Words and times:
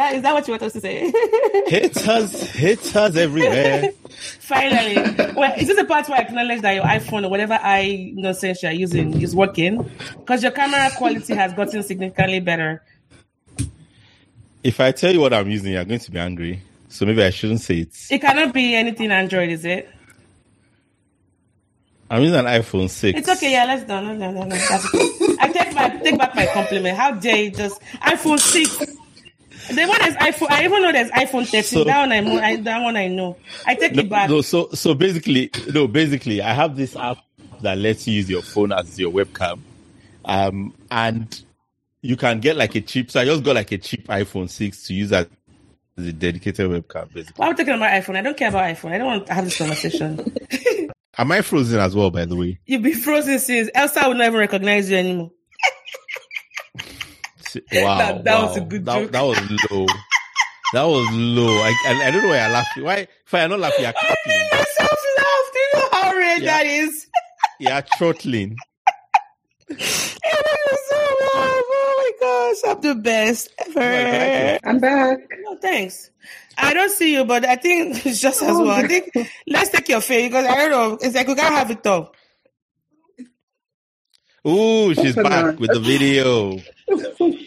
that 0.00 0.14
is 0.14 0.22
that 0.22 0.32
what 0.32 0.48
you 0.48 0.52
want 0.52 0.62
us 0.62 0.72
to 0.72 0.80
say? 0.80 1.12
haters, 1.66 2.50
haters 2.52 3.16
everywhere. 3.16 3.90
Finally, 4.40 4.96
well, 5.34 5.52
is 5.58 5.68
this 5.68 5.76
the 5.76 5.84
part 5.84 6.08
where 6.08 6.18
I 6.18 6.22
acknowledge 6.22 6.62
that 6.62 6.74
your 6.74 6.84
iPhone 6.84 7.24
or 7.24 7.28
whatever 7.28 7.58
i 7.62 8.12
nonsense 8.14 8.62
you're 8.62 8.72
using 8.72 9.20
is 9.20 9.36
working? 9.36 9.88
Because 10.18 10.42
your 10.42 10.52
camera 10.52 10.90
quality 10.96 11.34
has 11.34 11.52
gotten 11.52 11.82
significantly 11.82 12.40
better. 12.40 12.82
If 14.64 14.80
I 14.80 14.92
tell 14.92 15.12
you 15.12 15.20
what 15.20 15.32
I'm 15.32 15.50
using, 15.50 15.72
you're 15.72 15.84
going 15.84 16.00
to 16.00 16.10
be 16.10 16.18
angry. 16.18 16.62
So 16.88 17.06
maybe 17.06 17.22
I 17.22 17.30
shouldn't 17.30 17.60
say 17.60 17.80
it. 17.80 17.96
It 18.10 18.20
cannot 18.20 18.52
be 18.52 18.74
anything 18.74 19.10
Android, 19.10 19.50
is 19.50 19.64
it? 19.64 19.88
I'm 22.10 22.22
using 22.22 22.40
an 22.40 22.46
iPhone 22.46 22.90
6. 22.90 23.18
It's 23.18 23.28
okay, 23.28 23.52
yeah, 23.52 23.64
let's 23.66 23.84
done. 23.84 24.18
No, 24.18 24.32
no, 24.32 24.42
no, 24.42 24.44
no. 24.44 24.56
I 25.40 25.50
take 25.52 25.74
my 25.74 25.88
take 26.02 26.18
back 26.18 26.34
my 26.34 26.46
compliment. 26.46 26.96
How 26.96 27.12
dare 27.12 27.44
you 27.44 27.50
just 27.52 27.80
iPhone 28.02 28.40
6. 28.40 28.99
The 29.74 29.86
one 29.86 30.08
is 30.08 30.14
iPhone. 30.16 30.50
I 30.50 30.64
even 30.64 30.82
know 30.82 30.92
there's 30.92 31.10
iPhone 31.10 31.44
13. 31.46 31.62
So- 31.62 31.84
that 31.84 31.98
one 32.00 32.12
I 32.12 32.20
know. 32.20 32.38
I, 32.40 32.56
that 32.56 32.82
one 32.82 32.96
I 32.96 33.08
know. 33.08 33.36
I 33.66 33.74
take 33.74 33.94
No, 33.94 34.02
it 34.02 34.08
back. 34.10 34.28
no, 34.30 34.40
so 34.42 34.68
so 34.72 34.94
basically, 34.94 35.50
no, 35.72 35.86
basically, 35.88 36.42
I 36.42 36.52
have 36.52 36.76
this 36.76 36.96
app 36.96 37.18
that 37.62 37.78
lets 37.78 38.06
you 38.06 38.14
use 38.14 38.28
your 38.30 38.42
phone 38.42 38.72
as 38.72 38.98
your 38.98 39.12
webcam, 39.12 39.60
um, 40.24 40.74
and 40.90 41.42
you 42.02 42.16
can 42.16 42.40
get 42.40 42.56
like 42.56 42.74
a 42.74 42.80
cheap. 42.80 43.10
So 43.10 43.20
I 43.20 43.24
just 43.24 43.42
got 43.44 43.54
like 43.54 43.70
a 43.72 43.78
cheap 43.78 44.08
iPhone 44.08 44.48
six 44.48 44.86
to 44.88 44.94
use 44.94 45.12
as 45.12 45.26
a 45.98 46.12
dedicated 46.12 46.70
webcam. 46.70 47.12
Basically, 47.12 47.34
Why 47.36 47.48
am 47.48 47.52
I 47.52 47.56
talking 47.56 47.74
about 47.74 47.90
iPhone? 48.02 48.16
I 48.16 48.22
don't 48.22 48.36
care 48.36 48.48
about 48.48 48.64
iPhone. 48.74 48.92
I 48.92 48.98
don't 48.98 49.06
want 49.06 49.26
to 49.26 49.34
have 49.34 49.44
this 49.44 49.58
conversation. 49.58 50.34
am 51.18 51.32
I 51.32 51.42
frozen 51.42 51.78
as 51.80 51.94
well? 51.94 52.10
By 52.10 52.24
the 52.24 52.36
way, 52.36 52.58
You'll 52.66 52.80
be 52.82 52.94
frozen 52.94 53.38
since 53.38 53.68
Elsa 53.74 54.08
will 54.08 54.14
not 54.14 54.26
even 54.28 54.38
recognize 54.40 54.90
you 54.90 54.96
anymore. 54.96 55.30
Wow, 57.72 57.98
That- 57.98 58.24
that 58.24 58.42
was 58.42 58.56
a 58.56 58.60
good 58.62 58.84
that, 58.86 58.98
joke. 59.02 59.12
that 59.12 59.22
was 59.22 59.38
low. 59.70 59.86
That 60.72 60.84
was 60.84 61.08
low. 61.12 61.52
I, 61.62 61.74
I, 61.86 62.06
I 62.06 62.10
don't 62.12 62.22
know 62.22 62.28
why 62.28 62.36
I 62.38 62.48
laughed. 62.48 62.52
laughing. 62.76 62.84
Why? 62.84 62.96
If 63.26 63.34
I'm 63.34 63.50
not 63.50 63.58
laughing, 63.60 63.82
you're 63.84 63.92
cackling. 63.92 64.48
myself 64.52 64.98
laugh. 65.18 65.50
Do 65.52 65.58
you 65.58 65.70
know 65.74 65.88
how 65.92 66.12
rare 66.16 66.38
Yeah. 66.38 66.44
that 66.58 66.66
is? 66.66 67.06
You're 67.58 67.82
throttling. 67.98 68.56
It 69.72 69.78
was 69.78 70.80
so 70.88 70.96
laugh. 70.96 71.64
Oh 71.72 71.94
my 71.98 72.12
gosh, 72.20 72.70
I'm 72.76 72.80
the 72.80 72.94
best 73.00 73.48
ever. 73.66 73.80
Oh 73.80 74.68
I'm 74.68 74.78
back. 74.80 75.18
No, 75.42 75.56
thanks. 75.58 76.10
I 76.58 76.74
don't 76.74 76.90
see 76.90 77.14
you, 77.14 77.24
but 77.24 77.44
I 77.44 77.56
think 77.56 78.04
it's 78.06 78.20
just 78.20 78.42
as 78.42 78.50
oh, 78.50 78.62
well. 78.64 78.70
I 78.84 78.86
think 78.88 79.10
let's 79.46 79.70
take 79.70 79.88
your 79.88 80.00
face 80.00 80.28
because 80.28 80.44
I 80.46 80.54
don't 80.56 80.70
know. 80.70 80.98
It's 81.00 81.14
like 81.14 81.26
we 81.28 81.34
can't 81.36 81.54
have 81.54 81.70
it 81.70 81.86
all. 81.86 82.12
Ooh, 84.46 84.94
she's 84.94 85.14
back 85.14 85.58
with 85.60 85.70
the 85.72 85.80
video. 85.80 86.58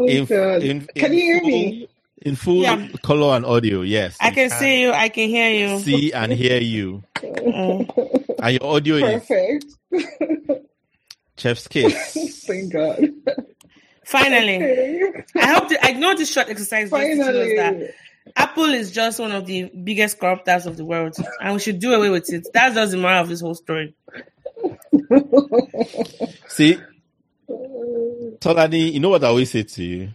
Oh, 0.00 0.06
In- 0.06 0.24
God. 0.24 0.62
in- 0.62 0.86
Can 0.96 1.12
in 1.12 1.18
you 1.18 1.24
hear 1.24 1.40
full- 1.40 1.48
me? 1.48 1.88
In 2.22 2.36
full 2.36 2.62
Yeah. 2.62 2.88
color 3.02 3.34
and 3.36 3.46
audio, 3.46 3.80
yes. 3.82 4.16
I 4.20 4.28
we 4.30 4.34
can 4.34 4.50
see 4.50 4.82
you. 4.82 4.92
I 4.92 5.08
can 5.08 5.28
hear 5.28 5.50
you. 5.50 5.78
see 5.80 6.12
and 6.12 6.32
hear 6.32 6.60
you. 6.60 7.02
Mm. 7.16 7.88
And 8.42 8.52
your 8.58 8.64
audio 8.76 8.96
is 8.96 9.22
Perfect. 9.26 10.66
Chef's 11.36 11.68
Kiss. 11.72 12.44
Thank 12.46 12.72
God. 12.72 12.98
Finally, 14.04 14.56
Okay. 14.56 15.24
I 15.36 15.46
hope 15.52 15.68
that, 15.68 15.78
I 15.84 15.92
know 15.92 16.14
this 16.14 16.30
short 16.32 16.48
exercise 16.48 16.90
just 16.90 17.02
to 17.06 17.16
show 17.16 17.22
us 17.28 17.48
that 17.56 17.72
Finally. 17.72 17.90
Apple 18.36 18.64
is 18.74 18.90
just 18.92 19.18
one 19.20 19.32
of 19.32 19.46
the 19.46 19.70
biggest 19.84 20.18
corruptors 20.18 20.64
of 20.66 20.76
the 20.76 20.84
world, 20.84 21.16
and 21.40 21.52
we 21.54 21.58
should 21.60 21.78
do 21.80 21.92
away 21.92 22.08
with 22.10 22.32
it. 22.32 22.46
That's 22.54 22.74
just 22.74 22.92
the 22.92 22.98
moral 22.98 23.20
of 23.20 23.28
this 23.28 23.40
whole 23.40 23.54
story. 23.54 23.94
See, 26.48 26.78
Tolani, 28.40 28.90
you 28.94 29.00
know 29.00 29.10
what 29.10 29.22
I 29.22 29.26
always 29.26 29.50
say 29.50 29.64
to 29.64 29.84
you? 29.84 30.08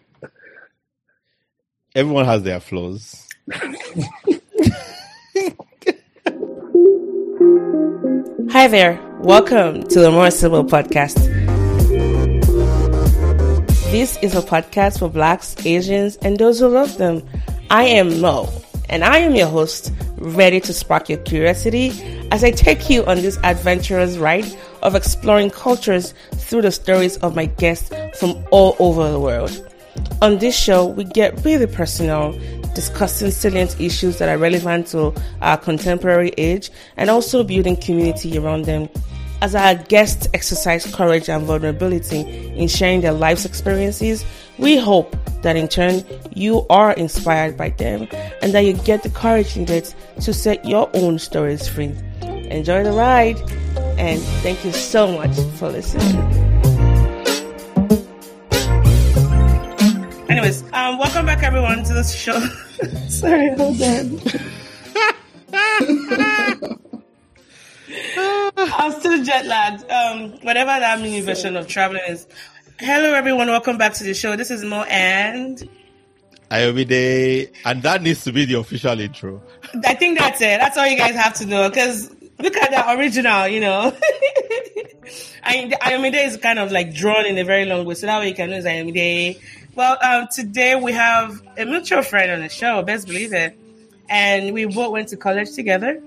Everyone 1.94 2.26
has 2.26 2.42
their 2.42 2.60
flaws. 2.60 3.28
Hi 8.50 8.68
there. 8.68 9.00
Welcome 9.20 9.84
to 9.90 10.00
the 10.00 10.10
More 10.12 10.32
Sibyl 10.32 10.64
Podcast. 10.64 11.24
This 13.92 14.18
is 14.24 14.34
a 14.34 14.42
podcast 14.42 14.98
for 14.98 15.10
blacks, 15.10 15.56
Asians, 15.64 16.16
and 16.18 16.40
those 16.40 16.60
who 16.60 16.70
love 16.70 16.98
them. 16.98 17.22
I 17.70 17.84
am 17.84 18.22
Mo, 18.22 18.52
and 18.90 19.04
I 19.04 19.20
am 19.20 19.36
your 19.36 19.50
host, 19.50 19.94
ready 20.18 20.60
to 20.62 20.74
spark 20.74 21.10
your 21.10 21.20
curiosity 21.20 21.92
as 22.32 22.44
I 22.44 22.50
take 22.50 22.90
you 22.90 23.06
on 23.06 23.18
this 23.18 23.38
adventurous 23.44 24.18
ride 24.18 24.46
of 24.82 24.96
exploring 24.96 25.50
cultures 25.50 26.14
through 26.34 26.62
the 26.62 26.72
stories 26.72 27.18
of 27.18 27.36
my 27.36 27.46
guests 27.46 27.92
from 28.20 28.44
all 28.52 28.76
over 28.80 29.12
the 29.12 29.20
world. 29.20 29.72
On 30.22 30.38
this 30.38 30.58
show, 30.58 30.86
we 30.86 31.04
get 31.04 31.44
really 31.46 31.68
personal, 31.68 32.38
discussing 32.74 33.32
salient 33.32 33.80
issues 33.80 34.18
that 34.18 34.30
are 34.30 34.38
relevant 34.38 34.88
to 34.88 35.14
our 35.42 35.58
contemporary 35.58 36.32
age 36.38 36.70
and 36.98 37.10
also 37.10 37.44
building 37.44 37.76
community 37.76 38.38
around 38.38 38.66
them. 38.66 38.90
As 39.42 39.54
our 39.54 39.76
guests 39.76 40.28
exercise 40.34 40.92
courage 40.94 41.30
and 41.30 41.46
vulnerability 41.46 42.22
in 42.56 42.68
sharing 42.68 43.02
their 43.02 43.12
life's 43.12 43.46
experiences, 43.46 44.26
we 44.58 44.78
hope 44.78 45.16
that 45.42 45.56
in 45.56 45.68
turn 45.68 46.04
you 46.34 46.66
are 46.70 46.94
inspired 46.94 47.58
by 47.58 47.70
them 47.70 48.08
and 48.42 48.54
that 48.54 48.62
you 48.62 48.74
get 48.74 49.04
the 49.04 49.10
courage 49.10 49.56
needed 49.58 49.94
to 50.22 50.34
set 50.34 50.64
your 50.66 50.90
own 50.94 51.20
stories 51.20 51.68
free. 51.68 51.94
Enjoy 52.22 52.84
the 52.84 52.92
ride 52.92 53.38
and 53.98 54.22
thank 54.42 54.64
you 54.66 54.72
so 54.72 55.12
much 55.12 55.36
for 55.58 55.70
listening. 55.70 56.16
Anyways, 60.30 60.64
um, 60.74 60.98
welcome 60.98 61.26
back 61.26 61.44
everyone 61.44 61.84
to 61.84 61.94
the 61.94 62.04
show. 62.04 62.40
Sorry, 63.10 63.50
hold 63.56 63.82
on. 63.82 64.22
I'm 68.58 68.92
still 69.00 69.24
jet 69.24 69.46
lagged. 69.46 69.90
Um, 69.90 70.32
whatever 70.42 70.72
that 70.80 71.00
mini 71.00 71.22
version 71.22 71.56
of 71.56 71.68
traveling 71.68 72.04
is. 72.10 72.28
Hello 72.80 73.14
everyone, 73.14 73.48
welcome 73.48 73.78
back 73.78 73.94
to 73.94 74.04
the 74.04 74.14
show. 74.14 74.36
This 74.36 74.52
is 74.52 74.66
Mo 74.66 74.82
and 74.84 75.70
Ayomide, 76.52 77.54
and 77.64 77.82
that 77.84 78.02
needs 78.02 78.26
to 78.26 78.34
be 78.34 78.44
the 78.44 78.56
official 78.56 79.00
intro. 79.00 79.42
I 79.86 79.94
think 79.96 80.20
that's 80.20 80.42
it. 80.42 80.60
That's 80.60 80.78
all 80.78 80.86
you 80.86 80.98
guys 80.98 81.16
have 81.16 81.36
to 81.36 81.46
know 81.46 81.70
because 81.70 82.14
look 82.46 82.56
at 82.58 82.72
the 82.72 82.98
original, 82.98 83.48
you 83.48 83.60
know. 83.60 83.96
I 85.44 85.70
Ayomide 85.82 86.26
is 86.26 86.38
kind 86.38 86.60
of 86.60 86.72
like 86.72 86.94
drawn 86.94 87.26
in 87.26 87.38
a 87.38 87.44
very 87.44 87.66
long 87.66 87.86
way, 87.86 87.96
so 87.96 88.06
that 88.06 88.20
way 88.20 88.30
you 88.30 88.36
can 88.36 88.52
it's 88.52 88.66
Ayomide. 88.66 89.40
Well, 89.76 89.98
um, 90.02 90.28
today 90.34 90.76
we 90.76 90.94
have 90.94 91.42
a 91.58 91.66
mutual 91.66 92.02
friend 92.02 92.32
on 92.32 92.40
the 92.40 92.50
show, 92.50 92.82
best 92.84 93.08
believe 93.08 93.34
it, 93.34 93.58
and 94.10 94.54
we 94.54 94.66
both 94.66 94.92
went 94.92 95.10
to 95.10 95.18
college 95.18 95.52
together. 95.54 96.02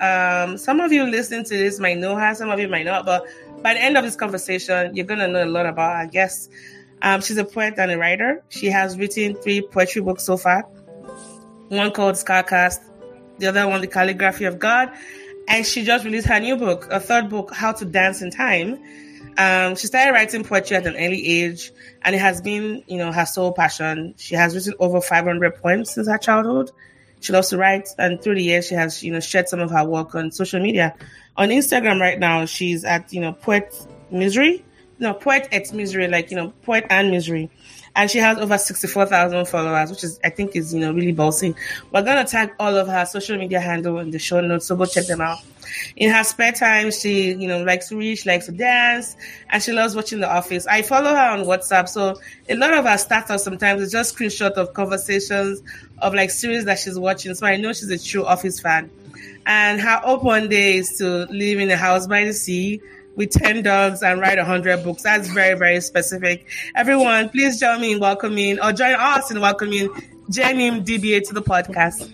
Um, 0.00 0.58
some 0.58 0.80
of 0.80 0.92
you 0.92 1.04
listening 1.04 1.44
to 1.44 1.56
this 1.56 1.80
might 1.80 1.98
know 1.98 2.16
her, 2.16 2.34
some 2.34 2.50
of 2.50 2.60
you 2.60 2.68
might 2.68 2.84
not, 2.84 3.04
but 3.06 3.24
by 3.62 3.74
the 3.74 3.82
end 3.82 3.96
of 3.96 4.04
this 4.04 4.14
conversation, 4.14 4.94
you're 4.94 5.06
gonna 5.06 5.26
know 5.26 5.44
a 5.44 5.46
lot 5.46 5.66
about 5.66 5.96
our 5.96 6.06
guest. 6.06 6.50
Um, 7.02 7.20
she's 7.20 7.38
a 7.38 7.44
poet 7.44 7.74
and 7.78 7.90
a 7.90 7.98
writer. 7.98 8.42
She 8.48 8.66
has 8.66 8.98
written 8.98 9.36
three 9.36 9.62
poetry 9.62 10.02
books 10.02 10.24
so 10.24 10.36
far. 10.36 10.62
One 11.68 11.90
called 11.92 12.16
Scarcast, 12.16 12.80
the 13.38 13.46
other 13.46 13.66
one, 13.68 13.80
The 13.80 13.86
Calligraphy 13.86 14.44
of 14.44 14.58
God, 14.58 14.90
and 15.48 15.66
she 15.66 15.82
just 15.82 16.04
released 16.04 16.26
her 16.26 16.38
new 16.38 16.56
book, 16.56 16.86
a 16.90 17.00
third 17.00 17.28
book, 17.30 17.52
How 17.52 17.72
to 17.72 17.84
Dance 17.84 18.22
in 18.22 18.30
Time. 18.30 18.78
Um, 19.38 19.76
she 19.76 19.86
started 19.86 20.12
writing 20.12 20.44
poetry 20.44 20.76
at 20.76 20.86
an 20.86 20.94
early 20.96 21.26
age, 21.26 21.72
and 22.02 22.14
it 22.14 22.18
has 22.18 22.40
been, 22.40 22.82
you 22.86 22.98
know, 22.98 23.10
her 23.10 23.24
sole 23.24 23.52
passion. 23.52 24.14
She 24.18 24.34
has 24.34 24.54
written 24.54 24.74
over 24.78 25.00
500 25.00 25.62
poems 25.62 25.90
since 25.90 26.06
her 26.06 26.18
childhood. 26.18 26.70
She 27.20 27.32
loves 27.32 27.48
to 27.48 27.56
write, 27.56 27.88
and 27.98 28.20
through 28.20 28.34
the 28.34 28.42
years, 28.42 28.66
she 28.66 28.74
has, 28.74 29.02
you 29.02 29.12
know, 29.12 29.20
shared 29.20 29.48
some 29.48 29.60
of 29.60 29.70
her 29.70 29.84
work 29.84 30.14
on 30.14 30.30
social 30.30 30.60
media. 30.60 30.94
On 31.36 31.48
Instagram 31.48 32.00
right 32.00 32.18
now, 32.18 32.44
she's 32.44 32.84
at, 32.84 33.12
you 33.12 33.20
know, 33.20 33.32
Poet 33.32 33.74
Misery, 34.10 34.64
no, 34.98 35.14
Poet 35.14 35.48
at 35.52 35.72
Misery, 35.72 36.08
like, 36.08 36.30
you 36.30 36.36
know, 36.36 36.52
Poet 36.62 36.86
and 36.90 37.10
Misery. 37.10 37.50
And 37.98 38.08
she 38.08 38.18
has 38.18 38.38
over 38.38 38.56
64,000 38.56 39.48
followers, 39.48 39.90
which 39.90 40.04
is, 40.04 40.20
I 40.22 40.30
think, 40.30 40.54
is, 40.54 40.72
you 40.72 40.78
know, 40.78 40.92
really 40.92 41.10
bossy. 41.10 41.56
We're 41.92 42.02
going 42.02 42.24
to 42.24 42.30
tag 42.30 42.52
all 42.60 42.76
of 42.76 42.86
her 42.86 43.04
social 43.04 43.36
media 43.36 43.58
handle 43.58 43.98
in 43.98 44.12
the 44.12 44.20
show 44.20 44.40
notes, 44.40 44.66
so 44.66 44.76
go 44.76 44.86
check 44.86 45.06
them 45.06 45.20
out. 45.20 45.38
In 45.96 46.08
her 46.12 46.22
spare 46.22 46.52
time, 46.52 46.92
she, 46.92 47.32
you 47.34 47.48
know, 47.48 47.64
likes 47.64 47.88
to 47.88 47.96
read, 47.96 48.14
she 48.14 48.28
likes 48.30 48.46
to 48.46 48.52
dance, 48.52 49.16
and 49.50 49.60
she 49.60 49.72
loves 49.72 49.96
watching 49.96 50.20
The 50.20 50.32
Office. 50.32 50.64
I 50.68 50.82
follow 50.82 51.10
her 51.10 51.30
on 51.30 51.40
WhatsApp, 51.40 51.88
so 51.88 52.14
a 52.48 52.54
lot 52.54 52.72
of 52.72 52.84
her 52.84 52.98
status 52.98 53.42
sometimes 53.42 53.82
is 53.82 53.90
just 53.90 54.16
screenshot 54.16 54.52
of 54.52 54.74
conversations 54.74 55.60
of 55.98 56.14
like 56.14 56.30
series 56.30 56.66
that 56.66 56.78
she's 56.78 56.96
watching. 56.96 57.34
So 57.34 57.48
I 57.48 57.56
know 57.56 57.72
she's 57.72 57.90
a 57.90 57.98
true 57.98 58.24
Office 58.24 58.60
fan. 58.60 58.92
And 59.44 59.80
her 59.80 60.00
open 60.04 60.48
day 60.48 60.76
is 60.76 60.98
to 60.98 61.26
live 61.30 61.58
in 61.58 61.68
a 61.68 61.76
house 61.76 62.06
by 62.06 62.24
the 62.26 62.32
sea 62.32 62.80
with 63.18 63.30
10 63.30 63.64
dogs 63.64 64.02
and 64.02 64.20
write 64.20 64.38
100 64.38 64.84
books. 64.84 65.02
That's 65.02 65.28
very, 65.28 65.58
very 65.58 65.80
specific. 65.80 66.46
Everyone, 66.76 67.28
please 67.28 67.58
join 67.58 67.80
me 67.80 67.92
in 67.92 68.00
welcoming 68.00 68.60
or 68.60 68.72
join 68.72 68.94
us 68.94 69.30
in 69.32 69.40
welcoming 69.40 69.88
Jenim 70.30 70.84
Dibie 70.84 71.26
to 71.26 71.34
the 71.34 71.42
podcast. 71.42 72.08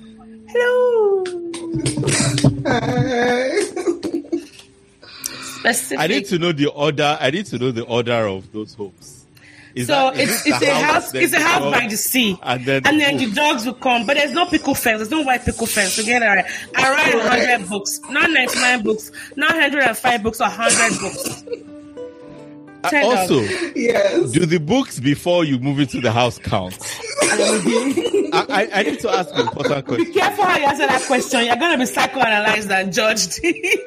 Hello. 0.49 1.25
Hi. 2.67 3.61
Specific. 5.61 6.01
I 6.01 6.07
need 6.07 6.25
to 6.27 6.39
know 6.39 6.53
the 6.53 6.69
order. 6.69 7.19
I 7.21 7.31
need 7.31 7.47
to 7.47 7.59
know 7.59 7.71
the 7.71 7.85
order 7.85 8.27
of 8.27 8.51
those 8.53 8.73
hopes. 8.73 9.24
Is 9.75 9.89
so 9.89 10.11
that- 10.13 10.19
is 10.21 10.31
it's 10.31 10.47
it's 10.47 10.63
a 10.63 10.75
house 10.75 11.11
then 11.13 11.23
it's 11.25 11.33
a 11.33 11.41
house 11.41 11.73
by 11.75 11.87
the 11.89 11.97
sea. 11.97 12.39
and 12.43 12.65
then 12.65 12.83
and 12.87 13.01
then 13.01 13.17
the 13.17 13.31
dogs 13.33 13.67
will 13.67 13.75
come, 13.75 14.07
but 14.07 14.17
there's 14.17 14.33
no 14.33 14.47
pickle 14.47 14.75
fence. 14.75 14.99
There's 14.99 15.11
no 15.11 15.23
white 15.23 15.45
pickle 15.45 15.67
fence. 15.67 15.95
So 15.95 16.05
get 16.05 16.23
it 16.23 16.27
right. 16.27 16.45
I 16.77 16.91
write 16.95 17.15
Right. 17.15 17.41
100 17.49 17.69
books, 17.69 18.01
not 18.09 18.31
99 18.31 18.83
books, 18.85 19.11
not 19.37 19.51
105 19.53 20.23
books 20.23 20.41
or 20.41 20.45
100 20.49 21.01
books. 21.01 21.45
Uh, 22.85 23.01
also, 23.03 23.41
Yes. 23.75 24.31
do 24.33 24.45
the 24.45 24.59
books 24.61 25.01
before 25.01 25.45
you 25.45 25.59
move 25.59 25.81
into 25.81 26.01
the 26.03 26.13
house 26.13 26.39
count? 26.39 26.75
I, 28.35 28.47
I, 28.49 28.69
I 28.73 28.83
need 28.83 29.01
to 29.01 29.11
ask 29.11 29.33
an 29.35 29.41
important 29.41 29.87
question. 29.87 30.05
Be 30.07 30.13
careful 30.13 30.45
how 30.45 30.59
you 30.59 30.65
answer 30.67 30.87
that 30.87 31.03
question. 31.03 31.45
You're 31.47 31.57
going 31.57 31.79
to 31.79 31.85
be 31.87 31.91
psychoanalyzed 31.91 32.71
and 32.71 32.93
judged. 32.93 33.41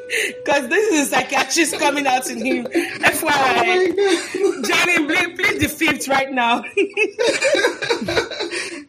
Because 0.45 0.69
this 0.69 0.93
is 0.93 1.07
a 1.07 1.15
psychiatrist 1.15 1.77
coming 1.79 2.07
out 2.07 2.29
in 2.29 2.43
him. 2.43 2.67
Oh 2.73 2.79
my 2.79 3.09
FYI. 3.09 3.95
God. 3.95 4.65
Johnny, 4.65 5.05
please, 5.05 5.35
please 5.37 5.59
the 5.61 5.67
fifth 5.67 6.07
right 6.07 6.31
now. 6.31 6.63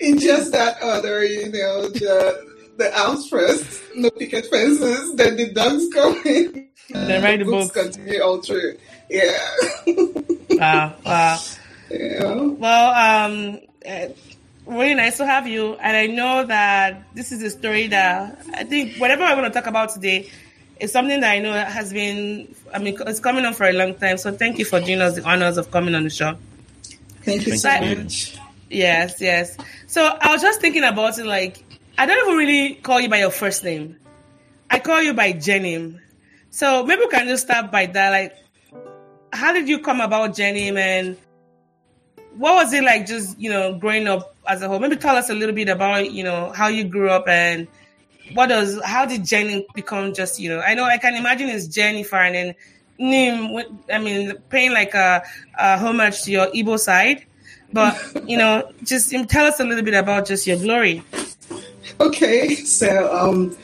In 0.01 0.19
just 0.19 0.53
that 0.53 0.81
order, 0.83 1.25
you 1.25 1.51
know, 1.51 1.89
the 1.89 2.47
the 2.77 2.93
house 2.93 3.29
first, 3.29 3.83
no 3.97 4.11
picket 4.11 4.47
fences, 4.47 5.17
then 5.17 5.37
the 5.37 5.51
dogs 5.53 5.89
come 5.93 6.17
in. 6.25 6.69
Then 6.91 7.23
write 7.23 7.41
the 7.41 7.45
books 7.45 7.73
books. 7.73 7.97
continue 7.97 8.23
all 8.23 8.41
through. 8.41 8.77
Yeah. 9.11 9.37
Wow, 10.51 10.95
wow. 11.05 11.39
yeah. 11.91 12.35
Well, 12.35 12.91
um, 12.95 13.59
uh, 13.87 14.09
really 14.69 14.95
nice 14.95 15.17
to 15.17 15.27
have 15.27 15.47
you. 15.47 15.75
And 15.75 15.97
I 15.97 16.07
know 16.07 16.45
that 16.45 17.03
this 17.15 17.33
is 17.33 17.43
a 17.43 17.51
story 17.51 17.89
that 17.89 18.39
I 18.55 18.65
think 18.65 18.97
whatever 18.97 19.25
I 19.25 19.35
want 19.35 19.53
to 19.53 19.59
talk 19.59 19.69
about 19.69 19.91
today 19.91 20.31
is 20.79 20.93
something 20.93 21.21
that 21.21 21.31
I 21.31 21.39
know 21.41 21.53
has 21.53 21.93
been, 21.93 22.55
I 22.73 22.79
mean, 22.79 22.97
it's 23.07 23.21
coming 23.21 23.45
on 23.45 23.55
for 23.55 23.67
a 23.67 23.73
long 23.73 23.95
time. 23.95 24.19
So 24.19 24.31
thank 24.33 24.59
you 24.59 24.65
for 24.65 24.81
doing 24.81 25.01
us 25.01 25.17
the 25.17 25.29
honors 25.29 25.57
of 25.57 25.71
coming 25.71 25.95
on 25.95 26.05
the 26.05 26.11
show. 26.11 26.37
Thank 27.23 27.47
you 27.47 27.57
so 27.57 27.81
much. 27.81 28.39
Yes, 28.71 29.21
yes. 29.21 29.57
So 29.87 30.05
I 30.05 30.31
was 30.33 30.43
just 30.43 30.61
thinking 30.61 30.85
about 30.85 31.19
it 31.19 31.25
like, 31.25 31.65
I 31.97 32.07
don't 32.07 32.19
even 32.27 32.39
really 32.39 32.75
call 32.75 33.01
you 33.01 33.09
by 33.09 33.19
your 33.19 33.31
first 33.31 33.65
name. 33.65 33.97
I 34.71 34.79
call 34.79 35.03
you 35.03 35.15
by 35.15 35.33
Jenim. 35.33 36.01
So 36.51 36.85
maybe 36.85 37.01
we 37.01 37.09
can 37.09 37.27
just 37.27 37.45
start 37.45 37.73
by 37.73 37.87
that. 37.87 38.11
Like, 38.11 38.37
how 39.33 39.53
did 39.53 39.69
you 39.69 39.81
come 39.81 40.01
about 40.01 40.31
Jenim? 40.31 40.77
and 40.77 41.17
what 42.39 42.55
was 42.55 42.73
it 42.73 42.85
like 42.85 43.07
just, 43.07 43.39
you 43.39 43.51
know, 43.51 43.75
growing 43.75 44.07
up 44.07 44.35
as 44.47 44.63
a 44.63 44.69
whole? 44.69 44.79
Maybe 44.79 44.97
tell 44.97 45.17
us 45.17 45.29
a 45.29 45.35
little 45.35 45.55
bit 45.55 45.69
about, 45.69 46.13
you 46.13 46.23
know, 46.23 46.53
how 46.53 46.69
you 46.69 46.85
grew 46.85 47.11
up 47.11 47.27
and 47.29 47.67
what 48.33 48.47
does, 48.47 48.81
how 48.85 49.05
did 49.05 49.25
Jenim 49.25 49.65
become 49.75 50.15
just, 50.15 50.39
you 50.39 50.49
know, 50.49 50.61
I 50.61 50.75
know 50.75 50.85
I 50.85 50.99
can 50.99 51.17
imagine 51.17 51.49
it's 51.49 51.67
Jennifer 51.67 52.17
and 52.17 52.35
then 52.35 52.55
Nim, 52.99 53.57
I 53.93 53.99
mean, 53.99 54.35
paying 54.51 54.73
like 54.73 54.95
a, 54.95 55.25
a 55.59 55.79
homage 55.79 56.23
to 56.23 56.31
your 56.31 56.47
Igbo 56.49 56.79
side. 56.79 57.25
But, 57.73 58.29
you 58.29 58.37
know, 58.37 58.71
just 58.85 59.13
um, 59.15 59.27
tell 59.27 59.47
us 59.47 59.61
a 59.61 59.65
little 59.65 59.85
bit 59.85 59.95
about 59.95 60.27
just 60.27 60.47
your 60.47 60.59
glory. 60.59 61.03
Okay, 62.01 62.55
so 62.55 63.13
um, 63.17 63.57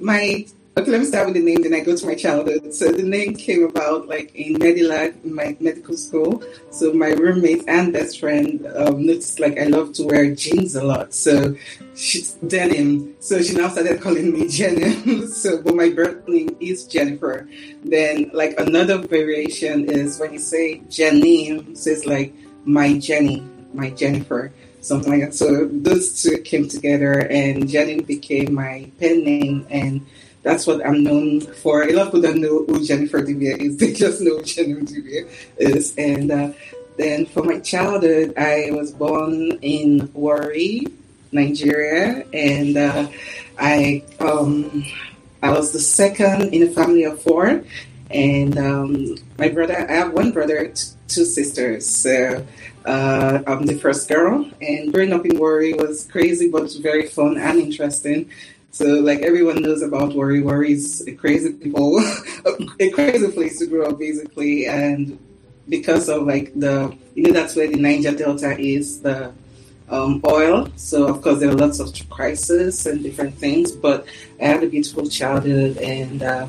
my 0.00 0.46
okay, 0.76 0.90
let 0.90 1.00
me 1.00 1.06
start 1.06 1.26
with 1.26 1.34
the 1.34 1.42
name, 1.42 1.62
then 1.62 1.74
I 1.74 1.80
go 1.80 1.96
to 1.96 2.06
my 2.06 2.14
childhood. 2.14 2.74
So 2.74 2.90
the 2.90 3.02
name 3.02 3.34
came 3.34 3.64
about 3.64 4.08
like 4.08 4.34
in 4.34 4.54
Medilag, 4.54 5.22
in 5.24 5.34
my 5.34 5.56
medical 5.60 5.96
school. 5.96 6.42
So 6.70 6.92
my 6.92 7.10
roommate 7.10 7.62
and 7.68 7.92
best 7.92 8.18
friend 8.18 8.66
um, 8.74 9.06
noticed 9.06 9.38
like 9.38 9.58
I 9.58 9.64
love 9.64 9.92
to 9.94 10.04
wear 10.04 10.34
jeans 10.34 10.74
a 10.74 10.82
lot, 10.82 11.14
so 11.14 11.54
she's 11.94 12.32
denim. 12.46 13.14
So 13.20 13.40
she 13.42 13.54
now 13.54 13.68
started 13.68 14.00
calling 14.00 14.32
me 14.32 14.44
Jenim. 14.48 15.28
so, 15.28 15.62
but 15.62 15.76
my 15.76 15.90
birth 15.90 16.26
name 16.26 16.56
is 16.60 16.84
Jennifer. 16.84 17.48
Then 17.84 18.30
like 18.32 18.58
another 18.58 18.98
variation 18.98 19.88
is 19.88 20.18
when 20.18 20.32
you 20.32 20.40
say 20.40 20.80
Janine, 20.88 21.76
so 21.76 21.90
it's 21.90 22.04
like 22.04 22.34
my 22.64 22.94
Jenim, 22.94 23.74
my 23.74 23.90
Jennifer 23.90 24.52
something 24.80 25.12
like 25.12 25.22
that. 25.22 25.34
So 25.34 25.66
those 25.66 26.22
two 26.22 26.36
came 26.42 26.68
together, 26.68 27.20
and 27.30 27.68
Jenny 27.68 28.02
became 28.02 28.52
my 28.52 28.90
pen 29.00 29.24
name, 29.24 29.66
and 29.70 30.06
that's 30.44 30.66
what 30.66 30.86
I'm 30.86 31.02
known 31.02 31.40
for. 31.40 31.82
A 31.82 31.92
lot 31.96 32.06
of 32.06 32.12
people 32.12 32.20
don't 32.20 32.40
know 32.40 32.64
who 32.66 32.84
Jennifer 32.84 33.20
Dibie 33.20 33.58
is; 33.58 33.76
they 33.78 33.92
just 33.92 34.20
know 34.20 34.38
Jenim 34.38 34.86
Dibie 34.86 35.28
is. 35.56 35.94
And 35.98 36.30
uh, 36.30 36.52
then 36.96 37.26
for 37.26 37.42
my 37.42 37.58
childhood, 37.58 38.34
I 38.36 38.70
was 38.70 38.92
born 38.92 39.58
in 39.62 40.12
Warri, 40.12 40.86
Nigeria, 41.32 42.24
and 42.32 42.76
uh, 42.76 43.08
I 43.58 44.04
um, 44.20 44.84
I 45.42 45.50
was 45.50 45.72
the 45.72 45.80
second 45.80 46.54
in 46.54 46.62
a 46.62 46.70
family 46.70 47.02
of 47.04 47.20
four. 47.20 47.64
And 48.10 48.56
um, 48.58 49.16
my 49.38 49.48
brother, 49.48 49.76
I 49.76 49.92
have 49.92 50.12
one 50.12 50.30
brother, 50.30 50.68
t- 50.68 50.84
two 51.08 51.24
sisters. 51.24 51.88
So 51.88 52.46
uh, 52.84 53.42
I'm 53.46 53.66
the 53.66 53.74
first 53.74 54.08
girl, 54.08 54.48
and 54.60 54.92
growing 54.92 55.12
up 55.12 55.24
in 55.24 55.38
Warri 55.38 55.72
was 55.72 56.06
crazy, 56.12 56.48
but 56.48 56.70
very 56.80 57.08
fun 57.08 57.38
and 57.38 57.58
interesting. 57.58 58.30
So, 58.74 58.86
like 58.86 59.20
everyone 59.20 59.62
knows 59.62 59.82
about 59.82 60.16
Warri 60.16 60.72
is 60.72 61.06
a 61.06 61.12
crazy 61.12 61.52
people, 61.52 62.00
a 62.80 62.90
crazy 62.90 63.30
place 63.30 63.60
to 63.60 63.68
grow 63.68 63.86
up, 63.90 64.00
basically. 64.00 64.66
And 64.66 65.16
because 65.68 66.08
of 66.08 66.26
like 66.26 66.52
the, 66.58 66.92
you 67.14 67.22
know, 67.22 67.30
that's 67.30 67.54
where 67.54 67.68
the 67.68 67.76
Niger 67.76 68.10
Delta 68.10 68.58
is, 68.58 69.00
the 69.00 69.32
um, 69.88 70.20
oil. 70.26 70.72
So, 70.74 71.06
of 71.06 71.22
course, 71.22 71.38
there 71.38 71.50
are 71.50 71.54
lots 71.54 71.78
of 71.78 71.94
crises 72.10 72.84
and 72.84 73.00
different 73.00 73.38
things. 73.38 73.70
But 73.70 74.08
I 74.40 74.46
had 74.46 74.64
a 74.64 74.66
beautiful 74.66 75.08
childhood, 75.08 75.76
and 75.76 76.24
uh, 76.24 76.48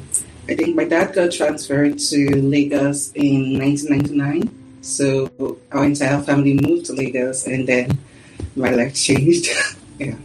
I 0.50 0.56
think 0.56 0.76
my 0.76 0.86
dad 0.86 1.14
got 1.14 1.32
transferred 1.32 2.00
to 2.10 2.42
Lagos 2.42 3.12
in 3.12 3.60
1999. 3.60 4.50
So 4.82 5.60
our 5.72 5.86
entire 5.86 6.24
family 6.24 6.56
moved 6.56 6.88
to 6.88 6.94
Lagos, 6.94 7.46
and 7.46 7.70
then 7.70 8.00
my 8.56 8.72
life 8.72 8.96
changed. 8.96 9.46
yeah. 10.00 10.16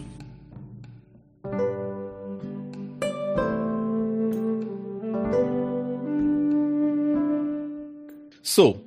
So, 8.60 8.78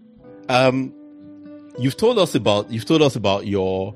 um, 0.49 0.93
you've 1.79 1.97
told 1.97 2.19
us 2.19 2.35
about 2.35 2.69
you've 2.69 2.85
told 2.85 3.01
us 3.01 3.15
about 3.15 3.47
your 3.47 3.95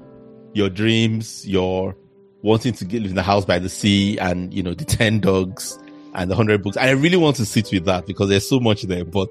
your 0.53 0.71
dreams, 0.71 1.47
your 1.47 1.95
wanting 2.41 2.73
to 2.73 2.83
get 2.85 3.03
live 3.03 3.11
in 3.11 3.17
a 3.19 3.21
house 3.21 3.45
by 3.45 3.59
the 3.59 3.69
sea, 3.69 4.17
and 4.17 4.51
you 4.51 4.63
know 4.63 4.73
the 4.73 4.85
ten 4.85 5.19
dogs 5.19 5.77
and 6.15 6.31
the 6.31 6.35
hundred 6.35 6.63
books. 6.63 6.77
I 6.77 6.89
really 6.89 7.17
want 7.17 7.35
to 7.35 7.45
sit 7.45 7.71
with 7.71 7.85
that 7.85 8.07
because 8.07 8.27
there's 8.27 8.49
so 8.49 8.59
much 8.59 8.81
there, 8.83 9.05
but 9.05 9.29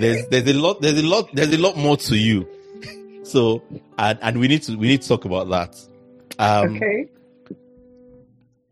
there's 0.00 0.26
there's 0.30 0.48
a 0.48 0.54
lot 0.54 0.82
there's 0.82 0.98
a 0.98 1.06
lot 1.06 1.32
there's 1.32 1.52
a 1.52 1.58
lot 1.58 1.76
more 1.76 1.96
to 1.96 2.16
you. 2.16 2.48
So, 3.22 3.62
and 3.98 4.18
and 4.22 4.38
we 4.40 4.46
need 4.48 4.62
to 4.64 4.76
we 4.76 4.88
need 4.88 5.02
to 5.02 5.08
talk 5.08 5.24
about 5.24 5.48
that. 5.50 5.76
Um, 6.40 6.76
okay. 6.76 7.08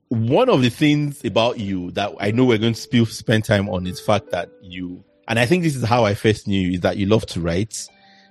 one 0.09 0.49
of 0.49 0.63
the 0.63 0.69
things 0.69 1.25
about 1.25 1.59
you 1.61 1.91
that 1.93 2.13
I 2.21 2.33
know 2.33 2.45
we're 2.45 2.59
going 2.59 2.75
to 2.75 3.07
spend 3.07 3.45
time 3.45 3.69
on 3.69 3.87
is 3.89 3.99
the 3.99 4.05
fact 4.05 4.31
that 4.31 4.51
you, 4.63 5.05
and 5.29 5.39
I 5.39 5.47
think 5.47 5.63
this 5.63 5.77
is 5.77 5.85
how 5.85 6.05
I 6.05 6.15
first 6.15 6.47
knew 6.47 6.73
is 6.73 6.81
that 6.81 6.97
you 6.97 7.07
love 7.07 7.27
to 7.27 7.41
write, 7.41 7.89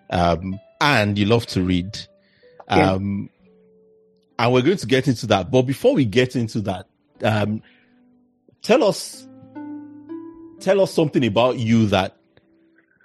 um, 0.10 0.60
and 0.80 1.18
you 1.18 1.26
love 1.26 1.46
to 1.48 1.62
read. 1.64 1.98
Yeah. 2.70 2.92
Um, 2.92 3.30
and 4.40 4.54
we're 4.54 4.62
going 4.62 4.78
to 4.78 4.88
get 4.88 5.08
into 5.08 5.28
that. 5.28 5.52
But 5.52 5.64
before 5.64 5.94
we 5.94 6.06
get 6.06 6.36
into 6.36 6.62
that, 6.62 6.88
um, 7.24 7.62
tell 8.62 8.84
us, 8.84 9.28
tell 10.60 10.82
us 10.82 10.94
something 10.94 11.26
about 11.26 11.60
you 11.60 11.88
that 11.88 12.18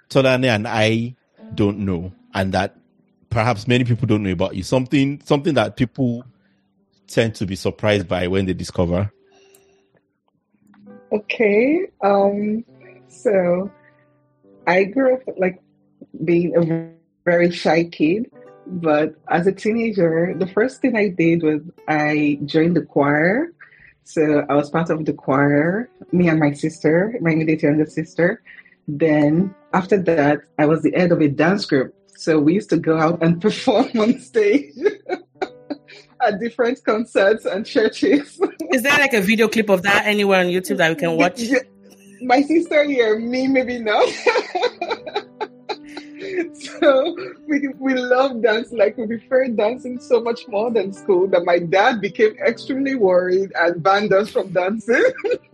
Tolane 0.09 0.45
and 0.45 0.67
I 0.67 1.15
don't 1.55 1.79
know, 1.79 2.11
and 2.33 2.53
that 2.53 2.75
perhaps 3.29 3.67
many 3.67 3.83
people 3.83 4.07
don't 4.07 4.23
know 4.23 4.31
about 4.31 4.55
you. 4.55 4.63
Something, 4.63 5.21
something 5.23 5.53
that 5.53 5.77
people 5.77 6.23
tend 7.07 7.35
to 7.35 7.45
be 7.45 7.55
surprised 7.55 8.07
by 8.07 8.27
when 8.27 8.45
they 8.45 8.53
discover. 8.53 9.11
Okay. 11.11 11.87
Um, 12.01 12.63
so 13.07 13.71
I 14.69 14.83
grew 14.83 15.15
up 15.15 15.23
like 15.37 15.59
being 16.23 16.55
a 16.55 16.63
very 17.25 17.49
shy 17.49 17.85
kid, 17.85 18.29
but 18.67 19.15
as 19.27 19.47
a 19.47 19.51
teenager, 19.51 20.35
the 20.37 20.45
first 20.45 20.79
thing 20.79 20.95
I 20.95 21.07
did 21.09 21.41
was 21.41 21.61
I 21.87 22.37
joined 22.45 22.75
the 22.77 22.83
choir. 22.83 23.51
So 24.03 24.45
I 24.47 24.53
was 24.53 24.69
part 24.69 24.91
of 24.91 25.05
the 25.05 25.13
choir, 25.13 25.89
me 26.11 26.27
and 26.27 26.39
my 26.39 26.51
sister, 26.53 27.15
my 27.19 27.31
immediate 27.31 27.63
younger 27.63 27.87
sister. 27.87 28.43
Then 28.87 29.55
after 29.73 29.97
that, 30.03 30.41
I 30.59 30.67
was 30.67 30.83
the 30.83 30.91
head 30.91 31.11
of 31.11 31.19
a 31.19 31.29
dance 31.29 31.65
group. 31.65 31.95
So 32.15 32.39
we 32.39 32.53
used 32.53 32.69
to 32.69 32.77
go 32.77 32.95
out 32.99 33.23
and 33.23 33.41
perform 33.47 33.89
on 33.99 34.19
stage 34.19 34.75
at 36.21 36.39
different 36.39 36.83
concerts 36.83 37.45
and 37.45 37.65
churches. 37.65 38.39
Is 38.71 38.83
there 38.83 38.99
like 38.99 39.13
a 39.13 39.21
video 39.21 39.47
clip 39.47 39.69
of 39.69 39.81
that 39.81 40.05
anywhere 40.05 40.41
on 40.41 40.45
YouTube 40.45 40.77
that 40.77 40.89
we 40.89 40.95
can 40.95 41.17
watch? 41.23 41.41
My 42.21 42.41
sister 42.41 42.83
here, 42.83 43.19
me 43.19 43.47
maybe 43.47 43.79
not. 43.79 44.07
so 46.53 47.15
we 47.47 47.69
we 47.79 47.93
love 47.93 48.41
dance. 48.41 48.71
Like 48.71 48.97
we 48.97 49.07
prefer 49.07 49.47
dancing 49.47 49.99
so 49.99 50.21
much 50.21 50.47
more 50.47 50.71
than 50.71 50.91
school 50.93 51.27
that 51.29 51.45
my 51.45 51.59
dad 51.59 52.01
became 52.01 52.35
extremely 52.45 52.95
worried 52.95 53.51
and 53.55 53.81
banned 53.81 54.13
us 54.13 54.29
from 54.29 54.51
dancing. 54.51 55.03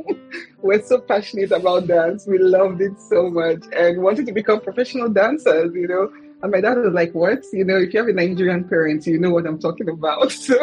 We're 0.61 0.81
so 0.81 0.99
passionate 0.99 1.51
about 1.51 1.87
dance. 1.87 2.25
We 2.25 2.39
loved 2.39 2.81
it 2.81 2.99
so 2.99 3.29
much 3.29 3.63
and 3.71 4.01
wanted 4.01 4.25
to 4.25 4.31
become 4.31 4.61
professional 4.61 5.09
dancers, 5.09 5.73
you 5.75 5.87
know. 5.87 6.11
And 6.45 6.51
my 6.51 6.61
dad 6.61 6.77
was 6.77 6.93
like, 6.93 7.11
What? 7.15 7.43
You 7.51 7.65
know, 7.65 7.77
if 7.77 7.91
you 7.91 7.99
have 7.99 8.07
a 8.07 8.13
Nigerian 8.13 8.65
parent, 8.65 9.07
you 9.07 9.17
know 9.17 9.31
what 9.31 9.47
I'm 9.47 9.57
talking 9.57 9.89
about. 9.89 10.31
So, 10.45 10.55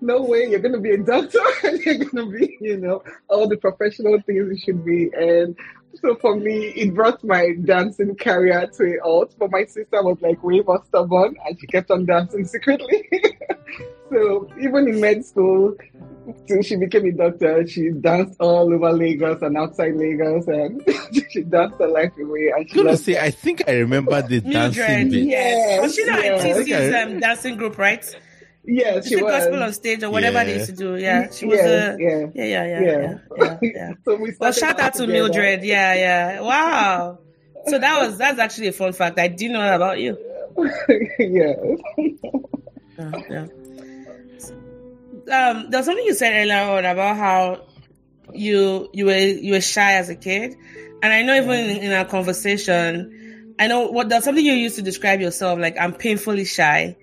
no 0.00 0.20
way 0.20 0.50
you're 0.50 0.58
going 0.58 0.72
to 0.72 0.80
be 0.80 0.90
a 0.90 0.98
doctor 0.98 1.38
and 1.62 1.78
you're 1.78 1.98
going 1.98 2.16
to 2.16 2.26
be, 2.36 2.58
you 2.60 2.76
know, 2.76 3.04
all 3.28 3.46
the 3.46 3.56
professional 3.56 4.20
things 4.26 4.50
you 4.50 4.58
should 4.58 4.84
be. 4.84 5.12
And 5.16 5.54
so 5.94 6.16
for 6.16 6.34
me, 6.34 6.72
it 6.74 6.92
brought 6.92 7.22
my 7.22 7.52
dancing 7.62 8.16
career 8.16 8.66
to 8.66 8.96
a 8.96 8.98
halt. 9.00 9.36
But 9.38 9.52
my 9.52 9.64
sister 9.64 10.02
was 10.02 10.18
like 10.20 10.42
way 10.42 10.58
more 10.58 10.82
stubborn 10.86 11.36
and 11.46 11.60
she 11.60 11.68
kept 11.68 11.92
on 11.92 12.04
dancing 12.04 12.44
secretly. 12.44 13.08
so 14.10 14.50
even 14.58 14.88
in 14.88 15.00
med 15.00 15.24
school, 15.24 15.76
till 16.46 16.62
she 16.62 16.76
became 16.76 17.06
a 17.06 17.12
doctor, 17.12 17.66
she 17.66 17.90
danced 17.90 18.36
all 18.40 18.72
over 18.72 18.92
Lagos 18.92 19.42
and 19.42 19.56
outside 19.56 19.94
Lagos, 19.96 20.46
and 20.48 20.82
she 21.30 21.42
danced 21.42 21.78
her 21.78 21.88
life 21.88 22.12
away. 22.18 22.52
And 22.56 22.68
she 22.70 22.78
I'm 22.80 22.84
gonna 22.86 22.96
say, 22.96 23.18
I 23.18 23.30
think 23.30 23.62
I 23.68 23.72
remember 23.78 24.20
the 24.22 24.40
dancing 24.40 24.82
Mildred, 24.84 25.10
bit. 25.10 25.24
yes. 25.26 25.80
Was 25.82 25.94
she 25.94 26.04
not 26.06 26.22
Yes, 26.24 26.44
in 26.44 26.64
TC's 26.66 26.94
um, 27.14 27.20
dancing 27.20 27.56
group, 27.56 27.78
right? 27.78 28.16
Yes, 28.64 29.08
She 29.08 29.16
she 29.16 29.22
was. 29.22 29.32
gospel 29.32 29.62
on 29.64 29.72
stage 29.72 30.02
or 30.04 30.10
whatever 30.10 30.44
they 30.44 30.52
Yeah. 30.52 30.58
used 30.58 30.70
to 30.70 30.76
do. 30.76 30.96
Yeah, 30.96 31.30
she 31.32 31.46
was. 31.46 31.56
Yes, 31.58 31.66
uh, 31.66 31.96
yeah. 31.98 32.26
yeah, 32.32 32.44
yeah, 32.44 32.44
yeah, 32.44 32.80
Yeah. 32.80 33.18
yeah, 33.36 33.58
yeah, 33.60 33.70
yeah. 33.74 33.92
so 34.04 34.16
we 34.16 34.32
Well, 34.38 34.52
shout 34.52 34.78
out 34.78 34.92
to 34.94 35.00
together. 35.00 35.12
Mildred. 35.12 35.64
Yeah, 35.64 35.94
yeah. 35.94 36.40
Wow. 36.40 37.18
So 37.66 37.78
that 37.78 38.00
was 38.06 38.18
that's 38.18 38.38
actually 38.38 38.68
a 38.68 38.72
fun 38.72 38.92
fact. 38.92 39.18
I 39.18 39.26
didn't 39.28 39.54
know 39.54 39.60
that 39.62 39.74
about 39.76 39.98
you. 39.98 40.16
yeah. 41.18 41.54
Yeah. 43.28 43.46
Um, 45.30 45.70
there 45.70 45.78
was 45.78 45.86
something 45.86 46.04
you 46.04 46.14
said 46.14 46.32
earlier 46.32 46.56
on 46.56 46.84
about 46.84 47.16
how 47.16 47.62
you 48.32 48.88
you 48.92 49.06
were 49.06 49.16
you 49.16 49.52
were 49.52 49.60
shy 49.60 49.94
as 49.94 50.08
a 50.08 50.16
kid, 50.16 50.56
and 51.02 51.12
I 51.12 51.22
know 51.22 51.34
even 51.34 51.50
in, 51.50 51.76
in 51.78 51.92
our 51.92 52.04
conversation, 52.04 53.54
I 53.58 53.66
know 53.66 53.88
what 53.90 54.08
there's 54.08 54.24
something 54.24 54.44
you 54.44 54.52
used 54.52 54.76
to 54.76 54.82
describe 54.82 55.20
yourself 55.20 55.58
like 55.58 55.76
I'm 55.78 55.92
painfully 55.92 56.44
shy, 56.44 56.96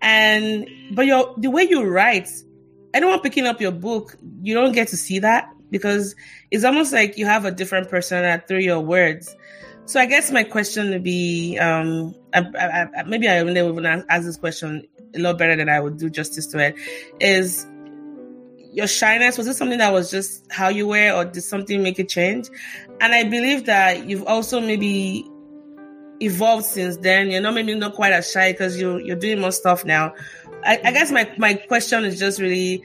and 0.00 0.68
but 0.92 1.06
your 1.06 1.34
the 1.38 1.50
way 1.50 1.66
you 1.68 1.84
write, 1.84 2.28
anyone 2.94 3.20
picking 3.20 3.46
up 3.46 3.60
your 3.60 3.72
book, 3.72 4.16
you 4.42 4.54
don't 4.54 4.72
get 4.72 4.88
to 4.88 4.96
see 4.96 5.18
that 5.20 5.48
because 5.70 6.14
it's 6.50 6.64
almost 6.64 6.92
like 6.92 7.18
you 7.18 7.26
have 7.26 7.44
a 7.44 7.50
different 7.50 7.88
persona 7.88 8.42
through 8.46 8.60
your 8.60 8.80
words. 8.80 9.34
So 9.86 10.00
I 10.00 10.06
guess 10.06 10.32
my 10.32 10.42
question 10.42 10.90
would 10.90 11.04
be, 11.04 11.58
um, 11.58 12.12
I, 12.34 12.40
I, 12.40 12.86
I, 12.98 13.02
maybe 13.04 13.28
I 13.28 13.42
will 13.44 13.56
even 13.56 13.86
ask 14.08 14.24
this 14.24 14.36
question 14.36 14.86
a 15.16 15.20
lot 15.20 15.38
better 15.38 15.56
than 15.56 15.68
I 15.68 15.80
would 15.80 15.98
do 15.98 16.10
justice 16.10 16.46
to 16.48 16.58
it. 16.58 16.76
Is 17.20 17.66
your 18.72 18.86
shyness 18.86 19.38
was 19.38 19.46
it 19.46 19.54
something 19.54 19.78
that 19.78 19.92
was 19.92 20.10
just 20.10 20.44
how 20.52 20.68
you 20.68 20.86
were, 20.86 21.12
or 21.12 21.24
did 21.24 21.42
something 21.42 21.82
make 21.82 21.98
a 21.98 22.04
change? 22.04 22.48
And 23.00 23.14
I 23.14 23.24
believe 23.24 23.66
that 23.66 24.08
you've 24.08 24.24
also 24.24 24.60
maybe 24.60 25.26
evolved 26.20 26.66
since 26.66 26.96
then. 26.98 27.30
You're 27.30 27.40
not 27.40 27.54
maybe 27.54 27.74
not 27.74 27.94
quite 27.94 28.12
as 28.12 28.30
shy 28.30 28.52
because 28.52 28.78
you 28.78 28.98
you're 28.98 29.16
doing 29.16 29.40
more 29.40 29.52
stuff 29.52 29.84
now. 29.84 30.14
I, 30.64 30.80
I 30.84 30.92
guess 30.92 31.10
my 31.10 31.30
my 31.38 31.54
question 31.54 32.04
is 32.04 32.18
just 32.18 32.40
really 32.40 32.82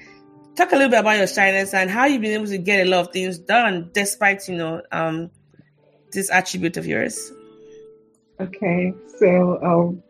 talk 0.55 0.71
a 0.71 0.75
little 0.75 0.89
bit 0.89 1.00
about 1.00 1.17
your 1.17 1.27
shyness 1.27 1.73
and 1.73 1.89
how 1.89 2.05
you've 2.05 2.21
been 2.21 2.33
able 2.33 2.47
to 2.47 2.57
get 2.57 2.85
a 2.85 2.89
lot 2.89 3.07
of 3.07 3.13
things 3.13 3.38
done 3.39 3.89
despite 3.93 4.47
you 4.47 4.55
know 4.55 4.81
um 4.91 5.29
this 6.11 6.29
attribute 6.29 6.77
of 6.77 6.85
yours. 6.85 7.31
Okay, 8.39 8.93
so 9.19 9.61
um, 9.63 10.03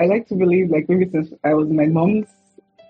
I 0.00 0.06
like 0.06 0.26
to 0.28 0.34
believe, 0.34 0.70
like 0.70 0.88
maybe 0.88 1.10
since 1.10 1.30
I 1.44 1.52
was 1.52 1.68
my 1.68 1.86
mom's, 1.86 2.28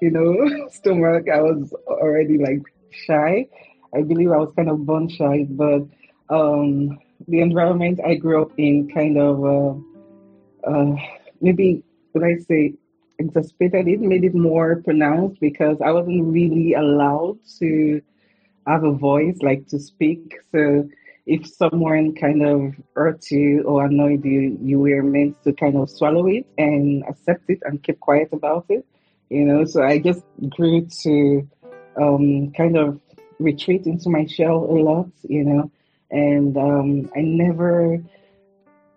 you 0.01 0.11
know, 0.13 0.69
stomach, 0.71 1.27
I 1.29 1.41
was 1.41 1.75
already 1.89 2.39
like 2.39 2.63
shy. 2.91 3.49
I 3.93 4.03
believe 4.03 4.31
I 4.31 4.37
was 4.37 4.53
kind 4.57 4.71
of 4.71 4.87
born 4.87 5.09
shy, 5.09 5.47
but 5.51 5.83
um, 6.29 6.99
the 7.27 7.41
environment 7.41 7.99
I 8.07 8.15
grew 8.15 8.41
up 8.43 8.53
in 8.57 8.89
kind 8.89 9.19
of 9.19 9.45
uh, 9.45 10.71
uh, 10.71 10.95
maybe, 11.41 11.83
would 12.15 12.23
I 12.23 12.37
say, 12.37 12.75
exacerbated 13.19 13.89
it, 13.89 14.01
made 14.01 14.23
it 14.23 14.35
more 14.35 14.77
pronounced 14.77 15.41
because 15.41 15.79
I 15.85 15.91
wasn't 15.91 16.33
really 16.33 16.75
allowed 16.75 17.39
to 17.59 18.01
have 18.69 18.85
a 18.85 18.93
voice, 18.93 19.37
like 19.43 19.67
to 19.69 19.81
speak. 19.81 20.37
So 20.53 20.89
if 21.31 21.47
someone 21.47 22.13
kind 22.13 22.43
of 22.45 22.75
hurt 22.97 23.31
you 23.31 23.63
or 23.63 23.85
annoyed 23.85 24.25
you, 24.25 24.59
you 24.61 24.81
were 24.81 25.01
meant 25.01 25.41
to 25.45 25.53
kind 25.53 25.77
of 25.77 25.89
swallow 25.89 26.27
it 26.27 26.45
and 26.59 27.05
accept 27.09 27.49
it 27.49 27.61
and 27.63 27.81
keep 27.85 28.01
quiet 28.01 28.31
about 28.33 28.67
it. 28.69 28.85
You 29.29 29.45
know, 29.45 29.65
so 29.65 29.81
I 29.81 30.01
just 30.01 30.25
grew 30.49 30.87
to 31.03 31.49
um, 31.97 32.51
kind 32.51 32.77
of 32.77 33.01
retreat 33.39 33.87
into 33.87 34.11
my 34.11 34.27
shell 34.27 34.57
a 34.57 34.75
lot, 34.75 35.07
you 35.23 35.45
know, 35.45 35.71
and 36.11 36.57
um, 36.57 37.11
I 37.15 37.21
never. 37.21 38.03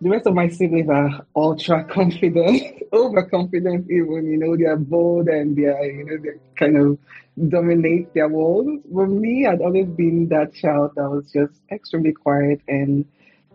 The 0.01 0.09
rest 0.09 0.25
of 0.25 0.33
my 0.33 0.49
siblings 0.49 0.89
are 0.89 1.25
ultra 1.35 1.83
confident, 1.97 2.72
overconfident 2.93 3.89
even, 3.89 4.27
you 4.27 4.37
know, 4.37 4.55
they 4.55 4.65
are 4.65 4.77
bold 4.77 5.27
and 5.27 5.55
they 5.57 5.65
are, 5.65 5.83
you 5.83 6.05
know, 6.05 6.17
they 6.17 6.39
kind 6.55 6.77
of 6.77 6.97
dominate 7.49 8.13
their 8.13 8.29
world. 8.29 8.69
But 8.85 9.07
me, 9.07 9.47
I'd 9.47 9.61
always 9.61 9.87
been 9.87 10.29
that 10.29 10.53
child 10.53 10.91
that 10.95 11.09
was 11.09 11.31
just 11.31 11.53
extremely 11.71 12.13
quiet 12.13 12.61
and 12.67 13.05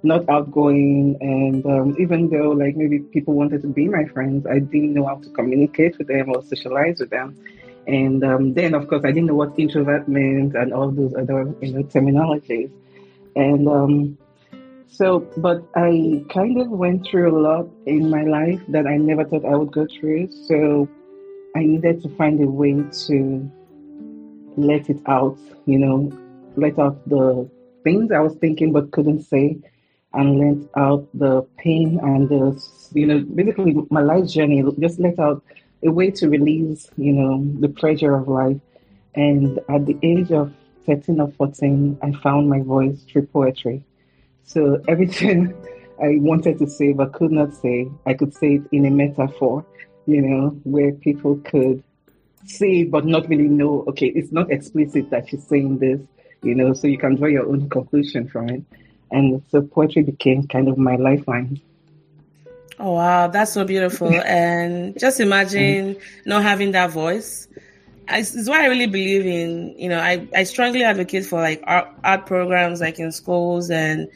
not 0.02 0.28
outgoing. 0.28 1.16
And 1.21 1.64
um, 1.66 1.97
even 1.99 2.28
though, 2.30 2.50
like, 2.50 2.76
maybe 2.76 2.99
people 2.99 3.35
wanted 3.35 3.62
to 3.62 3.68
be 3.68 3.88
my 3.88 4.04
friends, 4.07 4.47
I 4.47 4.59
didn't 4.59 4.95
know 4.95 5.07
how 5.07 5.16
to 5.16 5.30
communicate 5.30 5.99
with 5.99 6.09
them 6.09 6.30
or 6.30 6.42
socialize 6.42 6.99
with 7.00 7.11
them. 7.11 7.37
And 7.87 8.23
um, 8.23 8.52
then, 8.52 8.75
of 8.75 8.87
course, 8.88 9.02
I 9.04 9.12
didn't 9.12 9.26
know 9.26 9.35
what 9.35 9.59
introvert 9.59 10.09
meant 10.09 10.54
and 10.54 10.73
all 10.75 10.90
those 10.90 11.14
other, 11.14 11.54
you 11.62 11.73
know, 11.73 11.83
terminologies. 11.85 12.71
And 13.35 13.68
um, 13.68 14.18
so, 14.90 15.21
but 15.37 15.62
I 15.76 16.25
kind 16.30 16.61
of 16.61 16.68
went 16.71 17.07
through 17.07 17.30
a 17.30 17.38
lot 17.38 17.68
in 17.87 18.11
my 18.11 18.25
life 18.25 18.61
that 18.68 18.87
I 18.87 18.97
never 18.97 19.25
thought 19.25 19.45
I 19.45 19.54
would 19.54 19.71
go 19.71 19.87
through. 19.87 20.33
So 20.33 20.88
I 21.54 21.61
needed 21.61 22.02
to 22.02 22.09
find 22.16 22.40
a 22.42 22.47
way 22.47 22.83
to 23.07 23.50
let 24.57 24.90
it 24.90 25.00
out, 25.07 25.38
you 25.66 25.78
know, 25.78 26.12
let 26.57 26.78
out 26.78 27.09
the 27.09 27.49
things 27.85 28.11
I 28.11 28.21
was 28.21 28.35
thinking 28.37 28.73
but 28.73 28.90
couldn't 28.90 29.23
say, 29.23 29.59
and 30.14 30.38
let 30.38 30.68
out 30.76 31.07
the 31.14 31.42
pain 31.59 32.00
and 32.02 32.28
the, 32.28 32.64
you 32.92 33.07
know, 33.07 33.21
basically 33.21 33.76
my 33.90 34.00
life 34.00 34.26
journey, 34.26 34.64
just 34.80 34.99
let 34.99 35.18
out 35.18 35.45
a 35.85 35.90
way 35.90 36.11
to 36.11 36.28
release, 36.28 36.90
you 36.97 37.12
know, 37.12 37.45
the 37.61 37.68
pressure 37.68 38.14
of 38.14 38.26
life. 38.26 38.59
And 39.14 39.59
at 39.68 39.87
the 39.87 39.97
age 40.02 40.33
of 40.33 40.52
13 40.87 41.21
or 41.21 41.30
14, 41.33 41.99
I 42.02 42.12
found 42.12 42.49
my 42.49 42.62
voice 42.62 43.04
through 43.11 43.26
poetry. 43.26 43.85
So 44.49 44.81
everything 44.88 45.55
I 46.02 46.17
wanted 46.21 46.59
to 46.59 46.67
say 46.67 46.93
but 46.93 47.12
could 47.12 47.33
not 47.33 47.55
say, 47.55 47.88
I 48.07 48.14
could 48.14 48.35
say 48.35 48.55
it 48.55 48.62
in 48.73 48.87
a 48.87 48.90
metaphor, 48.90 49.64
you 50.07 50.23
know, 50.23 50.49
where 50.64 50.93
people 50.93 51.37
could 51.45 51.85
see 52.47 52.85
but 52.85 53.05
not 53.05 53.28
really 53.28 53.49
know, 53.49 53.85
okay, 53.88 54.07
it's 54.07 54.33
not 54.33 54.50
explicit 54.50 55.11
that 55.11 55.28
she's 55.28 55.47
saying 55.47 55.78
this, 55.78 56.00
you 56.43 56.55
know, 56.55 56.73
so 56.73 56.87
you 56.87 56.97
can 56.97 57.17
draw 57.17 57.28
your 57.28 57.47
own 57.47 57.69
conclusion 57.69 58.26
from 58.26 58.49
it. 58.49 58.62
And 59.11 59.43
so 59.50 59.61
poetry 59.61 60.02
became 60.02 60.47
kind 60.47 60.69
of 60.69 60.78
my 60.78 60.97
lifeline. 60.97 61.61
Oh 62.78 62.93
wow, 62.93 63.26
that's 63.26 63.52
so 63.52 63.64
beautiful. 63.64 64.09
and 64.25 64.99
just 64.99 65.21
imagine 65.21 65.97
mm-hmm. 65.97 66.28
not 66.28 66.43
having 66.43 66.73
that 66.73 66.90
voice. 66.90 67.49
It's 68.11 68.49
why 68.49 68.62
I 68.62 68.67
really 68.69 68.87
believe 68.87 69.26
in, 69.26 69.78
you 69.78 69.90
know, 69.90 69.99
I, 69.99 70.26
I 70.35 70.45
strongly 70.45 70.83
advocate 70.83 71.26
for 71.26 71.43
like 71.43 71.62
art, 71.64 71.88
art 72.02 72.25
programs 72.25 72.81
like 72.81 72.99
in 72.99 73.12
schools 73.12 73.69
and, 73.71 74.09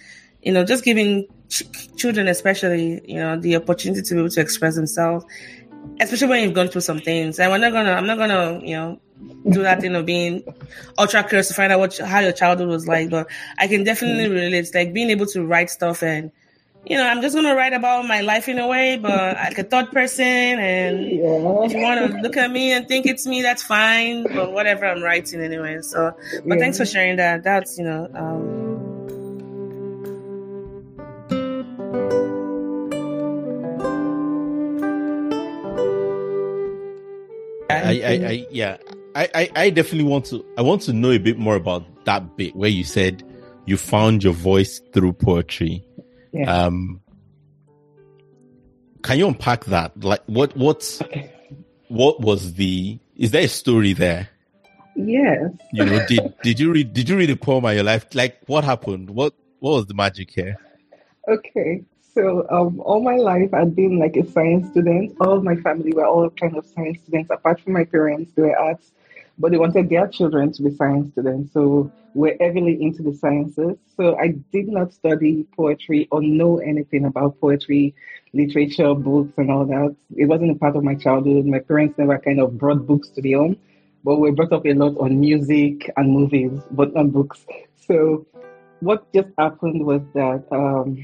you 0.43 0.53
know, 0.53 0.65
just 0.65 0.85
giving 0.85 1.27
ch- 1.49 1.65
children, 1.97 2.29
especially, 2.29 3.01
you 3.07 3.17
know, 3.17 3.39
the 3.39 3.57
opportunity 3.57 4.03
to 4.03 4.15
be 4.15 4.21
able 4.21 4.31
to 4.31 4.41
express 4.41 4.75
themselves, 4.75 5.25
especially 6.01 6.29
when 6.29 6.43
you've 6.45 6.55
gone 6.55 6.69
through 6.69 6.81
some 6.81 6.99
things. 7.01 7.39
And 7.39 7.51
we're 7.51 7.59
not 7.59 7.73
gonna, 7.73 7.93
I'm 7.93 8.07
not 8.07 8.19
gonna, 8.19 8.61
you 8.63 8.77
know, 8.77 9.01
do 9.51 9.63
that 9.63 9.81
thing 9.81 9.95
of 9.95 10.05
being 10.05 10.43
ultra 10.99 11.23
curious 11.23 11.47
to 11.49 11.55
find 11.55 11.73
out 11.73 11.79
what 11.79 11.97
how 11.99 12.19
your 12.19 12.33
childhood 12.33 12.69
was 12.69 12.89
like. 12.89 13.09
But 13.11 13.29
I 13.59 13.69
can 13.69 13.85
definitely 13.85 14.29
relate. 14.29 14.75
Like 14.75 14.93
being 14.93 15.11
able 15.11 15.27
to 15.27 15.45
write 15.45 15.71
stuff 15.71 16.03
and 16.03 16.33
you 16.85 16.97
know, 16.97 17.07
I'm 17.07 17.23
just 17.23 17.37
gonna 17.37 17.55
write 17.55 17.73
about 17.73 18.09
my 18.09 18.23
life 18.23 18.49
in 18.49 18.59
a 18.59 18.67
way, 18.67 18.99
but 18.99 19.37
like 19.37 19.59
a 19.59 19.63
third 19.63 19.93
person. 19.93 20.27
And 20.27 21.03
Yeah. 21.07 21.63
if 21.65 21.73
you 21.73 21.81
want 21.81 22.11
to 22.11 22.19
look 22.19 22.37
at 22.37 22.51
me 22.51 22.73
and 22.73 22.89
think 22.89 23.07
it's 23.07 23.25
me, 23.25 23.41
that's 23.43 23.63
fine. 23.63 24.25
But 24.25 24.53
whatever 24.53 24.87
I'm 24.87 25.01
writing 25.01 25.41
anyway. 25.41 25.81
So, 25.83 26.17
but 26.45 26.59
thanks 26.59 26.79
for 26.79 26.85
sharing 26.85 27.17
that. 27.19 27.45
That's 27.45 27.79
you 27.79 27.85
know. 27.85 28.09
Um, 28.15 28.82
I, 37.93 38.07
I, 38.07 38.29
I, 38.29 38.47
yeah, 38.51 38.77
I, 39.15 39.29
I, 39.35 39.51
I 39.57 39.71
definitely 39.71 40.09
want 40.09 40.27
to. 40.27 40.45
I 40.57 40.63
want 40.63 40.83
to 40.83 40.93
know 40.93 41.11
a 41.11 41.19
bit 41.19 41.39
more 41.39 41.57
about 41.57 42.05
that 42.05 42.37
bit 42.37 42.57
where 42.57 42.71
you 42.71 42.85
said 42.85 43.23
you 43.67 43.77
found 43.77 44.25
your 44.25 44.33
voice 44.33 44.81
through 44.93 45.13
poetry. 45.15 45.85
Yeah. 46.33 46.65
Um, 46.65 47.01
can 49.03 49.19
you 49.19 49.27
unpack 49.27 49.65
that? 49.67 49.99
Like, 50.03 50.23
what, 50.27 50.57
what's, 50.57 51.03
what 51.89 52.21
was 52.21 52.55
the? 52.55 52.99
Is 53.17 53.33
there 53.33 53.43
a 53.43 53.49
story 53.49 53.93
there? 53.93 54.29
Yes. 54.95 55.51
You 55.73 55.85
know, 55.85 56.07
did 56.07 56.35
did 56.43 56.61
you 56.61 56.73
read 56.73 56.93
did 56.93 57.09
you 57.09 57.17
read 57.17 57.31
a 57.31 57.37
poem 57.37 57.65
of 57.65 57.75
your 57.75 57.85
life? 57.85 58.07
Like, 58.15 58.39
what 58.47 58.65
happened? 58.65 59.11
What 59.11 59.35
what 59.61 59.73
was 59.73 59.87
the 59.87 59.95
magic 59.95 60.31
here? 60.31 60.57
Okay. 61.29 61.83
So 62.15 62.47
um, 62.51 62.81
all 62.81 63.03
my 63.03 63.17
life, 63.17 63.55
I'd 63.55 63.75
been 63.75 63.99
like 63.99 64.17
a 64.17 64.31
science 64.31 64.69
student. 64.71 65.17
All 65.21 65.41
my 65.41 65.57
family 65.57 65.93
were 65.93 66.07
all 66.07 66.29
kind 66.29 66.57
of 66.57 66.67
science 66.67 66.99
students, 67.03 67.31
apart 67.31 67.61
from 67.61 67.73
my 67.73 67.85
parents, 67.85 68.33
they 68.37 68.43
were 68.43 68.59
arts, 68.59 68.93
but 69.39 69.51
they 69.51 69.57
wanted 69.57 69.89
their 69.89 70.07
children 70.09 70.53
to 70.53 70.63
be 70.63 70.75
science 70.75 71.13
students. 71.13 71.55
So 71.55 71.91
we're 72.13 72.37
heavily 72.39 72.83
into 72.83 73.03
the 73.03 73.15
sciences. 73.15 73.79
So 73.97 74.19
I 74.19 74.35
did 74.53 74.69
not 74.69 74.93
study 74.93 75.47
poetry 75.57 76.07
or 76.11 76.21
know 76.21 76.59
anything 76.59 77.07
about 77.07 77.41
poetry, 77.41 77.95
literature, 78.35 78.95
books, 78.95 79.33
and 79.39 79.51
all 79.51 79.65
that. 79.65 79.97
It 80.15 80.27
wasn't 80.27 80.51
a 80.51 80.57
part 80.57 80.77
of 80.77 80.85
my 80.85 80.95
childhood. 80.95 81.47
My 81.47 81.61
parents 81.61 81.97
never 81.97 82.19
kind 82.19 82.41
of 82.41 82.59
brought 82.59 82.87
books 82.87 83.09
to 83.11 83.23
the 83.23 83.33
home, 83.33 83.57
but 84.05 84.17
we 84.17 84.31
brought 84.33 84.53
up 84.53 84.67
a 84.67 84.75
lot 84.75 84.99
on 84.99 85.19
music 85.19 85.91
and 85.97 86.13
movies, 86.13 86.61
but 86.73 86.93
not 86.93 87.11
books. 87.11 87.47
So 87.87 88.27
what 88.81 89.11
just 89.15 89.29
happened 89.39 89.87
was 89.87 90.03
that 90.13 90.45
um, 90.53 91.03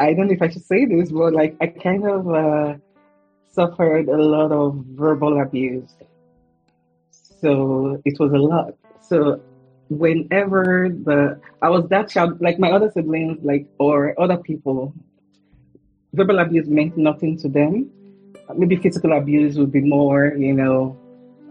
I 0.00 0.14
don't 0.14 0.28
know 0.28 0.32
if 0.32 0.40
I 0.40 0.48
should 0.48 0.64
say 0.64 0.86
this, 0.86 1.12
but 1.12 1.34
like 1.34 1.56
I 1.60 1.66
kind 1.66 2.08
of 2.08 2.28
uh, 2.28 2.74
suffered 3.52 4.08
a 4.08 4.16
lot 4.16 4.50
of 4.50 4.82
verbal 4.96 5.42
abuse. 5.42 5.92
So 7.10 8.00
it 8.06 8.18
was 8.18 8.32
a 8.32 8.38
lot. 8.38 8.74
So 9.00 9.42
whenever 9.90 10.88
the 10.88 11.38
I 11.60 11.68
was 11.68 11.86
that 11.90 12.08
child, 12.08 12.40
like 12.40 12.58
my 12.58 12.70
other 12.70 12.90
siblings, 12.90 13.44
like 13.44 13.66
or 13.78 14.18
other 14.18 14.38
people, 14.38 14.94
verbal 16.14 16.38
abuse 16.38 16.66
meant 16.66 16.96
nothing 16.96 17.36
to 17.40 17.48
them. 17.48 17.90
Maybe 18.56 18.76
physical 18.76 19.12
abuse 19.12 19.58
would 19.58 19.70
be 19.70 19.82
more, 19.82 20.34
you 20.34 20.54
know, 20.54 20.96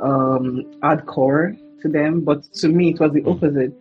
um, 0.01 0.65
hardcore 0.81 1.55
to 1.81 1.87
them. 1.87 2.21
But 2.21 2.51
to 2.55 2.67
me, 2.67 2.89
it 2.93 2.99
was 2.99 3.13
the 3.13 3.23
opposite. 3.25 3.73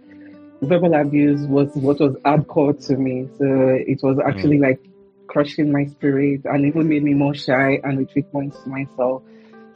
Verbal 0.61 0.95
abuse 0.95 1.47
was 1.47 1.69
what 1.75 2.01
was 2.01 2.15
hardcore 2.25 2.75
to 2.87 2.97
me. 2.97 3.29
So 3.39 3.45
it 3.47 4.01
was 4.03 4.19
actually 4.19 4.59
like 4.59 4.81
crushing 5.29 5.71
my 5.71 5.85
spirit 5.87 6.41
and 6.45 6.67
even 6.67 6.89
made 6.89 7.05
me 7.05 7.15
more 7.15 7.35
shy 7.35 7.79
and 7.85 7.99
retreat 7.99 8.31
points 8.33 8.59
to 8.63 8.69
myself. 8.69 9.23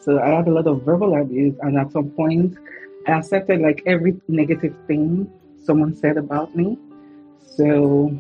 So 0.01 0.21
I 0.21 0.29
had 0.31 0.49
a 0.49 0.51
lot 0.51 0.67
of 0.67 0.83
verbal 0.83 1.15
abuse, 1.21 1.55
and 1.61 1.79
at 1.79 1.93
some 1.93 2.11
point, 2.11 2.59
I 3.07 3.13
accepted 3.13 3.61
like 3.61 3.83
every 3.87 4.21
negative 4.27 4.75
thing 4.89 5.31
someone 5.65 5.95
said 5.95 6.17
about 6.17 6.57
me. 6.57 6.77
So 7.57 8.19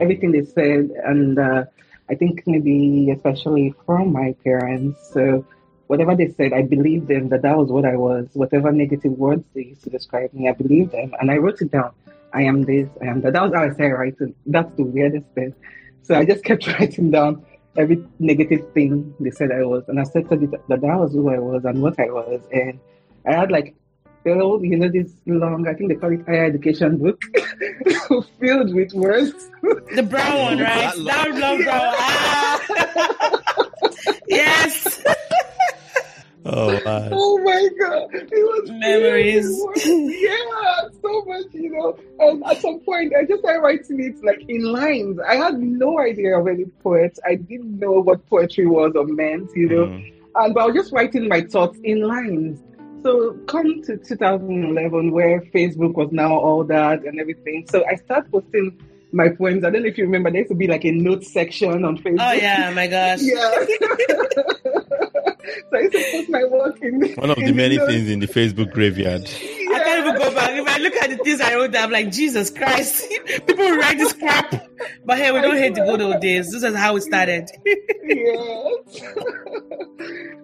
everything 0.00 0.32
they 0.32 0.44
said, 0.44 0.90
and 1.04 1.38
uh, 1.38 1.64
I 2.08 2.14
think 2.14 2.44
maybe 2.46 3.10
especially 3.10 3.74
from 3.84 4.12
my 4.12 4.34
parents. 4.42 5.10
So 5.12 5.44
whatever 5.90 6.14
they 6.14 6.28
said, 6.28 6.52
I 6.52 6.62
believed 6.62 7.08
them 7.08 7.30
that 7.30 7.42
that 7.42 7.56
was 7.58 7.68
what 7.68 7.84
I 7.84 7.96
was. 7.96 8.28
Whatever 8.34 8.70
negative 8.70 9.10
words 9.10 9.44
they 9.54 9.64
used 9.72 9.82
to 9.82 9.90
describe 9.90 10.32
me, 10.32 10.48
I 10.48 10.52
believed 10.52 10.92
them, 10.92 11.12
and 11.18 11.32
I 11.32 11.38
wrote 11.38 11.60
it 11.60 11.72
down. 11.72 11.90
I 12.32 12.42
am 12.42 12.62
this, 12.62 12.88
I 13.02 13.06
am 13.06 13.20
that. 13.22 13.32
That 13.32 13.42
was 13.42 13.52
how 13.52 13.64
I 13.64 13.70
started 13.70 13.96
writing. 13.96 14.34
That's 14.46 14.72
the 14.76 14.84
weirdest 14.84 15.26
thing. 15.34 15.52
So 16.04 16.14
I 16.14 16.24
just 16.24 16.44
kept 16.44 16.64
writing 16.72 17.10
down 17.10 17.44
every 17.76 18.06
negative 18.20 18.72
thing 18.72 19.12
they 19.18 19.32
said 19.32 19.50
I 19.50 19.64
was, 19.64 19.82
and 19.88 19.98
I 19.98 20.02
accepted 20.02 20.44
it, 20.44 20.50
that 20.68 20.80
that 20.80 20.96
was 21.02 21.12
who 21.12 21.28
I 21.28 21.40
was 21.40 21.64
and 21.64 21.82
what 21.82 21.98
I 21.98 22.08
was. 22.18 22.40
And 22.52 22.78
I 23.26 23.32
had 23.40 23.50
like 23.50 23.74
filled, 24.22 24.62
you 24.62 24.76
know, 24.76 24.88
this 24.88 25.10
long, 25.26 25.66
I 25.66 25.74
think 25.74 25.90
they 25.90 25.96
call 25.96 26.12
it 26.12 26.24
higher 26.24 26.44
education 26.44 26.98
book, 26.98 27.20
filled 28.38 28.72
with 28.74 28.92
words. 28.92 29.50
The 29.96 30.04
brown 30.08 30.38
one, 30.40 30.58
right? 30.60 30.94
That 30.94 31.04
That 31.04 31.34
long 31.34 31.62
brown. 31.64 31.94
Ah. 31.98 32.60
yes. 34.28 35.02
Oh 36.46 36.72
man. 36.84 37.10
Oh 37.12 37.38
my 37.38 37.68
god, 37.78 38.08
it 38.14 38.30
was 38.32 38.70
Memories. 38.70 39.60
words. 39.62 39.86
Yeah, 39.86 40.88
so 41.02 41.24
much, 41.26 41.46
you 41.52 41.70
know. 41.70 41.98
And 42.18 42.42
at 42.46 42.60
some 42.60 42.80
point, 42.80 43.12
I 43.14 43.24
just 43.24 43.40
started 43.40 43.60
writing 43.60 44.00
it 44.00 44.24
like 44.24 44.42
in 44.48 44.62
lines. 44.62 45.18
I 45.20 45.36
had 45.36 45.58
no 45.58 46.00
idea 46.00 46.38
of 46.38 46.48
any 46.48 46.64
poet. 46.82 47.18
I 47.26 47.34
didn't 47.34 47.78
know 47.78 48.00
what 48.00 48.26
poetry 48.28 48.66
was 48.66 48.92
or 48.94 49.06
meant, 49.06 49.50
you 49.54 49.68
know. 49.68 49.86
Mm. 49.86 50.12
And 50.36 50.54
but 50.54 50.60
I 50.60 50.66
was 50.66 50.74
just 50.76 50.92
writing 50.92 51.28
my 51.28 51.42
thoughts 51.42 51.78
in 51.84 52.02
lines. 52.02 52.62
So 53.02 53.32
come 53.46 53.82
to 53.82 53.96
2011, 53.96 55.10
where 55.10 55.40
Facebook 55.54 55.94
was 55.94 56.10
now 56.12 56.38
all 56.38 56.64
that 56.64 57.04
and 57.04 57.18
everything. 57.18 57.66
So 57.70 57.84
I 57.86 57.96
started 57.96 58.30
posting 58.30 58.78
my 59.12 59.28
poems. 59.28 59.64
I 59.64 59.70
don't 59.70 59.82
know 59.82 59.88
if 59.88 59.98
you 59.98 60.04
remember, 60.04 60.30
there 60.30 60.40
used 60.40 60.50
to 60.50 60.54
be 60.56 60.66
like 60.66 60.84
a 60.84 60.92
note 60.92 61.24
section 61.24 61.84
on 61.84 61.98
Facebook. 61.98 62.20
Oh 62.20 62.32
yeah, 62.32 62.70
my 62.74 62.86
gosh. 62.86 63.20
Yeah. 63.22 63.50
so 65.70 65.76
I 65.76 65.80
used 65.80 65.92
to 65.92 66.04
post 66.12 66.28
my 66.30 66.44
work 66.44 66.80
in 66.82 67.12
One 67.14 67.30
of 67.30 67.38
in 67.38 67.46
the 67.46 67.52
many 67.52 67.76
notes. 67.76 67.90
things 67.92 68.08
in 68.10 68.20
the 68.20 68.26
Facebook 68.28 68.72
graveyard. 68.72 69.22
I 69.24 69.80
can't 69.84 70.06
even 70.06 70.16
go 70.18 70.34
back. 70.34 70.50
If 70.52 70.68
I 70.68 70.78
look 70.78 70.94
at 70.96 71.10
the 71.10 71.16
things 71.18 71.40
I 71.40 71.54
wrote, 71.54 71.74
I'm 71.76 71.90
like, 71.90 72.10
Jesus 72.10 72.50
Christ. 72.50 73.08
People 73.46 73.76
write 73.76 73.98
this 73.98 74.12
crap. 74.12 74.50
But 75.04 75.18
hey, 75.18 75.30
we 75.32 75.40
don't 75.40 75.56
hate 75.56 75.74
the 75.74 75.82
good 75.84 76.00
old 76.00 76.20
days. 76.20 76.50
This 76.52 76.62
is 76.62 76.74
how 76.74 76.96
it 76.96 77.02
started. 77.02 77.48
yes. 77.64 79.00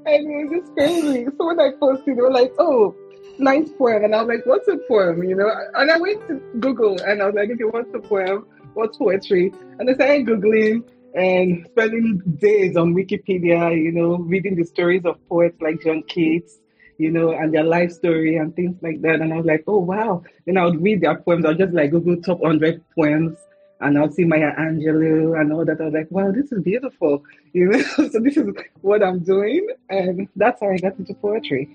and 0.07 0.31
it 0.31 0.51
was 0.51 0.61
just 0.61 0.73
crazy. 0.75 1.27
So 1.37 1.47
when 1.47 1.61
I 1.61 1.71
posted, 1.79 2.17
they 2.17 2.21
were 2.23 2.31
like, 2.33 2.53
oh, 2.59 2.95
nice 3.39 3.69
poem. 3.79 4.05
And 4.05 4.15
I 4.15 4.23
was 4.23 4.29
like, 4.29 4.47
what's 4.47 4.69
a 4.69 4.77
poem? 4.89 5.23
You 5.25 5.37
know? 5.37 5.51
And 5.75 5.91
I 5.91 5.99
went 5.99 6.27
to 6.29 6.35
Google 6.61 7.01
and 7.03 7.23
I 7.23 7.27
was 7.27 7.35
like, 7.35 7.51
okay, 7.51 7.65
what's 7.65 7.93
a 7.95 7.99
poem? 8.01 8.47
What's 8.77 8.99
poetry? 8.99 9.55
And 9.79 9.89
I 9.89 9.95
started 9.95 10.27
Googling 10.27 10.85
and 11.15 11.67
spending 11.71 12.19
days 12.39 12.77
on 12.77 12.95
Wikipedia, 12.95 13.75
you 13.75 13.91
know, 13.91 14.19
reading 14.19 14.55
the 14.55 14.65
stories 14.65 15.07
of 15.07 15.17
poets 15.31 15.57
like 15.63 15.83
John 15.83 16.03
Keats, 16.03 16.59
you 16.99 17.11
know, 17.11 17.31
and 17.31 17.55
their 17.55 17.65
life 17.65 17.91
story 17.91 18.37
and 18.37 18.55
things 18.55 18.77
like 18.83 19.01
that. 19.01 19.23
And 19.23 19.33
I 19.33 19.39
was 19.39 19.47
like, 19.47 19.65
oh, 19.67 19.79
wow. 19.79 20.23
Then 20.45 20.59
I 20.59 20.67
would 20.67 20.83
read 20.83 21.01
their 21.01 21.17
poems. 21.17 21.47
I 21.47 21.49
would 21.49 21.59
just 21.59 21.73
like 21.73 21.91
Google 21.91 22.21
top 22.21 22.41
100 22.41 22.85
poems 22.95 23.39
and 23.81 23.97
I'll 23.99 24.11
see 24.11 24.25
Maya 24.25 24.55
Angelou 24.59 25.41
and 25.41 25.55
all 25.55 25.65
that. 25.65 25.81
I 25.81 25.85
was 25.85 25.95
like, 25.95 26.11
wow, 26.11 26.31
this 26.31 26.53
is 26.53 26.63
beautiful. 26.63 27.25
You 27.55 27.71
know, 27.71 27.81
so 28.11 28.21
this 28.21 28.37
is 28.37 28.55
what 28.83 29.03
I'm 29.03 29.21
doing. 29.21 29.67
And 29.89 30.29
that's 30.37 30.61
how 30.61 30.69
I 30.69 30.77
got 30.77 30.99
into 30.99 31.15
poetry. 31.15 31.75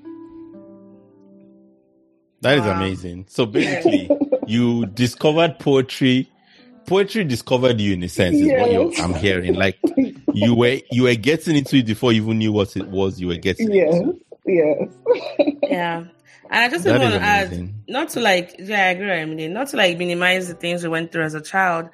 That 2.41 2.59
is 2.59 2.65
Wow. 2.65 2.77
amazing. 2.77 3.25
So 3.27 3.47
basically, 3.47 4.09
you 4.45 4.85
discovered 4.85 5.57
poetry. 5.57 6.30
Poetry 6.87 7.23
discovered 7.23 7.79
you 7.79 7.93
in 7.93 8.03
a 8.03 8.09
sense, 8.09 8.37
is 8.37 8.51
what 8.51 8.71
you're, 8.71 8.91
I'm 9.01 9.13
hearing. 9.13 9.55
Like 9.55 9.77
you 10.33 10.55
were 10.55 10.79
you 10.91 11.03
were 11.03 11.15
getting 11.15 11.55
into 11.55 11.77
it 11.77 11.85
before 11.85 12.11
you 12.11 12.23
even 12.23 12.39
knew 12.39 12.51
what 12.51 12.75
it 12.75 12.87
was 12.87 13.19
you 13.19 13.27
were 13.27 13.37
getting 13.37 13.71
yes, 13.71 13.95
into. 13.95 14.19
yes. 14.45 14.89
Yeah. 15.63 16.05
And 16.51 16.59
I 16.65 16.69
just 16.69 16.85
want 16.85 17.01
is 17.01 17.11
to 17.11 17.21
add, 17.21 17.73
not 17.87 18.09
to 18.09 18.19
like, 18.19 18.55
yeah, 18.59 18.87
I 18.87 18.87
agree, 18.89 19.09
Emily, 19.09 19.47
not 19.47 19.69
to 19.69 19.77
like 19.77 19.97
minimize 19.97 20.49
the 20.49 20.53
things 20.53 20.83
we 20.83 20.89
went 20.89 21.11
through 21.11 21.23
as 21.23 21.33
a 21.33 21.39
child, 21.39 21.89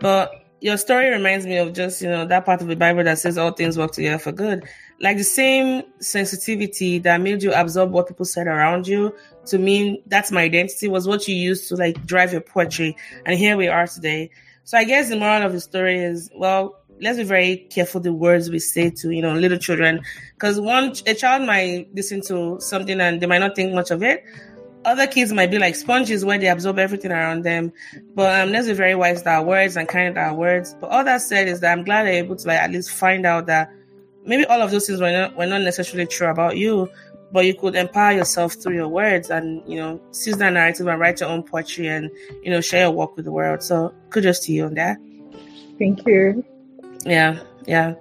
but 0.00 0.44
your 0.60 0.76
story 0.76 1.08
reminds 1.08 1.46
me 1.46 1.56
of 1.56 1.72
just, 1.72 2.02
you 2.02 2.08
know, 2.08 2.26
that 2.26 2.44
part 2.44 2.60
of 2.60 2.68
the 2.68 2.76
Bible 2.76 3.02
that 3.04 3.18
says 3.18 3.38
all 3.38 3.52
things 3.52 3.78
work 3.78 3.92
together 3.92 4.18
for 4.18 4.30
good. 4.30 4.64
Like 5.00 5.16
the 5.16 5.24
same 5.24 5.82
sensitivity 5.98 6.98
that 7.00 7.20
made 7.22 7.42
you 7.42 7.52
absorb 7.52 7.90
what 7.90 8.06
people 8.06 8.26
said 8.26 8.46
around 8.46 8.86
you 8.86 9.14
to 9.46 9.58
mean 9.58 10.02
that's 10.06 10.30
my 10.30 10.42
identity 10.42 10.88
was 10.88 11.06
what 11.06 11.26
you 11.26 11.34
used 11.34 11.68
to 11.68 11.76
like 11.76 12.04
drive 12.06 12.32
your 12.32 12.40
poetry. 12.40 12.96
And 13.26 13.38
here 13.38 13.56
we 13.56 13.68
are 13.68 13.86
today. 13.86 14.30
So 14.64 14.78
I 14.78 14.84
guess 14.84 15.08
the 15.08 15.16
moral 15.16 15.42
of 15.42 15.52
the 15.52 15.60
story 15.60 15.98
is, 15.98 16.30
well, 16.34 16.78
let's 17.00 17.18
be 17.18 17.24
very 17.24 17.56
careful 17.56 18.00
the 18.00 18.12
words 18.12 18.48
we 18.48 18.60
say 18.60 18.90
to, 18.90 19.10
you 19.10 19.20
know, 19.20 19.34
little 19.34 19.58
children. 19.58 20.00
Because 20.34 20.60
one, 20.60 20.94
a 21.06 21.14
child 21.14 21.46
might 21.46 21.88
listen 21.94 22.20
to 22.22 22.60
something 22.60 23.00
and 23.00 23.20
they 23.20 23.26
might 23.26 23.38
not 23.38 23.56
think 23.56 23.74
much 23.74 23.90
of 23.90 24.02
it. 24.02 24.24
Other 24.84 25.06
kids 25.06 25.32
might 25.32 25.50
be 25.50 25.58
like 25.58 25.76
sponges 25.76 26.24
where 26.24 26.38
they 26.38 26.48
absorb 26.48 26.78
everything 26.78 27.12
around 27.12 27.44
them. 27.44 27.72
But 28.14 28.40
um, 28.40 28.52
let's 28.52 28.66
be 28.66 28.72
very 28.72 28.94
wise 28.94 29.18
with 29.18 29.26
our 29.26 29.44
words 29.44 29.76
and 29.76 29.88
kind 29.88 30.08
with 30.08 30.18
our 30.18 30.34
words. 30.34 30.74
But 30.80 30.90
all 30.90 31.04
that 31.04 31.22
said 31.22 31.48
is 31.48 31.60
that 31.60 31.72
I'm 31.76 31.84
glad 31.84 32.04
they're 32.04 32.14
able 32.14 32.36
to 32.36 32.48
like 32.48 32.58
at 32.58 32.70
least 32.70 32.90
find 32.90 33.26
out 33.26 33.46
that 33.46 33.72
maybe 34.24 34.44
all 34.46 34.60
of 34.60 34.70
those 34.70 34.86
things 34.86 35.00
were 35.00 35.12
not, 35.12 35.36
were 35.36 35.46
not 35.46 35.62
necessarily 35.62 36.06
true 36.06 36.28
about 36.28 36.56
you, 36.56 36.88
but 37.32 37.46
you 37.46 37.54
could 37.54 37.74
empower 37.74 38.12
yourself 38.12 38.54
through 38.54 38.74
your 38.74 38.88
words 38.88 39.30
and, 39.30 39.62
you 39.66 39.76
know, 39.76 40.00
seize 40.10 40.36
that 40.36 40.52
narrative 40.52 40.86
and 40.86 41.00
write 41.00 41.20
your 41.20 41.30
own 41.30 41.42
poetry 41.42 41.88
and, 41.88 42.10
you 42.42 42.50
know, 42.50 42.60
share 42.60 42.82
your 42.82 42.90
work 42.90 43.16
with 43.16 43.24
the 43.24 43.32
world. 43.32 43.62
So 43.62 43.94
kudos 44.10 44.40
to 44.40 44.52
you 44.52 44.66
on 44.66 44.74
that. 44.74 44.98
Thank 45.78 46.06
you. 46.06 46.44
Yeah, 47.04 47.40
yeah. 47.66 47.94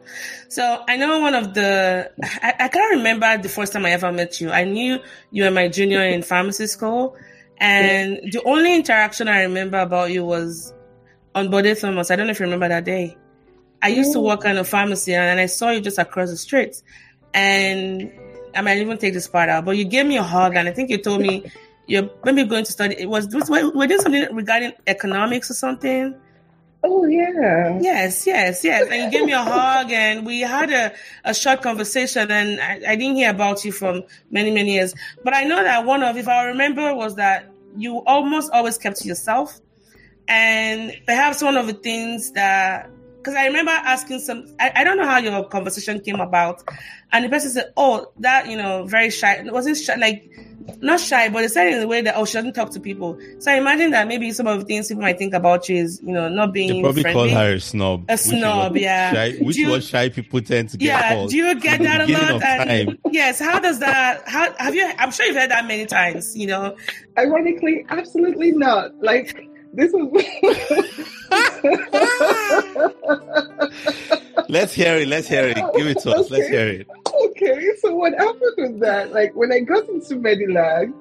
So 0.49 0.83
I 0.87 0.97
know 0.97 1.19
one 1.19 1.33
of 1.33 1.53
the 1.53 2.11
I, 2.21 2.53
I 2.59 2.67
can't 2.67 2.97
remember 2.97 3.37
the 3.37 3.49
first 3.49 3.73
time 3.73 3.85
I 3.85 3.91
ever 3.91 4.11
met 4.11 4.41
you. 4.41 4.51
I 4.51 4.65
knew 4.65 4.99
you 5.31 5.43
were 5.45 5.51
my 5.51 5.67
junior 5.69 6.01
in 6.01 6.21
pharmacy 6.21 6.67
school, 6.67 7.15
and 7.57 8.17
the 8.31 8.41
only 8.45 8.75
interaction 8.75 9.27
I 9.27 9.43
remember 9.43 9.79
about 9.79 10.11
you 10.11 10.25
was 10.25 10.73
on 11.33 11.49
Bode 11.49 11.77
Thomas. 11.77 12.11
I 12.11 12.15
don't 12.15 12.27
know 12.27 12.31
if 12.31 12.39
you 12.39 12.45
remember 12.45 12.67
that 12.67 12.83
day. 12.83 13.17
I 13.81 13.87
used 13.87 14.13
to 14.13 14.19
work 14.19 14.45
in 14.45 14.57
a 14.57 14.63
pharmacy 14.63 15.15
and 15.15 15.39
I 15.39 15.47
saw 15.47 15.71
you 15.71 15.81
just 15.81 15.97
across 15.97 16.29
the 16.29 16.37
street. 16.37 16.81
And 17.33 18.11
I 18.55 18.61
might 18.61 18.77
even 18.77 18.97
take 18.97 19.13
this 19.13 19.27
part 19.27 19.49
out, 19.49 19.65
but 19.65 19.77
you 19.77 19.85
gave 19.85 20.05
me 20.05 20.17
a 20.17 20.23
hug 20.23 20.55
and 20.55 20.67
I 20.67 20.71
think 20.71 20.89
you 20.89 20.97
told 20.97 21.21
me 21.21 21.51
you're 21.87 22.09
maybe 22.23 22.43
going 22.45 22.65
to 22.65 22.71
study. 22.71 22.95
It 22.97 23.09
was, 23.09 23.27
was 23.27 23.49
we're 23.49 23.87
doing 23.87 24.01
something 24.01 24.35
regarding 24.35 24.73
economics 24.87 25.49
or 25.51 25.53
something. 25.53 26.15
Oh, 26.83 27.05
yeah. 27.05 27.77
Yes, 27.79 28.25
yes, 28.25 28.63
yes. 28.63 28.87
And 28.89 29.03
you 29.03 29.11
gave 29.11 29.25
me 29.25 29.33
a 29.33 29.43
hug 29.43 29.91
and 29.91 30.25
we 30.25 30.41
had 30.41 30.71
a, 30.71 30.93
a 31.23 31.33
short 31.33 31.61
conversation 31.61 32.31
and 32.31 32.59
I, 32.59 32.91
I 32.91 32.95
didn't 32.95 33.15
hear 33.15 33.29
about 33.29 33.63
you 33.63 33.71
from 33.71 34.03
many, 34.31 34.49
many 34.51 34.73
years. 34.73 34.95
But 35.23 35.35
I 35.35 35.43
know 35.43 35.61
that 35.61 35.85
one 35.85 36.01
of, 36.01 36.17
if 36.17 36.27
I 36.27 36.45
remember, 36.45 36.95
was 36.95 37.15
that 37.15 37.51
you 37.77 37.99
almost 38.05 38.51
always 38.51 38.77
kept 38.79 38.97
to 39.01 39.07
yourself. 39.07 39.59
And 40.27 40.93
perhaps 41.05 41.43
one 41.43 41.55
of 41.55 41.67
the 41.67 41.73
things 41.73 42.31
that 42.31 42.89
because 43.21 43.35
I 43.35 43.45
remember 43.45 43.71
asking 43.71 44.19
some, 44.19 44.47
I, 44.59 44.71
I 44.77 44.83
don't 44.83 44.97
know 44.97 45.05
how 45.05 45.19
your 45.19 45.43
conversation 45.43 45.99
came 45.99 46.19
about. 46.19 46.63
And 47.13 47.25
the 47.25 47.29
person 47.29 47.49
said, 47.51 47.73
Oh, 47.75 48.11
that, 48.19 48.47
you 48.47 48.57
know, 48.57 48.85
very 48.85 49.09
shy. 49.09 49.41
Wasn't 49.43 49.77
shy, 49.77 49.95
like, 49.95 50.29
not 50.79 50.99
shy, 50.99 51.27
but 51.27 51.41
they 51.41 51.47
said 51.47 51.73
in 51.73 51.79
the 51.79 51.87
way 51.87 52.01
that, 52.03 52.15
oh, 52.15 52.23
she 52.23 52.33
doesn't 52.33 52.53
talk 52.53 52.69
to 52.71 52.79
people. 52.79 53.19
So 53.39 53.51
I 53.51 53.55
imagine 53.55 53.91
that 53.91 54.07
maybe 54.07 54.31
some 54.31 54.45
of 54.47 54.59
the 54.59 54.65
things 54.65 54.87
people 54.87 55.01
might 55.01 55.17
think 55.17 55.33
about 55.33 55.67
you 55.67 55.77
is, 55.77 55.99
you 56.03 56.13
know, 56.13 56.29
not 56.29 56.53
being. 56.53 56.69
They 56.75 56.81
probably 56.81 57.01
friendly. 57.01 57.29
call 57.31 57.37
her 57.39 57.53
a 57.55 57.59
snob. 57.59 58.05
A 58.07 58.17
snob, 58.17 58.73
which 58.73 58.83
yeah. 58.83 59.11
Shy, 59.13 59.31
which 59.43 59.55
Do 59.55 59.61
you- 59.63 59.69
what 59.71 59.83
shy 59.83 60.09
people 60.09 60.39
tend 60.41 60.69
to 60.69 60.77
get 60.77 60.85
Yeah, 60.85 61.13
called. 61.15 61.31
do 61.31 61.37
you 61.37 61.59
get 61.59 61.73
at 61.73 61.77
the 61.79 61.83
that 61.85 62.09
a 62.09 62.13
lot? 62.13 62.31
of 62.35 62.43
And 62.43 62.87
time. 62.89 62.97
yes, 63.11 63.39
how 63.39 63.59
does 63.59 63.79
that? 63.79 64.21
How 64.27 64.53
have 64.57 64.75
you? 64.75 64.89
I'm 64.99 65.11
sure 65.11 65.25
you've 65.25 65.35
heard 65.35 65.51
that 65.51 65.65
many 65.65 65.85
times. 65.87 66.37
You 66.37 66.47
know, 66.47 66.77
Ironically, 67.17 67.85
absolutely 67.89 68.51
not. 68.51 68.95
Like 69.03 69.35
this 69.73 69.93
is. 69.93 70.01
Let's 74.49 74.73
hear 74.73 74.97
it. 74.97 75.07
Let's 75.07 75.27
hear 75.27 75.47
it. 75.47 75.57
Give 75.75 75.87
it 75.87 75.99
to 75.99 76.11
us. 76.11 76.29
Let's 76.29 76.49
hear 76.49 76.67
it. 76.67 76.87
okay, 77.25 77.69
so 77.79 77.95
what 77.95 78.13
happened 78.13 78.53
was 78.57 78.79
that, 78.81 79.13
like, 79.13 79.33
when 79.35 79.51
I 79.51 79.59
got 79.59 79.87
into 79.87 80.15
Medilag, 80.15 80.93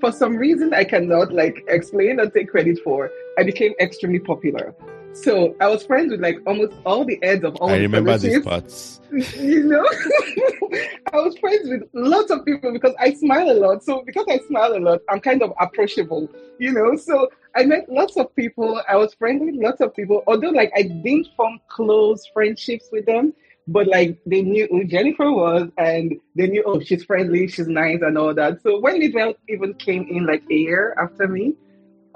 for 0.00 0.12
some 0.12 0.36
reason 0.36 0.74
I 0.74 0.84
cannot 0.84 1.32
like 1.32 1.64
explain 1.68 2.20
or 2.20 2.30
take 2.30 2.50
credit 2.50 2.78
for, 2.84 3.10
I 3.38 3.42
became 3.42 3.72
extremely 3.80 4.18
popular. 4.18 4.74
So 5.14 5.54
I 5.60 5.68
was 5.68 5.86
friends 5.86 6.10
with 6.10 6.20
like 6.20 6.38
almost 6.44 6.72
all 6.84 7.04
the 7.04 7.18
heads 7.22 7.44
of 7.44 7.54
all 7.56 7.70
I 7.70 7.78
remember 7.78 8.18
these 8.18 8.42
parts. 8.42 9.00
you 9.12 9.62
know? 9.62 9.86
I 11.12 11.16
was 11.16 11.38
friends 11.38 11.68
with 11.68 11.82
lots 11.92 12.32
of 12.32 12.44
people 12.44 12.72
because 12.72 12.94
i 12.98 13.14
smile 13.14 13.48
a 13.50 13.54
lot. 13.54 13.84
So 13.84 14.02
because 14.04 14.26
i 14.28 14.38
smile 14.48 14.76
a 14.76 14.80
lot 14.80 15.00
i'm 15.08 15.20
kind 15.20 15.42
of 15.42 15.52
approachable 15.60 16.28
you 16.58 16.72
know? 16.72 16.96
So 16.96 17.30
i 17.54 17.64
met 17.64 17.88
lots 17.88 18.16
of 18.16 18.34
people. 18.34 18.82
I 18.88 18.96
was 18.96 19.14
friends 19.14 19.42
with 19.44 19.54
lots 19.54 19.80
of 19.80 19.94
people. 19.94 20.24
Although 20.26 20.50
like 20.50 20.72
i 20.76 20.82
didn't 20.82 21.28
form 21.36 21.60
close 21.68 22.26
friendships 22.34 22.88
with 22.90 23.06
them 23.06 23.32
but 23.68 23.86
like 23.86 24.18
they 24.26 24.42
knew 24.42 24.68
who 24.70 24.84
jennifer 24.84 25.32
was 25.32 25.70
and 25.78 26.20
they 26.34 26.46
knew 26.48 26.62
oh 26.66 26.80
she's 26.80 27.02
friendly 27.02 27.48
she's 27.48 27.68
nice 27.68 28.00
and 28.02 28.18
all 28.18 28.34
that. 28.34 28.60
So 28.62 28.80
when 28.80 29.00
Lidwell 29.00 29.34
even 29.48 29.74
came 29.74 30.08
in 30.10 30.26
like 30.26 30.42
a 30.50 30.54
year 30.54 30.94
after 30.98 31.28
me 31.28 31.54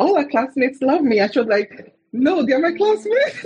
all 0.00 0.16
our 0.16 0.28
classmates 0.28 0.80
loved 0.82 1.04
me. 1.04 1.20
I 1.20 1.26
was 1.26 1.46
like 1.46 1.94
no 2.12 2.44
they're 2.44 2.60
my 2.60 2.72
classmates 2.72 3.44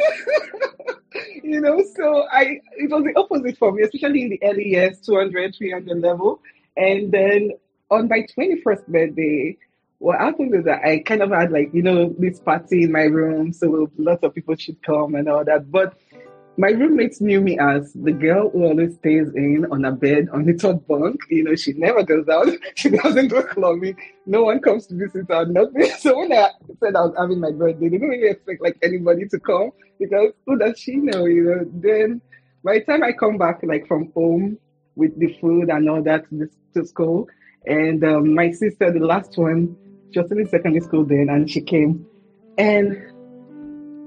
you 1.42 1.60
know, 1.60 1.82
so 1.96 2.26
I 2.30 2.60
it 2.76 2.90
was 2.90 3.04
the 3.04 3.18
opposite 3.18 3.58
for 3.58 3.72
me, 3.72 3.82
especially 3.82 4.22
in 4.22 4.30
the 4.30 4.42
early 4.42 4.68
years, 4.68 5.00
200, 5.00 5.54
300 5.54 6.00
level. 6.00 6.40
And 6.76 7.12
then 7.12 7.52
on 7.90 8.08
my 8.08 8.26
21st 8.36 8.86
birthday, 8.86 9.56
what 9.98 10.18
happened 10.18 10.54
is 10.54 10.64
that 10.64 10.82
I 10.84 11.00
kind 11.00 11.22
of 11.22 11.30
had 11.30 11.52
like, 11.52 11.72
you 11.72 11.82
know, 11.82 12.14
this 12.18 12.40
party 12.40 12.84
in 12.84 12.92
my 12.92 13.02
room, 13.02 13.52
so 13.52 13.90
lots 13.98 14.22
of 14.22 14.34
people 14.34 14.56
should 14.56 14.82
come 14.82 15.14
and 15.14 15.28
all 15.28 15.44
that. 15.44 15.70
But 15.70 15.98
my 16.58 16.68
roommates 16.68 17.20
knew 17.20 17.40
me 17.40 17.58
as 17.58 17.92
the 17.94 18.12
girl 18.12 18.50
who 18.50 18.64
always 18.64 18.94
stays 18.96 19.28
in 19.34 19.66
on 19.70 19.84
a 19.84 19.92
bed 19.92 20.28
on 20.32 20.44
the 20.44 20.54
top 20.54 20.86
bunk. 20.86 21.20
You 21.30 21.44
know, 21.44 21.54
she 21.54 21.72
never 21.72 22.02
goes 22.02 22.28
out. 22.28 22.48
She 22.74 22.90
doesn't 22.90 23.28
go 23.28 23.42
clubbing. 23.42 23.96
No 24.26 24.44
one 24.44 24.60
comes 24.60 24.86
to 24.88 24.94
visit 24.94 25.26
her, 25.28 25.46
nothing. 25.46 25.90
So 25.98 26.18
when 26.18 26.32
I 26.32 26.50
said 26.80 26.96
I 26.96 27.02
was 27.02 27.14
having 27.18 27.40
my 27.40 27.52
birthday, 27.52 27.88
they 27.88 27.96
didn't 27.96 28.08
really 28.08 28.28
expect 28.28 28.60
like 28.60 28.76
anybody 28.82 29.26
to 29.28 29.40
come 29.40 29.70
because 29.98 30.32
who 30.46 30.58
does 30.58 30.78
she 30.78 30.96
know? 30.96 31.24
You 31.24 31.44
know, 31.44 31.70
then 31.72 32.20
by 32.62 32.78
the 32.78 32.84
time 32.84 33.02
I 33.02 33.12
come 33.12 33.38
back 33.38 33.60
like 33.62 33.86
from 33.86 34.12
home 34.14 34.58
with 34.94 35.18
the 35.18 35.32
food 35.40 35.70
and 35.70 35.88
all 35.88 36.02
that 36.02 36.28
to, 36.30 36.50
to 36.74 36.86
school, 36.86 37.28
and 37.66 38.04
um, 38.04 38.34
my 38.34 38.50
sister, 38.50 38.92
the 38.92 39.00
last 39.00 39.38
one, 39.38 39.76
she 40.12 40.20
was 40.20 40.30
in 40.32 40.46
secondary 40.48 40.80
school 40.80 41.04
then, 41.04 41.28
and 41.30 41.50
she 41.50 41.60
came, 41.60 42.04
and 42.58 43.11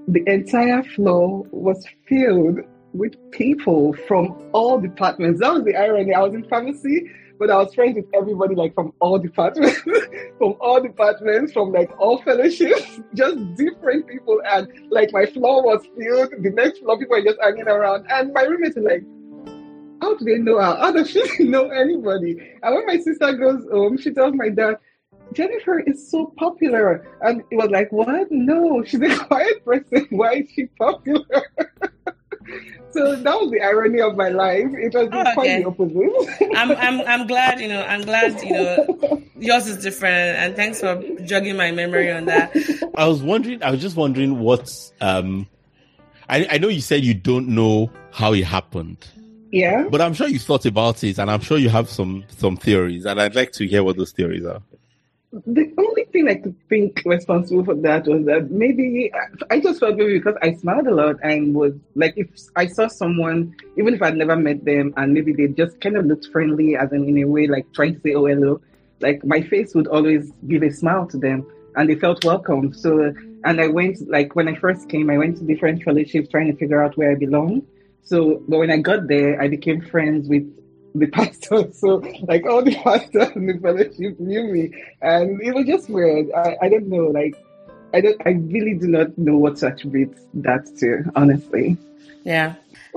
the 0.07 0.23
entire 0.31 0.83
floor 0.83 1.45
was 1.51 1.85
filled 2.07 2.59
with 2.93 3.13
people 3.31 3.93
from 4.07 4.49
all 4.53 4.79
departments. 4.79 5.39
That 5.41 5.53
was 5.53 5.63
the 5.63 5.75
irony. 5.75 6.13
I 6.13 6.21
was 6.21 6.33
in 6.33 6.47
pharmacy, 6.47 7.11
but 7.39 7.49
I 7.49 7.57
was 7.57 7.73
friends 7.73 7.95
with 7.95 8.05
everybody 8.13 8.55
like 8.55 8.73
from 8.73 8.93
all 8.99 9.19
departments, 9.19 9.79
from 10.37 10.55
all 10.61 10.81
departments, 10.81 11.53
from 11.53 11.71
like 11.71 11.91
all 11.99 12.21
fellowships, 12.21 13.01
just 13.13 13.55
different 13.55 14.07
people. 14.07 14.41
And 14.45 14.67
like 14.89 15.11
my 15.11 15.25
floor 15.25 15.63
was 15.63 15.85
filled. 15.97 16.31
The 16.41 16.51
next 16.51 16.79
floor, 16.79 16.97
people 16.97 17.17
were 17.17 17.23
just 17.23 17.39
hanging 17.41 17.67
around. 17.67 18.05
And 18.09 18.31
my 18.33 18.43
roommates 18.43 18.75
were 18.75 18.83
like, 18.83 19.03
how 20.01 20.15
do 20.15 20.25
they 20.25 20.37
know 20.37 20.57
her? 20.57 20.75
How 20.75 20.91
does 20.91 21.09
she 21.09 21.23
know 21.39 21.69
anybody? 21.69 22.37
And 22.61 22.75
when 22.75 22.85
my 22.85 22.99
sister 22.99 23.33
goes 23.33 23.65
home, 23.71 23.97
she 23.97 24.11
tells 24.11 24.35
my 24.35 24.49
dad, 24.49 24.77
Jennifer 25.33 25.79
is 25.79 26.09
so 26.09 26.33
popular. 26.37 27.07
And 27.21 27.41
it 27.51 27.55
was 27.55 27.69
like, 27.69 27.91
what? 27.91 28.27
No, 28.31 28.83
she's 28.83 29.01
a 29.01 29.17
quiet 29.25 29.63
person. 29.65 30.07
Why 30.09 30.33
is 30.35 30.49
she 30.53 30.65
popular? 30.79 31.25
so 32.91 33.15
that 33.15 33.35
was 33.41 33.51
the 33.51 33.61
irony 33.61 34.01
of 34.01 34.15
my 34.15 34.29
life. 34.29 34.67
It 34.73 34.93
was 34.93 35.09
Oh, 35.11 35.23
quite 35.33 35.37
okay. 35.37 35.63
the 35.63 35.67
opposite. 35.67 36.51
I'm 36.55 36.71
I'm 36.71 37.01
I'm 37.07 37.27
glad. 37.27 37.59
You 37.59 37.67
know, 37.67 37.81
I'm 37.83 38.01
glad. 38.01 38.41
You 38.41 38.51
know, 38.53 39.23
yours 39.37 39.67
is 39.67 39.77
different. 39.83 40.37
And 40.37 40.55
thanks 40.55 40.79
for 40.79 41.01
jogging 41.25 41.57
my 41.57 41.71
memory 41.71 42.11
on 42.11 42.25
that. 42.25 42.55
I 42.95 43.07
was 43.07 43.21
wondering. 43.21 43.61
I 43.63 43.71
was 43.71 43.81
just 43.81 43.95
wondering 43.95 44.39
what. 44.39 44.73
Um, 45.01 45.47
I 46.29 46.47
I 46.51 46.57
know 46.57 46.69
you 46.69 46.81
said 46.81 47.03
you 47.03 47.13
don't 47.13 47.49
know 47.49 47.91
how 48.11 48.33
it 48.33 48.45
happened, 48.45 49.05
yeah. 49.51 49.87
but 49.89 50.01
I'm 50.01 50.13
sure 50.13 50.27
you 50.27 50.39
thought 50.39 50.65
about 50.65 51.03
it, 51.03 51.19
and 51.19 51.29
I'm 51.29 51.41
sure 51.41 51.57
you 51.57 51.69
have 51.69 51.89
some 51.89 52.23
some 52.37 52.57
theories, 52.57 53.05
and 53.05 53.21
I'd 53.21 53.35
like 53.35 53.51
to 53.53 53.67
hear 53.67 53.83
what 53.83 53.97
those 53.97 54.11
theories 54.11 54.45
are. 54.45 54.61
The 55.43 55.73
only 55.77 56.05
thing 56.05 56.29
I 56.29 56.35
could 56.35 56.55
think 56.69 57.01
responsible 57.05 57.65
for 57.65 57.75
that 57.75 58.07
was 58.07 58.25
that 58.25 58.51
maybe 58.51 59.11
I 59.49 59.59
just 59.59 59.81
felt 59.81 59.97
maybe 59.97 60.17
because 60.17 60.37
I 60.41 60.53
smiled 60.53 60.87
a 60.87 60.95
lot 60.95 61.17
and 61.23 61.53
was 61.53 61.73
like 61.93 62.13
if 62.15 62.29
I 62.55 62.67
saw 62.67 62.87
someone, 62.87 63.53
even 63.77 63.93
if 63.93 64.01
I'd 64.01 64.15
never 64.15 64.37
met 64.37 64.63
them, 64.63 64.93
and 64.95 65.13
maybe 65.13 65.33
they 65.33 65.47
just 65.47 65.81
kind 65.81 65.97
of 65.97 66.05
looked 66.05 66.27
friendly, 66.27 66.77
as 66.77 66.93
in 66.93 67.09
in 67.09 67.17
a 67.17 67.25
way 67.25 67.47
like 67.47 67.69
trying 67.73 67.95
to 67.95 67.99
say 67.99 68.13
oh 68.13 68.27
hello, 68.27 68.61
like 69.01 69.25
my 69.25 69.41
face 69.41 69.75
would 69.75 69.87
always 69.87 70.31
give 70.47 70.63
a 70.63 70.71
smile 70.71 71.05
to 71.07 71.17
them, 71.17 71.45
and 71.75 71.89
they 71.89 71.95
felt 71.95 72.23
welcome. 72.23 72.73
So 72.73 73.13
and 73.43 73.59
I 73.59 73.67
went 73.67 74.09
like 74.09 74.37
when 74.37 74.47
I 74.47 74.55
first 74.55 74.87
came, 74.87 75.09
I 75.09 75.17
went 75.17 75.37
to 75.39 75.43
different 75.43 75.83
fellowships 75.83 76.29
trying 76.29 76.49
to 76.49 76.57
figure 76.57 76.81
out 76.81 76.95
where 76.95 77.11
I 77.11 77.15
belong. 77.15 77.63
So 78.03 78.41
but 78.47 78.59
when 78.59 78.71
I 78.71 78.77
got 78.77 79.07
there, 79.09 79.41
I 79.41 79.49
became 79.49 79.81
friends 79.81 80.29
with 80.29 80.45
the 80.99 81.07
pastor. 81.07 81.69
So 81.73 81.97
like 82.27 82.45
all 82.45 82.63
the 82.63 82.75
pastors 82.83 83.35
in 83.35 83.47
the 83.47 83.59
fellowship 83.59 84.19
knew 84.19 84.51
me, 84.51 84.71
and 85.01 85.41
it 85.41 85.53
was 85.53 85.65
just 85.65 85.89
weird. 85.89 86.27
I, 86.35 86.57
I 86.61 86.69
don't 86.69 86.87
know, 86.87 87.07
like 87.07 87.35
I 87.93 88.01
don't, 88.01 88.21
I 88.25 88.31
really 88.31 88.73
do 88.73 88.87
not 88.87 89.17
know 89.17 89.37
what 89.37 89.57
to 89.57 89.67
attribute 89.67 90.17
that 90.35 90.65
to, 90.79 91.03
honestly. 91.15 91.77
Yeah. 92.23 92.55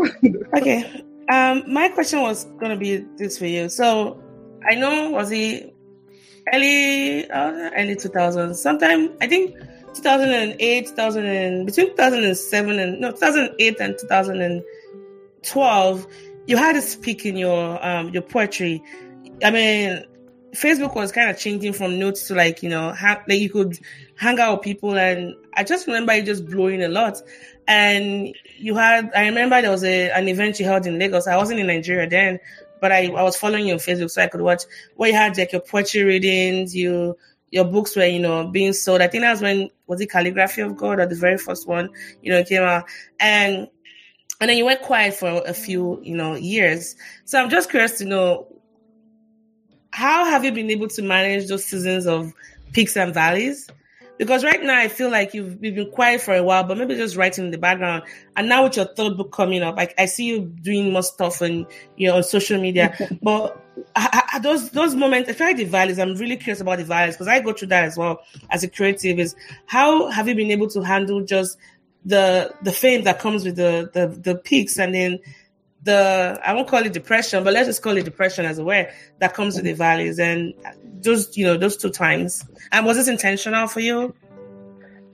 Okay. 0.56 1.04
Um, 1.30 1.62
my 1.70 1.88
question 1.88 2.22
was 2.22 2.44
gonna 2.58 2.76
be 2.76 3.04
this 3.16 3.38
for 3.38 3.46
you. 3.46 3.68
So, 3.68 4.18
I 4.68 4.74
know 4.74 5.11
was 5.11 5.28
he 5.28 5.72
early, 6.52 7.30
uh, 7.30 7.70
early 7.76 7.96
2000s, 7.96 8.56
sometime 8.56 9.11
I 9.20 9.26
think 9.26 9.56
2008, 9.94 10.87
2000 10.87 11.26
and 11.26 11.66
between 11.66 11.88
2007 11.88 12.78
and 12.78 13.00
no 13.00 13.11
2008 13.11 13.80
and 13.80 13.98
2012, 13.98 16.06
you 16.48 16.56
had 16.56 16.72
to 16.72 16.82
speak 16.82 17.24
in 17.24 17.37
your 17.37 17.87
um 17.87 18.08
your 18.08 18.22
poetry. 18.22 18.82
I 19.44 19.50
mean, 19.52 20.04
Facebook 20.56 20.96
was 20.96 21.12
kind 21.12 21.30
of 21.30 21.38
changing 21.38 21.74
from 21.74 21.98
notes 21.98 22.26
to 22.28 22.34
like 22.34 22.62
you 22.62 22.70
know 22.70 22.92
ha- 22.92 23.22
like 23.28 23.38
you 23.38 23.50
could 23.50 23.78
hang 24.16 24.40
out 24.40 24.58
with 24.58 24.64
people, 24.64 24.96
and 24.96 25.34
I 25.54 25.62
just 25.62 25.87
remember 25.87 26.12
it 26.12 26.24
just 26.24 26.46
blowing 26.46 26.82
a 26.82 26.88
lot. 26.88 27.22
And 27.68 28.34
you 28.56 28.74
had, 28.76 29.11
I 29.14 29.26
remember 29.26 29.61
there 29.61 29.70
was 29.70 29.84
a, 29.84 30.11
an 30.11 30.26
event 30.26 30.58
you 30.58 30.64
held 30.64 30.87
in 30.87 30.98
Lagos. 30.98 31.26
I 31.26 31.37
wasn't 31.37 31.61
in 31.61 31.66
Nigeria 31.66 32.08
then, 32.08 32.40
but 32.80 32.92
I, 32.92 33.08
I 33.08 33.22
was 33.22 33.37
following 33.37 33.66
you 33.66 33.74
on 33.74 33.78
Facebook 33.78 34.11
so 34.11 34.22
I 34.22 34.26
could 34.28 34.40
watch 34.40 34.62
where 34.96 35.11
you 35.11 35.14
had 35.14 35.37
like 35.37 35.52
your 35.52 35.61
poetry 35.61 36.02
readings, 36.02 36.74
you, 36.74 37.14
your 37.50 37.66
books 37.66 37.94
were, 37.94 38.06
you 38.06 38.20
know, 38.20 38.48
being 38.48 38.72
sold. 38.72 39.02
I 39.02 39.08
think 39.08 39.22
that 39.22 39.32
was 39.32 39.42
when, 39.42 39.68
was 39.87 40.00
it 40.00 40.11
Calligraphy 40.11 40.62
of 40.62 40.78
God 40.78 40.98
or 40.98 41.06
the 41.06 41.14
very 41.14 41.37
first 41.37 41.68
one, 41.68 41.90
you 42.22 42.32
know, 42.32 42.42
came 42.42 42.62
out. 42.62 42.84
And, 43.20 43.68
and 44.40 44.48
then 44.48 44.57
you 44.57 44.64
went 44.64 44.83
quiet 44.83 45.14
for 45.14 45.42
a 45.46 45.55
few, 45.55 46.01
you 46.03 46.16
know, 46.16 46.35
years. 46.35 46.94
So 47.24 47.42
I'm 47.42 47.51
just 47.51 47.70
curious 47.70 47.98
to 47.98 48.05
know, 48.05 48.46
how 49.90 50.24
have 50.27 50.44
you 50.44 50.53
been 50.53 50.70
able 50.70 50.88
to 50.88 51.03
manage 51.03 51.48
those 51.48 51.64
seasons 51.64 52.07
of 52.07 52.33
peaks 52.72 52.96
and 52.96 53.12
valleys? 53.12 53.68
Because 54.16 54.44
right 54.44 54.61
now 54.62 54.77
I 54.77 54.88
feel 54.88 55.11
like 55.11 55.33
you've, 55.33 55.62
you've 55.62 55.77
been 55.77 55.90
quiet 55.90 56.20
for 56.20 56.35
a 56.35 56.42
while, 56.42 56.64
but 56.64 56.77
maybe 56.77 56.96
just 56.96 57.16
writing 57.16 57.46
in 57.46 57.51
the 57.53 57.59
background. 57.59 58.03
And 58.37 58.48
now 58.48 58.64
with 58.64 58.77
your 58.77 58.87
third 58.87 59.16
book 59.16 59.33
coming 59.33 59.62
up, 59.62 59.77
I, 59.79 59.92
I 59.96 60.07
see 60.07 60.27
you 60.27 60.40
doing 60.40 60.92
more 60.92 61.05
stuff 61.05 61.40
and 61.40 61.66
you 61.96 62.09
know 62.09 62.16
on 62.16 62.24
social 62.24 62.61
media. 62.61 62.96
but 63.22 63.64
I, 63.94 64.24
I, 64.33 64.38
those 64.40 64.70
those 64.70 64.96
moments, 64.96 65.31
especially 65.31 65.64
the 65.64 65.70
valleys, 65.70 66.01
I'm 66.01 66.16
really 66.16 66.37
curious 66.37 66.61
about 66.61 66.79
the 66.79 66.85
valleys 66.85 67.14
because 67.14 67.29
I 67.29 67.38
go 67.40 67.53
through 67.53 67.68
that 67.68 67.85
as 67.85 67.96
well 67.96 68.20
as 68.51 68.64
a 68.64 68.68
creative. 68.68 69.20
Is 69.20 69.37
how 69.66 70.09
have 70.11 70.27
you 70.27 70.35
been 70.35 70.51
able 70.51 70.68
to 70.70 70.83
handle 70.83 71.24
just 71.24 71.57
the 72.09 72.55
the 72.62 72.73
fame 72.73 73.05
that 73.05 73.18
comes 73.18 73.44
with 73.44 73.57
the 73.57 73.90
the, 73.92 74.07
the 74.07 74.35
peaks 74.35 74.79
and 74.79 74.94
then 74.94 75.18
the 75.83 76.40
I 76.44 76.55
won't 76.55 76.66
call 76.66 76.85
it 76.85 76.92
depression, 76.92 77.44
but 77.44 77.53
let's 77.53 77.68
just 77.68 77.83
call 77.83 77.97
it 77.97 78.05
depression 78.05 78.44
as 78.47 78.59
a 78.59 78.64
way 78.64 78.90
that 79.21 79.35
comes 79.35 79.57
with 79.57 79.64
the 79.64 79.75
valleys 79.75 80.18
and 80.18 80.55
those 81.01 81.37
you 81.37 81.44
know 81.47 81.57
those 81.57 81.77
two 81.77 81.90
times. 81.90 82.44
And 82.73 82.87
was 82.87 82.97
this 82.97 83.09
intentional 83.09 83.68
for 83.68 83.81
you? 83.81 84.14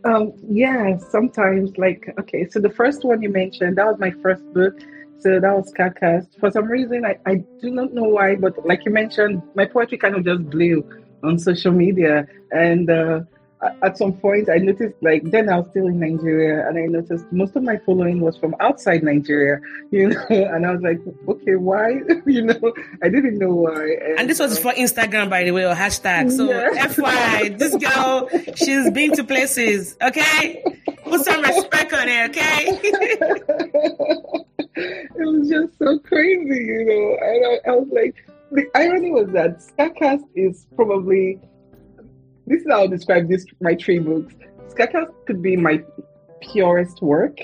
Um, 0.04 0.32
yeah, 0.48 0.98
sometimes 0.98 1.76
like 1.76 2.14
okay, 2.20 2.48
so 2.48 2.60
the 2.60 2.70
first 2.70 3.04
one 3.04 3.22
you 3.22 3.28
mentioned, 3.28 3.76
that 3.76 3.86
was 3.86 3.98
my 3.98 4.12
first 4.22 4.44
book. 4.52 4.74
So 5.18 5.40
that 5.40 5.56
was 5.56 5.72
Scarcast. 5.72 6.38
For 6.38 6.50
some 6.50 6.66
reason 6.66 7.04
I, 7.04 7.18
I 7.26 7.36
do 7.60 7.70
not 7.70 7.92
know 7.92 8.04
why, 8.04 8.36
but 8.36 8.64
like 8.66 8.84
you 8.84 8.92
mentioned, 8.92 9.42
my 9.54 9.64
poetry 9.64 9.98
kind 9.98 10.14
of 10.14 10.24
just 10.24 10.48
blew 10.50 10.88
on 11.22 11.38
social 11.38 11.72
media. 11.72 12.26
And 12.52 12.90
uh, 12.90 13.20
at 13.82 13.96
some 13.98 14.12
point 14.12 14.48
I 14.48 14.56
noticed 14.56 14.94
like 15.02 15.22
then 15.30 15.48
I 15.48 15.58
was 15.58 15.68
still 15.70 15.86
in 15.86 15.98
Nigeria 16.00 16.68
and 16.68 16.78
I 16.78 16.86
noticed 16.86 17.30
most 17.32 17.56
of 17.56 17.62
my 17.62 17.78
following 17.78 18.20
was 18.20 18.36
from 18.36 18.54
outside 18.60 19.02
Nigeria, 19.02 19.60
you 19.90 20.08
know, 20.08 20.26
and 20.28 20.66
I 20.66 20.72
was 20.72 20.82
like, 20.82 21.00
okay, 21.28 21.56
why? 21.56 22.00
you 22.26 22.42
know, 22.42 22.74
I 23.02 23.08
didn't 23.08 23.38
know 23.38 23.54
why. 23.54 23.84
And, 24.04 24.20
and 24.20 24.30
this 24.30 24.38
was 24.38 24.58
uh, 24.58 24.60
for 24.60 24.72
Instagram 24.72 25.30
by 25.30 25.44
the 25.44 25.52
way 25.52 25.66
or 25.66 25.74
hashtag. 25.74 26.30
So 26.30 26.48
yeah. 26.48 26.86
FYI, 26.86 27.58
this 27.58 27.74
girl, 27.76 28.28
she's 28.56 28.90
been 28.90 29.12
to 29.12 29.24
places, 29.24 29.96
okay? 30.02 30.62
Put 31.04 31.24
some 31.24 31.42
respect 31.42 31.92
on 31.92 32.08
it, 32.08 32.30
okay? 32.30 32.66
it 34.76 35.14
was 35.16 35.48
just 35.48 35.78
so 35.78 35.98
crazy, 36.00 36.64
you 36.64 36.84
know. 36.84 37.16
And 37.20 37.46
I, 37.46 37.70
I 37.70 37.76
was 37.76 37.88
like 37.92 38.14
the 38.54 38.70
irony 38.74 39.10
was 39.10 39.28
that 39.30 39.58
Scarcast 39.58 40.24
is 40.34 40.66
probably 40.76 41.40
this 42.46 42.62
is 42.62 42.66
how 42.70 42.82
I 42.82 42.86
describe 42.86 43.28
this 43.28 43.46
my 43.60 43.74
three 43.74 43.98
books. 43.98 44.34
Scarcast 44.68 45.12
could 45.26 45.42
be 45.42 45.56
my 45.56 45.82
purest 46.40 47.00
work 47.02 47.38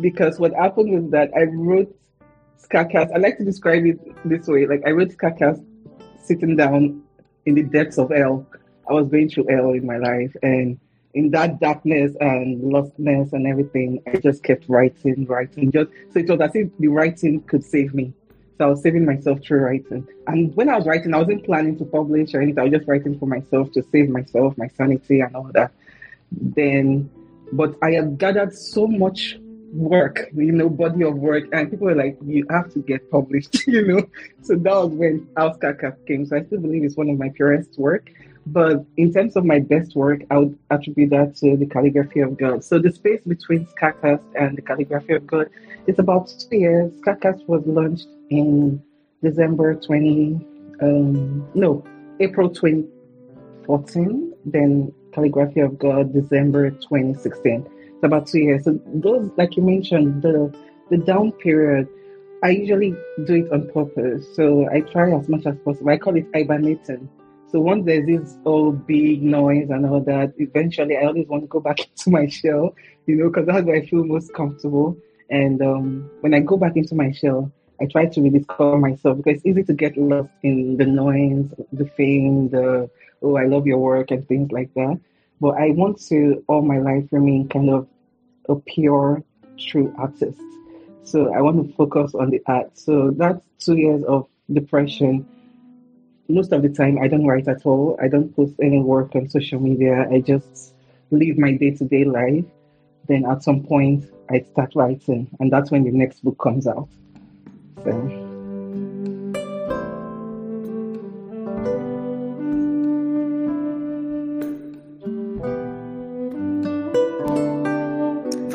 because 0.00 0.38
what 0.38 0.52
happened 0.54 0.92
was 0.92 1.10
that 1.10 1.30
I 1.36 1.44
wrote 1.44 1.94
Scarcast. 2.58 3.10
I 3.14 3.18
like 3.18 3.38
to 3.38 3.44
describe 3.44 3.84
it 3.86 3.98
this 4.24 4.46
way: 4.46 4.66
like 4.66 4.82
I 4.86 4.90
wrote 4.90 5.10
Scarcast 5.10 5.64
sitting 6.22 6.56
down 6.56 7.02
in 7.46 7.54
the 7.54 7.62
depths 7.62 7.98
of 7.98 8.10
hell. 8.10 8.46
I 8.88 8.92
was 8.92 9.08
going 9.08 9.28
through 9.28 9.46
hell 9.48 9.70
in 9.72 9.84
my 9.86 9.98
life, 9.98 10.34
and 10.42 10.78
in 11.14 11.30
that 11.30 11.60
darkness 11.60 12.12
and 12.20 12.60
lostness 12.62 13.32
and 13.32 13.46
everything, 13.46 14.02
I 14.06 14.18
just 14.18 14.42
kept 14.42 14.68
writing, 14.68 15.26
writing. 15.26 15.72
Just 15.72 15.90
so 16.12 16.20
it 16.20 16.28
was 16.28 16.40
as 16.40 16.54
if 16.54 16.68
the 16.78 16.88
writing 16.88 17.40
could 17.42 17.64
save 17.64 17.94
me. 17.94 18.12
So 18.58 18.64
I 18.64 18.68
was 18.68 18.82
saving 18.82 19.06
myself 19.06 19.40
through 19.42 19.60
writing. 19.60 20.06
And 20.26 20.54
when 20.56 20.68
I 20.68 20.76
was 20.76 20.84
writing, 20.84 21.14
I 21.14 21.18
wasn't 21.18 21.44
planning 21.44 21.78
to 21.78 21.84
publish 21.84 22.34
or 22.34 22.42
anything. 22.42 22.58
I 22.58 22.64
was 22.64 22.72
just 22.72 22.88
writing 22.88 23.16
for 23.16 23.26
myself 23.26 23.70
to 23.72 23.84
save 23.92 24.08
myself, 24.10 24.58
my 24.58 24.66
sanity, 24.76 25.20
and 25.20 25.34
all 25.36 25.48
that. 25.54 25.70
Then, 26.32 27.08
but 27.52 27.76
I 27.82 27.92
had 27.92 28.18
gathered 28.18 28.52
so 28.52 28.88
much 28.88 29.38
work, 29.72 30.26
you 30.34 30.50
know, 30.52 30.68
body 30.68 31.04
of 31.04 31.16
work, 31.16 31.44
and 31.52 31.70
people 31.70 31.86
were 31.86 31.94
like, 31.94 32.18
"You 32.24 32.46
have 32.50 32.72
to 32.72 32.80
get 32.80 33.08
published," 33.10 33.66
you 33.66 33.86
know. 33.86 34.02
So 34.42 34.56
that 34.56 34.74
was 34.74 34.90
when 34.90 35.26
Outskaka 35.36 35.94
came. 36.06 36.26
So 36.26 36.36
I 36.36 36.42
still 36.44 36.60
believe 36.60 36.82
it's 36.84 36.96
one 36.96 37.10
of 37.10 37.18
my 37.18 37.28
purest 37.28 37.78
work. 37.78 38.10
But 38.52 38.84
in 38.96 39.12
terms 39.12 39.36
of 39.36 39.44
my 39.44 39.58
best 39.58 39.94
work, 39.94 40.22
I 40.30 40.38
would 40.38 40.58
attribute 40.70 41.10
that 41.10 41.36
to 41.36 41.56
the 41.56 41.66
calligraphy 41.66 42.20
of 42.20 42.38
God. 42.38 42.64
So 42.64 42.78
the 42.78 42.90
space 42.90 43.20
between 43.26 43.66
Scarcast 43.66 44.22
and 44.34 44.56
the 44.56 44.62
calligraphy 44.62 45.14
of 45.14 45.26
God 45.26 45.50
is 45.86 45.98
about 45.98 46.32
two 46.38 46.56
years. 46.56 46.92
Scarcast 47.02 47.46
was 47.46 47.62
launched 47.66 48.08
in 48.30 48.82
December 49.22 49.74
20, 49.74 50.46
um, 50.80 51.46
no, 51.54 51.84
April 52.20 52.48
2014. 52.48 54.34
Then 54.46 54.94
calligraphy 55.12 55.60
of 55.60 55.78
God, 55.78 56.14
December 56.14 56.70
2016. 56.70 57.66
It's 57.94 58.04
about 58.04 58.26
two 58.28 58.38
years. 58.38 58.64
So 58.64 58.80
those, 58.86 59.30
like 59.36 59.56
you 59.56 59.62
mentioned, 59.62 60.22
the 60.22 60.54
the 60.88 60.96
down 60.96 61.32
period, 61.32 61.86
I 62.42 62.50
usually 62.50 62.96
do 63.26 63.44
it 63.44 63.52
on 63.52 63.68
purpose. 63.68 64.26
So 64.34 64.66
I 64.70 64.80
try 64.80 65.12
as 65.12 65.28
much 65.28 65.44
as 65.44 65.58
possible. 65.58 65.90
I 65.90 65.98
call 65.98 66.16
it 66.16 66.26
hibernating 66.34 67.10
so 67.50 67.60
once 67.60 67.86
there's 67.86 68.06
this 68.06 68.36
all 68.44 68.72
big 68.72 69.22
noise 69.22 69.70
and 69.70 69.86
all 69.86 70.00
that, 70.00 70.34
eventually 70.36 70.98
I 70.98 71.06
always 71.06 71.26
want 71.28 71.44
to 71.44 71.48
go 71.48 71.60
back 71.60 71.80
into 71.88 72.10
my 72.10 72.26
shell, 72.26 72.74
you 73.06 73.16
know, 73.16 73.28
because 73.28 73.46
that's 73.46 73.64
where 73.64 73.76
I 73.76 73.86
feel 73.86 74.04
most 74.04 74.34
comfortable. 74.34 74.96
And 75.30 75.62
um, 75.62 76.10
when 76.20 76.34
I 76.34 76.40
go 76.40 76.58
back 76.58 76.76
into 76.76 76.94
my 76.94 77.10
shell, 77.10 77.50
I 77.80 77.86
try 77.86 78.06
to 78.06 78.22
rediscover 78.22 78.76
myself 78.76 79.18
because 79.18 79.36
it's 79.36 79.46
easy 79.46 79.62
to 79.64 79.72
get 79.72 79.96
lost 79.96 80.30
in 80.42 80.76
the 80.76 80.84
noise, 80.84 81.46
the 81.72 81.86
fame, 81.96 82.50
the 82.50 82.90
oh 83.22 83.36
I 83.36 83.46
love 83.46 83.66
your 83.66 83.78
work 83.78 84.10
and 84.10 84.26
things 84.28 84.50
like 84.52 84.72
that. 84.74 85.00
But 85.40 85.54
I 85.56 85.70
want 85.70 86.00
to 86.08 86.44
all 86.48 86.62
my 86.62 86.78
life 86.78 87.04
remain 87.12 87.48
kind 87.48 87.70
of 87.70 87.86
a 88.48 88.56
pure, 88.56 89.22
true 89.58 89.94
artist. 89.96 90.40
So 91.04 91.32
I 91.32 91.40
want 91.40 91.66
to 91.66 91.74
focus 91.76 92.14
on 92.14 92.30
the 92.30 92.42
art. 92.46 92.76
So 92.76 93.10
that's 93.12 93.40
two 93.58 93.76
years 93.76 94.02
of 94.04 94.26
depression 94.52 95.26
most 96.28 96.52
of 96.52 96.62
the 96.62 96.68
time 96.68 96.98
I 96.98 97.08
don't 97.08 97.26
write 97.26 97.48
at 97.48 97.64
all. 97.64 97.98
I 98.00 98.08
don't 98.08 98.34
post 98.34 98.54
any 98.62 98.80
work 98.80 99.14
on 99.14 99.28
social 99.28 99.60
media. 99.60 100.06
I 100.10 100.20
just 100.20 100.74
live 101.10 101.38
my 101.38 101.52
day 101.52 101.70
to 101.72 101.84
day 101.84 102.04
life. 102.04 102.44
Then 103.06 103.24
at 103.24 103.42
some 103.42 103.62
point 103.62 104.04
I 104.30 104.40
start 104.40 104.74
writing, 104.74 105.28
and 105.40 105.50
that's 105.50 105.70
when 105.70 105.84
the 105.84 105.92
next 105.92 106.22
book 106.22 106.38
comes 106.38 106.66
out. 106.66 106.88
So. 107.84 108.27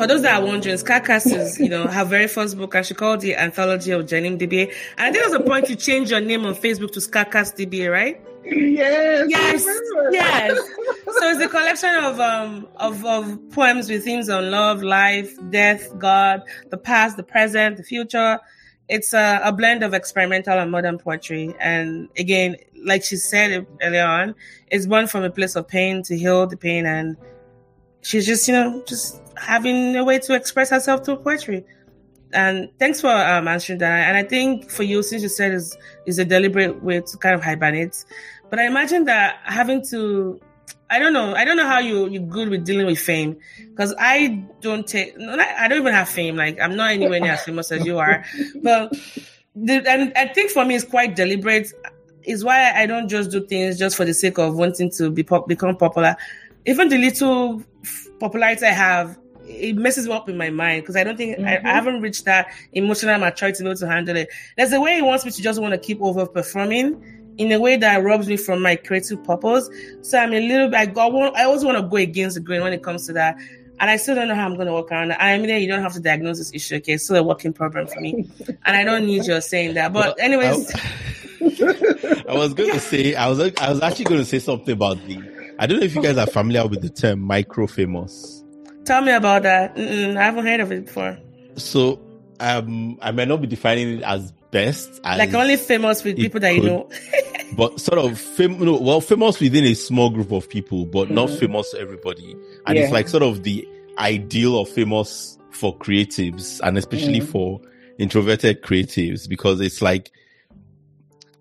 For 0.04 0.08
those 0.08 0.20
that 0.20 0.42
are 0.42 0.44
wondering, 0.44 0.76
Scarcast 0.76 1.34
is, 1.34 1.58
you 1.58 1.70
know, 1.70 1.86
her 1.86 2.04
very 2.04 2.28
first 2.28 2.58
book, 2.58 2.74
and 2.74 2.84
she 2.84 2.92
called 2.92 3.22
the 3.22 3.36
Anthology 3.36 3.90
of 3.90 4.04
Jenim 4.04 4.38
Dibie. 4.38 4.70
And 4.98 5.06
I 5.06 5.10
think 5.10 5.24
there's 5.24 5.32
a 5.32 5.40
point 5.40 5.64
to 5.68 5.76
change 5.76 6.10
your 6.10 6.20
name 6.20 6.44
on 6.44 6.54
Facebook 6.54 6.92
to 6.92 7.00
Scarcast 7.00 7.56
Dibie, 7.56 7.90
right? 7.90 8.20
Yes. 8.44 9.24
Yes. 9.30 9.66
Yes. 10.10 10.58
so 10.58 11.30
it's 11.30 11.40
a 11.40 11.48
collection 11.48 11.94
of 12.04 12.20
um 12.20 12.68
of, 12.76 13.02
of 13.06 13.50
poems 13.52 13.88
with 13.88 14.04
themes 14.04 14.28
on 14.28 14.50
love, 14.50 14.82
life, 14.82 15.38
death, 15.48 15.98
God, 15.98 16.42
the 16.68 16.76
past, 16.76 17.16
the 17.16 17.22
present, 17.22 17.78
the 17.78 17.82
future. 17.82 18.38
It's 18.90 19.14
a, 19.14 19.40
a 19.42 19.52
blend 19.52 19.82
of 19.82 19.94
experimental 19.94 20.58
and 20.58 20.70
modern 20.70 20.98
poetry. 20.98 21.54
And 21.58 22.10
again, 22.18 22.56
like 22.84 23.04
she 23.04 23.16
said 23.16 23.66
earlier 23.80 24.04
on, 24.04 24.34
it's 24.70 24.84
born 24.84 25.06
from 25.06 25.24
a 25.24 25.30
place 25.30 25.56
of 25.56 25.66
pain 25.66 26.02
to 26.02 26.18
heal 26.18 26.46
the 26.46 26.58
pain 26.58 26.84
and 26.84 27.16
she's 28.02 28.26
just, 28.26 28.46
you 28.46 28.52
know, 28.52 28.82
just 28.86 29.23
having 29.36 29.96
a 29.96 30.04
way 30.04 30.18
to 30.20 30.34
express 30.34 30.70
herself 30.70 31.04
through 31.04 31.16
poetry. 31.16 31.64
And 32.32 32.68
thanks 32.78 33.00
for 33.00 33.10
um, 33.10 33.46
answering 33.46 33.78
that. 33.78 34.08
And 34.08 34.16
I 34.16 34.24
think 34.24 34.70
for 34.70 34.82
you, 34.82 35.02
since 35.02 35.22
you 35.22 35.28
said 35.28 35.52
is 35.52 36.18
a 36.18 36.24
deliberate 36.24 36.82
way 36.82 37.00
to 37.00 37.16
kind 37.18 37.34
of 37.34 37.44
hibernate, 37.44 38.04
but 38.50 38.58
I 38.58 38.66
imagine 38.66 39.04
that 39.04 39.38
having 39.44 39.84
to, 39.90 40.40
I 40.90 40.98
don't 40.98 41.12
know, 41.12 41.34
I 41.34 41.44
don't 41.44 41.56
know 41.56 41.66
how 41.66 41.78
you 41.78 42.08
you're 42.08 42.22
good 42.22 42.48
with 42.48 42.64
dealing 42.64 42.86
with 42.86 42.98
fame 42.98 43.36
because 43.70 43.94
I 43.98 44.44
don't 44.60 44.86
take, 44.86 45.14
I 45.18 45.68
don't 45.68 45.78
even 45.78 45.92
have 45.92 46.08
fame. 46.08 46.36
Like 46.36 46.60
I'm 46.60 46.76
not 46.76 46.90
anywhere 46.90 47.20
near 47.20 47.32
as 47.32 47.44
famous 47.44 47.70
as 47.70 47.84
you 47.84 47.98
are, 47.98 48.24
but 48.62 48.92
the, 49.54 49.84
and 49.88 50.12
I 50.16 50.26
think 50.28 50.50
for 50.50 50.64
me 50.64 50.74
it's 50.74 50.84
quite 50.84 51.14
deliberate. 51.16 51.72
Is 52.26 52.42
why 52.42 52.72
I 52.72 52.86
don't 52.86 53.06
just 53.06 53.30
do 53.30 53.46
things 53.46 53.78
just 53.78 53.96
for 53.96 54.06
the 54.06 54.14
sake 54.14 54.38
of 54.38 54.56
wanting 54.56 54.90
to 54.92 55.10
be 55.10 55.22
pop, 55.22 55.46
become 55.46 55.76
popular. 55.76 56.16
Even 56.64 56.88
the 56.88 56.96
little 56.96 57.62
popularity 58.18 58.64
I 58.64 58.70
have, 58.72 59.18
it 59.46 59.76
messes 59.76 60.06
me 60.06 60.12
up 60.12 60.28
in 60.28 60.36
my 60.36 60.50
mind 60.50 60.82
because 60.82 60.96
I 60.96 61.04
don't 61.04 61.16
think 61.16 61.36
mm-hmm. 61.36 61.46
I, 61.46 61.54
I, 61.54 61.56
mm-hmm. 61.56 61.66
haven't 61.66 62.00
reached 62.00 62.24
that 62.24 62.48
emotional 62.72 63.18
maturity 63.18 63.58
to 63.58 63.62
be 63.64 63.68
able 63.70 63.78
to 63.78 63.86
handle 63.86 64.16
it. 64.16 64.28
There's 64.56 64.72
a 64.72 64.80
way 64.80 64.96
he 64.96 65.02
wants 65.02 65.24
me 65.24 65.30
to 65.30 65.42
just 65.42 65.60
want 65.60 65.72
to 65.72 65.78
keep 65.78 66.00
over 66.02 66.26
performing 66.26 67.02
in 67.38 67.52
a 67.52 67.60
way 67.60 67.76
that 67.76 68.02
robs 68.02 68.28
me 68.28 68.36
from 68.36 68.62
my 68.62 68.76
creative 68.76 69.22
purpose. 69.24 69.68
So 70.02 70.18
I'm 70.18 70.32
a 70.32 70.40
little 70.40 70.68
bit, 70.68 70.76
I 70.76 70.86
go, 70.86 71.32
I 71.32 71.44
always 71.44 71.64
want 71.64 71.78
to 71.78 71.82
go 71.82 71.96
against 71.96 72.34
the 72.34 72.40
grain 72.40 72.62
when 72.62 72.72
it 72.72 72.82
comes 72.82 73.06
to 73.06 73.12
that. 73.14 73.36
And 73.80 73.90
I 73.90 73.96
still 73.96 74.14
don't 74.14 74.28
know 74.28 74.36
how 74.36 74.46
I'm 74.46 74.54
going 74.54 74.68
to 74.68 74.72
work 74.72 74.92
around 74.92 75.10
it. 75.10 75.16
I 75.18 75.36
mean, 75.36 75.60
you 75.60 75.66
don't 75.66 75.82
have 75.82 75.94
to 75.94 76.00
diagnose 76.00 76.38
this 76.38 76.54
issue. 76.54 76.76
Okay. 76.76 76.92
It's 76.92 77.04
still 77.04 77.16
a 77.16 77.22
working 77.22 77.52
problem 77.52 77.88
for 77.88 78.00
me. 78.00 78.30
and 78.64 78.76
I 78.76 78.84
don't 78.84 79.04
need 79.04 79.26
your 79.26 79.40
saying 79.40 79.74
that. 79.74 79.92
But 79.92 80.16
well, 80.16 80.24
anyways. 80.24 80.72
I, 80.74 82.24
I 82.28 82.34
was 82.34 82.54
going 82.54 82.70
to 82.70 82.78
say, 82.78 83.16
I 83.16 83.28
was, 83.28 83.40
I 83.40 83.70
was 83.70 83.82
actually 83.82 84.04
going 84.04 84.20
to 84.20 84.24
say 84.24 84.38
something 84.38 84.72
about 84.72 85.04
the, 85.06 85.18
I 85.58 85.66
don't 85.66 85.80
know 85.80 85.84
if 85.84 85.94
you 85.94 86.02
guys 86.02 86.16
are 86.16 86.26
familiar 86.26 86.68
with 86.68 86.82
the 86.82 86.88
term 86.88 87.20
micro 87.20 87.66
famous. 87.66 88.43
Tell 88.84 89.02
me 89.02 89.12
about 89.12 89.42
that. 89.44 89.76
Mm-mm, 89.76 90.16
I 90.16 90.22
haven't 90.22 90.46
heard 90.46 90.60
of 90.60 90.72
it 90.72 90.86
before. 90.86 91.18
So, 91.56 92.00
um, 92.40 92.98
I 93.00 93.12
may 93.12 93.24
not 93.24 93.40
be 93.40 93.46
defining 93.46 93.98
it 93.98 94.02
as 94.02 94.32
best, 94.50 95.00
as 95.04 95.18
like 95.18 95.34
only 95.34 95.56
famous 95.56 96.04
with 96.04 96.16
people 96.16 96.40
that 96.40 96.54
could, 96.54 96.62
you 96.62 96.68
know, 96.68 96.90
but 97.56 97.80
sort 97.80 97.98
of 97.98 98.18
fam- 98.18 98.58
no, 98.64 98.76
well, 98.78 99.00
famous 99.00 99.40
within 99.40 99.64
a 99.64 99.74
small 99.74 100.10
group 100.10 100.32
of 100.32 100.48
people, 100.48 100.86
but 100.86 101.06
mm-hmm. 101.06 101.14
not 101.14 101.30
famous 101.30 101.70
to 101.70 101.78
everybody. 101.78 102.36
And 102.66 102.76
yeah. 102.76 102.84
it's 102.84 102.92
like 102.92 103.08
sort 103.08 103.22
of 103.22 103.42
the 103.42 103.66
ideal 103.98 104.60
of 104.60 104.68
famous 104.68 105.38
for 105.50 105.76
creatives, 105.76 106.60
and 106.62 106.76
especially 106.76 107.20
mm-hmm. 107.20 107.30
for 107.30 107.60
introverted 107.98 108.62
creatives, 108.62 109.28
because 109.28 109.60
it's 109.60 109.80
like 109.80 110.10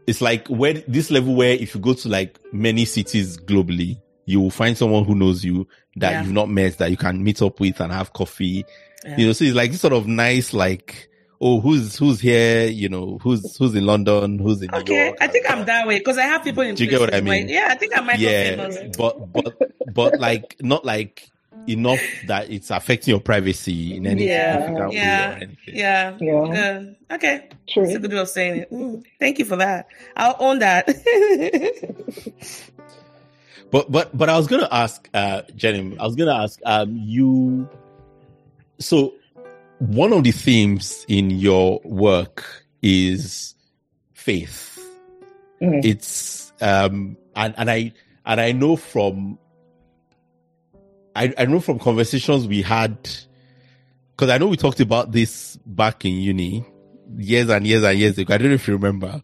it's 0.08 0.22
like 0.22 0.48
where 0.48 0.74
this 0.74 1.12
level 1.12 1.36
where 1.36 1.54
if 1.54 1.76
you 1.76 1.82
go 1.82 1.94
to 1.94 2.10
like 2.10 2.40
many 2.52 2.86
cities 2.86 3.38
globally, 3.38 4.00
you 4.26 4.40
will 4.40 4.52
find 4.52 4.78
someone 4.78 5.06
who 5.06 5.16
knows 5.16 5.44
you 5.44 5.68
that 5.98 6.12
yeah. 6.12 6.24
you've 6.24 6.34
not 6.34 6.50
met 6.50 6.78
that 6.80 6.92
you 6.92 6.98
can 6.98 7.24
meet 7.24 7.42
up 7.42 7.60
with 7.60 7.80
and 7.80 7.92
have 7.92 8.14
coffee. 8.14 8.66
Yeah. 9.06 9.18
You 9.18 9.28
know, 9.28 9.34
so 9.34 9.46
it's 9.46 9.56
like 9.56 9.72
this 9.72 9.82
sort 9.82 9.94
of 9.94 10.08
nice, 10.08 10.54
like, 10.54 11.10
oh, 11.42 11.60
who's 11.60 11.98
who's 11.98 12.20
here? 12.20 12.68
You 12.68 12.90
know, 12.90 13.20
who's 13.22 13.58
who's 13.58 13.76
in 13.76 13.86
London, 13.86 14.40
who's 14.40 14.62
in 14.62 14.74
okay, 14.74 14.94
New 14.94 15.04
York. 15.04 15.18
I 15.22 15.28
think 15.28 15.50
I'm 15.50 15.66
that 15.66 15.88
way 15.88 16.00
because 16.00 16.18
I 16.18 16.24
have 16.24 16.44
people 16.44 16.64
in. 16.64 16.76
Do 16.76 16.84
you 16.84 16.90
get 16.90 17.00
what 17.00 17.14
I 17.14 17.22
mean? 17.22 17.50
yeah, 17.50 17.68
I 17.70 17.76
think 17.76 17.98
I 17.98 18.02
might. 18.02 18.20
Yeah, 18.20 18.90
but 18.98 19.34
but 19.34 19.94
but 19.94 20.20
like 20.20 20.56
not 20.62 20.86
like 20.86 21.30
enough 21.68 22.02
that 22.28 22.50
it's 22.50 22.72
affecting 22.72 23.12
your 23.12 23.22
privacy 23.22 23.96
in 23.96 24.08
any 24.08 24.28
Yeah, 24.28 24.54
significant 24.54 24.90
way 24.90 24.96
yeah, 24.96 25.30
or 25.30 25.34
anything. 25.36 25.58
Yeah. 25.68 26.18
Yeah. 26.20 26.34
Uh, 26.34 27.14
okay. 27.16 27.50
True. 27.68 27.84
That's 27.84 27.96
a 27.96 28.00
good 28.00 28.12
way 28.12 28.20
of 28.20 28.30
saying 28.30 28.62
it. 28.62 28.72
Mm, 28.72 29.04
thank 29.20 29.40
you 29.40 29.46
for 29.46 29.56
that. 29.58 29.88
I'll 30.16 30.36
own 30.40 30.60
that. 30.60 30.88
But 33.74 33.92
but 33.92 34.16
but 34.16 34.30
I 34.30 34.38
was 34.38 34.46
gonna 34.46 34.68
ask, 34.72 35.10
uh, 35.16 35.42
Jenny. 35.56 35.98
I 35.98 36.06
was 36.06 36.16
gonna 36.16 36.36
ask, 36.36 36.60
um, 36.64 36.96
you. 36.96 37.68
So, 38.78 39.16
one 39.80 40.14
of 40.14 40.24
the 40.24 40.30
themes 40.32 41.04
in 41.08 41.32
your 41.32 41.82
work 41.84 42.66
is 42.84 43.56
faith. 44.14 44.80
Mhm. 45.60 45.84
It's 45.84 46.54
um, 46.62 47.18
and 47.36 47.56
and 47.58 47.72
I 47.72 47.94
and 48.28 48.40
I 48.40 48.52
know 48.52 48.76
from. 48.76 49.40
I 51.16 51.34
I 51.36 51.46
know 51.46 51.60
from 51.60 51.80
conversations 51.80 52.46
we 52.48 52.62
had, 52.62 53.10
because 54.16 54.30
I 54.30 54.38
know 54.38 54.50
we 54.50 54.58
talked 54.58 54.82
about 54.82 55.14
this 55.14 55.58
back 55.66 56.06
in 56.06 56.14
uni, 56.14 56.64
years 57.18 57.50
and 57.50 57.66
years 57.66 57.84
and 57.84 57.98
years 57.98 58.20
ago. 58.20 58.36
I 58.36 58.38
don't 58.38 58.50
know 58.50 58.54
if 58.54 58.68
you 58.68 58.76
remember. 58.76 59.24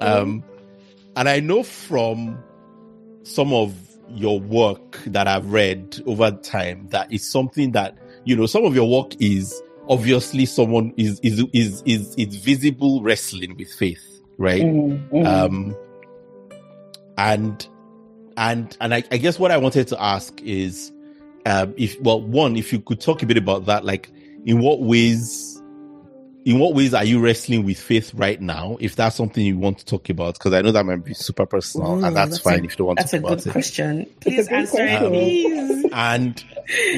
Um, 0.00 0.42
and 1.14 1.28
I 1.28 1.38
know 1.38 1.62
from 1.62 2.42
some 3.26 3.52
of 3.52 3.74
your 4.08 4.38
work 4.38 4.98
that 5.06 5.26
I've 5.26 5.52
read 5.52 6.00
over 6.06 6.30
time 6.30 6.86
that 6.90 7.12
is 7.12 7.28
something 7.28 7.72
that 7.72 7.98
you 8.24 8.36
know 8.36 8.46
some 8.46 8.64
of 8.64 8.74
your 8.74 8.88
work 8.88 9.20
is 9.20 9.62
obviously 9.88 10.46
someone 10.46 10.92
is 10.96 11.20
is 11.20 11.44
is 11.52 11.82
is 11.84 12.14
is 12.16 12.36
visible 12.36 13.02
wrestling 13.02 13.56
with 13.56 13.72
faith, 13.72 14.04
right? 14.38 14.62
Mhm, 14.62 15.10
mhm. 15.10 15.26
Um, 15.26 15.76
and 17.18 17.66
and 18.36 18.76
and 18.80 18.94
I, 18.94 19.02
I 19.10 19.16
guess 19.16 19.38
what 19.38 19.50
I 19.50 19.56
wanted 19.56 19.88
to 19.88 20.02
ask 20.02 20.40
is, 20.42 20.92
um, 21.46 21.74
if 21.76 22.00
well, 22.00 22.20
one, 22.20 22.56
if 22.56 22.72
you 22.72 22.80
could 22.80 23.00
talk 23.00 23.22
a 23.22 23.26
bit 23.26 23.36
about 23.36 23.66
that, 23.66 23.84
like 23.84 24.10
in 24.44 24.60
what 24.60 24.82
ways, 24.82 25.55
in 26.46 26.60
what 26.60 26.74
ways 26.74 26.94
are 26.94 27.04
you 27.04 27.18
wrestling 27.18 27.64
with 27.64 27.76
faith 27.76 28.14
right 28.14 28.40
now? 28.40 28.76
If 28.78 28.94
that's 28.94 29.16
something 29.16 29.44
you 29.44 29.58
want 29.58 29.78
to 29.80 29.84
talk 29.84 30.08
about, 30.08 30.34
because 30.34 30.52
I 30.52 30.62
know 30.62 30.70
that 30.70 30.86
might 30.86 31.04
be 31.04 31.12
super 31.12 31.44
personal, 31.44 31.98
Ooh, 31.98 32.04
and 32.04 32.14
that's, 32.14 32.30
that's 32.30 32.42
fine 32.42 32.60
a- 32.60 32.64
if 32.64 32.70
you 32.70 32.76
don't 32.76 32.86
want 32.86 32.98
to 33.00 33.04
a 33.04 33.08
talk 33.08 33.20
about 33.20 33.46
it. 33.46 33.50
question. 33.50 34.06
Please 34.20 34.46
a 34.46 34.50
good 34.52 34.68
question. 34.68 34.76
Please 34.76 34.78
answer 34.78 34.84
it, 34.84 34.98
question. 34.98 35.10
please. 35.10 35.86
And 35.92 36.44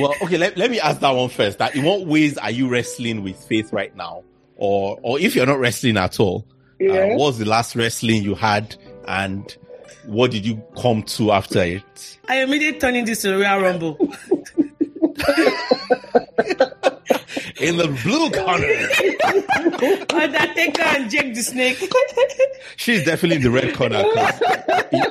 well, 0.01 0.15
okay, 0.23 0.37
let, 0.37 0.59
let 0.59 0.71
me 0.71 0.79
ask 0.81 1.01
that 1.01 1.11
one 1.13 1.31
first. 1.31 1.59
That 1.59 1.75
in 1.75 1.83
what 1.83 2.07
ways 2.07 2.37
are 2.37 2.51
you 2.51 2.69
wrestling 2.69 3.23
with 3.23 3.37
faith 3.45 3.73
right 3.73 3.95
now? 3.97 4.23
Or 4.57 4.99
or 5.03 5.19
if 5.19 5.35
you're 5.35 5.47
not 5.47 5.61
wrestling 5.61 5.97
at 5.97 6.21
all, 6.21 6.45
uh, 6.83 7.17
what 7.17 7.19
was 7.19 7.39
the 7.39 7.47
last 7.47 7.75
wrestling 7.75 8.23
you 8.25 8.35
had 8.35 8.77
and 9.07 9.57
what 10.05 10.31
did 10.31 10.45
you 10.45 10.63
come 10.77 11.03
to 11.05 11.33
after 11.33 11.63
it? 11.63 12.19
I 12.29 12.43
immediately 12.43 12.81
turning 12.81 13.07
this 13.07 13.23
to 13.23 13.35
a 13.35 13.39
Royal 13.39 13.63
Rumble. 13.63 13.97
In 17.61 17.77
the 17.77 17.89
blue 18.05 18.31
corner, 18.31 18.67
Undertaker 20.23 20.83
and 20.83 21.11
Jake 21.11 21.35
the 21.35 21.43
Snake. 21.43 21.79
she's 22.77 23.05
definitely 23.05 23.37
in 23.37 23.43
the 23.43 23.51
red 23.51 23.75
corner. 23.75 24.03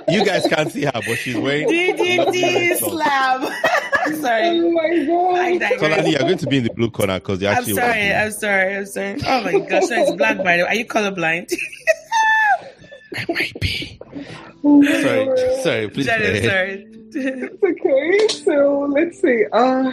You 0.10 0.24
guys 0.26 0.48
can't 0.48 0.72
see 0.72 0.86
her, 0.86 0.92
but 0.94 1.16
she's 1.18 1.36
wearing. 1.38 1.68
DDT 1.68 2.78
slam. 2.78 3.42
sorry. 4.22 4.60
Oh 4.62 4.72
my 4.72 5.06
god. 5.06 5.40
I 5.40 5.58
digress. 5.58 5.82
Solani, 5.82 6.12
you're 6.12 6.20
going 6.22 6.38
to 6.38 6.48
be 6.48 6.58
in 6.58 6.64
the 6.64 6.74
blue 6.74 6.90
corner 6.90 7.20
because 7.20 7.42
you're 7.42 7.52
I'm 7.52 7.58
actually. 7.58 7.74
sorry. 7.74 7.92
wearing- 8.00 8.16
I'm 8.26 8.32
sorry. 8.32 8.76
I'm 8.78 8.86
sorry. 8.86 9.20
Oh 9.28 9.42
my 9.44 9.60
gosh, 9.68 9.90
no, 9.90 10.02
it's 10.04 10.12
black 10.16 10.38
by 10.38 10.58
the 10.58 10.64
way. 10.64 10.70
Are 10.70 10.76
you 10.76 10.86
colorblind? 10.86 11.54
I 13.16 13.26
might 13.30 13.60
be. 13.60 14.00
Oh 14.64 14.82
my 14.82 14.92
Sorry, 15.02 15.26
God. 15.26 15.64
sorry, 15.64 15.90
please. 15.90 16.06
go 16.06 16.12
Sorry, 16.14 16.38
ahead. 16.40 16.44
sorry. 16.50 16.88
It's 17.14 17.64
okay. 17.64 18.44
So 18.44 18.80
let's 18.92 19.22
see. 19.22 19.46
Uh, 19.52 19.92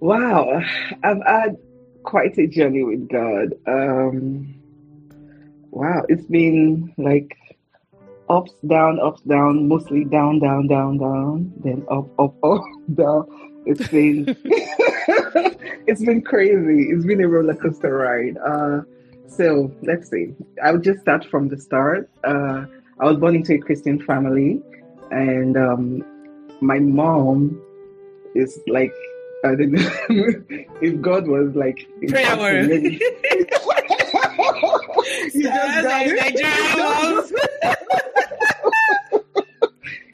wow, 0.00 0.60
I've 1.04 1.22
had 1.24 1.56
quite 2.02 2.36
a 2.38 2.46
journey 2.46 2.82
with 2.82 3.08
God. 3.08 3.54
Um, 3.66 4.54
wow, 5.70 6.02
it's 6.08 6.26
been 6.26 6.92
like 6.96 7.36
ups, 8.28 8.52
down, 8.66 8.98
ups, 9.00 9.22
down, 9.22 9.68
mostly 9.68 10.04
down, 10.04 10.38
down, 10.40 10.66
down, 10.66 10.98
down, 10.98 11.52
then 11.62 11.84
up, 11.90 12.08
up, 12.18 12.34
up, 12.44 12.62
down. 12.94 13.26
It's 13.66 13.86
been 13.88 14.24
it's 15.86 16.02
been 16.02 16.22
crazy. 16.22 16.88
It's 16.90 17.04
been 17.04 17.20
a 17.22 17.28
roller 17.28 17.54
coaster 17.54 17.94
ride. 17.94 18.38
Uh, 18.38 18.82
so 19.28 19.70
let's 19.82 20.10
see. 20.10 20.34
I'll 20.62 20.78
just 20.78 21.00
start 21.00 21.26
from 21.26 21.48
the 21.48 21.58
start. 21.58 22.10
Uh, 22.24 22.64
I 22.98 23.04
was 23.04 23.18
born 23.18 23.36
into 23.36 23.54
a 23.54 23.58
Christian 23.58 24.02
family, 24.04 24.62
and 25.10 25.56
um, 25.58 26.02
my 26.62 26.78
mom 26.78 27.60
is 28.34 28.58
like 28.66 28.94
I 29.42 29.54
don't 29.54 29.70
know 29.72 29.90
if 30.82 31.00
God 31.00 31.26
was 31.26 31.54
like 31.54 31.86
Prayer 32.08 32.66
maybe- 32.66 33.00
you 35.34 35.42
just 35.42 35.82
got 35.82 36.06
it. 36.06 37.30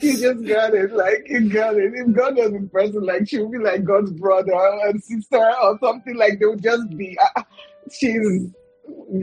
You 0.01 0.13
just 0.19 0.47
got 0.47 0.75
it. 0.75 0.93
Like 0.93 1.27
you 1.27 1.49
got 1.51 1.77
it. 1.77 1.93
If 1.95 2.13
God 2.15 2.37
was 2.37 2.53
in 2.53 2.69
person, 2.69 3.05
like 3.05 3.29
she 3.29 3.39
would 3.39 3.51
be 3.51 3.59
like 3.59 3.85
God's 3.85 4.13
brother 4.13 4.53
and 4.85 5.03
sister 5.03 5.53
or 5.63 5.79
something. 5.83 6.17
Like 6.17 6.39
they 6.39 6.47
would 6.47 6.63
just 6.63 6.89
be. 6.97 7.19
Uh, 7.37 7.43
she's 7.91 8.49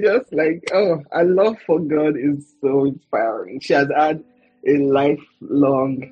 just 0.02 0.34
like 0.34 0.64
oh, 0.74 1.02
her 1.12 1.24
love 1.24 1.58
for 1.66 1.80
God 1.80 2.18
is 2.18 2.54
so 2.62 2.86
inspiring. 2.86 3.60
She 3.62 3.74
has 3.74 3.88
had 3.96 4.24
a 4.68 4.78
lifelong 4.78 6.12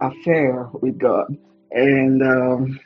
affair 0.00 0.68
with 0.72 0.98
God, 0.98 1.36
and 1.70 2.22
um, 2.22 2.80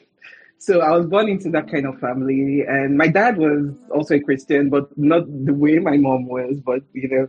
so 0.60 0.80
I 0.80 0.90
was 0.90 1.06
born 1.06 1.30
into 1.30 1.48
that 1.52 1.70
kind 1.70 1.86
of 1.86 1.98
family. 2.00 2.64
And 2.68 2.98
my 2.98 3.08
dad 3.08 3.38
was 3.38 3.74
also 3.90 4.16
a 4.16 4.20
Christian, 4.20 4.68
but 4.68 4.96
not 4.96 5.24
the 5.46 5.54
way 5.54 5.78
my 5.78 5.96
mom 5.96 6.26
was. 6.26 6.60
But 6.60 6.82
you 6.92 7.08
know, 7.08 7.28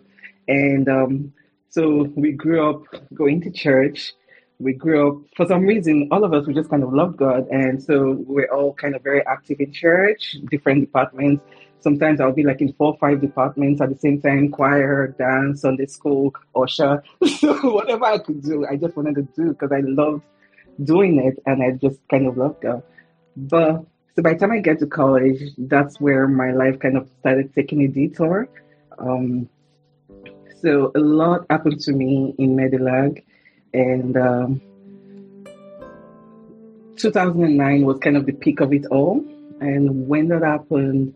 and 0.50 0.89
um, 0.89 1.34
so 1.70 2.12
we 2.15 2.34
grew 2.34 2.70
up 2.70 2.84
going 3.13 3.39
to 3.41 3.50
church. 3.50 4.13
We 4.60 4.74
grew 4.74 5.08
up, 5.08 5.24
for 5.36 5.48
some 5.48 5.62
reason, 5.63 6.10
all 6.12 6.24
of 6.24 6.34
us, 6.34 6.46
we 6.46 6.54
just 6.54 6.70
kind 6.70 6.84
of 6.84 6.94
loved 6.94 7.17
God. 7.17 7.48
And 7.48 7.82
so 7.82 8.24
we're 8.28 8.52
all 8.52 8.74
kind 8.74 8.96
of 8.96 9.02
very 9.02 9.26
active 9.26 9.60
in 9.62 9.72
church, 9.72 10.36
different 10.52 10.82
departments. 10.82 11.41
Sometimes 11.80 12.20
I'll 12.20 12.34
be 12.34 12.44
like 12.44 12.62
in 12.62 12.74
four 12.74 12.96
five 13.00 13.22
departments 13.22 13.82
at 13.82 13.89
the 13.89 13.98
same 13.98 14.22
time 14.22 14.52
choir, 14.52 15.15
dance, 15.17 15.62
Sunday 15.62 15.86
school, 15.86 16.34
usher. 16.54 17.02
So 17.39 17.54
whatever 17.72 18.06
I 18.06 18.17
could 18.17 18.44
do, 18.44 18.67
I 18.67 18.76
just 18.76 18.96
wanted 18.98 19.15
to 19.15 19.22
do 19.22 19.54
because 19.54 19.72
I 19.72 19.80
loved 19.80 20.24
doing 20.84 21.17
it 21.20 21.41
and 21.46 21.63
I 21.63 21.72
just 21.72 22.00
kind 22.10 22.28
of 22.28 22.38
loved 22.38 22.62
God. 22.62 22.84
But 23.36 23.86
so 24.15 24.22
by 24.22 24.34
the 24.34 24.39
time 24.39 24.52
I 24.52 24.60
get 24.60 24.80
to 24.80 24.88
college, 24.88 25.41
that's 25.58 26.00
where 26.02 26.28
my 26.28 26.52
life 26.52 26.80
kind 26.80 26.98
of 26.98 27.10
started 27.20 27.54
taking 27.56 27.84
a 27.84 27.88
detour. 27.88 28.48
Um, 29.00 29.50
so 30.62 30.91
a 30.96 31.00
lot 31.00 31.46
happened 31.50 31.80
to 31.82 31.94
me 31.94 32.36
in 32.38 32.56
Medilag, 32.56 33.24
and 33.74 34.17
um, 34.17 34.62
2009 36.98 37.86
was 37.86 37.98
kind 38.00 38.17
of 38.17 38.26
the 38.26 38.34
peak 38.34 38.60
of 38.60 38.74
it 38.74 38.86
all. 38.88 39.26
And 39.60 40.08
when 40.08 40.28
that 40.28 40.44
happened, 40.44 41.15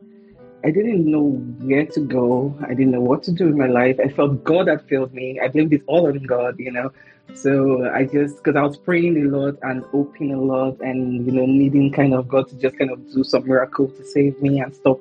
I 0.66 0.72
didn't 0.72 1.06
know 1.06 1.28
where 1.62 1.86
to 1.86 2.00
go. 2.00 2.58
I 2.64 2.70
didn't 2.70 2.90
know 2.90 3.02
what 3.02 3.22
to 3.24 3.32
do 3.32 3.46
in 3.50 3.56
my 3.56 3.68
life. 3.68 4.00
I 4.04 4.10
felt 4.10 4.44
God 4.44 4.68
had 4.68 4.82
failed 4.90 5.14
me. 5.14 5.40
I 5.40 5.48
blamed 5.48 5.74
it 5.74 5.84
all 5.86 6.08
on 6.08 6.24
God, 6.24 6.58
you 6.58 6.72
know. 6.72 6.92
So 7.36 7.88
I 7.88 8.06
just, 8.06 8.38
because 8.38 8.56
I 8.56 8.64
was 8.64 8.76
praying 8.76 9.16
a 9.24 9.30
lot 9.30 9.60
and 9.62 9.84
hoping 9.86 10.34
a 10.34 10.42
lot 10.42 10.82
and, 10.82 11.24
you 11.24 11.32
know, 11.32 11.46
needing 11.46 11.92
kind 11.92 12.16
of 12.16 12.28
God 12.28 12.50
to 12.50 12.56
just 12.56 12.80
kind 12.80 12.90
of 12.90 13.14
do 13.14 13.24
some 13.24 13.46
miracle 13.46 13.90
to 13.90 14.04
save 14.06 14.42
me 14.42 14.60
and 14.60 14.76
stop 14.76 15.00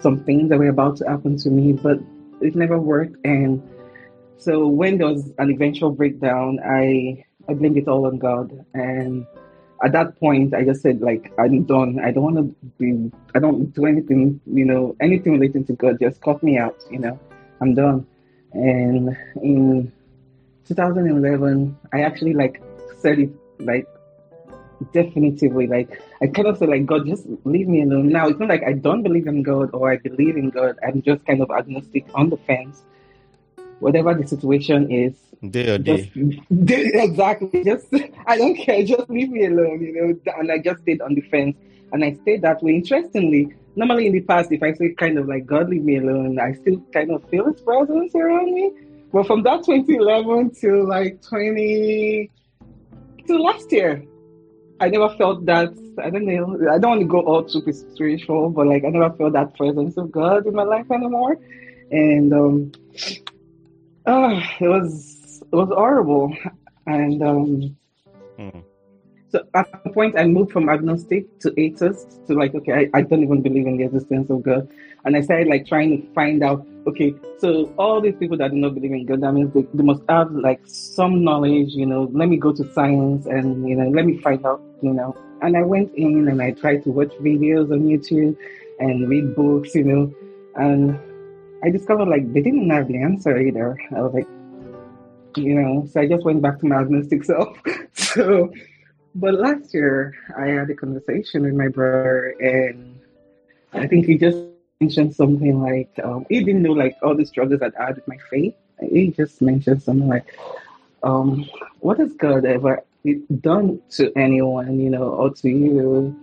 some 0.00 0.24
things 0.24 0.48
that 0.48 0.58
were 0.58 0.68
about 0.68 0.96
to 0.98 1.06
happen 1.06 1.36
to 1.36 1.50
me. 1.50 1.74
But 1.74 1.98
it 2.40 2.56
never 2.56 2.78
worked. 2.78 3.16
And 3.26 3.62
so 4.38 4.66
when 4.66 4.96
there 4.96 5.08
was 5.08 5.34
an 5.36 5.50
eventual 5.50 5.90
breakdown, 5.90 6.60
I, 6.64 7.26
I 7.46 7.52
blamed 7.52 7.76
it 7.76 7.88
all 7.88 8.06
on 8.06 8.16
God. 8.16 8.64
And 8.72 9.26
at 9.82 9.92
that 9.92 10.18
point, 10.20 10.54
I 10.54 10.64
just 10.64 10.82
said, 10.82 11.00
like, 11.00 11.32
I'm 11.38 11.64
done. 11.64 11.98
I 12.02 12.10
don't 12.10 12.22
want 12.22 12.36
to 12.36 12.56
be, 12.78 13.10
I 13.34 13.38
don't 13.38 13.74
do 13.74 13.86
anything, 13.86 14.40
you 14.46 14.64
know, 14.64 14.96
anything 15.00 15.32
relating 15.32 15.64
to 15.66 15.72
God. 15.72 15.98
Just 16.00 16.20
cut 16.20 16.42
me 16.42 16.58
out, 16.58 16.84
you 16.90 16.98
know, 16.98 17.18
I'm 17.60 17.74
done. 17.74 18.06
And 18.52 19.16
in 19.42 19.92
2011, 20.66 21.76
I 21.92 22.02
actually 22.02 22.34
like 22.34 22.62
said 23.00 23.18
it 23.18 23.30
like 23.58 23.86
definitively, 24.92 25.66
like 25.66 26.00
I 26.22 26.28
kind 26.28 26.48
of 26.48 26.58
said, 26.58 26.68
like, 26.68 26.86
God, 26.86 27.06
just 27.06 27.26
leave 27.44 27.68
me 27.68 27.82
alone. 27.82 28.08
Now 28.08 28.28
it's 28.28 28.38
not 28.38 28.48
like 28.48 28.62
I 28.62 28.72
don't 28.72 29.02
believe 29.02 29.26
in 29.26 29.42
God 29.42 29.70
or 29.72 29.90
I 29.90 29.96
believe 29.96 30.36
in 30.36 30.50
God. 30.50 30.78
I'm 30.86 31.02
just 31.02 31.24
kind 31.26 31.42
of 31.42 31.50
agnostic 31.50 32.06
on 32.14 32.30
the 32.30 32.36
fence. 32.36 32.82
Whatever 33.80 34.14
the 34.14 34.26
situation 34.26 34.90
is, 34.90 35.14
Day 35.50 35.74
or 35.74 35.78
just 35.78 36.12
day. 36.64 36.90
exactly. 36.94 37.64
Just 37.64 37.86
I 38.26 38.36
don't 38.36 38.54
care. 38.54 38.84
Just 38.84 39.08
leave 39.10 39.30
me 39.30 39.46
alone, 39.46 39.80
you 39.82 39.92
know. 39.92 40.32
And 40.38 40.50
I 40.50 40.58
just 40.58 40.82
stayed 40.82 41.00
on 41.00 41.14
the 41.14 41.20
fence, 41.22 41.56
and 41.92 42.04
I 42.04 42.14
stayed 42.22 42.42
that 42.42 42.62
way. 42.62 42.76
Interestingly, 42.76 43.54
normally 43.76 44.06
in 44.06 44.12
the 44.12 44.20
past, 44.20 44.52
if 44.52 44.62
I 44.62 44.72
say 44.72 44.94
kind 44.94 45.18
of 45.18 45.28
like 45.28 45.46
God 45.46 45.68
leave 45.68 45.84
me 45.84 45.96
alone, 45.98 46.38
I 46.38 46.52
still 46.52 46.80
kind 46.92 47.10
of 47.10 47.28
feel 47.28 47.46
His 47.46 47.60
presence 47.60 48.14
around 48.14 48.54
me. 48.54 48.72
But 49.12 49.26
from 49.26 49.42
that 49.44 49.64
2011 49.64 50.54
to 50.62 50.82
like 50.82 51.22
20 51.22 52.30
to 53.28 53.38
last 53.38 53.70
year, 53.70 54.04
I 54.80 54.88
never 54.88 55.08
felt 55.16 55.46
that. 55.46 55.72
I 56.02 56.10
don't 56.10 56.26
know. 56.26 56.68
I 56.70 56.78
don't 56.78 56.90
want 56.90 57.00
to 57.00 57.06
go 57.06 57.20
all 57.20 57.44
too 57.44 57.62
spiritual, 57.72 58.50
but 58.50 58.66
like 58.66 58.84
I 58.84 58.88
never 58.88 59.14
felt 59.14 59.32
that 59.34 59.56
presence 59.56 59.96
of 59.96 60.10
God 60.10 60.46
in 60.46 60.54
my 60.54 60.64
life 60.64 60.90
anymore, 60.90 61.38
and 61.90 62.32
um, 62.32 62.72
uh, 64.04 64.40
it 64.60 64.68
was 64.68 65.13
was 65.54 65.68
horrible, 65.68 66.36
and 66.86 67.22
um, 67.22 67.76
Hmm. 68.36 68.60
so 69.28 69.42
at 69.54 69.70
the 69.84 69.90
point 69.90 70.18
I 70.18 70.24
moved 70.26 70.50
from 70.50 70.68
agnostic 70.68 71.38
to 71.40 71.54
atheist 71.56 72.26
to 72.26 72.34
like 72.34 72.54
okay, 72.54 72.72
I, 72.72 72.98
I 72.98 73.02
don't 73.02 73.22
even 73.22 73.42
believe 73.42 73.66
in 73.66 73.76
the 73.76 73.84
existence 73.84 74.28
of 74.30 74.42
God, 74.42 74.68
and 75.04 75.16
I 75.16 75.20
started 75.20 75.48
like 75.48 75.66
trying 75.66 75.90
to 75.90 76.12
find 76.14 76.42
out 76.42 76.66
okay, 76.86 77.14
so 77.38 77.72
all 77.78 78.00
these 78.00 78.16
people 78.16 78.36
that 78.38 78.50
do 78.50 78.56
not 78.56 78.74
believe 78.74 78.92
in 78.92 79.06
God, 79.06 79.20
that 79.22 79.32
means 79.32 79.52
they, 79.54 79.62
they 79.72 79.82
must 79.82 80.02
have 80.08 80.32
like 80.32 80.60
some 80.66 81.24
knowledge, 81.24 81.70
you 81.70 81.86
know. 81.86 82.10
Let 82.12 82.28
me 82.28 82.36
go 82.36 82.52
to 82.52 82.72
science 82.72 83.26
and 83.26 83.68
you 83.68 83.76
know, 83.76 83.88
let 83.88 84.04
me 84.04 84.18
find 84.18 84.44
out, 84.44 84.60
you 84.82 84.92
know. 84.92 85.16
And 85.42 85.56
I 85.56 85.62
went 85.62 85.94
in 85.94 86.28
and 86.28 86.42
I 86.42 86.52
tried 86.52 86.82
to 86.84 86.90
watch 86.90 87.12
videos 87.20 87.72
on 87.72 87.82
YouTube 87.84 88.36
and 88.80 89.08
read 89.08 89.34
books, 89.36 89.74
you 89.74 89.84
know, 89.84 90.14
and 90.56 90.98
I 91.62 91.70
discovered 91.70 92.08
like 92.08 92.32
they 92.32 92.40
didn't 92.40 92.68
have 92.70 92.88
the 92.88 92.98
answer 93.00 93.38
either. 93.38 93.78
I 93.96 94.02
was 94.02 94.12
like, 94.12 94.26
you 95.36 95.54
know, 95.54 95.86
so 95.90 96.00
I 96.00 96.08
just 96.08 96.24
went 96.24 96.42
back 96.42 96.58
to 96.60 96.66
my 96.66 96.76
agnostic 96.76 97.24
self. 97.24 97.56
so, 97.92 98.52
but 99.14 99.34
last 99.34 99.72
year 99.74 100.14
I 100.36 100.46
had 100.46 100.70
a 100.70 100.74
conversation 100.74 101.42
with 101.42 101.54
my 101.54 101.68
brother, 101.68 102.34
and 102.40 103.00
I 103.72 103.86
think 103.86 104.06
he 104.06 104.18
just 104.18 104.38
mentioned 104.80 105.14
something 105.14 105.62
like 105.62 105.90
um, 106.02 106.26
he 106.28 106.42
didn't 106.42 106.62
know 106.62 106.72
like 106.72 106.96
all 107.02 107.14
the 107.14 107.24
struggles 107.24 107.60
that 107.60 107.74
I 107.78 107.86
had 107.86 107.96
with 107.96 108.08
my 108.08 108.18
faith. 108.30 108.54
He 108.80 109.10
just 109.10 109.40
mentioned 109.40 109.82
something 109.82 110.08
like, 110.08 110.36
um, 111.02 111.48
"What 111.80 111.98
has 111.98 112.12
God 112.14 112.44
ever 112.44 112.82
done 113.40 113.80
to 113.90 114.12
anyone, 114.16 114.80
you 114.80 114.90
know, 114.90 115.08
or 115.10 115.30
to 115.30 115.48
you?" 115.48 116.16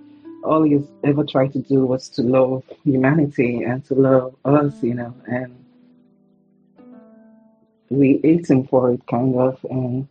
All 0.44 0.64
he's 0.64 0.88
ever 1.04 1.24
tried 1.24 1.54
to 1.54 1.60
do 1.60 1.86
was 1.86 2.10
to 2.10 2.24
love 2.24 2.64
humanity 2.84 3.62
and 3.64 3.86
to 3.86 3.94
love 3.94 4.36
us, 4.44 4.82
you 4.82 4.96
know, 4.96 5.14
and 5.28 5.61
we 7.92 8.22
ate 8.24 8.48
for 8.70 8.92
it, 8.94 9.06
kind 9.08 9.36
of. 9.36 9.64
And 9.70 10.08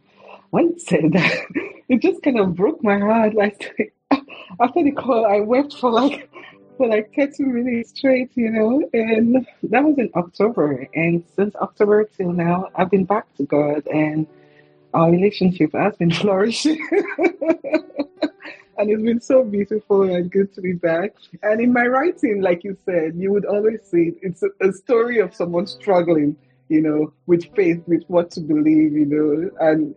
when 0.50 0.74
he 0.74 0.78
said 0.78 1.12
that, 1.12 1.46
it 1.88 2.02
just 2.02 2.22
kind 2.22 2.38
of 2.38 2.54
broke 2.54 2.82
my 2.84 2.98
heart. 2.98 3.34
Like 3.34 3.96
after 4.60 4.84
the 4.84 4.92
call, 4.92 5.26
I 5.26 5.40
wept 5.40 5.74
for 5.74 5.90
like 5.90 6.30
for 6.76 6.88
like 6.88 7.12
30 7.14 7.44
minutes 7.44 7.90
straight, 7.90 8.30
you 8.34 8.50
know. 8.50 8.88
And 8.92 9.46
that 9.64 9.84
was 9.84 9.98
in 9.98 10.10
October. 10.14 10.86
And 10.94 11.24
since 11.34 11.54
October 11.56 12.04
till 12.04 12.32
now, 12.32 12.68
I've 12.74 12.90
been 12.90 13.04
back 13.04 13.34
to 13.36 13.44
God, 13.44 13.86
and 13.86 14.26
our 14.94 15.10
relationship 15.10 15.72
has 15.72 15.96
been 15.96 16.12
flourishing. 16.12 16.78
and 18.78 18.90
it's 18.90 19.02
been 19.02 19.20
so 19.20 19.44
beautiful 19.44 20.02
and 20.02 20.30
good 20.30 20.52
to 20.54 20.60
be 20.60 20.72
back. 20.72 21.14
And 21.42 21.60
in 21.60 21.72
my 21.72 21.86
writing, 21.86 22.40
like 22.40 22.64
you 22.64 22.76
said, 22.84 23.14
you 23.16 23.30
would 23.30 23.44
always 23.44 23.82
see 23.84 24.14
it's 24.22 24.42
a 24.60 24.72
story 24.72 25.18
of 25.18 25.34
someone 25.34 25.66
struggling 25.66 26.36
you 26.70 26.80
know, 26.80 27.12
with 27.26 27.44
faith, 27.54 27.82
with 27.86 28.02
what 28.08 28.30
to 28.32 28.40
believe, 28.40 28.92
you 28.92 29.04
know, 29.06 29.50
and 29.60 29.94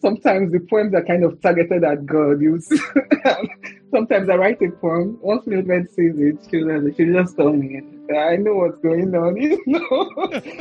sometimes 0.00 0.52
the 0.52 0.60
poems 0.70 0.94
are 0.94 1.04
kind 1.04 1.24
of 1.24 1.40
targeted 1.42 1.82
at 1.82 2.06
God. 2.06 2.40
You 2.40 2.60
sometimes 3.90 4.28
I 4.28 4.36
write 4.36 4.62
a 4.62 4.70
poem. 4.70 5.18
Once 5.20 5.46
Mildred 5.46 5.88
sees 5.90 6.14
it, 6.18 6.36
she'll, 6.50 6.94
she'll 6.94 7.12
just 7.22 7.36
tell 7.36 7.52
me, 7.52 7.80
I 8.16 8.36
know 8.36 8.54
what's 8.54 8.78
going 8.82 9.14
on, 9.14 9.36
you 9.40 9.60
know. 9.66 10.08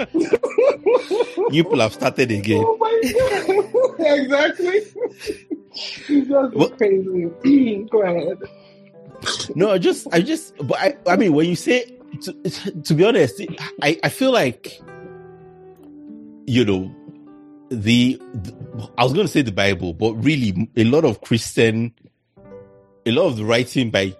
You 1.51 1.63
people 1.63 1.79
have 1.79 1.93
started 1.93 2.31
again. 2.31 2.63
oh 2.65 2.77
my 2.77 3.01
God. 3.97 4.17
exactly. 4.19 4.81
It's 5.73 6.27
just 6.27 6.53
What- 6.55 6.77
crazy. 6.77 7.85
Go 7.91 8.01
ahead. 8.03 8.37
No, 9.55 9.71
I 9.71 9.77
just, 9.79 10.07
I 10.13 10.21
just, 10.21 10.55
but 10.65 10.77
I, 10.79 10.95
I 11.07 11.15
mean, 11.15 11.33
when 11.33 11.47
you 11.47 11.55
say, 11.55 11.97
to, 12.21 12.33
to 12.83 12.93
be 12.93 13.03
honest, 13.03 13.41
I, 13.81 13.99
I 14.03 14.09
feel 14.09 14.31
like, 14.31 14.79
you 16.49 16.65
know, 16.65 16.95
the, 17.69 18.19
the- 18.33 18.89
I 18.97 19.03
was 19.03 19.13
going 19.13 19.27
to 19.27 19.31
say 19.31 19.43
the 19.43 19.51
Bible, 19.51 19.93
but 19.93 20.13
really 20.15 20.69
a 20.75 20.83
lot 20.83 21.05
of 21.05 21.21
Christian, 21.21 21.93
a 23.05 23.11
lot 23.11 23.27
of 23.27 23.37
the 23.37 23.45
writing 23.45 23.91
by 23.91 24.15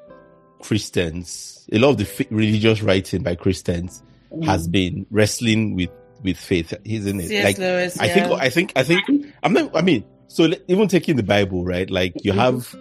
Christians, 0.60 1.68
a 1.72 1.80
lot 1.80 1.90
of 1.90 1.98
the 1.98 2.28
religious 2.30 2.84
writing 2.84 3.24
by 3.24 3.34
Christians 3.34 4.04
mm. 4.32 4.46
has 4.46 4.68
been 4.68 5.08
wrestling 5.10 5.76
with, 5.76 5.90
with 6.22 6.38
faith, 6.38 6.72
isn't 6.84 7.20
it? 7.20 7.30
C.S. 7.30 7.44
Like, 7.44 7.58
Lewis, 7.58 8.00
I 8.00 8.10
think. 8.10 8.32
I 8.32 8.50
think, 8.50 8.74
I 8.76 8.84
think, 8.84 9.34
I'm 9.42 9.54
not, 9.54 9.76
I 9.76 9.82
mean, 9.82 10.04
so 10.28 10.48
even 10.68 10.88
taking 10.88 11.16
the 11.16 11.24
Bible, 11.24 11.66
right? 11.66 11.90
Like 11.90 12.14
you 12.24 12.34
mm-hmm. 12.34 12.40
have 12.40 12.76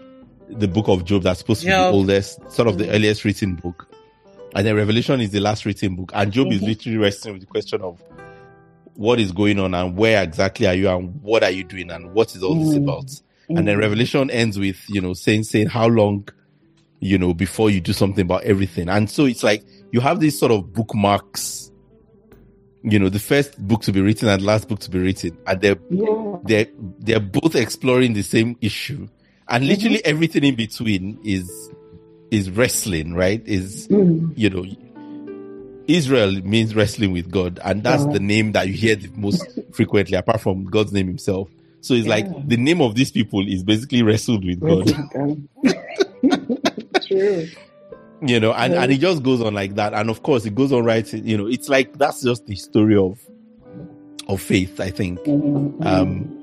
the 0.51 0.69
book 0.69 0.89
of 0.89 1.07
Job 1.07 1.23
that's 1.23 1.39
supposed 1.39 1.63
to 1.63 1.67
be 1.69 1.73
the 1.73 1.89
oldest, 1.89 2.39
sort 2.51 2.69
of 2.69 2.77
the 2.77 2.85
mm-hmm. 2.85 2.95
earliest 2.95 3.25
written 3.25 3.55
book. 3.55 3.89
And 4.55 4.67
then 4.67 4.77
Revelation 4.77 5.21
is 5.23 5.31
the 5.31 5.41
last 5.41 5.65
written 5.65 5.97
book. 5.97 6.11
And 6.15 6.33
Job 6.33 6.53
is 6.53 6.61
Mhm. 6.61 6.67
literally 6.67 6.99
wrestling 6.99 7.35
with 7.35 7.43
the 7.43 7.47
question 7.47 7.81
of 7.81 8.03
what 8.99 9.21
is 9.21 9.31
going 9.31 9.61
on 9.61 9.75
and 9.75 9.97
where 9.97 10.21
exactly 10.25 10.67
are 10.67 10.75
you 10.75 10.89
and 10.89 11.23
what 11.23 11.45
are 11.45 11.51
you 11.53 11.63
doing 11.63 11.89
and 11.91 12.13
what 12.13 12.35
is 12.35 12.43
all 12.43 12.57
this 12.57 12.75
Mm. 12.77 12.83
about? 12.83 13.09
And 13.49 13.67
then 13.69 13.79
Revelation 13.79 14.29
ends 14.31 14.59
with, 14.59 14.77
you 14.89 15.01
know, 15.01 15.15
saying, 15.15 15.45
saying 15.45 15.69
how 15.69 15.87
long, 15.87 16.29
you 17.01 17.17
know, 17.17 17.33
before 17.33 17.71
you 17.71 17.81
do 17.81 17.93
something 17.93 18.23
about 18.25 18.43
everything. 18.43 18.89
And 18.89 19.09
so 19.09 19.25
it's 19.25 19.45
like 19.45 19.63
you 19.93 20.01
have 20.01 20.19
these 20.19 20.37
sort 20.37 20.51
of 20.51 20.73
bookmarks, 20.73 21.71
you 22.83 22.99
know, 22.99 23.09
the 23.09 23.21
first 23.21 23.57
book 23.67 23.83
to 23.83 23.93
be 23.93 24.01
written 24.01 24.29
and 24.29 24.43
last 24.43 24.69
book 24.69 24.81
to 24.81 24.91
be 24.91 24.99
written. 24.99 25.39
And 25.47 25.61
they're 25.61 25.79
Yeah. 25.91 26.37
they're 26.45 26.67
they're 26.99 27.21
both 27.21 27.55
exploring 27.55 28.15
the 28.15 28.23
same 28.23 28.57
issue 28.61 29.07
and 29.49 29.67
literally 29.67 30.05
everything 30.05 30.43
in 30.45 30.57
between 30.57 31.19
is 31.25 31.49
is 32.31 32.51
wrestling 32.51 33.15
right 33.15 33.43
is 33.47 33.89
Mm. 33.89 34.33
you 34.37 34.51
know 34.51 34.67
israel 35.89 36.31
means 36.43 36.75
wrestling 36.75 37.13
with 37.13 37.31
god 37.31 37.59
and 37.65 37.83
that's 37.83 38.03
Uh-huh. 38.05 38.13
the 38.13 38.21
name 38.21 38.53
that 38.53 38.69
you 38.69 38.75
hear 38.75 38.95
the 38.97 39.09
most 39.17 39.45
frequently 39.73 40.17
apart 40.17 40.41
from 40.41 40.65
god's 40.65 40.93
name 40.93 41.07
himself 41.09 41.49
so 41.81 41.95
it's 41.95 42.07
Yeah. 42.07 42.15
like 42.17 42.49
the 42.49 42.57
name 42.57 42.81
of 42.81 42.95
these 42.95 43.11
people 43.11 43.47
is 43.49 43.63
basically 43.65 44.03
wrestled 44.03 44.45
with 44.45 44.61
god 44.61 44.87
True. 47.07 47.49
you 48.27 48.41
know 48.41 48.53
and, 48.53 48.73
Yeah. 48.75 48.83
and 48.83 48.93
it 48.93 48.99
just 49.01 49.23
goes 49.23 49.41
on 49.41 49.55
like 49.55 49.75
that 49.77 49.95
and 49.95 50.11
of 50.11 50.23
course 50.23 50.45
it 50.45 50.55
goes 50.55 50.73
on 50.73 50.85
right 50.85 51.11
you 51.13 51.37
know 51.39 51.47
it's 51.47 51.69
like 51.69 51.97
that's 51.99 52.23
just 52.23 52.47
the 52.47 52.57
story 52.57 52.97
of 52.97 53.19
of 54.29 54.41
faith 54.41 54.81
i 54.81 54.91
think 54.91 55.19
Mhm. 55.21 55.85
um 55.87 56.35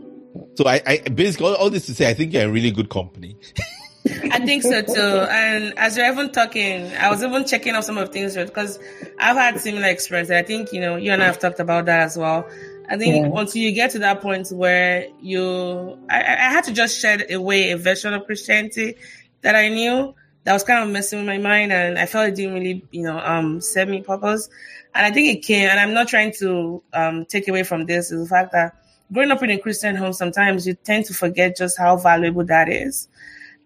so 0.55 0.65
i 0.67 0.81
i 0.87 0.97
basically 1.09 1.47
all, 1.47 1.55
all 1.55 1.69
this 1.69 1.85
to 1.85 1.93
say 1.93 2.09
i 2.09 2.13
think 2.13 2.33
you're 2.33 2.43
in 2.43 2.51
really 2.51 2.71
good 2.71 2.89
company 2.89 3.35
I 4.31 4.39
think 4.39 4.63
so 4.63 4.81
too. 4.81 5.25
And 5.29 5.73
as 5.77 5.97
you're 5.97 6.11
even 6.11 6.31
talking, 6.31 6.91
I 6.95 7.09
was 7.09 7.23
even 7.23 7.45
checking 7.45 7.73
out 7.73 7.85
some 7.85 7.97
of 7.97 8.07
the 8.07 8.13
things 8.13 8.35
because 8.35 8.79
I've 9.19 9.35
had 9.35 9.59
similar 9.59 9.87
experience. 9.87 10.29
I 10.29 10.43
think, 10.43 10.71
you 10.73 10.81
know, 10.81 10.95
you 10.95 11.11
and 11.11 11.23
I 11.23 11.25
have 11.25 11.39
talked 11.39 11.59
about 11.59 11.85
that 11.85 12.01
as 12.01 12.17
well. 12.17 12.47
I 12.87 12.97
think 12.97 13.15
Yeah. 13.15 13.39
until 13.39 13.61
you 13.61 13.71
get 13.71 13.91
to 13.91 13.99
that 13.99 14.21
point 14.21 14.49
where 14.49 15.07
you, 15.21 15.97
I, 16.09 16.21
I 16.21 16.33
I 16.33 16.49
had 16.51 16.65
to 16.65 16.73
just 16.73 16.99
shed 16.99 17.31
away 17.31 17.71
a 17.71 17.77
version 17.77 18.13
of 18.13 18.25
Christianity 18.25 18.95
that 19.41 19.55
I 19.55 19.69
knew 19.69 20.13
that 20.43 20.53
was 20.53 20.63
kind 20.63 20.83
of 20.83 20.89
messing 20.93 21.19
with 21.19 21.27
my 21.27 21.39
mind. 21.39 21.71
And 21.71 21.97
I 21.97 22.05
felt 22.05 22.27
it 22.29 22.35
didn't 22.35 22.53
really, 22.53 22.85
you 22.91 23.01
know, 23.03 23.17
um, 23.17 23.59
serve 23.61 23.89
me 23.89 24.01
purpose. 24.01 24.49
And 24.93 25.05
I 25.05 25.11
think 25.11 25.35
it 25.35 25.41
came, 25.41 25.67
and 25.67 25.79
I'm 25.79 25.93
not 25.93 26.07
trying 26.07 26.31
to, 26.39 26.83
um, 26.93 27.25
take 27.25 27.47
away 27.47 27.63
from 27.63 27.85
this 27.85 28.11
is 28.11 28.21
the 28.21 28.29
fact 28.29 28.51
that 28.53 28.75
growing 29.11 29.31
up 29.31 29.41
in 29.43 29.49
a 29.49 29.57
Christian 29.57 29.95
home, 29.95 30.13
sometimes 30.13 30.65
you 30.67 30.75
tend 30.75 31.05
to 31.05 31.13
forget 31.13 31.57
just 31.57 31.77
how 31.77 31.97
valuable 31.97 32.45
that 32.45 32.69
is. 32.69 33.07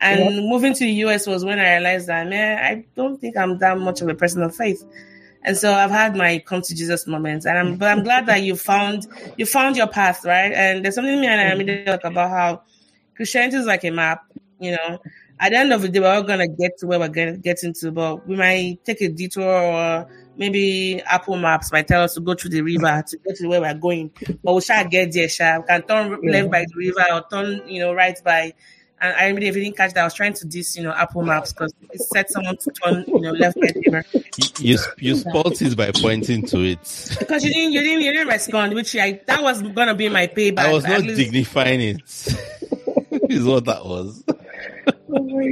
And 0.02 0.48
moving 0.48 0.74
to 0.74 0.80
the 0.80 0.92
US 1.06 1.28
was 1.28 1.44
when 1.44 1.60
I 1.60 1.76
realized 1.76 2.08
that, 2.08 2.28
man, 2.28 2.64
I 2.64 2.86
don't 2.96 3.20
think 3.20 3.36
I'm 3.36 3.58
that 3.60 3.78
much 3.80 4.02
of 4.02 4.08
a 4.08 4.16
person 4.16 4.42
of 4.42 4.56
faith. 4.56 4.84
And 5.44 5.58
so 5.58 5.74
I've 5.74 5.92
had 5.92 6.16
my 6.16 6.40
come 6.40 6.62
to 6.62 6.76
Jesus 6.76 7.08
moments, 7.08 7.46
and 7.46 7.58
I'm, 7.58 7.78
but 7.78 7.90
I'm 7.90 8.04
glad 8.04 8.26
that 8.26 8.44
you 8.44 8.56
found 8.56 9.08
you 9.38 9.46
found 9.46 9.78
your 9.78 9.88
path, 9.88 10.26
right? 10.26 10.52
And 10.52 10.84
there's 10.84 10.96
something 10.96 11.20
me 11.20 11.28
and 11.28 11.40
I 11.40 11.54
immediately 11.54 11.84
mm-hmm. 11.86 11.92
talk 11.92 12.12
about 12.12 12.30
how 12.30 12.62
Christianity 13.16 13.58
is 13.58 13.66
like 13.66 13.84
a 13.86 13.90
map. 13.90 14.24
You 14.60 14.72
know, 14.72 15.00
at 15.40 15.52
the 15.52 15.58
end 15.58 15.72
of 15.72 15.82
the 15.82 15.88
day, 15.88 16.02
we're 16.02 16.14
all 16.14 16.24
gonna 16.24 16.48
get 16.48 16.78
to 16.80 16.88
where 16.88 17.00
we're 17.00 17.08
gonna 17.08 17.38
get 17.38 17.64
into, 17.64 17.92
but 17.92 18.28
we 18.28 18.36
might 18.36 18.84
take 18.84 19.00
a 19.00 19.08
detour, 19.08 19.46
or 19.46 20.10
maybe 20.36 21.02
Apple 21.06 21.38
Maps 21.38 21.72
might 21.72 21.88
tell 21.88 22.04
us 22.04 22.16
to 22.16 22.20
go 22.20 22.34
through 22.34 22.52
the 22.52 22.62
river 22.62 23.02
to 23.08 23.18
get 23.26 23.38
to 23.38 23.48
where 23.48 23.62
we're 23.62 23.74
going. 23.74 24.12
But 24.44 24.56
we 24.56 24.62
shall 24.62 24.86
get 24.90 25.14
there, 25.14 25.30
shall 25.30 25.62
we 25.62 25.68
can 25.68 25.84
turn 25.84 26.20
left 26.22 26.52
by 26.52 26.66
the 26.66 26.76
river 26.76 27.06
or 27.14 27.24
turn, 27.32 27.68
you 27.68 27.80
know, 27.80 27.94
right 27.94 28.22
by 28.26 28.54
and 29.02 29.16
I 29.16 29.28
really, 29.30 29.48
if 29.48 29.56
you 29.56 29.64
didn't 29.64 29.78
catch 29.78 29.94
that, 29.94 30.02
I 30.02 30.04
was 30.04 30.14
trying 30.14 30.34
to 30.34 30.46
diss, 30.46 30.76
you 30.76 30.84
know, 30.84 30.92
Apple 30.92 31.24
Maps 31.24 31.54
because 31.54 31.74
it 31.92 32.02
said 32.02 32.30
someone 32.30 32.58
to 32.58 32.72
turn, 32.72 33.06
you 33.08 33.20
know, 33.20 33.32
left 33.32 33.60
by 33.60 33.68
the 33.68 33.82
river. 33.86 34.06
you 34.60 34.78
you 34.98 35.16
spoilt 35.16 35.62
it 35.62 35.78
by 35.78 35.92
pointing 35.92 36.46
to 36.48 36.60
it 36.60 37.16
Because 37.20 37.44
you 37.44 37.54
didn't, 37.54 37.74
you 37.74 37.82
didn't, 37.82 38.02
you 38.02 38.12
didn't 38.12 38.28
respond, 38.28 38.74
which 38.74 38.96
I 38.96 39.22
that 39.28 39.42
was 39.42 39.62
gonna 39.62 39.96
be 39.96 40.10
my 40.10 40.28
payback. 40.28 40.60
I 40.60 40.74
was 40.74 40.84
not 40.84 41.02
least- 41.02 41.18
dignifying 41.18 41.82
it. 41.82 42.02
is 43.30 43.46
what 43.46 43.66
that 43.66 43.86
was. 43.86 44.24
Oh 45.12 45.24
my 45.24 45.50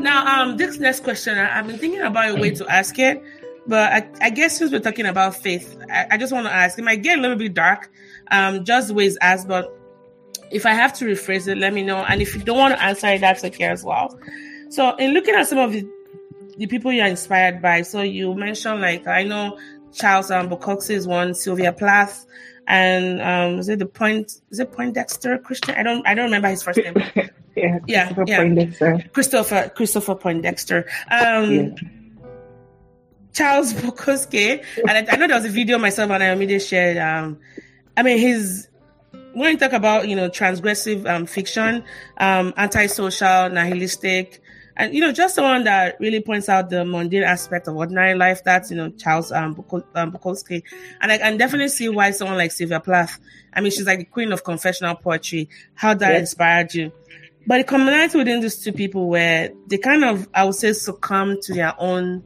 Now, 0.00 0.42
um, 0.42 0.56
this 0.56 0.78
next 0.78 1.04
question, 1.04 1.36
I've 1.36 1.66
been 1.66 1.78
thinking 1.78 2.00
about 2.00 2.30
a 2.30 2.40
way 2.40 2.50
to 2.52 2.66
ask 2.68 2.98
it, 2.98 3.22
But 3.66 3.92
I, 3.92 4.26
I 4.26 4.30
guess 4.30 4.58
since 4.58 4.72
we're 4.72 4.80
talking 4.80 5.06
about 5.06 5.36
faith, 5.36 5.78
I, 5.90 6.06
I 6.12 6.16
just 6.16 6.32
want 6.32 6.46
to 6.46 6.52
ask. 6.52 6.78
It 6.78 6.82
might 6.82 7.02
get 7.02 7.18
a 7.18 7.22
little 7.22 7.36
bit 7.36 7.54
dark, 7.54 7.90
um, 8.30 8.64
just 8.64 8.88
the 8.88 8.94
way 8.94 9.06
it's 9.06 9.18
asked, 9.20 9.48
but 9.48 9.76
if 10.50 10.66
I 10.66 10.72
have 10.72 10.92
to 10.94 11.04
rephrase 11.04 11.48
it, 11.48 11.58
let 11.58 11.72
me 11.72 11.82
know. 11.82 11.98
And 11.98 12.20
if 12.20 12.34
you 12.34 12.42
don't 12.42 12.58
want 12.58 12.74
to 12.74 12.82
answer 12.82 13.06
it, 13.08 13.20
that's 13.20 13.44
okay 13.44 13.64
as 13.64 13.84
well. 13.84 14.18
So, 14.68 14.94
in 14.96 15.12
looking 15.12 15.34
at 15.34 15.46
some 15.46 15.58
of 15.58 15.72
the, 15.72 15.88
the 16.56 16.66
people 16.66 16.92
you're 16.92 17.06
inspired 17.06 17.62
by, 17.62 17.82
so 17.82 18.02
you 18.02 18.34
mentioned 18.34 18.80
like 18.80 19.06
I 19.06 19.24
know 19.24 19.58
Charles 19.92 20.30
um, 20.30 20.48
Bukowski 20.48 20.90
is 20.90 21.06
one, 21.06 21.34
Sylvia 21.34 21.72
Plath, 21.72 22.26
and 22.66 23.20
um, 23.20 23.58
is 23.58 23.68
it 23.68 23.78
the 23.78 23.86
point? 23.86 24.40
Is 24.50 24.60
it 24.60 24.72
Poindexter 24.72 25.38
Christian? 25.38 25.74
I 25.74 25.82
don't 25.82 26.06
I 26.06 26.14
don't 26.14 26.26
remember 26.26 26.48
his 26.48 26.62
first 26.62 26.78
name. 26.78 26.94
yeah, 27.56 27.78
Yeah, 27.86 28.06
Christopher 28.06 28.24
yeah. 28.26 28.36
Poindexter. 28.36 29.04
Christopher 29.12 29.72
Christopher 29.74 30.14
Poindexter. 30.14 30.88
Um, 31.10 31.52
Yeah. 31.52 31.68
Charles 33.32 33.72
Bukowski, 33.74 34.64
and 34.88 34.90
I, 34.90 35.12
I 35.12 35.16
know 35.16 35.26
there 35.26 35.36
was 35.36 35.44
a 35.44 35.50
video 35.50 35.78
myself 35.78 36.10
and 36.10 36.22
Ayomide 36.22 36.66
shared. 36.66 36.96
Um, 36.96 37.38
I 37.96 38.02
mean, 38.02 38.18
his 38.18 38.68
when 39.32 39.52
you 39.52 39.58
talk 39.58 39.72
about 39.72 40.08
you 40.08 40.16
know 40.16 40.28
transgressive 40.28 41.08
um, 41.08 41.26
fiction, 41.26 41.84
um, 42.18 42.52
antisocial, 42.56 43.48
nihilistic, 43.50 44.42
and 44.76 44.94
you 44.94 45.00
know 45.00 45.12
just 45.12 45.34
someone 45.34 45.64
that 45.64 45.98
really 46.00 46.20
points 46.20 46.48
out 46.48 46.70
the 46.70 46.84
mundane 46.84 47.22
aspect 47.22 47.68
of 47.68 47.76
ordinary 47.76 48.14
life. 48.14 48.42
That's 48.44 48.70
you 48.70 48.76
know 48.76 48.90
Charles 48.90 49.30
um, 49.32 49.54
Buko- 49.54 49.84
um, 49.94 50.12
Bukowski, 50.12 50.62
and 51.00 51.12
I 51.12 51.18
can 51.18 51.36
definitely 51.36 51.68
see 51.68 51.88
why 51.88 52.10
someone 52.10 52.36
like 52.36 52.52
Sylvia 52.52 52.80
Plath. 52.80 53.18
I 53.52 53.60
mean, 53.60 53.70
she's 53.72 53.86
like 53.86 53.98
the 53.98 54.04
queen 54.04 54.32
of 54.32 54.44
confessional 54.44 54.94
poetry. 54.96 55.48
How 55.74 55.94
that 55.94 56.10
Yes. 56.12 56.20
inspired 56.20 56.74
you. 56.74 56.92
But 57.46 57.58
the 57.58 57.64
commonality 57.64 58.18
within 58.18 58.40
these 58.40 58.62
two 58.62 58.72
people 58.72 59.08
where 59.08 59.50
they 59.66 59.78
kind 59.78 60.04
of, 60.04 60.28
I 60.34 60.44
would 60.44 60.54
say, 60.54 60.72
succumb 60.74 61.38
to 61.42 61.54
their 61.54 61.74
own 61.80 62.22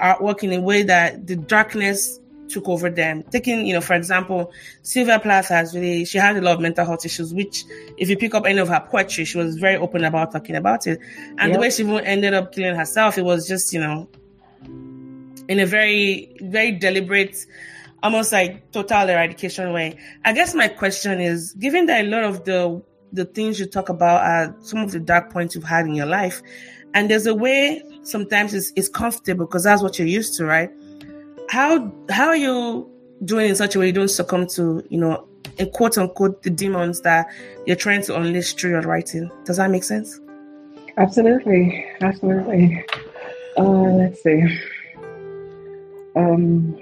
artwork 0.00 0.42
in 0.42 0.52
a 0.52 0.60
way 0.60 0.82
that 0.82 1.26
the 1.26 1.36
darkness 1.36 2.18
took 2.48 2.68
over 2.68 2.90
them. 2.90 3.22
Taking, 3.30 3.66
you 3.66 3.74
know, 3.74 3.80
for 3.80 3.94
example, 3.94 4.52
Sylvia 4.82 5.18
Plath 5.20 5.48
has 5.48 5.74
really, 5.74 6.04
she 6.04 6.18
had 6.18 6.36
a 6.36 6.40
lot 6.40 6.54
of 6.54 6.60
mental 6.60 6.84
health 6.84 7.06
issues, 7.06 7.32
which 7.32 7.64
if 7.96 8.10
you 8.10 8.16
pick 8.16 8.34
up 8.34 8.44
any 8.44 8.58
of 8.58 8.68
her 8.68 8.80
poetry, 8.80 9.24
she 9.24 9.38
was 9.38 9.56
very 9.56 9.76
open 9.76 10.04
about 10.04 10.32
talking 10.32 10.56
about 10.56 10.86
it. 10.86 10.98
And 11.38 11.54
the 11.54 11.58
way 11.58 11.70
she 11.70 11.82
even 11.82 12.00
ended 12.00 12.34
up 12.34 12.52
killing 12.52 12.74
herself, 12.74 13.18
it 13.18 13.24
was 13.24 13.46
just, 13.46 13.72
you 13.72 13.80
know, 13.80 14.08
in 15.48 15.60
a 15.60 15.66
very, 15.66 16.36
very 16.40 16.72
deliberate, 16.72 17.46
almost 18.02 18.32
like 18.32 18.70
total 18.72 19.08
eradication 19.08 19.72
way. 19.72 19.96
I 20.24 20.32
guess 20.32 20.54
my 20.54 20.68
question 20.68 21.20
is, 21.20 21.52
given 21.54 21.86
that 21.86 22.04
a 22.04 22.08
lot 22.08 22.24
of 22.24 22.44
the 22.44 22.82
the 23.12 23.24
things 23.24 23.58
you 23.58 23.66
talk 23.66 23.88
about 23.88 24.22
are 24.22 24.56
some 24.60 24.78
of 24.78 24.92
the 24.92 25.00
dark 25.00 25.32
points 25.32 25.56
you've 25.56 25.64
had 25.64 25.84
in 25.84 25.94
your 25.96 26.06
life, 26.06 26.40
and 26.94 27.10
there's 27.10 27.26
a 27.26 27.34
way 27.34 27.82
sometimes 28.02 28.54
it's, 28.54 28.72
it's 28.76 28.88
comfortable 28.88 29.46
because 29.46 29.64
that's 29.64 29.82
what 29.82 29.98
you're 29.98 30.08
used 30.08 30.36
to, 30.36 30.44
right? 30.44 30.70
How 31.48 31.92
how 32.10 32.28
are 32.28 32.36
you 32.36 32.90
doing 33.24 33.50
in 33.50 33.56
such 33.56 33.74
a 33.74 33.78
way 33.78 33.86
you 33.86 33.92
don't 33.92 34.08
succumb 34.08 34.46
to, 34.48 34.84
you 34.88 34.98
know, 34.98 35.26
in 35.58 35.70
quote 35.70 35.98
unquote 35.98 36.42
the 36.42 36.50
demons 36.50 37.00
that 37.02 37.26
you're 37.66 37.76
trying 37.76 38.02
to 38.02 38.16
unleash 38.16 38.54
through 38.54 38.70
your 38.70 38.82
writing? 38.82 39.30
Does 39.44 39.56
that 39.56 39.70
make 39.70 39.84
sense? 39.84 40.20
Absolutely, 40.96 41.86
absolutely. 42.00 42.84
Uh, 43.56 43.62
let's 43.62 44.22
see. 44.22 44.42
Um, 46.16 46.76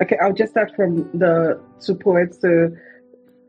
okay, 0.00 0.16
I'll 0.22 0.32
just 0.32 0.52
start 0.52 0.72
from 0.74 1.10
the 1.18 1.60
two 1.80 1.94
poets, 1.94 2.38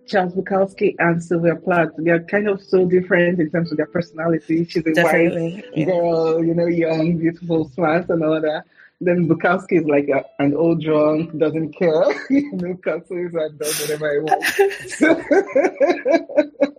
Charles 0.07 0.33
Bukowski 0.33 0.95
and 0.99 1.23
Sylvia 1.23 1.55
Plath. 1.55 1.89
They're 1.97 2.23
kind 2.23 2.47
of 2.47 2.61
so 2.61 2.85
different 2.85 3.39
in 3.39 3.49
terms 3.49 3.71
of 3.71 3.77
their 3.77 3.85
personality. 3.87 4.65
She's 4.65 4.85
a 4.85 4.93
Definitely. 4.93 5.53
white 5.55 5.65
Yeah. 5.77 5.85
girl, 5.85 6.43
you 6.43 6.53
know, 6.53 6.65
young, 6.67 7.17
beautiful, 7.17 7.69
smart, 7.69 8.09
and 8.09 8.23
all 8.23 8.39
that. 8.41 8.63
Then 9.01 9.27
Bukowski 9.27 9.79
is 9.81 9.85
like 9.85 10.07
a, 10.09 10.23
an 10.41 10.55
old 10.55 10.81
drunk, 10.81 11.37
doesn't 11.37 11.73
care, 11.73 12.03
you 12.29 12.51
know, 12.53 12.75
cusses 12.75 13.33
and 13.33 13.59
does 13.59 13.81
whatever 13.81 14.13
he 14.13 14.19
wants. 14.19 14.99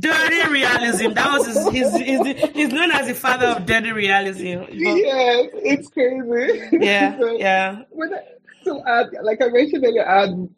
Dirty 0.00 0.48
realism. 0.50 1.12
That 1.12 1.30
was 1.38 1.46
his, 1.46 1.92
his, 1.94 1.96
his, 1.96 2.50
he's 2.52 2.72
known 2.72 2.90
as 2.90 3.06
the 3.06 3.14
father 3.14 3.46
of 3.46 3.66
dirty 3.66 3.92
realism. 3.92 4.60
But- 4.64 4.74
yes, 4.74 5.50
it's 5.54 5.88
crazy. 5.88 6.68
yeah, 6.84 7.18
So- 7.20 7.36
yeah. 7.38 7.82
when 7.90 8.14
I, 8.14 8.18
so 8.64 8.82
I, 8.84 9.04
like 9.22 9.40
I 9.42 9.48
mentioned 9.48 9.84
earlier, 9.84 10.08
I 10.08 10.20
had 10.26 10.48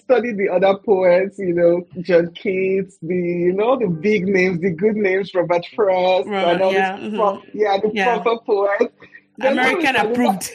studied 0.00 0.36
the 0.38 0.48
other 0.48 0.76
poets, 0.78 1.38
you 1.38 1.54
know, 1.54 1.86
John 2.02 2.32
Keats, 2.34 2.98
the 3.02 3.14
you 3.14 3.52
know 3.52 3.78
the 3.78 3.86
big 3.88 4.26
names, 4.26 4.60
the 4.60 4.70
good 4.70 4.96
names, 4.96 5.34
Robert 5.34 5.64
Frost, 5.74 6.28
Robert, 6.28 6.72
yeah, 6.72 6.96
mhm. 6.98 7.16
pro- 7.16 7.42
yeah, 7.54 7.78
the 7.78 7.90
Yeah. 7.92 8.18
proper 8.18 8.42
poets. 8.44 8.92
Then 9.38 9.58
all 9.58 9.64
of 9.64 9.72
a 9.72 9.76
American 9.78 9.96
approved. 9.96 10.50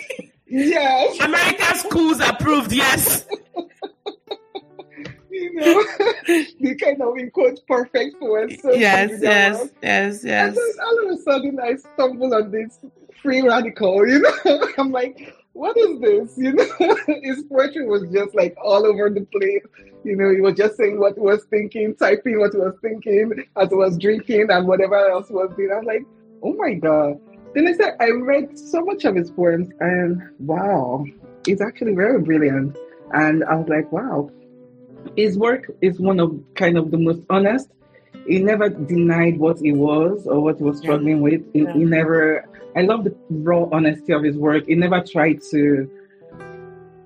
Yes, 0.47 1.19
American 1.19 1.75
schools 1.75 2.19
approved. 2.19 2.71
Yes. 2.71 3.25
you 5.29 5.53
know, 5.55 5.83
the 6.59 6.75
kind 6.79 7.01
of 7.01 7.17
in 7.17 7.31
quotes 7.31 7.61
perfect 7.61 8.19
poets. 8.19 8.61
So 8.61 8.71
yes, 8.73 9.11
yes, 9.21 9.69
yes, 9.81 10.23
And 10.23 10.29
yes. 10.29 10.55
then 10.55 10.85
all 10.85 11.05
of 11.05 11.19
a 11.19 11.21
sudden, 11.21 11.59
I 11.59 11.75
stumble 11.75 12.33
on 12.35 12.51
this 12.51 12.79
free 13.21 13.41
radical. 13.41 14.07
You 14.07 14.19
know, 14.19 14.67
I'm 14.77 14.91
like, 14.91 15.33
what 15.53 15.77
is 15.77 15.99
this? 15.99 16.37
You 16.37 16.53
know, 16.53 16.97
his 17.21 17.43
poetry 17.43 17.87
was 17.87 18.03
just 18.11 18.35
like 18.35 18.55
all 18.61 18.85
over 18.85 19.09
the 19.09 19.21
place. 19.21 19.63
You 20.03 20.15
know, 20.15 20.33
he 20.33 20.41
was 20.41 20.55
just 20.55 20.75
saying 20.77 20.99
what 20.99 21.13
he 21.13 21.21
was 21.21 21.45
thinking, 21.49 21.95
typing 21.95 22.39
what 22.39 22.51
he 22.53 22.59
was 22.59 22.75
thinking 22.81 23.45
as 23.55 23.69
he 23.69 23.75
was 23.75 23.97
drinking, 23.97 24.47
and 24.49 24.67
whatever 24.67 24.95
else 25.09 25.29
was 25.29 25.51
doing. 25.55 25.71
I 25.71 25.77
was 25.77 25.85
like, 25.85 26.05
oh 26.43 26.53
my 26.53 26.73
god. 26.73 27.19
Then 27.53 27.67
I 27.67 27.73
said, 27.73 27.95
I 27.99 28.09
read 28.09 28.57
so 28.57 28.83
much 28.83 29.05
of 29.05 29.15
his 29.15 29.29
poems, 29.29 29.69
and 29.79 30.21
wow, 30.39 31.05
it's 31.47 31.61
actually 31.61 31.93
very 31.93 32.19
brilliant. 32.19 32.75
And 33.13 33.43
I 33.43 33.55
was 33.55 33.69
like, 33.69 33.91
wow, 33.91 34.31
his 35.15 35.37
work 35.37 35.69
is 35.81 35.99
one 35.99 36.19
of 36.19 36.41
kind 36.55 36.77
of 36.77 36.89
the 36.89 36.97
most 36.97 37.21
honest. 37.29 37.69
He 38.27 38.39
never 38.39 38.69
denied 38.69 39.37
what 39.37 39.59
he 39.59 39.71
was 39.73 40.25
or 40.27 40.39
what 40.41 40.57
he 40.57 40.63
was 40.63 40.77
struggling 40.77 41.21
with. 41.21 41.41
He, 41.53 41.61
Yeah. 41.63 41.73
he 41.73 41.83
never. 41.83 42.45
I 42.75 42.81
love 42.81 43.03
the 43.03 43.15
raw 43.29 43.67
honesty 43.71 44.13
of 44.13 44.23
his 44.23 44.35
work. 44.37 44.65
He 44.67 44.75
never 44.75 45.01
tried 45.01 45.41
to. 45.51 45.89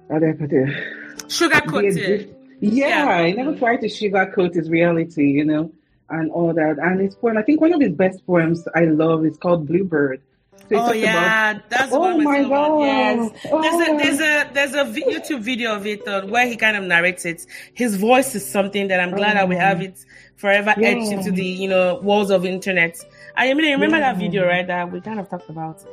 How 0.10 0.20
do 0.20 0.30
I 0.30 0.34
put 0.34 0.52
it? 0.54 0.70
A 0.70 1.92
diff- 1.92 2.28
Yeah, 2.60 2.88
Yeah. 3.22 3.28
he 3.28 3.34
never 3.34 3.56
tried 3.56 3.82
to 3.82 3.88
sugarcoat 3.88 4.54
his 4.56 4.70
reality, 4.70 5.26
you 5.32 5.44
know, 5.46 5.72
and 6.10 6.32
all 6.32 6.54
that. 6.54 6.78
And 6.80 7.02
his 7.02 7.16
poem, 7.16 7.38
I 7.38 7.42
think 7.44 7.60
one 7.62 7.74
of 7.74 7.82
his 7.82 7.92
best 7.94 8.26
poems 8.26 8.68
I 8.76 8.86
love 8.86 9.26
is 9.26 9.38
called 9.38 9.68
Bluebird. 9.68 10.22
So 10.70 10.76
Oh 10.76 10.80
talks 10.80 10.90
about- 10.90 10.98
yeah, 10.98 11.60
that's 11.70 11.94
Oh 11.94 12.00
one. 12.00 12.24
my 12.24 12.42
the 12.44 12.50
one- 12.50 12.80
Yes. 12.82 13.32
Oh. 13.52 13.62
There's 13.62 13.88
a 13.88 13.98
there's 13.98 14.20
a 14.20 14.50
there's 14.54 14.74
a 14.74 15.02
YouTube 15.02 15.42
video 15.42 15.76
of 15.76 15.86
it 15.86 16.06
uh, 16.08 16.26
where 16.26 16.48
he 16.48 16.56
kind 16.56 16.76
of 16.78 16.84
narrates 16.84 17.26
it. 17.26 17.46
His 17.74 17.96
voice 17.96 18.34
is 18.36 18.46
something 18.46 18.88
that 18.90 19.00
I'm 19.00 19.12
glad 19.12 19.38
that 19.38 19.48
we 19.48 19.56
Oh. 19.56 19.60
have 19.60 19.82
it 19.82 20.04
forever 20.38 20.74
Yeah. 20.78 20.90
etched 20.90 21.12
into 21.12 21.32
the 21.32 21.44
you 21.44 21.68
know 21.68 22.00
walls 22.02 22.30
of 22.32 22.46
internet. 22.46 22.98
I 23.36 23.54
mean, 23.54 23.72
remember 23.72 24.00
that 24.00 24.18
video 24.18 24.48
right 24.48 24.66
that 24.66 24.92
we 24.92 25.02
kind 25.02 25.20
of 25.20 25.30
talked 25.30 25.50
about. 25.50 25.84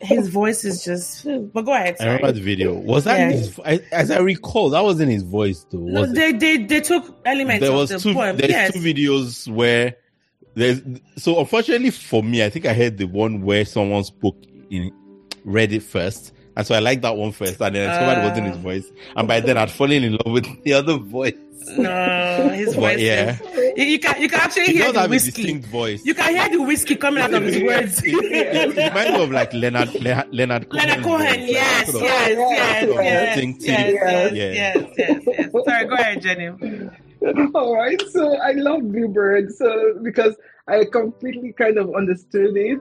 His 0.00 0.28
voice 0.28 0.64
is 0.64 0.82
just. 0.84 1.24
But 1.52 1.62
go 1.62 1.72
ahead. 1.72 1.96
I 2.00 2.06
remember 2.06 2.32
the 2.32 2.40
video. 2.40 2.74
Was 2.74 3.04
that 3.04 3.18
Yeah. 3.18 3.30
his? 3.30 3.60
I, 3.64 3.80
as 3.92 4.10
I 4.10 4.18
recall, 4.18 4.70
that 4.70 4.82
wasn't 4.82 5.12
his 5.12 5.22
voice 5.22 5.64
though. 5.70 5.78
No, 5.78 6.00
Was 6.00 6.10
it? 6.10 6.14
they, 6.16 6.32
they 6.32 6.64
they 6.64 6.80
took 6.80 7.14
elements 7.24 7.60
there 7.60 7.70
of 7.70 7.76
was 7.76 7.90
the 7.90 7.98
two. 8.00 8.12
poem. 8.12 8.36
There's 8.36 8.50
yes. 8.50 8.72
two 8.72 8.80
videos 8.80 9.46
where 9.52 9.94
there's. 10.54 10.82
So 11.16 11.38
unfortunately 11.38 11.90
for 11.90 12.24
me, 12.24 12.44
I 12.44 12.50
think 12.50 12.66
I 12.66 12.74
heard 12.74 12.98
the 12.98 13.04
one 13.06 13.42
where 13.42 13.64
someone 13.64 14.02
spoke 14.02 14.36
in 14.70 14.90
read 15.44 15.72
it 15.72 15.84
first, 15.84 16.32
and 16.58 16.66
so 16.66 16.74
I 16.74 16.80
liked 16.80 17.00
that 17.02 17.16
one 17.16 17.32
first, 17.32 17.60
and 17.62 17.74
then 17.74 17.88
I 17.88 17.92
discovered 17.92 18.20
it 18.20 18.28
wasn't 18.28 18.46
his 18.48 18.56
Ah. 18.56 18.60
voice, 18.60 18.92
and 19.16 19.28
by 19.28 19.40
then 19.40 19.56
I'd 19.56 19.70
fallen 19.70 20.02
in 20.04 20.12
love 20.12 20.32
with 20.32 20.62
the 20.64 20.72
other 20.74 20.98
voice. 20.98 21.32
No, 21.76 22.48
his 22.54 22.74
But 22.74 22.80
voice. 22.80 23.00
yeah. 23.00 23.30
is- 23.32 23.76
you, 23.76 23.84
you 23.84 23.98
can 23.98 24.20
you 24.22 24.28
can 24.28 24.40
actually 24.40 24.64
He 24.66 24.72
hear 24.74 24.84
does 24.84 24.94
the 24.94 25.00
have 25.00 25.10
a 25.10 25.12
whiskey. 25.12 25.42
distinct 25.42 25.68
voice. 25.68 26.00
You 26.04 26.14
can 26.14 26.34
hear 26.34 26.48
the 26.58 26.62
whiskey 26.64 26.96
coming 26.96 27.22
out 27.22 27.32
of 27.34 27.42
his 27.42 27.62
words. 27.62 28.02
it, 28.04 28.14
it, 28.14 28.78
it 28.78 28.88
reminds 28.88 29.12
me 29.18 29.22
of 29.24 29.30
like 29.30 29.52
Leonard 29.54 29.94
Leonard 30.02 30.32
Leonard 30.32 30.68
Cohen. 30.70 30.86
Leonard 30.88 31.04
Cohen, 31.04 31.40
yes, 31.46 31.86
Sort 31.90 31.96
of- 31.96 32.02
yes, 32.02 32.28
yes, 32.38 32.84
sort 32.84 32.98
of 32.98 33.04
yes, 33.04 33.34
distinctive, 33.34 33.68
yes, 33.68 34.32
yes, 34.32 34.56
yes, 34.76 34.92
yes, 34.98 35.22
yes. 35.26 35.64
Sorry, 35.64 35.84
go 35.86 35.94
ahead, 35.94 36.22
Jenny. 36.22 36.48
All 37.54 37.74
right, 37.76 38.00
so 38.12 38.36
I 38.38 38.52
love 38.52 38.82
Bluebird, 38.90 39.52
so 39.52 39.94
because 40.02 40.36
I 40.68 40.84
completely 40.90 41.52
kind 41.52 41.76
of 41.76 41.94
understood 41.94 42.56
it, 42.56 42.80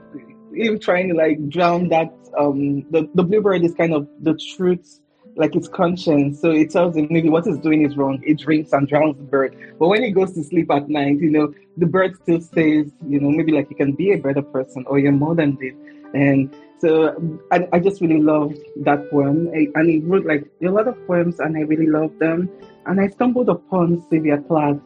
him 0.53 0.79
trying 0.79 1.09
to 1.09 1.15
like 1.15 1.49
drown 1.49 1.89
that. 1.89 2.13
Um, 2.37 2.85
the 2.91 3.09
the 3.15 3.23
Bluebird 3.23 3.63
is 3.63 3.73
kind 3.73 3.93
of 3.93 4.07
the 4.21 4.35
truth, 4.55 4.99
like 5.35 5.55
its 5.55 5.67
conscience. 5.67 6.39
So 6.41 6.51
it 6.51 6.69
tells 6.71 6.95
him 6.95 7.07
maybe 7.09 7.29
what 7.29 7.45
he's 7.45 7.57
doing 7.59 7.83
is 7.85 7.97
wrong. 7.97 8.21
It 8.25 8.39
drinks 8.39 8.73
and 8.73 8.87
drowns 8.87 9.17
the 9.17 9.23
bird, 9.23 9.55
but 9.79 9.87
when 9.87 10.03
he 10.03 10.11
goes 10.11 10.33
to 10.33 10.43
sleep 10.43 10.69
at 10.71 10.89
night, 10.89 11.19
you 11.19 11.31
know, 11.31 11.53
the 11.77 11.85
bird 11.85 12.15
still 12.21 12.41
says, 12.41 12.91
you 13.07 13.19
know, 13.19 13.29
maybe 13.31 13.51
like 13.51 13.69
you 13.69 13.75
can 13.75 13.93
be 13.93 14.11
a 14.11 14.17
better 14.17 14.41
person 14.41 14.85
or 14.87 14.99
you're 14.99 15.11
more 15.11 15.35
than 15.35 15.55
this, 15.57 15.73
and. 16.13 16.55
So 16.79 17.39
I, 17.51 17.67
I 17.73 17.79
just 17.79 18.01
really 18.01 18.21
loved 18.21 18.59
that 18.85 19.09
poem, 19.09 19.49
I- 19.51 19.67
and 19.73 19.89
he 19.89 19.97
wrote 19.97 20.27
like 20.27 20.45
a 20.61 20.69
lot 20.69 20.87
of 20.87 20.95
poems, 21.07 21.39
and 21.39 21.57
I 21.57 21.61
really 21.61 21.87
loved 21.87 22.19
them 22.19 22.51
and 22.85 23.01
I 23.01 23.07
stumbled 23.07 23.49
upon 23.49 24.05
Sylvia 24.09 24.37
Plath. 24.37 24.77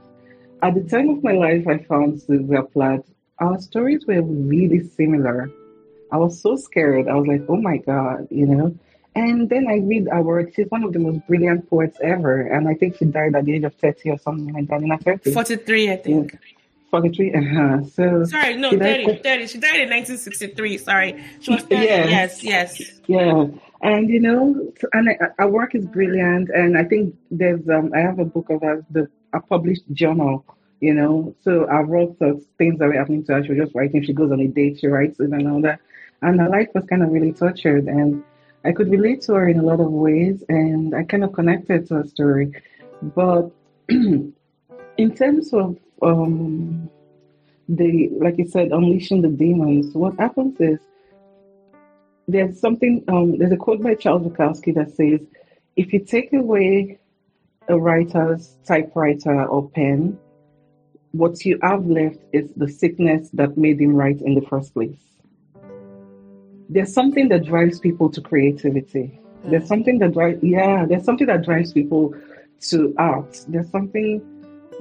At 0.61 0.75
the 0.75 0.83
time 0.83 1.09
of 1.09 1.21
my 1.21 1.33
life, 1.33 1.67
I 1.67 1.79
found 1.79 2.21
Sylvia 2.21 2.63
Plath. 2.63 3.01
Our 3.41 3.59
stories 3.59 4.05
were 4.05 4.21
really 4.21 4.87
similar. 4.87 5.49
I 6.11 6.17
was 6.17 6.39
so 6.39 6.55
scared. 6.55 7.07
I 7.07 7.15
was 7.15 7.27
like, 7.27 7.43
oh 7.49 7.57
my 7.57 7.77
God, 7.77 8.27
you 8.29 8.45
know? 8.45 8.75
And 9.15 9.49
then 9.49 9.67
I 9.67 9.77
read 9.79 10.07
her 10.09 10.21
work. 10.21 10.53
She's 10.55 10.67
one 10.69 10.83
of 10.83 10.93
the 10.93 10.99
most 10.99 11.25
brilliant 11.27 11.69
poets 11.69 11.97
ever. 12.01 12.41
And 12.41 12.67
I 12.67 12.75
think 12.75 12.97
she 12.97 13.05
died 13.05 13.35
at 13.35 13.43
the 13.45 13.53
age 13.55 13.63
of 13.63 13.75
30 13.75 14.11
or 14.11 14.17
something 14.19 14.53
like 14.53 14.67
that 14.67 14.81
in 14.81 14.89
her 14.91 14.97
30s. 14.97 15.33
43, 15.33 15.91
I 15.91 15.95
think. 15.97 16.37
43. 16.91 17.33
Uh-huh. 17.33 17.83
So 17.85 18.25
Sorry, 18.25 18.55
no, 18.57 18.69
she 18.69 18.77
30, 18.77 19.05
died- 19.05 19.23
30. 19.23 19.47
She 19.47 19.57
died 19.57 19.79
in 19.81 19.89
1963. 19.89 20.77
Sorry. 20.77 21.23
She 21.39 21.51
was 21.51 21.63
30. 21.63 21.75
Yes. 21.75 22.43
Yes, 22.43 22.79
yes. 22.79 23.01
Yeah, 23.07 23.47
and 23.81 24.09
you 24.09 24.19
know, 24.19 24.71
and 24.93 25.09
our 25.39 25.49
work 25.49 25.73
is 25.73 25.85
brilliant, 25.87 26.49
and 26.49 26.77
I 26.77 26.83
think 26.83 27.15
there's 27.31 27.67
um, 27.69 27.91
I 27.95 27.99
have 27.99 28.19
a 28.19 28.25
book 28.25 28.49
of 28.49 28.61
us, 28.63 28.83
the 28.91 29.09
a 29.33 29.39
published 29.39 29.83
journal, 29.93 30.45
you 30.81 30.95
know, 30.95 31.35
so 31.41 31.65
I 31.65 31.79
wrote 31.81 32.17
the 32.19 32.43
things 32.57 32.79
that 32.79 32.87
were 32.87 32.93
happening 32.93 33.23
to 33.25 33.33
her. 33.33 33.43
She 33.43 33.53
was 33.53 33.59
just 33.59 33.75
writing. 33.75 34.03
She 34.03 34.13
goes 34.13 34.31
on 34.31 34.39
a 34.39 34.47
date, 34.47 34.79
she 34.79 34.87
writes 34.87 35.19
it 35.19 35.29
and 35.29 35.47
all 35.47 35.61
that, 35.61 35.79
and 36.21 36.39
her 36.41 36.49
life 36.49 36.69
was 36.73 36.85
kind 36.85 37.03
of 37.03 37.11
really 37.11 37.31
tortured, 37.31 37.85
and 37.85 38.23
I 38.65 38.71
could 38.71 38.89
relate 38.89 39.21
to 39.23 39.33
her 39.33 39.47
in 39.47 39.59
a 39.59 39.63
lot 39.63 39.79
of 39.79 39.91
ways, 39.91 40.43
and 40.49 40.95
I 40.95 41.03
kind 41.03 41.23
of 41.23 41.33
connected 41.33 41.87
to 41.87 41.95
her 41.95 42.03
story, 42.05 42.51
but 43.01 43.51
in 43.89 44.33
terms 45.15 45.53
of 45.53 45.77
um, 46.01 46.89
the 47.69 48.09
like 48.19 48.37
you 48.39 48.47
said, 48.47 48.71
unleashing 48.71 49.21
the 49.21 49.29
demons, 49.29 49.93
what 49.95 50.19
happens 50.19 50.59
is 50.59 50.79
there's 52.27 52.59
something 52.59 53.03
um, 53.07 53.37
there's 53.37 53.51
a 53.51 53.57
quote 53.57 53.83
by 53.83 53.93
Charles 53.93 54.23
Bukowski 54.23 54.73
that 54.75 54.89
says, 54.95 55.21
if 55.75 55.93
you 55.93 55.99
take 55.99 56.33
away 56.33 56.99
a 57.67 57.77
writer's 57.77 58.57
typewriter 58.65 59.45
or 59.45 59.69
pen, 59.69 60.17
what 61.11 61.45
you 61.45 61.59
have 61.61 61.85
left 61.85 62.19
is 62.31 62.51
the 62.55 62.67
sickness 62.67 63.29
that 63.33 63.57
made 63.57 63.81
him 63.81 63.95
write 63.95 64.21
in 64.21 64.35
the 64.35 64.41
first 64.41 64.73
place. 64.73 64.97
There's 66.69 66.93
something 66.93 67.27
that 67.29 67.43
drives 67.43 67.79
people 67.79 68.09
to 68.09 68.21
creativity. 68.21 69.19
There's 69.43 69.67
something 69.67 69.99
that 69.99 70.13
drives 70.13 70.41
yeah, 70.41 70.85
there's 70.85 71.03
something 71.03 71.27
that 71.27 71.43
drives 71.43 71.73
people 71.73 72.15
to 72.69 72.93
art. 72.97 73.43
There's 73.47 73.69
something 73.69 74.21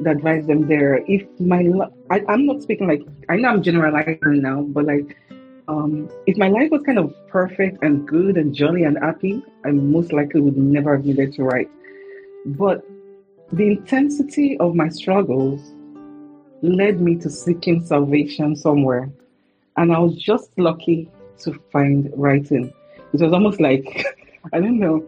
that 0.01 0.21
drives 0.21 0.47
them 0.47 0.69
there. 0.69 1.03
If 1.09 1.27
my 1.41 1.69
I, 2.11 2.23
I'm 2.29 2.47
not 2.47 2.63
speaking 2.63 2.87
like 2.87 3.03
I 3.29 3.37
know 3.37 3.49
I'm 3.49 3.63
generalizing 3.63 4.43
now, 4.43 4.63
but 4.63 4.85
like 4.85 5.17
um, 5.67 6.09
if 6.27 6.37
my 6.37 6.49
life 6.49 6.71
was 6.71 6.83
kind 6.83 6.99
of 6.99 7.15
perfect 7.29 7.83
and 7.83 8.07
good 8.07 8.37
and 8.37 8.55
jolly 8.55 8.85
and 8.85 8.99
happy, 8.99 9.43
I 9.65 9.71
most 9.71 10.13
likely 10.13 10.41
would 10.41 10.57
never 10.57 10.97
have 10.97 11.05
needed 11.05 11.33
to 11.35 11.45
write. 11.45 11.71
But 12.45 12.85
the 13.53 13.67
intensity 13.67 14.57
of 14.59 14.75
my 14.75 14.89
struggles 14.89 15.73
led 16.63 17.01
me 17.01 17.17
to 17.17 17.31
seeking 17.31 17.85
salvation 17.85 18.57
somewhere. 18.57 19.11
And 19.77 19.93
I 19.93 19.99
was 19.99 20.17
just 20.17 20.51
lucky 20.59 21.11
to 21.41 21.59
find 21.73 22.11
writing. 22.17 22.73
It 23.13 23.21
was 23.21 23.33
almost 23.33 23.61
like, 23.61 24.05
I 24.53 24.61
don't 24.61 24.79
know, 24.79 25.07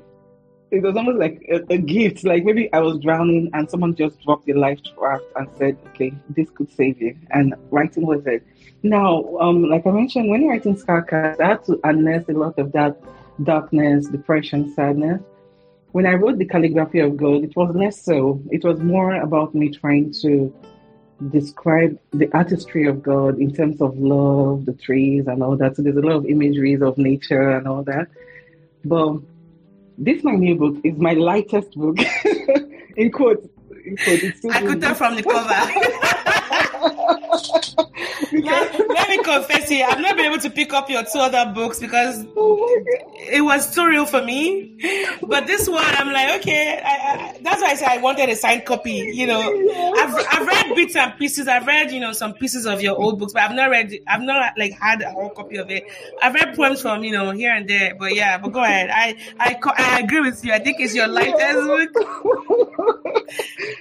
it 0.70 0.82
was 0.82 0.96
almost 0.96 1.18
like 1.18 1.44
a, 1.50 1.74
a 1.74 1.78
gift. 1.78 2.24
Like 2.24 2.44
maybe 2.44 2.72
I 2.72 2.80
was 2.80 2.98
drowning 2.98 3.50
and 3.52 3.70
someone 3.70 3.94
just 3.94 4.20
dropped 4.22 4.48
a 4.48 4.54
life 4.54 4.80
raft 4.96 5.24
and 5.36 5.48
said, 5.58 5.76
okay, 5.88 6.12
this 6.30 6.48
could 6.50 6.72
save 6.72 7.00
you. 7.00 7.16
And 7.30 7.54
writing 7.70 8.06
was 8.06 8.26
it. 8.26 8.42
Now, 8.82 9.36
um, 9.38 9.64
like 9.64 9.86
I 9.86 9.90
mentioned, 9.90 10.30
when 10.30 10.42
you're 10.42 10.52
writing 10.52 10.74
Scarcast, 10.74 11.40
I 11.40 11.48
had 11.48 11.64
to 11.66 11.78
unleash 11.84 12.24
a 12.28 12.32
lot 12.32 12.58
of 12.58 12.72
that 12.72 12.98
darkness, 13.44 14.08
depression, 14.08 14.72
sadness. 14.74 15.20
When 15.92 16.06
I 16.06 16.14
wrote 16.14 16.38
the 16.38 16.46
calligraphy 16.46 17.00
of 17.00 17.18
God, 17.18 17.44
it 17.44 17.54
was 17.54 17.74
less 17.76 18.02
so. 18.02 18.40
It 18.50 18.64
was 18.64 18.80
more 18.80 19.16
about 19.16 19.54
me 19.54 19.68
trying 19.68 20.12
to 20.22 20.52
describe 21.30 21.98
the 22.12 22.32
artistry 22.36 22.86
of 22.86 23.02
God 23.02 23.38
in 23.38 23.54
terms 23.54 23.80
of 23.80 23.96
love, 23.98 24.66
the 24.66 24.72
trees, 24.72 25.26
and 25.26 25.42
all 25.42 25.56
that. 25.56 25.76
So 25.76 25.82
there's 25.82 25.96
a 25.96 26.00
lot 26.00 26.16
of 26.16 26.26
imageries 26.26 26.82
of 26.82 26.98
nature 26.98 27.50
and 27.50 27.66
all 27.68 27.82
that. 27.84 28.08
But 28.84 29.18
this 29.98 30.24
my 30.24 30.32
new 30.32 30.56
book 30.56 30.76
is 30.84 30.96
my 30.98 31.12
lightest 31.12 31.74
book. 31.74 31.98
in 32.96 33.10
quotes. 33.10 33.46
In 33.84 33.96
quotes. 33.96 34.44
I 34.50 34.60
could 34.60 34.80
tell 34.80 34.94
from 34.94 35.16
the 35.16 35.22
cover. 35.22 35.48
let, 38.32 38.88
let 38.88 39.08
me 39.08 39.22
confess 39.22 39.68
here, 39.68 39.86
I've 39.88 40.00
not 40.00 40.16
been 40.16 40.26
able 40.26 40.38
to 40.40 40.50
pick 40.50 40.72
up 40.72 40.90
your 40.90 41.02
two 41.04 41.18
other 41.18 41.50
books 41.54 41.80
because 41.80 42.26
oh 42.36 42.84
it 43.30 43.40
was 43.42 43.74
too 43.74 43.86
real 43.86 44.04
for 44.04 44.22
me. 44.22 44.78
But 45.22 45.46
this 45.46 45.68
one, 45.68 45.84
I'm 45.84 46.12
like, 46.12 46.40
okay, 46.40 46.80
I, 46.84 46.90
I, 46.90 47.38
that's 47.42 47.62
why 47.62 47.68
I 47.68 47.74
said 47.74 47.88
I 47.88 47.98
wanted 47.98 48.28
a 48.28 48.36
signed 48.36 48.64
copy. 48.64 49.12
You 49.14 49.26
know, 49.26 49.40
I've 49.40 50.14
I've 50.30 50.46
read 50.46 50.74
bits 50.74 50.96
and 50.96 51.16
pieces. 51.18 51.48
I've 51.48 51.66
read 51.66 51.90
you 51.92 52.00
know 52.00 52.12
some 52.12 52.34
pieces 52.34 52.66
of 52.66 52.82
your 52.82 52.96
old 52.98 53.18
books, 53.18 53.32
but 53.32 53.42
I've 53.42 53.54
not 53.54 53.70
read. 53.70 53.98
I've 54.06 54.22
not 54.22 54.52
like 54.58 54.72
had 54.72 55.02
a 55.02 55.10
whole 55.10 55.30
copy 55.30 55.56
of 55.56 55.70
it. 55.70 55.84
I've 56.20 56.34
read 56.34 56.54
poems 56.54 56.82
from 56.82 57.04
you 57.04 57.12
know 57.12 57.30
here 57.30 57.54
and 57.54 57.68
there, 57.68 57.94
but 57.94 58.14
yeah. 58.14 58.38
But 58.38 58.52
go 58.52 58.62
ahead. 58.62 58.90
I 58.92 59.16
I 59.38 59.58
I 59.76 60.00
agree 60.00 60.20
with 60.20 60.44
you. 60.44 60.52
I 60.52 60.58
think 60.58 60.80
it's 60.80 60.94
your 60.94 61.08
lightest 61.08 61.92
book. 61.92 61.94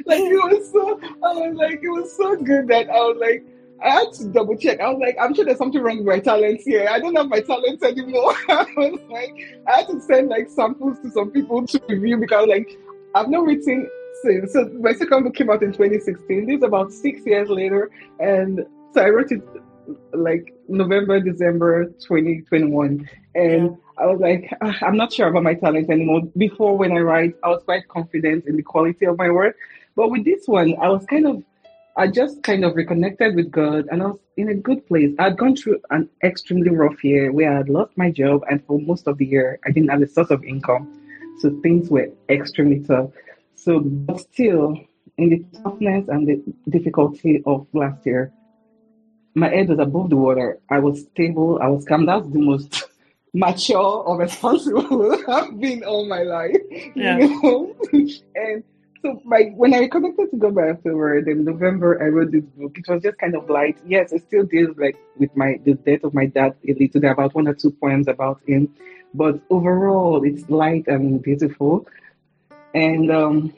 like 0.05 0.21
it 0.21 0.35
was 0.35 0.71
so 0.71 0.99
I 1.23 1.33
was 1.33 1.55
like 1.55 1.79
it 1.83 1.89
was 1.89 2.15
so 2.15 2.35
good 2.37 2.67
that 2.67 2.89
I 2.89 2.99
was 2.99 3.17
like 3.19 3.43
I 3.83 3.89
had 3.89 4.13
to 4.13 4.25
double 4.25 4.55
check. 4.57 4.79
I 4.79 4.89
was 4.89 4.99
like, 4.99 5.17
I'm 5.19 5.33
sure 5.33 5.43
there's 5.45 5.57
something 5.57 5.81
wrong 5.81 5.97
with 5.97 6.05
my 6.05 6.19
talents 6.19 6.65
here. 6.65 6.87
I 6.89 6.99
don't 6.99 7.15
have 7.15 7.29
my 7.29 7.41
talents 7.41 7.83
anymore. 7.83 8.35
I 8.49 8.65
was 8.77 8.99
like, 9.09 9.63
I 9.67 9.77
had 9.77 9.87
to 9.87 9.99
send 10.01 10.29
like 10.29 10.49
samples 10.49 10.99
to 10.99 11.11
some 11.11 11.31
people 11.31 11.65
to 11.67 11.81
review 11.89 12.17
because 12.17 12.47
like 12.47 12.77
I've 13.15 13.29
not 13.29 13.45
written 13.45 13.89
since. 14.23 14.53
So 14.53 14.65
my 14.79 14.93
second 14.93 15.23
book 15.23 15.35
came 15.35 15.49
out 15.49 15.63
in 15.63 15.71
2016. 15.71 16.45
This 16.45 16.57
is 16.57 16.63
about 16.63 16.91
six 16.91 17.25
years 17.25 17.49
later, 17.49 17.89
and 18.19 18.65
so 18.93 19.01
I 19.01 19.09
wrote 19.09 19.31
it 19.31 19.41
like 20.13 20.53
November, 20.67 21.19
December 21.19 21.85
2021, 21.85 23.09
and 23.35 23.77
I 23.97 24.05
was 24.05 24.19
like, 24.19 24.49
"Ah, 24.61 24.77
I'm 24.81 24.97
not 24.97 25.11
sure 25.11 25.27
about 25.27 25.43
my 25.43 25.53
talent 25.53 25.89
anymore. 25.89 26.21
Before, 26.37 26.77
when 26.77 26.91
I 26.91 26.99
write, 26.99 27.35
I 27.43 27.49
was 27.49 27.63
quite 27.63 27.87
confident 27.87 28.45
in 28.45 28.55
the 28.57 28.63
quality 28.63 29.05
of 29.05 29.17
my 29.17 29.29
work, 29.29 29.55
but 29.95 30.11
with 30.11 30.25
this 30.25 30.47
one, 30.47 30.75
I 30.81 30.89
was 30.89 31.05
kind 31.05 31.27
of, 31.27 31.43
I 31.97 32.07
just 32.07 32.41
kind 32.43 32.63
of 32.63 32.75
reconnected 32.75 33.35
with 33.35 33.51
God, 33.51 33.87
and 33.91 34.01
I 34.01 34.07
was 34.07 34.19
in 34.37 34.49
a 34.49 34.53
good 34.53 34.87
place. 34.87 35.13
I'd 35.19 35.37
gone 35.37 35.55
through 35.55 35.81
an 35.89 36.09
extremely 36.23 36.69
rough 36.69 37.03
year 37.03 37.31
where 37.31 37.51
I 37.51 37.57
had 37.57 37.69
lost 37.69 37.97
my 37.97 38.11
job, 38.11 38.43
and 38.49 38.65
for 38.65 38.79
most 38.79 39.07
of 39.07 39.17
the 39.17 39.25
year, 39.25 39.59
I 39.65 39.71
didn't 39.71 39.89
have 39.89 40.01
a 40.01 40.07
source 40.07 40.31
of 40.31 40.43
income, 40.43 40.87
so 41.39 41.49
things 41.61 41.89
were 41.89 42.09
extremely 42.29 42.79
tough. 42.79 43.09
So, 43.55 43.81
but 43.81 44.21
still, 44.21 44.79
in 45.17 45.29
the 45.29 45.45
toughness 45.61 46.07
and 46.07 46.27
the 46.27 46.41
difficulty 46.69 47.43
of 47.45 47.67
last 47.73 48.05
year, 48.05 48.31
my 49.35 49.49
head 49.49 49.69
was 49.69 49.79
above 49.79 50.09
the 50.09 50.17
water. 50.17 50.59
I 50.69 50.79
was 50.79 51.01
stable. 51.01 51.59
I 51.61 51.67
was 51.67 51.85
calm. 51.85 52.05
That's 52.05 52.27
the 52.27 52.39
most 52.39 52.83
mature 53.33 53.77
or 53.77 54.17
responsible 54.17 55.17
I've 55.27 55.59
been 55.59 55.83
all 55.83 56.05
my 56.05 56.23
life. 56.23 56.57
Yeah. 56.95 57.17
You 57.17 57.41
know? 57.41 57.75
and 58.35 58.63
so 59.01 59.21
my 59.25 59.51
when 59.55 59.73
I 59.73 59.87
connected 59.87 60.31
to 60.31 60.37
God 60.37 60.55
by 60.55 60.69
afterward 60.69 61.27
in 61.27 61.43
November, 61.43 62.01
I 62.01 62.07
wrote 62.07 62.31
this 62.31 62.43
book. 62.43 62.77
It 62.77 62.87
was 62.87 63.01
just 63.01 63.17
kind 63.17 63.35
of 63.35 63.49
light. 63.49 63.77
Yes, 63.85 64.11
it 64.11 64.23
still 64.27 64.43
deals 64.43 64.77
like 64.77 64.97
with 65.17 65.35
my 65.35 65.59
the 65.63 65.73
death 65.73 66.03
of 66.03 66.13
my 66.13 66.25
dad 66.27 66.55
a 66.67 66.73
little. 66.73 67.05
Are 67.05 67.11
about 67.11 67.33
one 67.33 67.47
or 67.47 67.53
two 67.53 67.71
poems 67.71 68.07
about 68.07 68.41
him, 68.45 68.73
but 69.13 69.39
overall, 69.49 70.23
it's 70.23 70.49
light 70.49 70.87
and 70.87 71.21
beautiful. 71.21 71.87
And 72.73 73.11
um, 73.11 73.53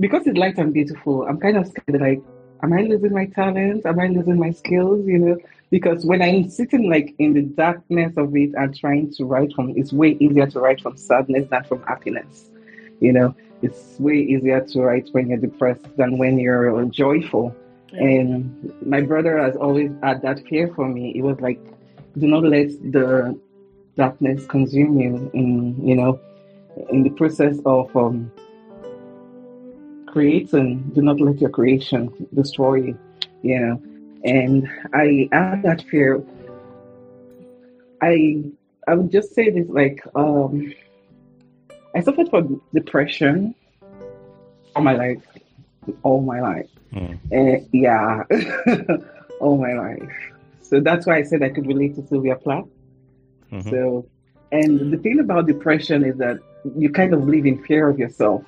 because 0.00 0.26
it's 0.26 0.38
light 0.38 0.58
and 0.58 0.74
beautiful, 0.74 1.26
I'm 1.26 1.38
kind 1.38 1.56
of 1.56 1.66
scared 1.66 2.00
like, 2.00 2.22
am 2.62 2.72
I 2.72 2.82
losing 2.82 3.12
my 3.12 3.26
talent? 3.26 3.86
Am 3.86 3.98
I 3.98 4.08
losing 4.08 4.38
my 4.38 4.50
skills? 4.50 5.06
You 5.06 5.18
know, 5.18 5.36
because 5.70 6.04
when 6.04 6.20
I'm 6.20 6.50
sitting 6.50 6.90
like 6.90 7.14
in 7.18 7.32
the 7.32 7.42
darkness 7.42 8.12
of 8.16 8.34
it 8.36 8.50
and 8.54 8.76
trying 8.76 9.12
to 9.14 9.24
write 9.24 9.52
from, 9.54 9.74
it's 9.76 9.92
way 9.92 10.16
easier 10.20 10.46
to 10.46 10.60
write 10.60 10.80
from 10.80 10.96
sadness 10.96 11.48
than 11.50 11.64
from 11.64 11.82
happiness. 11.82 12.50
You 13.00 13.12
know, 13.12 13.34
it's 13.62 13.98
way 13.98 14.18
easier 14.18 14.60
to 14.60 14.82
write 14.82 15.08
when 15.12 15.28
you're 15.28 15.38
depressed 15.38 15.84
than 15.96 16.18
when 16.18 16.38
you're 16.38 16.84
joyful. 16.86 17.54
And 17.92 18.72
my 18.84 19.00
brother 19.00 19.38
has 19.38 19.56
always 19.56 19.90
had 20.02 20.22
that 20.22 20.46
fear 20.46 20.72
for 20.74 20.88
me. 20.88 21.12
It 21.16 21.22
was 21.22 21.40
like, 21.40 21.60
do 22.16 22.26
not 22.26 22.44
let 22.44 22.68
the 22.92 23.38
darkness 23.96 24.46
consume 24.46 25.00
you 25.00 25.30
in, 25.34 25.86
you 25.86 25.96
know, 25.96 26.20
in 26.90 27.02
the 27.02 27.10
process 27.10 27.58
of 27.64 27.94
um, 27.96 28.30
creating. 30.06 30.90
Do 30.94 31.02
not 31.02 31.20
let 31.20 31.40
your 31.40 31.50
creation 31.50 32.28
destroy 32.34 32.74
you, 32.76 32.98
you 33.42 33.60
know. 33.60 33.82
And 34.24 34.68
I 34.92 35.28
had 35.32 35.62
that 35.62 35.82
fear. 35.82 36.22
I 38.02 38.44
I 38.86 38.94
would 38.94 39.10
just 39.10 39.34
say 39.34 39.50
this 39.50 39.68
like 39.68 40.00
um, 40.14 40.72
I 41.98 42.00
suffered 42.00 42.30
from 42.30 42.62
depression 42.72 43.56
all 44.76 44.82
my 44.82 44.94
life, 44.94 45.20
all 46.04 46.20
my 46.20 46.40
life. 46.40 46.70
Mm. 46.92 47.18
Uh, 47.36 47.64
yeah, 47.72 48.22
all 49.40 49.58
my 49.58 49.72
life. 49.72 50.08
So 50.60 50.78
that's 50.78 51.06
why 51.06 51.16
I 51.16 51.24
said 51.24 51.42
I 51.42 51.48
could 51.48 51.66
relate 51.66 51.96
to 51.96 52.06
Sylvia 52.06 52.36
Plath. 52.36 52.66
Mhm. 53.50 53.70
So, 53.70 54.06
and 54.52 54.92
the 54.92 54.98
thing 54.98 55.18
about 55.18 55.48
depression 55.48 56.04
is 56.04 56.16
that 56.18 56.38
you 56.76 56.88
kind 56.90 57.12
of 57.14 57.26
live 57.26 57.46
in 57.46 57.56
fear 57.64 57.88
of 57.88 57.98
yourself. 57.98 58.44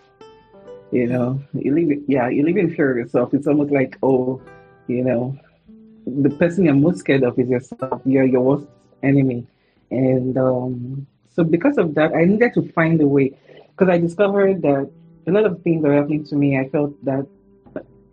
You 0.93 1.09
know, 1.09 1.41
you 1.53 1.75
live, 1.75 1.99
yeah, 2.07 2.29
you 2.29 2.45
live 2.45 2.57
in 2.57 2.73
fear 2.77 2.93
of 2.93 2.99
yourself. 2.99 3.35
It's 3.35 3.49
almost 3.49 3.73
like, 3.73 3.99
oh, 4.05 4.41
you 4.87 5.03
know, 5.03 5.37
the 6.07 6.31
person 6.31 6.67
you're 6.67 6.75
most 6.75 6.99
scared 6.99 7.25
of 7.25 7.37
is 7.37 7.49
yourself. 7.49 8.01
You're 8.05 8.31
your 8.37 8.43
worst 8.43 8.67
enemy. 9.03 9.45
And 9.91 10.39
um, 10.39 11.07
So 11.35 11.45
because 11.45 11.79
of 11.79 11.95
that, 11.95 12.13
I 12.15 12.25
needed 12.25 12.55
to 12.55 12.63
find 12.73 13.01
a 13.01 13.07
way 13.07 13.37
because 13.71 13.89
I 13.89 13.99
discovered 13.99 14.63
that 14.63 14.91
a 15.27 15.31
lot 15.31 15.45
of 15.45 15.63
things 15.63 15.85
are 15.85 15.95
happening 15.95 16.25
to 16.27 16.37
me. 16.37 16.59
I 16.59 16.69
felt 16.69 16.93
that 17.05 17.27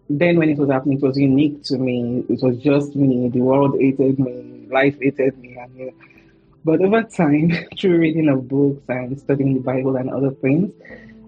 then 0.09 0.37
when 0.37 0.49
it 0.49 0.57
was 0.57 0.69
happening, 0.69 0.97
it 0.97 1.03
was 1.03 1.17
unique 1.17 1.63
to 1.63 1.77
me. 1.77 2.23
It 2.29 2.41
was 2.41 2.57
just 2.57 2.95
me. 2.95 3.29
The 3.29 3.41
world 3.41 3.75
hated 3.79 4.19
me. 4.19 4.67
Life 4.71 4.97
hated 5.01 5.37
me. 5.39 5.57
And, 5.57 5.91
but 6.63 6.81
over 6.81 7.03
time, 7.03 7.51
through 7.79 7.99
reading 7.99 8.29
of 8.29 8.47
books 8.47 8.83
and 8.87 9.19
studying 9.19 9.55
the 9.55 9.59
Bible 9.59 9.95
and 9.97 10.09
other 10.09 10.31
things, 10.31 10.71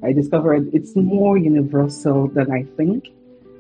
I 0.02 0.14
discovered 0.14 0.70
it's 0.74 0.96
more 0.96 1.38
universal 1.38 2.28
than 2.30 2.52
I 2.52 2.64
think. 2.78 3.08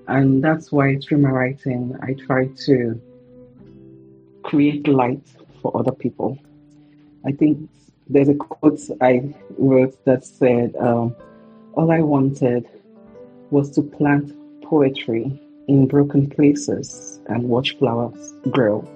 And 0.07 0.43
that's 0.43 0.71
why 0.71 0.97
through 0.97 1.19
my 1.19 1.29
writing, 1.29 1.95
I 2.01 2.13
try 2.13 2.47
to 2.65 2.99
create 4.43 4.87
light 4.87 5.27
for 5.61 5.75
other 5.77 5.91
people. 5.91 6.39
I 7.25 7.33
think 7.33 7.69
there's 8.09 8.29
a 8.29 8.35
quote 8.35 8.79
I 9.01 9.33
wrote 9.57 10.03
that 10.05 10.25
said, 10.25 10.75
um, 10.77 11.15
All 11.73 11.91
I 11.91 12.01
wanted 12.01 12.67
was 13.51 13.71
to 13.71 13.81
plant 13.81 14.33
poetry 14.63 15.39
in 15.67 15.87
broken 15.87 16.29
places 16.29 17.19
and 17.27 17.43
watch 17.43 17.77
flowers 17.77 18.33
grow 18.49 18.87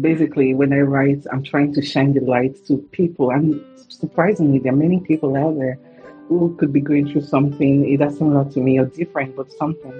basically, 0.00 0.54
when 0.54 0.72
I 0.72 0.80
write, 0.80 1.24
I'm 1.32 1.42
trying 1.42 1.72
to 1.74 1.82
shine 1.82 2.12
the 2.12 2.20
light 2.20 2.64
to 2.66 2.78
people. 2.92 3.30
And 3.30 3.62
surprisingly, 3.88 4.58
there 4.58 4.72
are 4.72 4.76
many 4.76 5.00
people 5.00 5.36
out 5.36 5.56
there 5.58 5.78
who 6.28 6.54
could 6.56 6.72
be 6.72 6.80
going 6.80 7.10
through 7.10 7.22
something 7.22 7.86
either 7.86 8.10
similar 8.10 8.44
to 8.52 8.60
me 8.60 8.78
or 8.78 8.86
different, 8.86 9.36
but 9.36 9.52
something. 9.52 9.94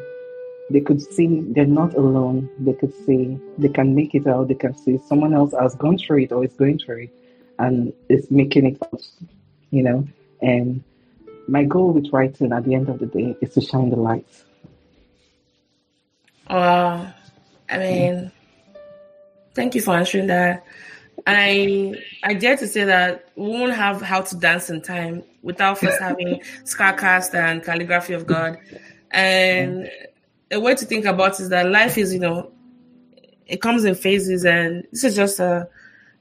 They 0.71 0.81
could 0.81 1.01
see 1.01 1.43
they're 1.49 1.65
not 1.65 1.95
alone. 1.95 2.51
They 2.59 2.75
could 2.75 2.93
see 3.07 3.39
they 3.57 3.71
can 3.71 3.95
make 3.95 4.15
it 4.15 4.27
out. 4.27 4.49
They 4.49 4.55
can 4.55 4.77
see 4.77 4.99
someone 5.07 5.33
else 5.33 5.55
has 5.59 5.75
gone 5.75 5.97
through 5.97 6.25
it 6.25 6.33
or 6.33 6.45
is 6.45 6.53
going 6.53 6.79
through 6.79 7.05
it 7.05 7.11
and 7.59 7.93
it's 8.09 8.31
making 8.31 8.67
it 8.67 8.83
out, 8.83 9.07
you 9.71 9.83
know. 9.83 10.07
And 10.41 10.83
my 11.47 11.65
goal 11.65 11.93
with 11.93 12.13
writing 12.13 12.53
at 12.53 12.65
the 12.65 12.75
end 12.75 12.89
of 12.89 12.99
the 12.99 13.07
day 13.07 13.37
is 13.41 13.55
to 13.55 13.61
shine 13.61 13.91
the 13.91 13.97
light. 13.97 14.27
Wow. 16.49 17.13
I 17.71 17.79
mean, 17.79 18.33
Thank 19.59 19.75
you 19.75 19.81
for 19.81 19.97
answering 19.97 20.29
that. 20.29 20.65
I 21.27 21.95
I 22.23 22.35
dare 22.35 22.57
to 22.59 22.69
say 22.69 22.85
that 22.85 23.31
we 23.35 23.49
won't 23.49 23.75
have 23.75 24.01
how 24.01 24.21
to 24.21 24.37
dance 24.37 24.71
in 24.71 24.81
time 24.83 25.25
without 25.43 25.79
first 25.79 25.99
having 25.99 26.41
Scarcast 26.65 27.35
and 27.35 27.61
Calligraphy 27.65 28.13
of 28.13 28.25
God. 28.25 28.57
And 29.11 29.91
a 30.53 30.61
way 30.61 30.77
to 30.77 30.85
think 30.85 31.07
about 31.07 31.41
is 31.41 31.49
that 31.49 31.69
life 31.69 31.99
is, 31.99 32.15
you 32.15 32.21
know, 32.21 32.53
it 33.49 33.61
comes 33.61 33.85
in 33.85 33.97
phases, 33.97 34.45
and 34.45 34.87
this 34.93 35.03
is 35.03 35.17
just 35.17 35.41
a. 35.41 35.69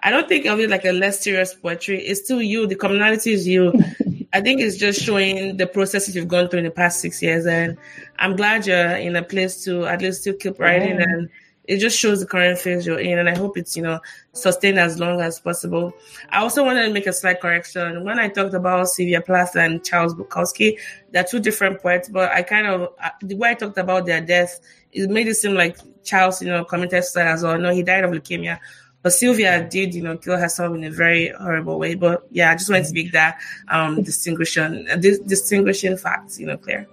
I 0.08 0.10
don't 0.10 0.30
think 0.30 0.46
of 0.46 0.58
it 0.62 0.70
like 0.70 0.86
a 0.86 0.94
less 0.94 1.20
serious 1.20 1.54
poetry. 1.54 2.02
It's 2.02 2.24
still 2.24 2.42
you. 2.42 2.66
The 2.66 2.76
commonality 2.76 3.34
is 3.34 3.46
you. 3.46 3.74
I 4.34 4.40
think 4.40 4.62
it's 4.62 4.78
just 4.78 5.02
showing 5.02 5.58
the 5.58 5.68
processes 5.68 6.16
you've 6.16 6.30
gone 6.30 6.48
through 6.48 6.60
in 6.60 6.66
the 6.66 6.72
past 6.72 7.02
six 7.02 7.22
years, 7.22 7.46
and 7.46 7.78
I'm 8.18 8.38
glad 8.38 8.66
you're 8.66 8.96
in 8.96 9.18
a 9.18 9.22
place 9.22 9.66
to 9.66 9.86
at 9.86 10.02
least 10.02 10.22
still 10.22 10.36
keep 10.36 10.60
writing 10.60 11.02
and 11.02 11.30
it 11.66 11.80
just 11.80 12.00
shows 12.00 12.22
the 12.22 12.26
current 12.26 12.58
phase 12.58 12.88
you're 12.88 13.00
in, 13.00 13.20
and 13.20 13.28
I 13.28 13.38
hope 13.38 13.58
it's 13.58 13.76
you 13.76 13.84
know 13.84 14.00
sustained 14.32 14.80
as 14.80 14.98
long 14.98 15.20
as 15.20 15.42
possible. 15.42 15.92
I 16.30 16.40
also 16.40 16.64
wanted 16.64 16.88
to 16.88 16.94
make 16.94 17.06
a 17.06 17.12
slight 17.12 17.42
correction 17.42 18.06
when 18.06 18.18
I 18.18 18.30
talked 18.30 18.54
about 18.54 18.88
Sylvia 18.88 19.20
Plath 19.20 19.58
and 19.58 19.84
Charles 19.84 20.16
Bukowski. 20.16 20.78
They're 21.12 21.26
two 21.26 21.42
different 21.42 21.82
poets, 21.82 22.08
but 22.08 22.32
I 22.32 22.44
kind 22.44 22.68
of 22.68 22.94
uh, 23.04 23.10
the 23.22 23.36
way 23.36 23.50
I 23.50 23.56
talked 23.56 23.78
about 23.78 24.06
their 24.06 24.22
death, 24.22 24.62
it 24.94 25.10
made 25.10 25.28
it 25.28 25.36
seem 25.36 25.56
like 25.56 25.78
Charles, 26.06 26.42
you 26.42 26.48
know, 26.48 26.64
committed 26.64 27.04
suicide 27.04 27.28
as 27.28 27.44
well. 27.44 27.60
No, 27.60 27.74
he 27.74 27.84
died 27.84 28.06
of 28.06 28.12
leukemia. 28.12 28.60
But 29.04 29.14
Sylvia 29.14 29.68
did, 29.70 29.94
you 29.94 30.02
know, 30.02 30.18
kill 30.18 30.38
herself 30.38 30.76
in 30.76 30.84
a 30.84 30.92
very 30.92 31.30
horrible 31.30 31.80
way. 31.80 31.96
But 31.96 32.28
yeah, 32.32 32.52
I 32.52 32.56
just 32.56 32.70
wanted 32.70 32.88
to 32.88 32.94
make 32.94 33.12
that 33.12 33.40
um, 33.70 34.02
distinguishing, 34.04 34.88
uh, 34.90 34.98
distinguishing 34.98 35.98
facts, 35.98 36.40
you 36.40 36.48
know, 36.48 36.58
clear. 36.58 36.88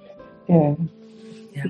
Yeah. 0.49 0.75
Yeah. 1.55 1.65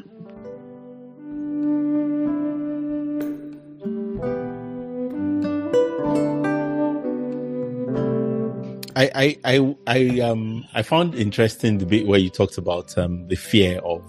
I, 8.96 9.10
I, 9.14 9.38
I, 9.44 9.76
I, 9.86 10.20
um, 10.20 10.64
I 10.74 10.82
found 10.82 11.14
interesting 11.14 11.78
the 11.78 11.86
bit 11.86 12.06
where 12.06 12.18
you 12.18 12.30
talked 12.30 12.58
about 12.58 12.96
um, 12.98 13.26
the 13.28 13.36
fear 13.36 13.78
of 13.78 14.02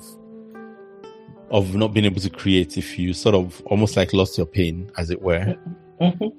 of 1.51 1.75
not 1.75 1.93
being 1.93 2.05
able 2.05 2.19
to 2.19 2.29
create 2.29 2.77
if 2.77 2.97
you 2.97 3.13
sort 3.13 3.35
of 3.35 3.61
almost 3.67 3.95
like 3.95 4.13
lost 4.13 4.37
your 4.37 4.47
pain, 4.47 4.91
as 4.97 5.11
it 5.11 5.21
were. 5.21 5.39
Mm-hmm. 5.39 5.84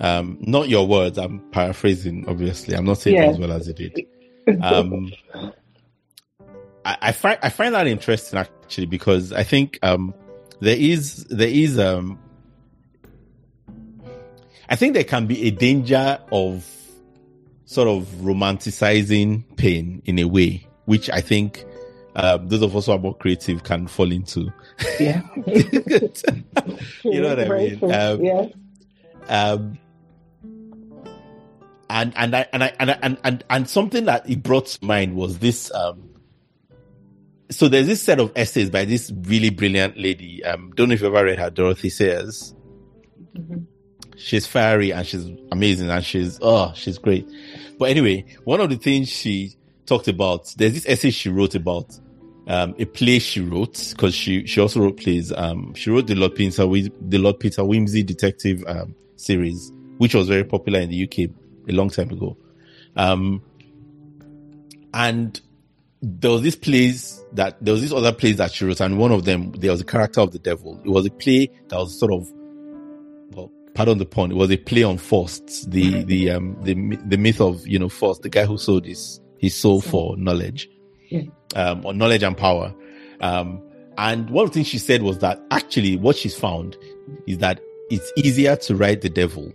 Um, 0.00 0.38
not 0.40 0.68
your 0.68 0.86
words. 0.86 1.18
I'm 1.18 1.40
paraphrasing. 1.50 2.28
Obviously, 2.28 2.74
I'm 2.74 2.84
not 2.84 2.98
saying 2.98 3.16
yeah. 3.16 3.26
as 3.26 3.38
well 3.38 3.52
as 3.52 3.68
it 3.68 3.76
did. 3.76 4.06
Um, 4.62 5.12
I, 6.84 6.96
I, 7.02 7.10
find 7.10 7.36
I 7.42 7.48
find 7.48 7.74
that 7.74 7.88
interesting 7.88 8.38
actually 8.38 8.86
because 8.86 9.32
I 9.32 9.42
think 9.42 9.76
um, 9.82 10.14
there 10.60 10.76
is 10.76 11.24
there 11.24 11.48
is 11.48 11.80
um, 11.80 12.20
I 14.68 14.76
think 14.76 14.94
there 14.94 15.02
can 15.02 15.26
be 15.26 15.48
a 15.48 15.50
danger 15.50 16.20
of 16.30 16.64
sort 17.64 17.88
of 17.88 18.04
romanticizing 18.20 19.56
pain 19.56 20.02
in 20.04 20.20
a 20.20 20.24
way, 20.26 20.66
which 20.84 21.10
I 21.10 21.20
think 21.20 21.64
um, 22.14 22.48
those 22.48 22.62
of 22.62 22.74
us 22.74 22.86
who 22.86 22.92
are 22.92 22.98
more 22.98 23.14
creative 23.14 23.62
can 23.62 23.86
fall 23.86 24.10
into. 24.10 24.52
Yeah. 24.98 25.22
you 27.04 27.20
know 27.20 27.34
what 27.34 27.40
I 27.40 27.48
mean? 27.48 27.78
Um, 27.82 28.24
yeah. 28.24 28.46
Um, 29.28 29.78
and 31.88 32.12
and 32.16 32.34
I 32.34 32.46
and 32.52 32.64
I 32.64 32.72
and 32.78 32.90
I, 32.90 32.98
and, 33.02 33.18
and 33.24 33.44
and 33.48 33.68
something 33.68 34.06
that 34.06 34.28
it 34.28 34.42
brought 34.42 34.66
to 34.66 34.84
mind 34.84 35.16
was 35.16 35.38
this. 35.38 35.72
Um, 35.72 36.10
so 37.50 37.68
there's 37.68 37.86
this 37.86 38.02
set 38.02 38.18
of 38.18 38.32
essays 38.34 38.70
by 38.70 38.84
this 38.84 39.12
really 39.22 39.50
brilliant 39.50 39.96
lady. 39.96 40.44
Um, 40.44 40.72
don't 40.74 40.88
know 40.88 40.94
if 40.94 41.00
you've 41.00 41.14
ever 41.14 41.24
read 41.24 41.38
her, 41.38 41.50
Dorothy 41.50 41.90
Sayers. 41.90 42.54
Mm-hmm 43.36 43.62
she's 44.16 44.46
fiery 44.46 44.92
and 44.92 45.06
she's 45.06 45.28
amazing 45.52 45.90
and 45.90 46.04
she's 46.04 46.38
oh 46.42 46.72
she's 46.74 46.98
great. 46.98 47.28
But 47.78 47.90
anyway, 47.90 48.24
one 48.44 48.60
of 48.60 48.70
the 48.70 48.76
things 48.76 49.08
she 49.08 49.54
talked 49.84 50.08
about, 50.08 50.52
there's 50.56 50.74
this 50.74 50.86
essay 50.86 51.10
she 51.10 51.28
wrote 51.28 51.54
about 51.54 51.98
um, 52.48 52.74
a 52.78 52.84
play 52.86 53.18
she 53.18 53.40
wrote 53.40 53.90
because 53.90 54.14
she 54.14 54.46
she 54.46 54.60
also 54.60 54.80
wrote 54.80 54.96
plays. 54.96 55.32
Um, 55.32 55.74
she 55.74 55.90
wrote 55.90 56.06
the 56.06 56.14
Lord 56.14 56.34
Peter 56.34 56.66
the 56.66 57.18
Lord 57.18 57.38
Peter 57.40 57.62
Wimsey 57.62 58.04
detective 58.04 58.64
um, 58.66 58.94
series, 59.16 59.72
which 59.98 60.14
was 60.14 60.28
very 60.28 60.44
popular 60.44 60.80
in 60.80 60.90
the 60.90 61.04
UK 61.04 61.30
a 61.68 61.72
long 61.72 61.90
time 61.90 62.10
ago. 62.10 62.36
Um, 62.96 63.42
and 64.94 65.40
there 66.02 66.30
was 66.30 66.42
this 66.42 66.56
plays 66.56 67.22
that 67.32 67.56
there 67.60 67.72
was 67.72 67.82
this 67.82 67.92
other 67.92 68.12
plays 68.12 68.36
that 68.36 68.52
she 68.52 68.64
wrote, 68.64 68.80
and 68.80 68.98
one 68.98 69.12
of 69.12 69.24
them 69.24 69.52
there 69.52 69.70
was 69.70 69.80
a 69.80 69.84
character 69.84 70.20
of 70.20 70.32
the 70.32 70.38
devil. 70.38 70.80
It 70.84 70.90
was 70.90 71.06
a 71.06 71.10
play 71.10 71.50
that 71.68 71.76
was 71.76 71.98
sort 71.98 72.12
of 72.12 72.30
well, 73.32 73.50
pardon 73.74 73.98
the 73.98 74.06
pun, 74.06 74.30
it 74.30 74.36
was 74.36 74.50
a 74.50 74.56
play 74.56 74.82
on 74.82 74.98
Faust, 74.98 75.70
the 75.70 75.82
mm-hmm. 75.82 76.06
the 76.06 76.30
um 76.30 76.56
the 76.62 76.74
the 77.06 77.16
myth 77.16 77.40
of 77.40 77.66
you 77.66 77.78
know 77.78 77.88
Faust, 77.88 78.22
the 78.22 78.28
guy 78.28 78.44
who 78.46 78.58
sold 78.58 78.86
his 78.86 79.20
his 79.38 79.54
soul 79.54 79.80
for 79.80 80.16
knowledge, 80.16 80.68
yeah. 81.08 81.22
um, 81.54 81.84
or 81.84 81.92
knowledge 81.92 82.22
and 82.22 82.36
power. 82.36 82.74
Um, 83.20 83.62
and 83.98 84.28
one 84.30 84.44
of 84.44 84.50
the 84.50 84.54
things 84.54 84.68
she 84.68 84.78
said 84.78 85.02
was 85.02 85.18
that 85.18 85.42
actually 85.50 85.96
what 85.96 86.16
she's 86.16 86.38
found 86.38 86.76
is 87.26 87.38
that 87.38 87.60
it's 87.90 88.12
easier 88.16 88.56
to 88.56 88.76
write 88.76 89.00
the 89.00 89.10
devil 89.10 89.52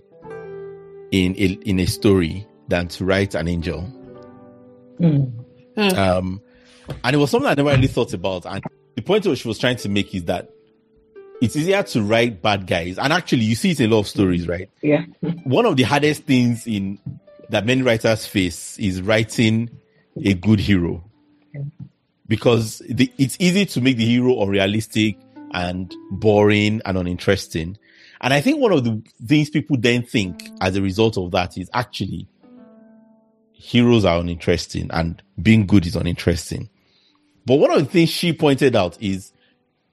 in 1.11 1.36
a, 1.38 1.57
in 1.65 1.79
a 1.79 1.86
story 1.86 2.47
than 2.67 2.88
to 2.88 3.05
write 3.05 3.36
an 3.36 3.47
angel. 3.47 3.88
Mm. 4.99 5.32
Um, 5.77 6.41
and 7.03 7.15
it 7.15 7.17
was 7.17 7.32
something 7.32 7.49
I 7.49 7.53
never 7.55 7.69
really 7.69 7.88
thought 7.88 8.13
about. 8.13 8.45
And 8.45 8.63
the 8.95 9.01
point 9.01 9.25
what 9.25 9.38
she 9.38 9.47
was 9.47 9.57
trying 9.59 9.77
to 9.77 9.89
make 9.89 10.13
is 10.15 10.25
that 10.25 10.49
it's 11.41 11.55
easier 11.55 11.82
to 11.84 12.03
write 12.03 12.41
bad 12.41 12.67
guys. 12.67 12.97
And 12.99 13.11
actually, 13.11 13.43
you 13.43 13.55
see 13.55 13.71
it 13.71 13.79
in 13.79 13.91
a 13.91 13.95
lot 13.95 14.01
of 14.01 14.07
stories, 14.07 14.47
right? 14.47 14.69
Yeah. 14.82 15.05
One 15.43 15.65
of 15.65 15.75
the 15.75 15.84
hardest 15.84 16.23
things 16.23 16.67
in 16.67 16.99
that 17.49 17.65
many 17.65 17.82
writers 17.82 18.25
face 18.25 18.77
is 18.79 19.01
writing 19.01 19.69
a 20.23 20.34
good 20.34 20.59
hero. 20.59 21.03
Because 22.27 22.82
the, 22.88 23.11
it's 23.17 23.36
easy 23.39 23.65
to 23.65 23.82
make 23.82 23.97
the 23.97 24.05
hero 24.05 24.41
unrealistic 24.41 25.17
and 25.53 25.93
boring 26.11 26.82
and 26.86 26.97
uninteresting. 26.97 27.77
And 28.22 28.34
I 28.34 28.41
think 28.41 28.59
one 28.59 28.72
of 28.72 28.84
the 28.84 29.01
things 29.26 29.49
people 29.49 29.78
then 29.80 30.03
think 30.03 30.49
as 30.61 30.76
a 30.76 30.82
result 30.82 31.17
of 31.17 31.32
that 31.32 31.57
is 31.57 31.69
actually 31.74 32.28
heroes 33.53 34.05
are 34.05 34.19
uninteresting 34.19 34.89
and 34.91 35.22
being 35.41 35.65
good 35.65 35.86
is 35.86 35.95
uninteresting. 35.95 36.69
But 37.45 37.55
one 37.55 37.72
of 37.72 37.80
the 37.80 37.86
things 37.86 38.09
she 38.09 38.34
pointed 38.34 38.76
out 38.76 39.01
is 39.01 39.34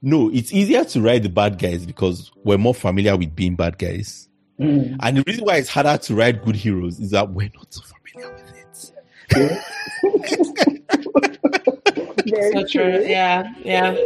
no, 0.01 0.29
it's 0.31 0.53
easier 0.53 0.85
to 0.85 1.01
write 1.01 1.23
the 1.23 1.29
bad 1.29 1.57
guys 1.57 1.85
because 1.85 2.31
we're 2.43 2.57
more 2.57 2.75
familiar 2.75 3.17
with 3.17 3.35
being 3.35 3.55
bad 3.55 3.77
guys. 3.77 4.29
Mm. 4.59 4.97
And 5.01 5.17
the 5.17 5.23
reason 5.25 5.45
why 5.45 5.57
it's 5.57 5.69
harder 5.69 5.97
to 5.97 6.15
write 6.15 6.45
good 6.45 6.55
heroes 6.55 6.99
is 6.99 7.11
that 7.11 7.31
we're 7.31 7.49
not 7.55 7.73
so 7.73 7.81
familiar 7.81 8.33
with 8.33 8.55
it. 8.55 8.91
Very 12.29 12.51
so 12.51 12.67
true. 12.67 12.67
true. 12.67 13.05
Yeah, 13.05 13.47
yeah. 13.63 13.97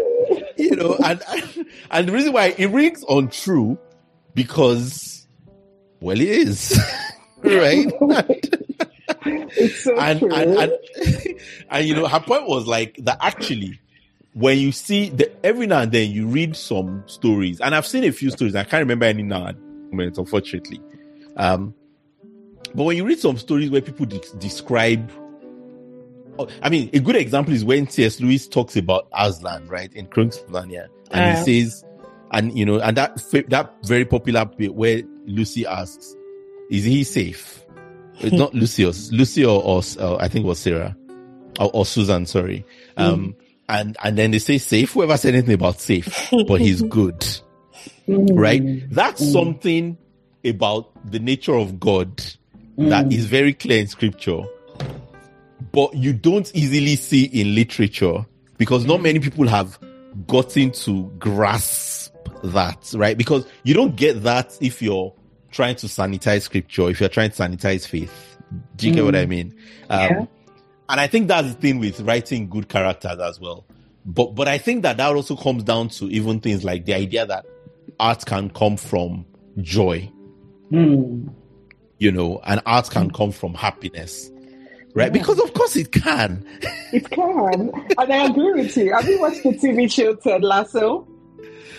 You 0.57 0.75
know, 0.75 0.95
and, 1.03 1.21
and 1.91 2.07
the 2.07 2.11
reason 2.11 2.33
why 2.33 2.53
it 2.57 2.67
rings 2.67 3.03
untrue 3.09 3.77
because, 4.33 5.27
well, 5.99 6.19
it 6.19 6.27
is, 6.27 6.79
right? 7.43 7.91
It's 9.25 9.83
so 9.83 9.97
and, 9.97 10.19
true. 10.19 10.33
and, 10.33 10.51
and, 10.55 10.73
and 11.69 11.87
you 11.87 11.95
know 11.95 12.07
her 12.07 12.19
point 12.19 12.47
was 12.47 12.67
like 12.67 12.95
that 13.03 13.17
actually 13.21 13.79
when 14.33 14.57
you 14.57 14.71
see 14.71 15.09
the, 15.09 15.31
every 15.45 15.67
now 15.67 15.81
and 15.81 15.91
then 15.91 16.09
you 16.11 16.25
read 16.27 16.55
some 16.55 17.03
stories 17.05 17.61
and 17.61 17.75
i've 17.75 17.85
seen 17.85 18.03
a 18.03 18.11
few 18.11 18.31
stories 18.31 18.55
i 18.55 18.63
can't 18.63 18.81
remember 18.81 19.05
any 19.05 19.21
now 19.23 19.47
at 19.47 19.55
moment 19.91 20.17
unfortunately 20.17 20.81
um 21.37 21.73
but 22.73 22.83
when 22.83 22.97
you 22.97 23.05
read 23.05 23.19
some 23.19 23.37
stories 23.37 23.69
where 23.69 23.81
people 23.81 24.05
de- 24.05 24.19
describe 24.39 25.09
i 26.63 26.69
mean 26.69 26.89
a 26.93 26.99
good 26.99 27.15
example 27.15 27.53
is 27.53 27.63
when 27.63 27.87
cs 27.87 28.19
lewis 28.19 28.47
talks 28.47 28.75
about 28.75 29.07
aslan 29.13 29.67
right 29.67 29.93
in 29.93 30.07
narnia 30.07 30.87
and 31.11 31.21
Uh. 31.25 31.43
he 31.45 31.61
says 31.63 31.83
and 32.33 32.57
you 32.57 32.65
know 32.65 32.79
and 32.79 32.97
that 32.97 33.15
that 33.49 33.73
very 33.85 34.05
popular 34.05 34.45
bit 34.45 34.73
where 34.75 35.01
lucy 35.25 35.65
asks 35.65 36.15
is 36.69 36.83
he 36.83 37.03
safe 37.03 37.63
it's 38.19 38.35
not 38.37 38.53
Lucius, 38.53 39.11
Lucy 39.11 39.43
or, 39.43 39.61
or 39.63 39.81
uh, 39.99 40.17
I 40.17 40.27
think 40.27 40.45
it 40.45 40.47
was 40.47 40.59
Sarah 40.59 40.95
or, 41.59 41.71
or 41.73 41.85
Susan, 41.85 42.25
sorry. 42.25 42.65
Um, 42.97 43.35
and, 43.69 43.97
and 44.03 44.17
then 44.17 44.31
they 44.31 44.39
say 44.39 44.57
safe. 44.57 44.93
Whoever 44.93 45.17
said 45.17 45.33
anything 45.33 45.55
about 45.55 45.79
safe, 45.79 46.29
but 46.47 46.61
he's 46.61 46.81
good, 46.99 47.19
Mm. 48.07 48.29
right? 48.37 48.89
That's 48.91 49.31
something 49.31 49.97
about 50.45 50.91
the 51.09 51.19
nature 51.19 51.55
of 51.55 51.79
God 51.79 52.23
that 52.77 53.11
is 53.11 53.25
very 53.25 53.53
clear 53.53 53.79
in 53.79 53.87
scripture, 53.87 54.41
but 55.71 55.93
you 55.95 56.13
don't 56.13 56.49
easily 56.53 56.95
see 56.97 57.23
in 57.25 57.55
literature 57.55 58.25
because 58.57 58.85
not 58.85 59.01
many 59.01 59.19
people 59.19 59.47
have 59.47 59.79
gotten 60.27 60.71
to 60.71 61.11
grasp 61.17 61.92
that, 62.43 62.91
right? 62.95 63.17
Because 63.17 63.47
you 63.63 63.73
don't 63.73 63.95
get 63.95 64.23
that 64.23 64.57
if 64.61 64.81
you're 64.81 65.13
trying 65.51 65.75
to 65.77 65.87
sanitize 65.87 66.43
scripture, 66.43 66.89
if 66.89 66.99
you're 66.99 67.09
trying 67.09 67.31
to 67.31 67.35
sanitize 67.35 67.87
faith. 67.87 68.37
Do 68.75 68.87
you 68.87 68.93
get 68.93 69.03
what 69.05 69.15
I 69.15 69.25
mean? 69.25 69.55
Um, 69.89 69.99
Yeah. 69.99 70.25
And 70.89 70.99
I 70.99 71.07
think 71.07 71.27
that's 71.29 71.47
the 71.47 71.53
thing 71.53 71.79
with 71.79 72.01
writing 72.01 72.49
good 72.49 72.67
characters 72.69 73.17
as 73.19 73.39
well. 73.39 73.65
But 74.05 74.35
but 74.35 74.47
I 74.49 74.57
think 74.57 74.83
that 74.83 74.97
that 74.97 75.15
also 75.15 75.35
comes 75.35 75.63
down 75.63 75.87
to 75.89 76.05
even 76.09 76.39
things 76.41 76.63
like 76.63 76.85
the 76.85 76.93
idea 76.93 77.25
that 77.25 77.45
art 77.99 78.25
can 78.25 78.49
come 78.49 78.75
from 78.77 79.25
joy, 79.61 80.11
Mm. 80.71 81.29
you 81.99 82.11
know, 82.11 82.41
and 82.45 82.61
art 82.65 82.89
can 82.89 83.09
come 83.11 83.31
from 83.31 83.53
happiness, 83.53 84.29
right? 84.93 85.11
Because 85.13 85.39
of 85.39 85.53
course 85.53 85.75
it 85.77 85.91
can. 85.93 86.45
It 86.91 87.09
can. 87.09 87.71
and 87.97 88.13
I 88.13 88.25
agree 88.25 88.53
with 88.53 88.75
you. 88.75 88.93
Have 88.93 89.07
you 89.07 89.19
watched 89.21 89.43
the 89.43 89.51
TV 89.53 89.89
show 89.89 90.15
Ted 90.15 90.43
Lasso? 90.43 91.07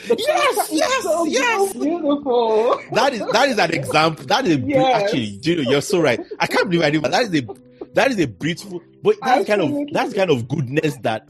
The 0.07 0.17
Yes, 0.27 0.71
is 0.71 0.79
yes, 0.79 1.03
so 1.03 1.25
yes. 1.25 1.73
beautiful. 1.73 2.81
That 2.93 3.13
is 3.15 3.21
that 3.33 3.49
is 3.49 3.59
an 3.59 3.73
example. 3.75 4.27
That 4.27 4.47
is 4.47 4.59
Yes. 4.59 5.03
actually, 5.03 5.39
you 5.43 5.57
know, 5.57 5.71
you're 5.71 5.81
so 5.81 6.01
right. 6.01 6.21
I 6.41 6.47
can't 6.47 6.69
believe 6.69 6.85
I 6.85 6.91
did, 6.91 7.03
but 7.03 7.11
that 7.13 7.23
is 7.23 7.35
a 7.35 7.47
that 7.95 8.11
is 8.11 8.19
a 8.21 8.27
beautiful. 8.27 8.83
But 9.03 9.17
that's 9.23 9.47
kind 9.47 9.61
of 9.63 9.69
Absolutely. 9.69 9.93
that's 9.93 10.15
kind 10.15 10.31
of 10.31 10.49
goodness 10.49 10.97
that 11.03 11.29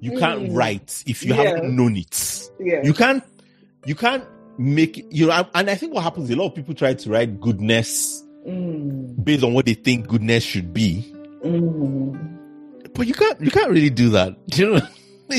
you 0.00 0.18
can't 0.18 0.42
Mm. 0.50 0.56
write 0.56 1.02
if 1.06 1.22
you 1.24 1.34
Yes. 1.34 1.46
haven't 1.46 1.76
known 1.76 1.96
it. 1.96 2.50
Yes. 2.60 2.84
You 2.86 2.92
can't 2.94 3.22
you 3.86 3.94
can't 3.94 4.24
make 4.58 5.06
you 5.10 5.26
know. 5.28 5.46
And 5.54 5.70
I 5.70 5.74
think 5.74 5.94
what 5.94 6.02
happens, 6.04 6.28
a 6.30 6.36
lot 6.36 6.46
of 6.48 6.54
people 6.54 6.74
try 6.74 6.94
to 6.94 7.10
write 7.10 7.40
goodness 7.40 8.22
Mm. 8.46 9.22
based 9.24 9.44
on 9.44 9.52
what 9.54 9.66
they 9.66 9.74
think 9.74 10.08
goodness 10.08 10.42
should 10.44 10.72
be, 10.72 11.04
Mm. 11.44 12.18
but 12.94 13.06
you 13.06 13.14
can't 13.14 13.40
you 13.40 13.50
can't 13.50 13.70
really 13.70 13.90
do 13.90 14.10
that. 14.10 14.36
You 14.56 14.74
know. 14.74 14.80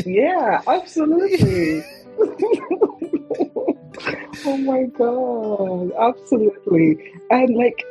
Yeah, 0.06 0.62
absolutely. 0.68 1.84
oh 4.46 4.58
my 4.58 4.84
god, 4.84 5.92
absolutely. 6.00 7.14
And 7.30 7.56
like 7.56 7.84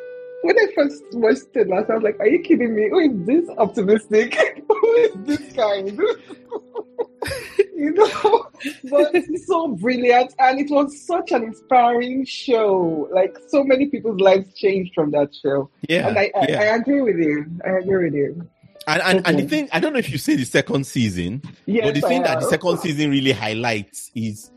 when 0.42 0.58
I 0.58 0.66
first 0.74 1.02
watched 1.12 1.54
it 1.54 1.68
last, 1.68 1.90
I 1.90 1.94
was 1.94 2.02
like, 2.02 2.18
"Are 2.20 2.26
you 2.26 2.40
kidding 2.40 2.74
me? 2.74 2.88
Who 2.88 2.98
is 2.98 3.26
this 3.26 3.48
optimistic? 3.58 4.34
Who 4.68 4.94
is 4.96 5.12
this 5.24 5.52
kind?" 5.52 5.98
you 7.74 7.92
know, 7.92 8.46
but 8.90 9.14
it's 9.14 9.46
so 9.46 9.68
brilliant, 9.68 10.34
and 10.38 10.60
it 10.60 10.70
was 10.70 11.06
such 11.06 11.32
an 11.32 11.44
inspiring 11.44 12.24
show. 12.24 13.08
Like 13.12 13.36
so 13.48 13.64
many 13.64 13.86
people's 13.86 14.20
lives 14.20 14.52
changed 14.54 14.94
from 14.94 15.10
that 15.12 15.34
show, 15.34 15.70
Yeah, 15.88 16.08
and 16.08 16.18
I, 16.18 16.30
I, 16.34 16.46
yeah. 16.48 16.60
I 16.60 16.64
agree 16.76 17.02
with 17.02 17.16
you. 17.16 17.46
I 17.64 17.78
agree 17.78 18.04
with 18.04 18.14
you. 18.14 18.48
And 18.86 19.02
and, 19.02 19.26
and 19.26 19.38
the 19.38 19.46
thing 19.48 19.68
I 19.72 19.80
don't 19.80 19.92
know 19.92 19.98
if 19.98 20.10
you 20.10 20.18
say 20.18 20.36
the 20.36 20.44
second 20.44 20.86
season, 20.86 21.42
Yes, 21.66 21.84
but 21.86 21.94
the 21.94 22.00
thing 22.02 22.22
that 22.22 22.40
the 22.40 22.48
second 22.48 22.78
season 22.78 23.10
really 23.10 23.32
highlights 23.32 24.10
is 24.14 24.50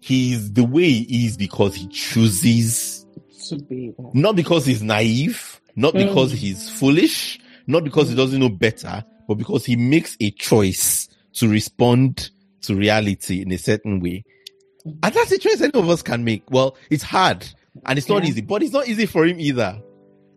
he's 0.00 0.52
the 0.52 0.64
way 0.64 0.90
he 0.90 1.26
is 1.26 1.36
because 1.36 1.74
he 1.74 1.86
chooses, 1.88 3.06
should 3.38 3.68
be 3.68 3.92
that. 3.96 4.14
not 4.14 4.36
because 4.36 4.66
he's 4.66 4.82
naive, 4.82 5.60
not 5.76 5.94
Mm. 5.94 6.08
because 6.08 6.32
he's 6.32 6.68
foolish, 6.70 7.38
not 7.66 7.84
because 7.84 8.08
he 8.08 8.14
doesn't 8.16 8.40
know 8.40 8.48
better, 8.48 9.04
but 9.28 9.34
because 9.34 9.64
he 9.64 9.76
makes 9.76 10.16
a 10.20 10.30
choice 10.32 11.08
to 11.34 11.48
respond 11.48 12.30
to 12.62 12.74
reality 12.74 13.40
in 13.42 13.52
a 13.52 13.58
certain 13.58 14.00
way. 14.00 14.24
And 14.84 15.14
that's 15.14 15.30
a 15.32 15.38
choice 15.38 15.60
any 15.60 15.72
of 15.74 15.88
us 15.88 16.02
can 16.02 16.24
make. 16.24 16.42
Well, 16.50 16.76
it's 16.90 17.04
hard 17.04 17.46
and 17.86 17.96
it's 17.98 18.08
not 18.08 18.24
easy, 18.24 18.40
but 18.40 18.62
it's 18.62 18.72
not 18.72 18.88
easy 18.88 19.06
for 19.06 19.24
him 19.24 19.38
either. 19.40 19.80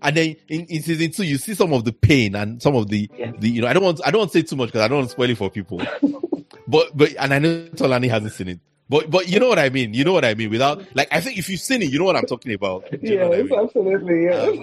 And 0.05 0.15
then 0.15 0.35
in, 0.47 0.65
in 0.67 0.81
season 0.83 1.11
two, 1.11 1.23
you 1.23 1.37
see 1.37 1.53
some 1.55 1.73
of 1.73 1.83
the 1.83 1.91
pain 1.91 2.35
and 2.35 2.61
some 2.61 2.75
of 2.75 2.87
the, 2.89 3.09
Yeah. 3.17 3.31
the, 3.39 3.49
you 3.49 3.61
know, 3.61 3.67
I 3.67 3.73
don't 3.73 3.83
want, 3.83 3.99
I 4.05 4.11
don't 4.11 4.19
want 4.19 4.31
to 4.31 4.37
say 4.39 4.43
too 4.43 4.55
much 4.55 4.67
because 4.69 4.81
I 4.81 4.87
don't 4.87 4.97
want 4.99 5.09
to 5.09 5.11
spoil 5.13 5.29
it 5.31 5.37
for 5.37 5.49
people. 5.49 5.81
but, 6.67 6.95
but, 6.95 7.15
and 7.19 7.33
I 7.33 7.39
know 7.39 7.67
Tolani 7.75 8.09
hasn't 8.09 8.33
seen 8.33 8.47
it. 8.49 8.59
But, 8.87 9.09
but 9.09 9.27
you 9.27 9.39
know 9.39 9.47
what 9.49 9.57
I 9.57 9.69
mean? 9.69 9.93
You 9.95 10.03
know 10.03 10.13
what 10.13 10.23
I 10.23 10.35
mean? 10.35 10.51
Without, 10.51 10.83
like, 10.93 11.07
I 11.11 11.19
think 11.21 11.39
if 11.39 11.49
you've 11.49 11.59
seen 11.59 11.81
it, 11.81 11.89
you 11.91 11.97
know 11.97 12.05
what 12.05 12.15
I'm 12.15 12.27
talking 12.27 12.53
about. 12.53 12.85
You 13.01 13.17
know 13.17 13.33
I 13.33 13.37
Yes, 13.37 13.49
mean? 13.49 13.59
absolutely. 13.59 14.23
Yes. 14.25 14.57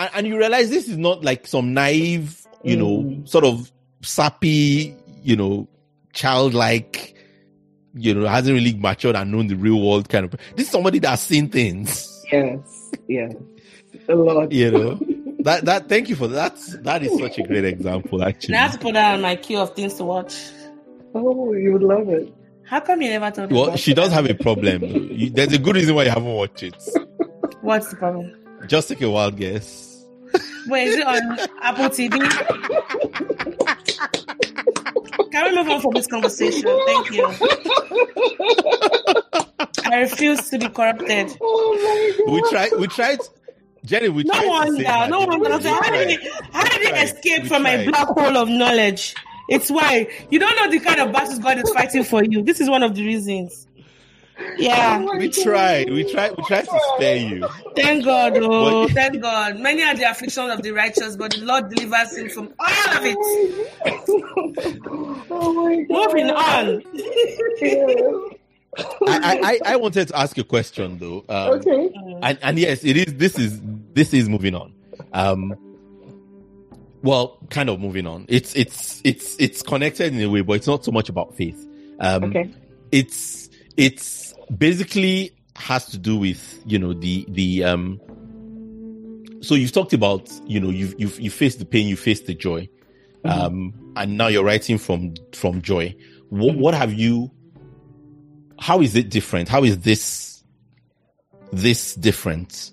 and, 0.00 0.10
and 0.14 0.26
you 0.26 0.36
realize 0.36 0.70
this 0.70 0.88
is 0.88 0.98
not 0.98 1.22
like 1.22 1.46
some 1.46 1.72
naive, 1.72 2.44
you 2.64 2.76
know, 2.76 2.98
Mm. 2.98 3.28
sort 3.28 3.44
of 3.44 3.70
sappy, 4.02 4.92
you 5.22 5.36
know, 5.36 5.68
childlike, 6.12 7.14
you 7.94 8.12
know, 8.14 8.26
hasn't 8.26 8.54
really 8.54 8.74
matured 8.74 9.14
and 9.16 9.30
known 9.30 9.46
the 9.46 9.54
real 9.54 9.80
world 9.80 10.08
kind 10.08 10.24
of. 10.24 10.32
This 10.56 10.66
is 10.66 10.70
somebody 10.72 10.98
that's 10.98 11.22
seen 11.22 11.48
things, 11.48 12.24
yes, 12.32 12.90
yes. 13.06 13.32
A 14.08 14.14
lot. 14.14 14.52
you 14.52 14.70
know. 14.70 14.98
that 15.40 15.64
that 15.64 15.88
thank 15.88 16.08
you 16.08 16.16
for 16.16 16.28
that. 16.28 16.56
That 16.82 17.02
is 17.02 17.18
such 17.18 17.38
a 17.38 17.42
great 17.42 17.64
example, 17.64 18.22
actually. 18.22 18.54
And 18.54 18.60
I 18.60 18.66
have 18.68 18.72
to 18.72 18.78
put 18.78 18.94
that 18.94 19.14
on 19.14 19.20
my 19.22 19.36
queue 19.36 19.58
of 19.58 19.74
things 19.74 19.94
to 19.94 20.04
watch. 20.04 20.34
Oh, 21.14 21.52
you 21.54 21.72
would 21.72 21.82
love 21.82 22.08
it. 22.08 22.32
How 22.64 22.80
come 22.80 23.00
you 23.02 23.08
never 23.10 23.30
told 23.30 23.50
me? 23.50 23.56
Well, 23.58 23.76
she 23.76 23.92
it? 23.92 23.94
does 23.94 24.12
have 24.12 24.28
a 24.28 24.34
problem. 24.34 24.82
You- 24.84 25.30
There's 25.30 25.52
a 25.54 25.58
good 25.58 25.74
reason 25.76 25.94
why 25.94 26.04
you 26.04 26.10
haven't 26.10 26.26
watched 26.34 26.62
it. 26.62 26.76
What's 27.62 27.88
the 27.90 27.96
problem? 27.96 28.34
Just 28.66 28.88
take 28.88 29.00
a 29.02 29.08
wild 29.10 29.36
guess. 29.36 29.86
Wait, 30.66 30.88
is 30.88 30.96
it 30.96 31.06
on 31.06 31.38
Apple 31.62 31.86
TV? 31.86 32.18
Can 35.32 35.44
we 35.44 35.56
move 35.56 35.68
on 35.70 35.80
from 35.80 35.92
this 35.94 36.06
conversation? 36.06 36.62
Thank 36.86 37.10
you. 37.12 37.26
I 39.90 40.00
refuse 40.00 40.50
to 40.50 40.58
be 40.58 40.68
corrupted. 40.68 41.36
Oh 41.40 41.74
my 41.82 42.12
god. 42.26 42.32
We 42.34 42.50
tried. 42.50 42.72
We 42.80 42.86
tried. 42.88 43.18
Jenny, 43.88 44.08
we 44.10 44.22
No 44.24 44.32
tried. 44.34 44.42
to 44.42 44.48
wonder. 44.48 44.76
say 44.76 44.82
that. 44.84 45.10
No 45.10 45.18
wonder. 45.20 45.38
We 45.38 45.50
How 45.50 45.58
did 45.58 45.62
tried. 45.62 46.10
it, 46.10 46.20
how 46.52 46.62
did 46.68 46.82
it 46.82 47.02
escape 47.04 47.42
We 47.44 47.48
from 47.48 47.62
my 47.62 47.76
tried. 47.76 47.88
black 47.88 48.06
hole 48.08 48.36
of 48.36 48.48
knowledge? 48.48 49.14
It's 49.48 49.70
why 49.70 50.08
you 50.30 50.38
don't 50.38 50.54
know 50.56 50.70
the 50.70 50.78
kind 50.78 51.00
of 51.00 51.10
battles 51.12 51.38
God 51.38 51.58
is 51.58 51.70
fighting 51.70 52.04
for 52.04 52.22
you. 52.22 52.42
This 52.42 52.60
is 52.60 52.68
one 52.68 52.82
of 52.82 52.94
the 52.94 53.04
reasons. 53.06 53.66
Yeah. 54.58 55.04
Oh 55.08 55.16
We 55.16 55.28
God. 55.30 55.42
tried. 55.42 55.90
We 55.90 56.04
tried. 56.12 56.36
We 56.36 56.44
tried 56.44 56.66
to 56.66 56.80
spare 56.96 57.16
you. 57.16 57.48
Thank 57.74 58.04
God, 58.04 58.34
oh, 58.36 58.86
But- 58.86 58.94
thank 58.94 59.20
God. 59.22 59.58
Many 59.58 59.82
are 59.82 59.94
the 59.94 60.04
afflictions 60.04 60.52
of 60.52 60.62
the 60.62 60.70
righteous, 60.72 61.16
but 61.16 61.32
the 61.32 61.40
Lord 61.40 61.70
delivers 61.70 62.16
him 62.16 62.28
from 62.28 62.52
all 62.60 62.96
of 62.98 63.04
it. 63.04 63.16
Oh 65.30 65.52
my 65.54 65.82
god. 65.82 65.88
Moving 65.90 66.30
on. 66.30 66.82
Yes. 66.92 68.34
I, 69.08 69.58
I, 69.64 69.72
I 69.72 69.76
wanted 69.76 70.08
to 70.08 70.16
ask 70.16 70.36
a 70.38 70.44
question 70.44 70.98
though. 70.98 71.24
Um, 71.28 71.52
Okay. 71.58 71.90
and, 72.22 72.38
and 72.42 72.58
yes, 72.58 72.84
it 72.84 72.96
is. 72.96 73.14
This 73.14 73.38
is 73.38 73.60
this 73.98 74.14
is 74.14 74.28
moving 74.28 74.54
on. 74.54 74.72
Um, 75.12 75.54
well, 77.02 77.38
kind 77.50 77.68
of 77.68 77.80
moving 77.80 78.06
on. 78.06 78.26
It's 78.28 78.54
it's 78.54 79.00
it's 79.04 79.36
it's 79.40 79.60
connected 79.62 80.14
in 80.14 80.20
a 80.22 80.28
way, 80.30 80.40
but 80.42 80.52
it's 80.54 80.66
not 80.68 80.84
so 80.84 80.92
much 80.92 81.08
about 81.08 81.34
faith. 81.36 81.66
Um, 81.98 82.24
Okay. 82.24 82.48
it's 82.92 83.50
it's 83.76 84.34
basically 84.56 85.32
has 85.56 85.86
to 85.86 85.98
do 85.98 86.16
with 86.16 86.62
you 86.64 86.78
know 86.78 86.92
the 86.92 87.26
the 87.28 87.64
um. 87.64 88.00
So 89.40 89.54
you've 89.56 89.72
talked 89.72 89.92
about 89.92 90.30
you 90.46 90.60
know 90.60 90.70
you've 90.70 90.94
you've 90.98 91.18
you 91.20 91.30
faced 91.30 91.58
the 91.58 91.64
pain, 91.64 91.88
you 91.88 91.96
faced 91.96 92.26
the 92.26 92.34
joy, 92.34 92.68
um, 93.24 93.74
and 93.96 94.16
now 94.16 94.28
you're 94.28 94.44
writing 94.44 94.78
from 94.78 95.14
from 95.32 95.60
joy. 95.62 95.94
What 96.30 96.56
what 96.56 96.74
have 96.74 96.92
you? 96.92 97.30
How 98.60 98.80
is 98.80 98.94
it 98.94 99.08
different? 99.10 99.48
How 99.48 99.64
is 99.64 99.78
this 99.80 100.44
this 101.52 101.94
different? 101.96 102.72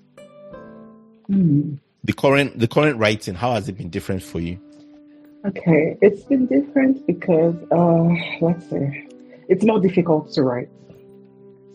Hmm. 1.27 1.75
The 2.03 2.13
current 2.13 2.59
the 2.59 2.67
current 2.67 2.97
writing, 2.99 3.33
how 3.35 3.53
has 3.53 3.67
it 3.67 3.77
been 3.77 3.89
different 3.89 4.21
for 4.21 4.39
you? 4.39 4.59
Okay, 5.45 5.95
it's 6.01 6.23
been 6.23 6.47
different 6.47 7.05
because, 7.05 7.55
uh, 7.71 8.09
let's 8.41 8.67
say, 8.67 9.07
it's 9.47 9.63
more 9.63 9.79
difficult 9.79 10.31
to 10.33 10.41
write. 10.41 10.69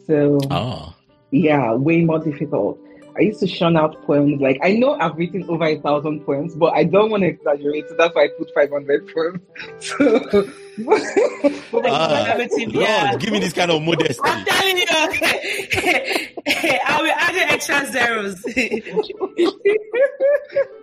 So, 0.07 0.41
Ah, 0.51 0.97
yeah, 1.31 1.75
way 1.75 2.05
more 2.05 2.19
difficult. 2.19 2.81
I 3.17 3.21
used 3.23 3.41
to 3.41 3.47
shun 3.47 3.77
out 3.77 4.01
poems. 4.07 4.41
Like 4.41 4.59
I 4.63 4.73
know 4.73 4.95
I've 4.95 5.17
written 5.17 5.45
over 5.49 5.65
a 5.65 5.79
thousand 5.81 6.25
poems, 6.25 6.55
but 6.55 6.73
I 6.75 6.85
don't 6.85 7.11
want 7.11 7.23
to 7.23 7.29
exaggerate, 7.29 7.89
so 7.89 7.95
that's 7.97 8.15
why 8.15 8.25
I 8.25 8.29
put 8.39 8.51
five 8.55 8.71
hundred 8.71 9.09
poems. 9.13 9.41
So, 10.81 10.87
but 11.73 11.85
ah, 11.87 12.35
Negative, 12.39 12.73
yeah. 12.73 13.17
Give 13.17 13.33
me 13.33 13.41
this 13.41 13.53
kind 13.53 13.71
of 13.71 13.83
modesty. 13.83 14.21
I'm 14.25 14.45
telling 14.47 14.79
you, 14.79 14.85
okay. 15.09 16.35
I 16.87 17.03
will 17.03 17.11
add 17.11 17.35
the 17.35 17.53
extra 17.53 17.87
zeros. 17.91 18.43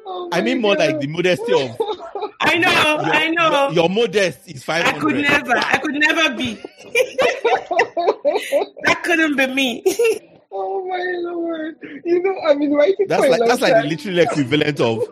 Oh 0.06 0.30
I 0.32 0.42
mean 0.42 0.62
more 0.62 0.76
God. 0.76 0.88
like 0.88 1.00
the 1.00 1.08
modesty 1.08 1.54
of 1.54 1.76
I 2.40 2.58
know, 2.58 2.98
I 3.02 3.30
know. 3.30 3.70
your 3.72 3.90
modest 3.90 4.48
is 4.48 4.64
five 4.64 4.86
I 4.86 4.94
could 5.00 5.16
never, 5.16 5.54
I 5.58 5.78
could 5.80 5.96
never 5.96 6.36
be. 6.36 6.54
that 8.84 9.02
couldn't 9.04 9.36
be 9.36 9.48
me. 9.48 9.84
Oh 10.52 10.88
my 10.88 11.04
lord! 11.30 11.76
You 12.06 12.22
know, 12.22 12.36
I've 12.48 12.60
been 12.60 12.74
writing 12.74 13.08
That's 13.08 13.22
for 13.22 13.28
a 13.28 13.32
like 13.32 13.40
long 13.40 13.50
that's 13.50 13.62
like 13.62 13.74
the 13.74 13.82
time. 13.82 13.90
literal 13.90 14.20
equivalent 14.20 14.80
of 14.80 15.04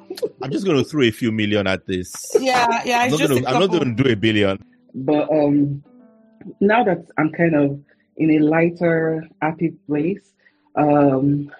I'm 0.42 0.52
just 0.52 0.66
gonna 0.66 0.84
throw 0.84 1.04
a 1.04 1.12
few 1.12 1.32
million 1.32 1.68
at 1.68 1.86
this. 1.88 2.14
yeah, 2.40 2.84
yeah. 2.86 3.00
I'm 3.00 3.12
not 3.12 3.20
just 3.20 3.30
gonna 3.34 3.46
a 3.46 3.54
I'm 3.54 3.60
not 3.60 3.72
gonna 3.72 3.94
do 3.94 4.10
a 4.10 4.16
billion. 4.16 4.64
But 4.94 5.30
um, 5.32 5.84
now 6.60 6.84
that 6.84 7.06
I'm 7.18 7.32
kind 7.32 7.56
of 7.56 7.80
in 8.18 8.32
a 8.32 8.40
lighter, 8.40 9.28
happy 9.42 9.72
place, 9.88 10.34
um, 10.76 11.52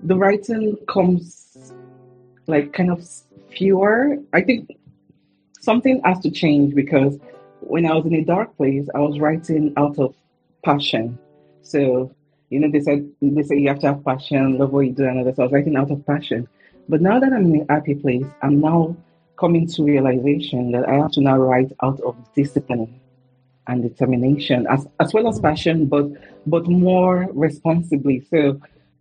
the 0.00 0.16
writing 0.16 0.76
comes 0.88 1.72
like 2.46 2.72
kind 2.72 2.90
of 2.90 3.06
fewer. 3.50 4.16
I 4.32 4.40
think 4.40 4.70
something 5.60 6.00
has 6.04 6.20
to 6.20 6.30
change 6.30 6.74
because 6.74 7.18
when 7.60 7.86
I 7.86 7.94
was 7.94 8.06
in 8.06 8.14
a 8.14 8.24
dark 8.24 8.56
place, 8.56 8.88
I 8.94 9.00
was 9.00 9.18
writing 9.18 9.72
out 9.76 9.98
of 9.98 10.14
passion. 10.64 11.18
So 11.62 12.14
you 12.50 12.60
know, 12.60 12.70
they 12.70 12.80
said 12.80 13.10
they 13.20 13.42
say 13.42 13.58
you 13.58 13.68
have 13.68 13.80
to 13.80 13.88
have 13.88 14.04
passion, 14.04 14.58
love 14.58 14.72
what 14.72 14.80
you 14.80 14.92
do, 14.92 15.04
and 15.04 15.18
all 15.18 15.24
that. 15.24 15.36
So 15.36 15.42
I 15.42 15.46
was 15.46 15.52
writing 15.52 15.76
out 15.76 15.90
of 15.90 16.04
passion. 16.06 16.48
But 16.88 17.00
now 17.00 17.18
that 17.18 17.32
I'm 17.32 17.54
in 17.54 17.66
a 17.68 17.72
happy 17.72 17.94
place, 17.94 18.26
I'm 18.42 18.60
now 18.60 18.96
coming 19.38 19.66
to 19.66 19.82
realization 19.82 20.70
that 20.72 20.88
I 20.88 20.94
have 20.94 21.10
to 21.12 21.20
now 21.20 21.36
write 21.36 21.72
out 21.82 22.00
of 22.00 22.16
discipline 22.34 23.00
and 23.66 23.82
determination, 23.82 24.66
as 24.68 24.86
as 25.00 25.12
well 25.12 25.28
as 25.28 25.40
passion, 25.40 25.86
but 25.86 26.06
but 26.46 26.68
more 26.68 27.26
responsibly. 27.32 28.20
So 28.30 28.60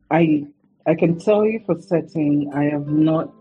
I 0.10 0.48
I 0.88 0.96
can 0.96 1.20
tell 1.20 1.46
you 1.46 1.62
for 1.66 1.80
certain 1.80 2.52
I 2.54 2.64
have 2.66 2.88
not 2.88 3.32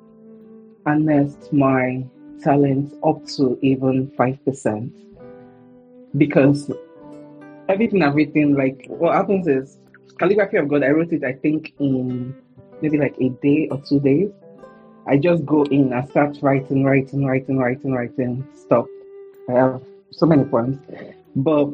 harnessed 0.84 1.50
my 1.52 2.04
talent 2.42 2.92
up 3.02 3.24
to 3.36 3.58
even 3.62 4.10
five 4.18 4.44
percent 4.44 4.92
because 6.18 6.70
everything 7.68 8.02
I've 8.02 8.14
written, 8.14 8.54
like 8.54 8.84
what 8.88 9.14
happens 9.14 9.46
is 9.46 9.78
calligraphy 10.18 10.56
of 10.56 10.68
God. 10.68 10.82
I 10.82 10.88
wrote 10.88 11.12
it, 11.12 11.24
I 11.24 11.32
think, 11.32 11.74
in 11.78 12.34
maybe 12.80 12.98
like 12.98 13.16
a 13.20 13.28
day 13.28 13.68
or 13.70 13.80
two 13.80 14.00
days. 14.00 14.30
I 15.06 15.18
just 15.18 15.44
go 15.44 15.64
in 15.64 15.92
and 15.92 16.08
start 16.08 16.38
writing, 16.40 16.84
writing, 16.84 17.24
writing, 17.26 17.58
writing, 17.58 17.92
writing. 17.92 18.46
Stop. 18.54 18.86
I 19.48 19.52
have 19.52 19.82
so 20.10 20.26
many 20.26 20.44
poems, 20.44 20.78
but 21.36 21.68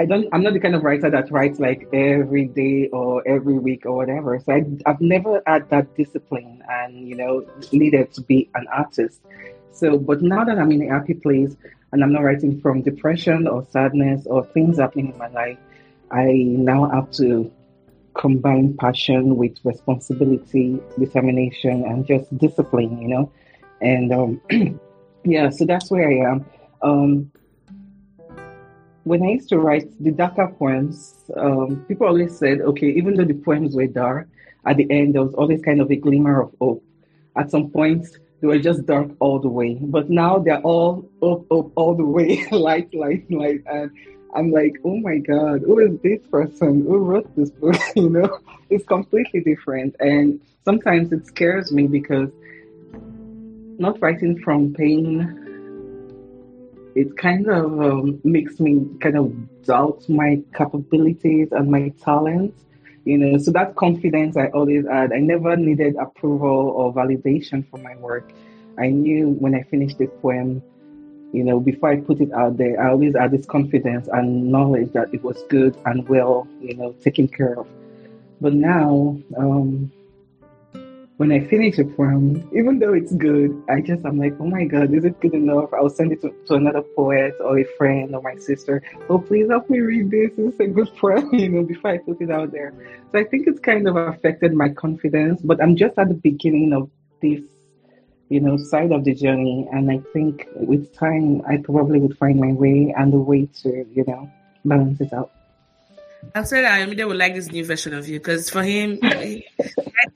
I 0.00 0.06
don't. 0.06 0.28
I'm 0.32 0.42
not 0.42 0.54
the 0.54 0.60
kind 0.60 0.74
of 0.74 0.82
writer 0.82 1.08
that 1.08 1.30
writes 1.30 1.60
like 1.60 1.88
every 1.92 2.46
day 2.46 2.88
or 2.88 3.26
every 3.28 3.58
week 3.58 3.86
or 3.86 3.92
whatever. 3.92 4.40
So 4.44 4.52
I, 4.52 4.64
I've 4.86 5.00
never 5.00 5.40
had 5.46 5.70
that 5.70 5.96
discipline, 5.96 6.64
and 6.68 7.08
you 7.08 7.14
know, 7.14 7.46
needed 7.70 8.12
to 8.14 8.22
be 8.22 8.50
an 8.56 8.66
artist. 8.72 9.20
So, 9.70 9.98
but 9.98 10.22
now 10.22 10.44
that 10.44 10.58
I'm 10.58 10.72
in 10.72 10.82
a 10.82 10.92
happy 10.92 11.14
place 11.14 11.56
and 11.92 12.02
I'm 12.02 12.12
not 12.12 12.22
writing 12.22 12.60
from 12.60 12.82
depression 12.82 13.46
or 13.46 13.66
sadness 13.70 14.26
or 14.26 14.44
things 14.46 14.78
happening 14.78 15.12
in 15.12 15.18
my 15.18 15.28
life, 15.28 15.58
I 16.10 16.32
now 16.32 16.88
have 16.90 17.10
to 17.12 17.50
combine 18.14 18.76
passion 18.76 19.36
with 19.36 19.58
responsibility, 19.64 20.80
determination, 20.98 21.84
and 21.84 22.06
just 22.06 22.36
discipline, 22.38 23.00
you 23.02 23.08
know. 23.08 23.32
And 23.80 24.12
um, 24.12 24.40
yeah, 25.24 25.50
so 25.50 25.64
that's 25.64 25.90
where 25.90 26.08
I 26.08 26.30
am. 26.32 26.44
Um, 26.82 27.30
when 29.04 29.22
I 29.22 29.32
used 29.32 29.50
to 29.50 29.58
write 29.58 29.90
the 30.02 30.10
darker 30.10 30.48
poems, 30.58 31.14
um, 31.36 31.84
people 31.86 32.06
always 32.06 32.36
said, 32.38 32.60
okay, 32.60 32.88
even 32.88 33.14
though 33.14 33.24
the 33.24 33.34
poems 33.34 33.76
were 33.76 33.86
dark, 33.86 34.28
at 34.66 34.78
the 34.78 34.90
end 34.90 35.14
there 35.14 35.22
was 35.22 35.34
always 35.34 35.60
kind 35.60 35.80
of 35.80 35.90
a 35.90 35.96
glimmer 35.96 36.42
of 36.42 36.54
hope. 36.58 36.82
At 37.36 37.50
some 37.50 37.70
point, 37.70 38.06
they 38.40 38.46
were 38.46 38.58
just 38.58 38.86
dark 38.86 39.10
all 39.20 39.38
the 39.38 39.48
way, 39.48 39.78
but 39.80 40.08
now 40.08 40.38
they're 40.38 40.60
all 40.62 41.08
up, 41.22 41.50
up 41.52 41.70
all 41.76 41.94
the 41.94 42.04
way, 42.04 42.46
light, 42.50 42.92
light, 42.94 43.30
light, 43.30 43.62
and 43.66 43.90
I'm 44.34 44.50
like, 44.50 44.76
oh 44.84 44.96
my 44.96 45.18
god, 45.18 45.62
who 45.62 45.78
is 45.78 45.98
this 46.02 46.20
person? 46.30 46.82
Who 46.82 46.98
wrote 46.98 47.34
this 47.36 47.50
book? 47.50 47.76
you 47.96 48.10
know, 48.10 48.38
it's 48.70 48.86
completely 48.86 49.40
different, 49.40 49.96
and 50.00 50.40
sometimes 50.64 51.12
it 51.12 51.26
scares 51.26 51.72
me 51.72 51.86
because 51.86 52.30
not 53.78 54.00
writing 54.00 54.40
from 54.40 54.72
pain 54.74 55.40
it 56.94 57.16
kind 57.16 57.48
of 57.48 57.80
um, 57.80 58.20
makes 58.22 58.60
me 58.60 58.86
kind 59.00 59.16
of 59.16 59.64
doubt 59.64 60.08
my 60.08 60.40
capabilities 60.56 61.48
and 61.50 61.70
my 61.70 61.88
talents 62.02 62.64
you 63.04 63.18
know 63.18 63.36
so 63.38 63.50
that 63.50 63.74
confidence 63.74 64.36
i 64.36 64.46
always 64.48 64.86
had 64.86 65.12
i 65.12 65.18
never 65.18 65.56
needed 65.56 65.96
approval 65.96 66.72
or 66.76 66.94
validation 66.94 67.68
for 67.68 67.78
my 67.78 67.96
work 67.96 68.32
i 68.78 68.88
knew 68.88 69.30
when 69.30 69.54
i 69.54 69.62
finished 69.64 69.98
the 69.98 70.06
poem 70.22 70.62
you 71.34 71.44
know 71.44 71.58
before 71.60 71.90
i 71.90 71.96
put 72.00 72.20
it 72.20 72.32
out 72.32 72.56
there 72.56 72.80
i 72.80 72.90
always 72.90 73.14
had 73.16 73.30
this 73.30 73.46
confidence 73.46 74.08
and 74.12 74.50
knowledge 74.50 74.90
that 74.92 75.12
it 75.12 75.22
was 75.22 75.42
good 75.48 75.76
and 75.86 76.08
well 76.08 76.46
you 76.60 76.74
know 76.74 76.92
taken 77.02 77.26
care 77.26 77.58
of 77.58 77.66
but 78.40 78.52
now 78.52 79.16
um 79.36 79.90
when 81.16 81.30
I 81.30 81.46
finish 81.46 81.78
a 81.78 81.84
poem, 81.84 82.48
even 82.52 82.80
though 82.80 82.92
it's 82.92 83.12
good, 83.12 83.62
I 83.68 83.80
just 83.80 84.04
I'm 84.04 84.18
like, 84.18 84.34
oh 84.40 84.46
my 84.46 84.64
god, 84.64 84.92
is 84.92 85.04
it 85.04 85.20
good 85.20 85.34
enough? 85.34 85.72
I'll 85.72 85.88
send 85.88 86.10
it 86.10 86.20
to, 86.22 86.34
to 86.46 86.54
another 86.54 86.82
poet 86.82 87.34
or 87.40 87.60
a 87.60 87.64
friend 87.78 88.14
or 88.16 88.22
my 88.22 88.34
sister. 88.36 88.82
Oh, 89.08 89.18
please 89.18 89.48
help 89.48 89.70
me 89.70 89.78
read 89.78 90.10
this. 90.10 90.32
Is 90.36 90.58
a 90.58 90.66
good 90.66 90.94
poem, 90.96 91.32
you 91.32 91.48
know, 91.50 91.62
before 91.62 91.92
I 91.92 91.98
put 91.98 92.20
it 92.20 92.30
out 92.30 92.50
there. 92.50 92.74
So 93.12 93.18
I 93.20 93.24
think 93.24 93.46
it's 93.46 93.60
kind 93.60 93.86
of 93.86 93.96
affected 93.96 94.54
my 94.54 94.70
confidence, 94.70 95.40
but 95.42 95.62
I'm 95.62 95.76
just 95.76 95.96
at 95.98 96.08
the 96.08 96.14
beginning 96.14 96.72
of 96.72 96.90
this, 97.22 97.42
you 98.34 98.40
know, 98.40 98.56
side 98.56 98.90
of 98.90 99.04
the 99.04 99.14
journey, 99.14 99.68
and 99.72 99.90
I 99.90 99.98
think 100.12 100.48
with 100.56 100.92
time 100.94 101.40
I 101.48 101.58
probably 101.58 102.00
would 102.00 102.18
find 102.18 102.40
my 102.40 102.52
way 102.52 102.92
and 102.96 103.12
the 103.12 103.18
way 103.18 103.48
to, 103.62 103.86
you 103.94 104.04
know, 104.06 104.28
balance 104.64 105.00
it 105.00 105.12
out. 105.12 105.30
I'm 106.34 106.44
sorry 106.44 106.62
that 106.62 106.80
Ayomide 106.80 107.06
would 107.06 107.16
like 107.16 107.34
this 107.34 107.52
new 107.52 107.64
version 107.64 107.94
of 107.94 108.08
you 108.08 108.18
because 108.18 108.50
for 108.50 108.62
him, 108.62 108.98
he- 109.02 109.46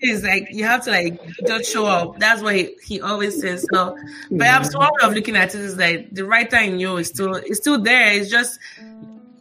it's 0.00 0.24
like 0.24 0.48
you 0.50 0.64
have 0.64 0.84
to 0.84 0.90
like 0.90 1.20
don't 1.44 1.64
show 1.64 1.86
up. 1.86 2.18
That's 2.18 2.42
what 2.42 2.56
he, 2.56 2.74
he 2.84 3.00
always 3.00 3.40
says. 3.40 3.66
So, 3.72 3.96
but 4.30 4.46
I'm 4.46 4.64
so 4.64 4.78
one 4.78 4.90
way 5.00 5.08
of 5.08 5.14
looking 5.14 5.36
at 5.36 5.54
it 5.54 5.60
is 5.60 5.76
like 5.76 6.10
the 6.12 6.24
writer 6.24 6.56
in 6.56 6.80
you 6.80 6.96
is 6.96 7.08
still 7.08 7.34
it's 7.34 7.58
still 7.58 7.80
there. 7.80 8.14
It's 8.14 8.30
just 8.30 8.58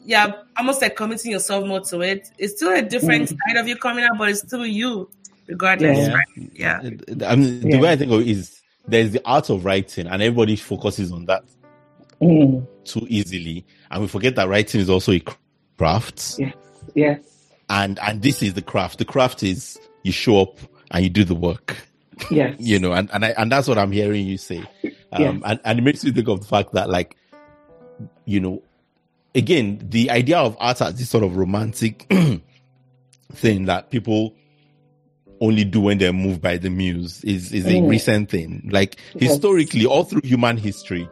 yeah, 0.05 0.41
almost 0.57 0.81
like 0.81 0.95
committing 0.95 1.31
yourself 1.31 1.65
more 1.65 1.81
to 1.81 2.01
it. 2.01 2.29
It's 2.37 2.55
still 2.55 2.73
a 2.73 2.81
different 2.81 3.29
hmm. 3.29 3.35
side 3.47 3.57
of 3.57 3.67
you 3.67 3.75
coming 3.75 4.03
out, 4.05 4.17
but 4.17 4.29
it's 4.29 4.41
still 4.41 4.65
you, 4.65 5.09
regardless. 5.47 5.97
Yeah. 5.97 6.13
Right? 6.13 6.51
Yeah. 6.53 6.79
I 7.27 7.35
mean, 7.35 7.59
the 7.61 7.69
Yeah. 7.69 7.81
way 7.81 7.91
I 7.91 7.95
think 7.95 8.11
of 8.11 8.21
it 8.21 8.27
is 8.27 8.56
there's 8.87 9.11
the 9.11 9.21
art 9.25 9.49
of 9.49 9.65
writing, 9.65 10.07
and 10.07 10.21
everybody 10.21 10.55
focuses 10.55 11.11
on 11.11 11.25
that 11.25 11.43
Mm, 12.21 12.65
too 12.83 13.05
easily, 13.09 13.63
and 13.91 14.01
we 14.01 14.07
forget 14.07 14.35
that 14.37 14.47
writing 14.49 14.81
is 14.81 14.89
also 14.89 15.11
a 15.11 15.21
craft. 15.77 16.39
yes, 16.39 16.55
yes, 16.95 17.19
and 17.69 17.99
and 17.99 18.23
this 18.23 18.41
is 18.41 18.55
the 18.55 18.61
craft. 18.63 18.97
The 18.97 19.05
craft 19.05 19.43
is 19.43 19.77
you 20.03 20.11
show 20.11 20.41
up 20.41 20.57
and 20.89 21.03
you 21.03 21.09
do 21.11 21.23
the 21.23 21.35
work. 21.35 21.77
yes. 22.31 22.55
You 22.59 22.79
know, 22.79 22.93
and 22.93 23.07
and 23.13 23.23
I, 23.23 23.29
and 23.37 23.51
that's 23.51 23.67
what 23.67 23.77
I'm 23.77 23.91
hearing 23.91 24.25
you 24.25 24.37
say. 24.37 24.59
Um, 25.11 25.21
Yes. 25.21 25.41
and 25.45 25.59
and 25.63 25.79
it 25.79 25.81
makes 25.83 26.03
me 26.03 26.11
think 26.11 26.27
of 26.27 26.39
the 26.41 26.47
fact 26.47 26.71
that 26.73 26.89
like, 26.89 27.15
you 28.25 28.39
know, 28.39 28.63
again, 29.35 29.79
the 29.83 30.09
idea 30.09 30.39
of 30.39 30.57
art 30.59 30.81
as 30.81 30.95
this 30.95 31.09
sort 31.09 31.23
of 31.23 31.37
romantic 31.37 32.11
thing 33.33 33.65
that 33.65 33.91
people 33.91 34.33
only 35.41 35.63
do 35.63 35.81
when 35.81 35.97
they're 35.97 36.13
moved 36.13 36.41
by 36.41 36.57
the 36.57 36.69
muse 36.69 37.23
is 37.23 37.51
is 37.53 37.65
a 37.67 37.71
Mm. 37.73 37.89
recent 37.89 38.29
thing. 38.29 38.67
Like 38.71 38.97
Yes. 39.15 39.31
historically, 39.33 39.85
all 39.85 40.03
through 40.03 40.21
human 40.23 40.57
history, 40.57 41.07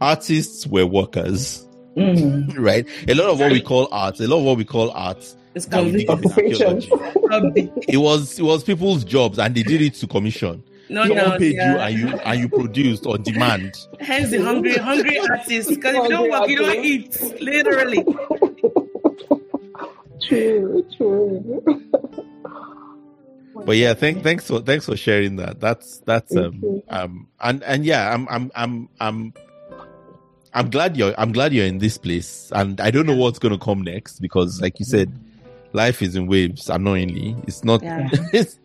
artists 0.00 0.66
were 0.66 0.86
workers, 0.86 1.66
Mm. 1.96 2.56
right? 2.58 2.86
A 3.08 3.14
lot 3.14 3.30
of 3.30 3.40
what 3.40 3.52
we 3.52 3.60
call 3.60 3.88
art, 3.92 4.20
a 4.20 4.26
lot 4.28 4.38
of 4.38 4.44
what 4.44 4.56
we 4.56 4.64
call 4.64 4.90
art, 4.90 5.24
It's 5.54 5.66
that 5.66 5.84
we 5.84 5.92
dig 5.92 6.10
up 6.10 6.20
in 6.22 6.30
Occupation. 6.30 6.66
archaeology, 6.92 7.70
it 7.88 7.96
was 7.98 8.38
it 8.38 8.42
was 8.42 8.62
people's 8.64 9.04
jobs 9.04 9.38
and 9.38 9.54
they 9.54 9.62
did 9.62 9.80
it 9.82 9.94
to 9.94 10.06
commission. 10.06 10.62
No, 10.90 11.02
Someone 11.06 11.28
no, 11.32 11.38
paid 11.38 11.54
yeah. 11.56 11.72
you 11.72 11.78
and 11.78 11.98
you 11.98 12.18
and 12.24 12.40
you 12.40 12.48
produced 12.48 13.04
on 13.06 13.22
demand. 13.22 13.74
Hence 14.00 14.30
the 14.30 14.38
hungry, 14.38 14.74
hungry 14.76 15.18
artists. 15.18 15.68
Because 15.74 15.94
if 15.96 16.02
you 16.04 16.08
don't 16.08 16.30
work, 16.30 16.48
you 16.48 16.56
don't 16.56 16.82
eat. 16.84 17.20
Literally. 17.42 18.04
True, 20.20 20.84
true. 20.96 21.62
But 23.68 23.76
yeah, 23.76 23.92
thank 23.92 24.22
thanks 24.22 24.46
for 24.46 24.60
thanks 24.60 24.86
for 24.86 24.96
sharing 24.96 25.36
that. 25.36 25.60
That's 25.60 25.98
that's 26.06 26.34
um 26.34 26.82
um 26.88 27.28
and 27.38 27.62
and 27.64 27.84
yeah, 27.84 28.14
I'm 28.14 28.26
I'm 28.30 28.50
I'm 28.54 28.88
I'm 28.98 29.34
I'm 30.54 30.70
glad 30.70 30.96
you're 30.96 31.14
I'm 31.18 31.32
glad 31.32 31.52
you're 31.52 31.66
in 31.66 31.76
this 31.76 31.98
place. 31.98 32.50
And 32.54 32.80
I 32.80 32.90
don't 32.90 33.04
know 33.04 33.14
what's 33.14 33.38
gonna 33.38 33.58
come 33.58 33.82
next 33.82 34.20
because 34.20 34.62
like 34.62 34.78
you 34.78 34.86
said, 34.86 35.12
life 35.74 36.00
is 36.00 36.16
in 36.16 36.28
waves, 36.28 36.70
annoyingly. 36.70 37.36
It's 37.46 37.62
not 37.62 37.82
Yeah. 37.82 38.08
it's 38.32 38.58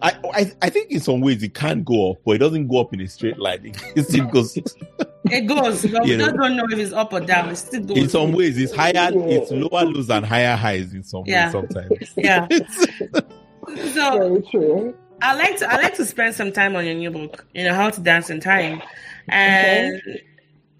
I, 0.00 0.12
I 0.32 0.52
I 0.62 0.70
think 0.70 0.92
in 0.92 1.00
some 1.00 1.20
ways 1.20 1.42
it 1.42 1.54
can 1.54 1.82
go 1.82 2.12
up, 2.12 2.18
but 2.24 2.36
it 2.36 2.38
doesn't 2.38 2.68
go 2.68 2.80
up 2.80 2.94
in 2.94 3.00
a 3.00 3.08
straight 3.08 3.40
line. 3.40 3.74
It 3.96 4.04
still 4.04 4.26
goes. 4.26 4.56
It 4.56 5.48
goes. 5.48 5.84
But 5.84 6.04
we 6.04 6.16
know. 6.16 6.26
just 6.26 6.36
don't 6.36 6.56
know 6.56 6.66
if 6.70 6.78
it's 6.78 6.92
up 6.92 7.12
or 7.12 7.18
down. 7.18 7.48
It 7.50 7.56
still 7.56 7.82
goes. 7.82 7.96
In 7.96 8.08
some 8.08 8.30
ways, 8.30 8.56
it's 8.56 8.72
higher. 8.72 9.10
It's 9.12 9.50
lower 9.50 9.84
lows 9.84 10.10
and 10.10 10.24
higher 10.24 10.54
highs 10.54 10.94
in 10.94 11.02
some 11.02 11.24
Yeah. 11.26 11.46
ways. 11.52 11.72
Sometimes. 11.72 12.14
Yeah. 12.16 12.46
So 13.92 14.18
Very 14.18 14.42
true. 14.50 14.94
I 15.22 15.34
like 15.34 15.58
to 15.58 15.70
I 15.70 15.76
like 15.76 15.94
to 15.94 16.04
spend 16.04 16.34
some 16.34 16.52
time 16.52 16.76
on 16.76 16.84
your 16.84 16.94
new 16.94 17.10
book, 17.10 17.46
you 17.54 17.64
know, 17.64 17.74
How 17.74 17.90
to 17.90 18.00
Dance 18.00 18.30
in 18.30 18.40
Time. 18.40 18.82
And 19.28 20.02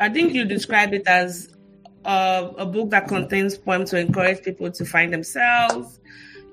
I 0.00 0.08
think 0.08 0.34
you 0.34 0.44
describe 0.44 0.92
it 0.92 1.06
as 1.06 1.54
a, 2.04 2.50
a 2.58 2.66
book 2.66 2.90
that 2.90 3.08
contains 3.08 3.56
poems 3.56 3.90
to 3.90 3.98
encourage 3.98 4.42
people 4.42 4.70
to 4.70 4.84
find 4.84 5.12
themselves. 5.12 6.00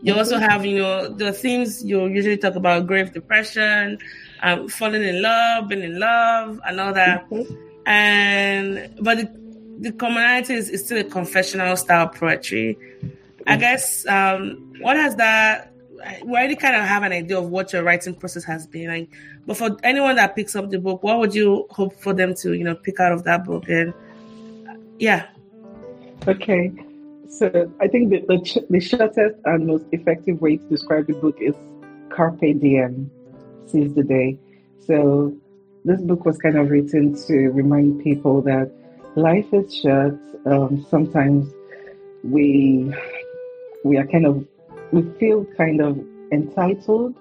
You 0.04 0.16
also 0.16 0.38
have, 0.40 0.66
you 0.66 0.80
know, 0.80 1.10
the 1.10 1.32
themes 1.32 1.84
you 1.84 2.08
usually 2.08 2.38
talk 2.38 2.56
about 2.56 2.88
grave 2.88 3.14
depression, 3.14 4.00
um, 4.42 4.68
falling 4.68 5.04
in 5.04 5.22
love, 5.22 5.68
being 5.68 5.84
in 5.84 6.00
love, 6.00 6.60
and 6.66 6.80
all 6.80 6.94
that. 6.94 7.28
And 7.86 8.96
but 9.02 9.18
the, 9.18 9.80
the 9.80 9.92
commonality 9.92 10.56
is, 10.56 10.70
is 10.70 10.86
still 10.86 11.00
a 11.00 11.04
confessional 11.04 11.76
style 11.76 12.08
poetry. 12.08 12.78
I 13.48 13.58
guess 13.58 14.06
um, 14.08 14.74
what 14.80 14.98
has 14.98 15.16
that? 15.18 15.70
We 16.24 16.32
already 16.32 16.56
kind 16.56 16.76
of 16.76 16.84
have 16.84 17.04
an 17.04 17.12
idea 17.12 17.38
of 17.39 17.49
what 17.49 17.74
your 17.74 17.84
writing 17.84 18.16
process 18.16 18.43
has 18.45 18.68
been 18.68 18.88
like. 18.88 19.10
But 19.45 19.58
for 19.58 19.78
anyone 19.84 20.16
that 20.16 20.36
picks 20.36 20.56
up 20.56 20.70
the 20.70 20.80
book, 20.80 21.04
what 21.04 21.20
would 21.20 21.34
you 21.36 21.68
hope 21.70 21.99
for 21.99 22.14
them 22.14 22.34
to, 22.36 22.54
you 22.54 22.64
know, 22.64 22.76
pick 22.76 22.99
out 22.99 23.12
of 23.12 23.24
that 23.24 23.45
book? 23.45 23.70
And 23.70 23.93
yeah, 24.99 25.28
Okay, 26.28 26.72
so 27.28 27.74
I 27.82 27.88
think 27.88 28.12
the, 28.12 28.20
the, 28.28 28.66
the 28.70 28.80
shortest 28.80 29.39
and 29.45 29.66
most 29.66 29.86
effective 29.91 30.39
way 30.39 30.58
to 30.58 30.64
describe 30.66 31.08
the 31.08 31.14
book 31.14 31.38
is 31.41 31.56
Carpe 32.10 32.60
Diem, 32.60 33.10
seize 33.66 33.91
the 33.95 34.04
day. 34.04 34.38
So 34.86 35.36
this 35.84 35.99
book 36.02 36.24
was 36.24 36.38
kind 36.38 36.58
of 36.58 36.70
written 36.70 37.16
to 37.26 37.34
remind 37.49 38.04
people 38.04 38.43
that 38.43 38.72
life 39.16 39.52
is 39.52 39.76
short. 39.76 40.20
Um, 40.45 40.86
sometimes 40.91 41.52
we 42.24 42.93
we 43.84 43.97
are 43.97 44.06
kind 44.06 44.28
of 44.28 44.45
we 44.92 45.02
feel 45.20 45.46
kind 45.58 45.82
of 45.82 46.00
entitled, 46.32 47.16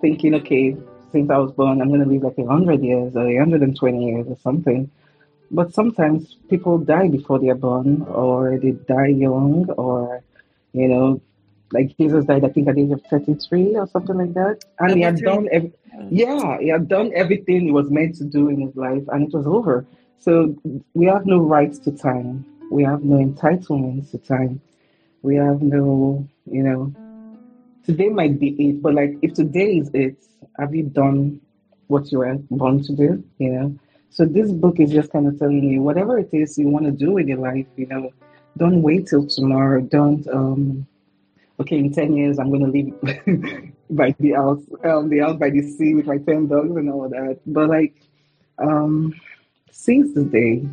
thinking, 0.00 0.34
okay, 0.34 0.76
since 1.12 1.30
I 1.30 1.38
was 1.38 1.52
born, 1.52 1.80
I'm 1.80 1.88
going 1.88 2.02
to 2.02 2.08
live 2.08 2.22
like 2.22 2.38
a 2.38 2.46
hundred 2.46 2.82
years 2.82 3.14
or 3.16 3.26
a 3.26 3.36
hundred 3.36 3.62
and 3.62 3.76
twenty 3.76 4.06
years 4.06 4.26
or 4.28 4.36
something. 4.42 4.90
But 5.50 5.72
sometimes 5.72 6.36
people 6.50 6.78
die 6.78 7.08
before 7.08 7.38
they're 7.38 7.54
born, 7.54 8.02
or 8.02 8.58
they 8.58 8.72
die 8.72 9.08
young, 9.08 9.70
or 9.70 10.22
you 10.72 10.88
know, 10.88 11.20
like 11.72 11.96
Jesus 11.96 12.24
died, 12.24 12.44
I 12.44 12.48
think 12.48 12.68
at 12.68 12.74
the 12.74 12.82
age 12.82 12.90
of 12.90 13.02
thirty-three 13.04 13.76
or 13.76 13.86
something 13.86 14.16
like 14.16 14.34
that, 14.34 14.64
and 14.80 14.96
he 14.96 15.02
had 15.02 15.16
done, 15.16 15.48
ev- 15.52 15.72
oh. 15.96 16.08
yeah, 16.10 16.58
he 16.58 16.68
had 16.68 16.88
done 16.88 17.12
everything 17.14 17.62
he 17.62 17.70
was 17.70 17.90
meant 17.90 18.16
to 18.16 18.24
do 18.24 18.48
in 18.48 18.60
his 18.60 18.74
life, 18.76 19.04
and 19.08 19.28
it 19.28 19.32
was 19.32 19.46
over. 19.46 19.86
So 20.18 20.56
we 20.94 21.06
have 21.06 21.26
no 21.26 21.38
rights 21.38 21.78
to 21.80 21.92
time. 21.92 22.44
We 22.70 22.82
have 22.82 23.04
no 23.04 23.24
entitlements 23.24 24.10
to 24.10 24.18
time. 24.18 24.60
We 25.22 25.36
have 25.36 25.62
no, 25.62 26.26
you 26.50 26.62
know, 26.62 26.92
today 27.86 28.08
might 28.08 28.38
be 28.38 28.48
it, 28.58 28.82
but 28.82 28.94
like 28.94 29.16
if 29.22 29.34
today 29.34 29.78
is 29.78 29.90
it, 29.94 30.16
have 30.58 30.74
you 30.74 30.82
done 30.82 31.40
what 31.86 32.10
you 32.10 32.18
were 32.18 32.34
born 32.50 32.82
to 32.82 32.92
do? 32.92 33.24
You 33.38 33.50
know. 33.50 33.78
So 34.10 34.24
this 34.24 34.50
book 34.50 34.80
is 34.80 34.90
just 34.90 35.12
kind 35.12 35.26
of 35.26 35.38
telling 35.38 35.62
you 35.62 35.82
whatever 35.82 36.18
it 36.18 36.30
is 36.32 36.58
you 36.58 36.68
want 36.68 36.86
to 36.86 36.90
do 36.90 37.12
with 37.12 37.28
your 37.28 37.38
life, 37.38 37.66
you 37.76 37.86
know, 37.86 38.12
don't 38.56 38.82
wait 38.82 39.06
till 39.06 39.26
tomorrow. 39.26 39.80
Don't 39.80 40.26
um 40.28 40.86
okay, 41.60 41.78
in 41.78 41.92
ten 41.92 42.16
years 42.16 42.38
I'm 42.38 42.50
gonna 42.50 42.68
live 42.68 42.92
by 43.90 44.14
the 44.18 44.32
house 44.32 44.62
um 44.84 45.08
the 45.08 45.20
house 45.20 45.38
by 45.38 45.50
the 45.50 45.62
sea 45.62 45.94
with 45.94 46.06
my 46.06 46.18
ten 46.18 46.48
dogs 46.48 46.76
and 46.76 46.90
all 46.90 47.08
that. 47.08 47.40
But 47.46 47.68
like 47.68 47.94
um 48.58 49.14
since 49.70 50.12
the 50.14 50.24
day 50.24 50.66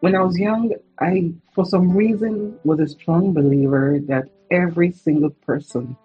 when 0.00 0.14
I 0.14 0.22
was 0.22 0.38
young, 0.38 0.74
I 0.98 1.32
for 1.54 1.64
some 1.64 1.96
reason 1.96 2.58
was 2.64 2.80
a 2.80 2.88
strong 2.88 3.32
believer 3.32 3.98
that 4.06 4.28
every 4.50 4.92
single 4.92 5.30
person 5.30 5.96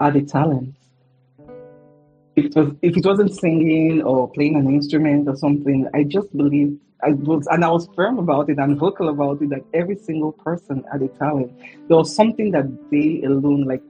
had 0.00 0.16
a 0.16 0.22
talent 0.22 0.74
if 2.36 2.46
it 2.46 2.56
was 2.56 2.74
if 2.82 2.96
it 2.96 3.04
wasn't 3.04 3.34
singing 3.34 4.02
or 4.02 4.30
playing 4.30 4.56
an 4.56 4.66
instrument 4.66 5.28
or 5.28 5.36
something, 5.36 5.88
I 5.94 6.04
just 6.04 6.36
believed 6.36 6.80
I 7.02 7.12
was 7.12 7.46
and 7.48 7.64
I 7.64 7.68
was 7.68 7.88
firm 7.94 8.18
about 8.18 8.50
it 8.50 8.58
and 8.58 8.76
vocal 8.76 9.08
about 9.08 9.40
it 9.42 9.50
that 9.50 9.64
every 9.72 9.96
single 9.96 10.32
person 10.32 10.84
had 10.90 11.02
a 11.02 11.08
talent. 11.08 11.52
There 11.88 11.96
was 11.96 12.14
something 12.14 12.50
that 12.50 12.66
they 12.90 13.22
alone 13.24 13.64
like 13.64 13.82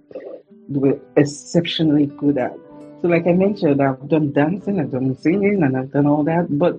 were 0.68 0.98
exceptionally 1.16 2.06
good 2.06 2.38
at. 2.38 2.54
So 3.00 3.08
like 3.08 3.26
I 3.26 3.32
mentioned, 3.32 3.82
I've 3.82 4.08
done 4.08 4.32
dancing, 4.32 4.80
I've 4.80 4.90
done 4.90 5.16
singing 5.16 5.62
and 5.62 5.76
I've 5.76 5.92
done 5.92 6.06
all 6.06 6.24
that. 6.24 6.58
But 6.58 6.78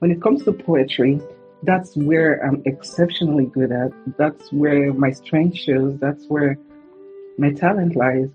when 0.00 0.10
it 0.10 0.20
comes 0.22 0.44
to 0.44 0.52
poetry, 0.52 1.20
that's 1.66 1.96
where 1.96 2.44
I'm 2.46 2.62
exceptionally 2.64 3.46
good 3.46 3.72
at. 3.72 3.92
That's 4.16 4.52
where 4.52 4.92
my 4.94 5.10
strength 5.10 5.56
shows. 5.56 5.98
That's 5.98 6.26
where 6.26 6.56
my 7.38 7.52
talent 7.52 7.96
lies. 7.96 8.30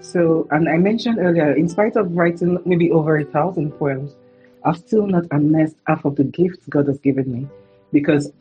So, 0.00 0.46
and 0.50 0.68
I 0.68 0.76
mentioned 0.76 1.18
earlier, 1.18 1.52
in 1.52 1.68
spite 1.68 1.96
of 1.96 2.12
writing 2.12 2.58
maybe 2.64 2.90
over 2.90 3.18
a 3.18 3.24
thousand 3.24 3.72
poems, 3.72 4.14
I've 4.64 4.76
still 4.78 5.06
not 5.06 5.24
amassed 5.30 5.76
half 5.86 6.04
of 6.04 6.16
the 6.16 6.24
gifts 6.24 6.66
God 6.68 6.86
has 6.88 6.98
given 6.98 7.32
me 7.32 7.48
because 7.92 8.32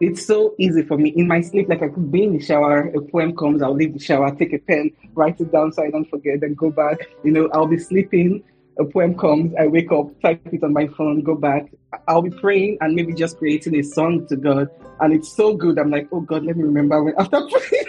it's 0.00 0.24
so 0.24 0.54
easy 0.58 0.82
for 0.82 0.96
me 0.96 1.10
in 1.10 1.28
my 1.28 1.40
sleep. 1.40 1.68
Like 1.68 1.82
I 1.82 1.88
could 1.88 2.10
be 2.10 2.24
in 2.24 2.32
the 2.36 2.44
shower, 2.44 2.88
a 2.88 3.00
poem 3.00 3.36
comes, 3.36 3.62
I'll 3.62 3.74
leave 3.74 3.92
the 3.92 4.00
shower, 4.00 4.34
take 4.34 4.52
a 4.52 4.58
pen, 4.58 4.90
write 5.14 5.40
it 5.40 5.52
down 5.52 5.72
so 5.72 5.82
I 5.82 5.90
don't 5.90 6.08
forget, 6.08 6.40
then 6.40 6.54
go 6.54 6.70
back. 6.70 7.08
You 7.24 7.32
know, 7.32 7.48
I'll 7.52 7.66
be 7.66 7.78
sleeping, 7.78 8.42
a 8.78 8.84
poem 8.84 9.16
comes, 9.16 9.54
I 9.58 9.66
wake 9.66 9.90
up, 9.90 10.20
type 10.20 10.40
it 10.52 10.62
on 10.62 10.72
my 10.72 10.86
phone, 10.88 11.22
go 11.22 11.34
back. 11.34 11.66
I'll 12.08 12.22
be 12.22 12.30
praying 12.30 12.78
and 12.80 12.94
maybe 12.94 13.14
just 13.14 13.38
creating 13.38 13.74
a 13.76 13.82
song 13.82 14.26
to 14.28 14.36
God, 14.36 14.68
and 15.00 15.14
it's 15.14 15.34
so 15.34 15.54
good. 15.54 15.78
I'm 15.78 15.90
like, 15.90 16.08
oh 16.12 16.20
God, 16.20 16.44
let 16.44 16.56
me 16.56 16.64
remember 16.64 17.02
when 17.02 17.14
after 17.18 17.40
praying. 17.50 17.86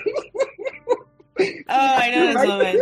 Oh, 1.70 1.96
I 1.98 2.10
know 2.10 2.26
this 2.26 2.48
moment. 2.48 2.82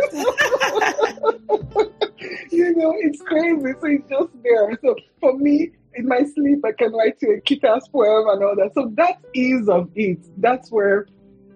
you 2.50 2.74
know, 2.76 2.94
it's 2.98 3.20
crazy. 3.22 3.72
So 3.80 3.86
it's 3.86 4.08
just 4.08 4.30
there. 4.42 4.78
So 4.82 4.96
for 5.20 5.36
me, 5.36 5.72
in 5.94 6.08
my 6.08 6.24
sleep, 6.34 6.64
I 6.64 6.72
can 6.72 6.92
write 6.92 7.18
to 7.20 7.32
a 7.32 7.40
kick-ass 7.40 7.88
poem 7.88 8.28
and 8.28 8.44
all 8.44 8.56
that. 8.56 8.72
So 8.74 8.90
that 8.94 9.18
is 9.34 9.68
of 9.68 9.90
it. 9.94 10.18
That's 10.38 10.70
where 10.70 11.06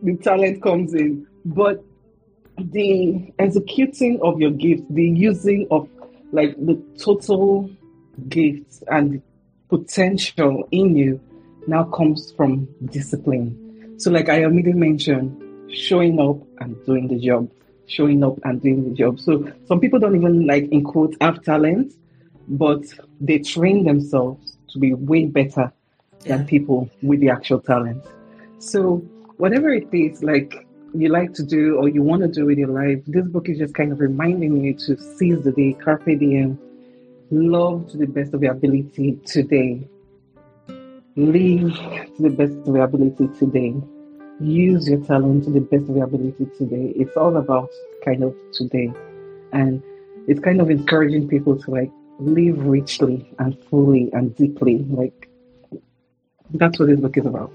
the 0.03 0.17
talent 0.17 0.63
comes 0.63 0.95
in. 0.95 1.27
But 1.45 1.83
the 2.59 3.33
executing 3.39 4.21
of 4.23 4.41
your 4.41 4.51
gift, 4.51 4.83
the 4.93 5.09
using 5.09 5.67
of 5.71 5.89
like 6.33 6.55
the 6.57 6.81
total 6.99 7.71
gifts 8.29 8.83
and 8.89 9.23
potential 9.69 10.69
in 10.71 10.97
you 10.97 11.21
now 11.67 11.85
comes 11.85 12.33
from 12.33 12.69
discipline. 12.87 13.97
So 13.99 14.11
like 14.11 14.29
I 14.29 14.45
immediately 14.45 14.81
mentioned, 14.81 15.71
showing 15.73 16.19
up 16.21 16.39
and 16.59 16.77
doing 16.85 17.09
the 17.09 17.19
job, 17.19 17.51
showing 17.87 18.25
up 18.25 18.39
and 18.45 18.61
doing 18.61 18.89
the 18.89 18.95
job. 18.95 19.21
So 19.21 19.53
some 19.67 19.81
people 19.81 19.99
don't 19.99 20.17
even 20.17 20.47
like 20.47 20.65
in 20.71 20.85
quotes 20.85 21.17
have 21.21 21.43
talent, 21.43 21.95
but 22.49 22.83
they 23.21 23.39
train 23.39 23.85
themselves 23.85 24.57
to 24.73 24.79
be 24.79 24.95
way 24.95 25.27
better 25.27 25.73
than 26.25 26.47
people 26.47 26.89
with 27.03 27.21
the 27.21 27.31
actual 27.31 27.61
talent. 27.61 28.05
So 28.59 28.99
whatever 29.37 29.71
it 29.71 29.89
is 29.93 30.23
like 30.23 30.67
you 30.95 31.09
like 31.09 31.33
to 31.35 31.43
do 31.43 31.77
or 31.77 31.89
you 31.89 32.03
want 32.03 32.23
to 32.23 32.29
do 32.29 32.47
with 32.47 32.59
your 32.59 32.69
life, 32.69 33.03
this 33.07 33.27
book 33.27 33.49
is 33.49 33.59
just 33.59 33.75
kind 33.75 33.93
of 33.93 34.01
reminding 34.01 34.65
you 34.65 34.75
to 34.75 34.97
seize 34.97 35.43
the 35.43 35.53
day, 35.53 35.73
carpe 35.73 36.19
diem, 36.19 36.59
love 37.31 37.89
to 37.91 37.97
the 37.97 38.07
best 38.07 38.35
of 38.35 38.43
your 38.43 38.53
ability 38.53 39.19
today. 39.25 39.89
Live 41.17 41.75
to 41.75 42.15
the 42.19 42.31
best 42.31 42.53
of 42.53 42.75
your 42.75 42.85
ability 42.85 43.29
today 43.39 43.75
use 44.41 44.89
your 44.89 45.01
talent 45.05 45.45
to 45.45 45.51
the 45.51 45.61
best 45.61 45.89
of 45.89 45.97
your 45.97 46.05
ability 46.05 46.47
today. 46.57 46.93
It's 46.97 47.17
all 47.17 47.37
about 47.37 47.71
kind 48.05 48.23
of 48.23 48.35
today. 48.53 48.93
And 49.53 49.83
it's 50.27 50.41
kind 50.41 50.61
of 50.61 50.71
encouraging 50.71 51.29
people 51.29 51.61
to 51.61 51.71
like 51.71 51.91
live 52.19 52.59
richly 52.65 53.31
and 53.39 53.57
fully 53.65 54.11
and 54.13 54.35
deeply. 54.37 54.79
Like 54.79 55.29
that's 56.55 56.79
what 56.79 56.89
this 56.89 57.01
book 57.01 57.17
is 57.17 57.27
about. 57.27 57.53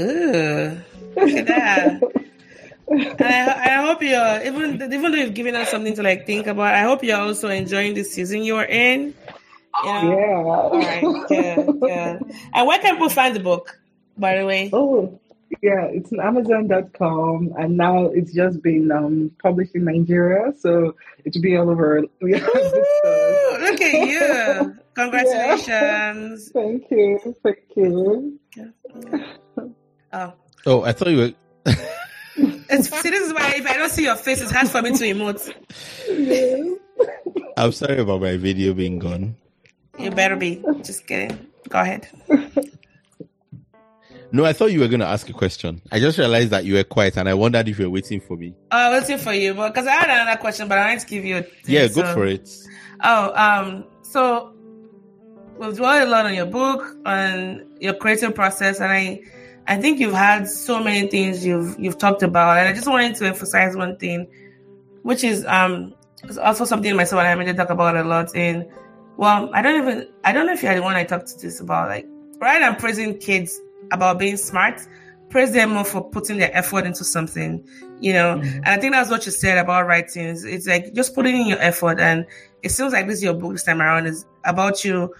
Ooh, 0.00 0.80
look 1.16 1.30
at 1.30 1.46
that. 1.46 2.02
I, 2.90 3.76
I 3.76 3.86
hope 3.86 4.02
you're 4.02 4.42
even 4.42 4.92
even 4.92 5.12
though 5.12 5.18
you've 5.18 5.34
given 5.34 5.54
us 5.54 5.70
something 5.70 5.94
to 5.94 6.02
like 6.02 6.26
think 6.26 6.46
about. 6.46 6.74
I 6.74 6.80
hope 6.82 7.04
you're 7.04 7.18
also 7.18 7.48
enjoying 7.48 7.94
the 7.94 8.02
season 8.02 8.42
you're 8.42 8.64
in. 8.64 9.14
You 9.84 9.92
know? 9.92 10.18
Yeah. 10.18 10.36
All 10.36 10.78
right. 10.78 11.28
Good. 11.28 11.80
Good. 11.80 12.34
And 12.52 12.66
where 12.66 12.78
can 12.78 12.94
people 12.94 13.08
find 13.08 13.36
the 13.36 13.40
book? 13.40 13.78
By 14.18 14.38
the 14.38 14.46
way. 14.46 14.70
Oh, 14.72 15.20
yeah, 15.62 15.86
it's 15.86 16.12
on 16.12 16.20
Amazon.com, 16.20 17.52
and 17.58 17.76
now 17.76 18.06
it's 18.06 18.32
just 18.32 18.62
been 18.62 18.90
um, 18.92 19.32
published 19.42 19.74
in 19.74 19.84
Nigeria, 19.84 20.52
so 20.56 20.94
it 21.24 21.34
should 21.34 21.42
be 21.42 21.56
all 21.56 21.68
over. 21.68 22.02
Yeah, 22.22 22.46
look 22.46 23.80
at 23.80 24.08
you. 24.08 24.76
Congratulations. 24.94 26.50
Yeah. 26.54 26.62
Thank 26.62 26.90
you. 26.90 27.36
Thank 27.42 27.58
you. 27.76 28.38
Oh. 30.12 30.32
Oh, 30.66 30.82
I 30.82 30.92
thought 30.92 31.08
you 31.08 31.16
were. 31.18 31.32
it's, 32.36 32.88
see, 33.00 33.10
this 33.10 33.26
is 33.26 33.32
why 33.32 33.54
if 33.56 33.66
I 33.66 33.74
don't 33.76 33.90
see 33.90 34.04
your 34.04 34.16
face, 34.16 34.40
it's 34.40 34.50
hard 34.50 34.68
for 34.68 34.82
me 34.82 34.90
to 34.96 35.04
emote. 35.04 36.78
I'm 37.56 37.72
sorry 37.72 37.98
about 38.00 38.20
my 38.20 38.36
video 38.36 38.74
being 38.74 38.98
gone. 38.98 39.36
You 39.98 40.10
better 40.10 40.36
be. 40.36 40.62
Just 40.82 41.06
kidding. 41.06 41.46
Go 41.68 41.80
ahead. 41.80 42.08
No, 44.32 44.44
I 44.44 44.52
thought 44.52 44.70
you 44.70 44.78
were 44.80 44.88
going 44.88 45.00
to 45.00 45.06
ask 45.06 45.28
a 45.28 45.32
question. 45.32 45.82
I 45.90 45.98
just 45.98 46.16
realized 46.16 46.50
that 46.50 46.64
you 46.64 46.74
were 46.74 46.84
quiet, 46.84 47.16
and 47.16 47.28
I 47.28 47.34
wondered 47.34 47.66
if 47.68 47.78
you 47.80 47.86
were 47.86 47.90
waiting 47.90 48.20
for 48.20 48.36
me. 48.36 48.54
Oh, 48.70 48.76
I 48.78 48.90
was 48.90 49.08
waiting 49.08 49.18
for 49.18 49.32
you, 49.32 49.54
because 49.54 49.86
I 49.88 49.90
had 49.92 50.08
another 50.08 50.40
question, 50.40 50.68
but 50.68 50.78
I 50.78 50.86
wanted 50.86 51.00
to 51.00 51.06
give 51.06 51.24
you. 51.24 51.38
A 51.38 51.42
thing, 51.42 51.52
Yeah, 51.66 51.88
go 51.88 52.02
so- 52.02 52.14
for 52.14 52.26
it. 52.26 52.48
Oh, 53.02 53.32
um, 53.34 53.84
so 54.02 54.52
we've 55.58 55.74
dwelled 55.76 56.06
a 56.06 56.10
lot 56.10 56.26
on 56.26 56.34
your 56.34 56.46
book, 56.46 56.96
on 57.04 57.66
your 57.80 57.94
creative 57.94 58.34
process, 58.34 58.80
and 58.80 58.92
I, 58.92 59.20
I 59.70 59.76
think 59.76 60.00
you've 60.00 60.12
had 60.12 60.48
so 60.48 60.82
many 60.82 61.06
things 61.06 61.46
you've 61.46 61.78
you've 61.78 61.96
talked 61.96 62.24
about, 62.24 62.58
and 62.58 62.66
I 62.68 62.72
just 62.72 62.88
wanted 62.88 63.14
to 63.14 63.26
emphasize 63.26 63.76
one 63.76 63.96
thing, 63.98 64.26
which 65.04 65.22
is 65.22 65.46
um, 65.46 65.94
it's 66.24 66.36
also 66.36 66.64
something 66.64 66.96
myself 66.96 67.22
and 67.22 67.40
Ayomide 67.40 67.56
talk 67.56 67.70
about 67.70 67.96
a 67.96 68.02
lot. 68.02 68.34
In 68.34 68.68
well, 69.16 69.48
I 69.54 69.62
don't 69.62 69.80
even 69.80 70.08
I 70.24 70.32
don't 70.32 70.46
know 70.46 70.54
if 70.54 70.64
you're 70.64 70.74
the 70.74 70.82
one 70.82 70.96
I 70.96 71.04
talked 71.04 71.28
to 71.28 71.38
this 71.38 71.60
about. 71.60 71.88
Like, 71.88 72.04
rather 72.40 72.58
than 72.64 72.80
praising 72.80 73.16
kids 73.18 73.60
about 73.92 74.18
being 74.18 74.36
smart, 74.36 74.80
praise 75.28 75.52
them 75.52 75.70
more 75.70 75.84
for 75.84 76.02
putting 76.02 76.38
their 76.38 76.50
effort 76.52 76.84
into 76.84 77.04
something, 77.04 77.64
you 78.00 78.12
know. 78.12 78.40
And 78.40 78.66
I 78.66 78.76
think 78.76 78.92
that's 78.92 79.08
what 79.08 79.24
you 79.24 79.30
said 79.30 79.56
about 79.56 79.86
writing. 79.86 80.26
It's, 80.26 80.42
it's 80.42 80.66
like 80.66 80.94
just 80.94 81.14
putting 81.14 81.42
in 81.42 81.46
your 81.46 81.60
effort, 81.60 82.00
and 82.00 82.26
it 82.64 82.70
seems 82.72 82.92
like 82.92 83.06
this 83.06 83.22
your 83.22 83.34
book 83.34 83.52
this 83.52 83.62
time 83.62 83.80
around 83.80 84.08
is 84.08 84.26
about 84.44 84.84
you. 84.84 85.14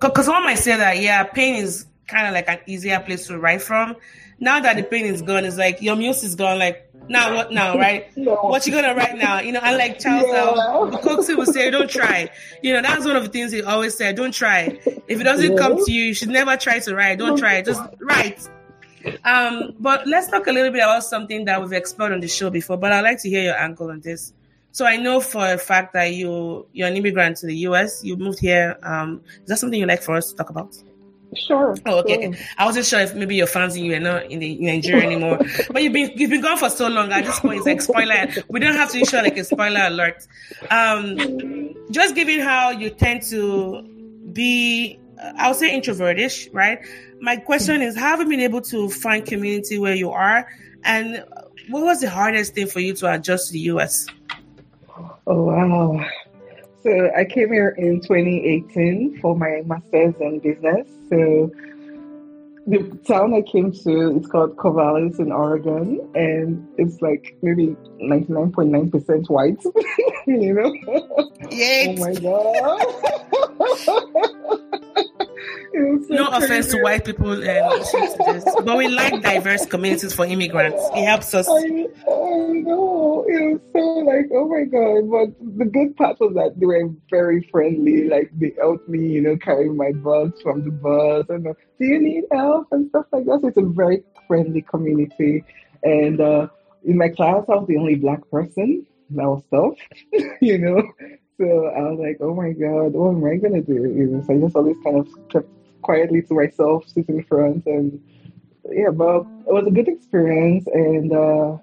Because 0.00 0.26
someone 0.26 0.44
might 0.44 0.58
say 0.58 0.76
that 0.76 1.00
yeah, 1.00 1.24
pain 1.24 1.56
is 1.56 1.86
kind 2.06 2.26
of 2.26 2.32
like 2.34 2.48
an 2.48 2.58
easier 2.66 3.00
place 3.00 3.26
to 3.28 3.38
write 3.38 3.62
from. 3.62 3.96
Now 4.40 4.60
that 4.60 4.76
the 4.76 4.82
pain 4.82 5.06
is 5.06 5.22
gone, 5.22 5.44
it's 5.44 5.56
like 5.56 5.80
your 5.80 5.96
muse 5.96 6.22
is 6.24 6.34
gone. 6.34 6.58
Like 6.58 6.90
now 7.08 7.34
what 7.34 7.52
now, 7.52 7.78
right? 7.78 8.14
No. 8.16 8.34
What 8.34 8.66
you 8.66 8.72
gonna 8.72 8.94
write 8.94 9.16
now? 9.16 9.40
You 9.40 9.52
know, 9.52 9.60
unlike 9.62 9.98
Charles, 10.00 10.24
um, 10.24 10.30
Yeah. 10.92 10.98
Bukowski 10.98 11.36
would 11.36 11.48
say, 11.48 11.70
"Don't 11.70 11.88
try." 11.88 12.30
You 12.62 12.74
know, 12.74 12.82
that's 12.82 13.04
one 13.04 13.16
of 13.16 13.22
the 13.24 13.30
things 13.30 13.52
he 13.52 13.62
always 13.62 13.96
said. 13.96 14.16
Don't 14.16 14.32
try. 14.34 14.78
If 15.06 15.20
it 15.20 15.24
doesn't 15.24 15.56
come 15.56 15.82
to 15.84 15.92
you, 15.92 16.02
you 16.04 16.14
should 16.14 16.30
never 16.30 16.56
try 16.56 16.78
to 16.80 16.94
write. 16.94 17.18
Don't 17.18 17.38
try. 17.38 17.62
Just 17.62 17.80
write. 18.00 18.48
Um, 19.24 19.74
but 19.78 20.06
let's 20.06 20.28
talk 20.28 20.46
a 20.46 20.52
little 20.52 20.70
bit 20.72 20.82
about 20.82 21.04
something 21.04 21.44
that 21.44 21.60
we've 21.60 21.72
explored 21.72 22.12
on 22.12 22.20
the 22.20 22.28
show 22.28 22.50
before. 22.50 22.76
But 22.78 22.92
I'd 22.92 23.02
like 23.02 23.20
to 23.22 23.28
hear 23.28 23.42
your 23.42 23.56
angle 23.58 23.90
on 23.90 24.00
this. 24.00 24.32
So 24.72 24.84
I 24.86 24.96
know 24.96 25.20
for 25.20 25.46
a 25.52 25.58
fact 25.58 25.92
that 25.92 26.12
you 26.14 26.66
you're 26.72 26.88
an 26.88 26.96
immigrant 26.96 27.36
to 27.38 27.46
the 27.46 27.54
U.S. 27.68 28.02
You 28.02 28.16
moved 28.16 28.40
here. 28.40 28.76
Um, 28.82 29.20
is 29.42 29.48
that 29.48 29.58
something 29.58 29.78
you'd 29.78 29.88
like 29.88 30.02
for 30.02 30.16
us 30.16 30.30
to 30.30 30.36
talk 30.36 30.50
about? 30.50 30.76
Sure. 31.36 31.76
Oh, 31.86 31.98
okay. 31.98 32.32
sure. 32.32 32.46
I 32.58 32.64
wasn't 32.64 32.86
sure 32.86 33.00
if 33.00 33.14
maybe 33.14 33.36
your 33.36 33.46
fans 33.46 33.74
and 33.76 33.84
you 33.84 33.94
are 33.94 34.00
not 34.00 34.30
in, 34.30 34.38
the, 34.38 34.52
in 34.52 34.66
Nigeria 34.66 35.04
anymore. 35.04 35.38
but 35.70 35.82
you've 35.82 35.92
been 35.92 36.12
you've 36.14 36.30
been 36.30 36.42
gone 36.42 36.58
for 36.58 36.70
so 36.70 36.88
long. 36.88 37.10
At 37.12 37.24
this 37.24 37.40
point, 37.40 37.58
it's 37.58 37.66
like 37.66 37.82
spoiler. 37.82 38.28
We 38.48 38.60
don't 38.60 38.76
have 38.76 38.90
to 38.92 38.98
issue 38.98 39.16
like 39.16 39.36
a 39.36 39.44
spoiler 39.44 39.80
alert. 39.84 40.26
Um, 40.70 41.74
just 41.90 42.14
given 42.14 42.40
how 42.40 42.70
you 42.70 42.90
tend 42.90 43.22
to 43.30 43.82
be, 44.32 44.98
uh, 45.20 45.32
I 45.36 45.48
would 45.48 45.56
say 45.56 45.78
introvertish, 45.78 46.50
right? 46.52 46.78
My 47.20 47.36
question 47.36 47.82
is, 47.82 47.96
how 47.96 48.10
have 48.10 48.20
you 48.20 48.28
been 48.28 48.40
able 48.40 48.60
to 48.62 48.88
find 48.88 49.24
community 49.24 49.78
where 49.78 49.94
you 49.94 50.10
are, 50.10 50.48
and 50.84 51.24
what 51.68 51.84
was 51.84 52.00
the 52.00 52.10
hardest 52.10 52.54
thing 52.54 52.66
for 52.66 52.80
you 52.80 52.94
to 52.94 53.12
adjust 53.12 53.48
to 53.48 53.52
the 53.54 53.60
US? 53.60 54.06
Oh 55.26 55.42
wow. 55.42 56.06
So 56.84 57.10
I 57.16 57.24
came 57.24 57.50
here 57.50 57.70
in 57.78 58.00
2018 58.02 59.18
for 59.22 59.34
my 59.34 59.62
master's 59.64 60.14
in 60.20 60.38
business. 60.40 60.86
So 61.08 61.50
the 62.66 62.98
town 63.08 63.32
I 63.32 63.40
came 63.40 63.72
to 63.72 64.18
is 64.18 64.26
called 64.26 64.56
Corvallis 64.56 65.18
in 65.18 65.32
Oregon, 65.32 66.06
and 66.14 66.68
it's 66.76 67.00
like 67.00 67.38
maybe 67.40 67.68
99.9% 68.02 69.30
white. 69.30 69.64
you 70.26 70.52
know? 70.52 70.74
Yay! 71.50 71.96
Oh 71.96 72.00
my 72.00 72.12
god. 72.20 72.80
It 75.74 75.82
was 75.90 76.06
so 76.06 76.14
no 76.14 76.28
offense 76.28 76.68
to 76.68 76.80
white 76.80 77.04
people 77.04 77.34
to 77.34 78.62
but 78.64 78.76
we 78.76 78.86
like 78.86 79.20
diverse 79.22 79.66
communities 79.66 80.14
for 80.14 80.24
immigrants. 80.24 80.80
It 80.94 81.04
helps 81.04 81.34
us. 81.34 81.48
I, 81.48 81.54
I 81.54 82.46
know. 82.62 83.24
It 83.26 83.54
was 83.54 83.60
so 83.72 83.80
like, 83.80 84.28
oh 84.32 84.46
my 84.46 84.64
god. 84.70 85.10
But 85.10 85.58
the 85.58 85.64
good 85.64 85.96
part 85.96 86.20
was 86.20 86.34
that 86.34 86.60
they 86.60 86.66
were 86.66 86.90
very 87.10 87.40
friendly. 87.50 88.08
Like 88.08 88.30
they 88.38 88.54
helped 88.56 88.88
me, 88.88 89.00
you 89.00 89.20
know, 89.20 89.36
carry 89.36 89.68
my 89.68 89.90
bags 89.90 90.40
from 90.42 90.62
the 90.62 90.70
bus 90.70 91.26
and 91.28 91.42
do 91.42 91.84
you 91.84 91.98
need 91.98 92.24
help 92.30 92.68
and 92.70 92.88
stuff 92.90 93.06
like 93.10 93.24
that. 93.24 93.40
So 93.42 93.48
it's 93.48 93.56
a 93.56 93.62
very 93.62 94.04
friendly 94.28 94.62
community. 94.62 95.42
And 95.82 96.20
uh, 96.20 96.46
in 96.84 96.96
my 96.98 97.08
class, 97.08 97.46
I 97.48 97.56
was 97.56 97.66
the 97.66 97.78
only 97.78 97.96
black 97.96 98.20
person. 98.30 98.86
That 99.10 99.26
was 99.26 99.42
tough, 99.50 99.76
you 100.40 100.58
know. 100.58 100.82
So 101.36 101.66
I 101.66 101.80
was 101.90 101.98
like, 101.98 102.18
oh 102.20 102.32
my 102.32 102.52
god, 102.52 102.92
what 102.92 103.10
am 103.10 103.24
I 103.24 103.36
gonna 103.36 103.60
do? 103.60 103.74
You 103.74 104.06
know, 104.06 104.22
so 104.24 104.34
I 104.34 104.38
just 104.38 104.54
always 104.54 104.76
kind 104.84 104.98
of 104.98 105.28
kept 105.28 105.48
quietly 105.84 106.22
to 106.22 106.34
myself, 106.34 106.88
sitting 106.88 107.18
in 107.18 107.24
front, 107.24 107.66
and 107.66 108.02
yeah, 108.70 108.90
but 108.90 109.20
it 109.46 109.52
was 109.52 109.66
a 109.66 109.70
good 109.70 109.88
experience. 109.88 110.66
And 110.72 111.12
uh, 111.12 111.58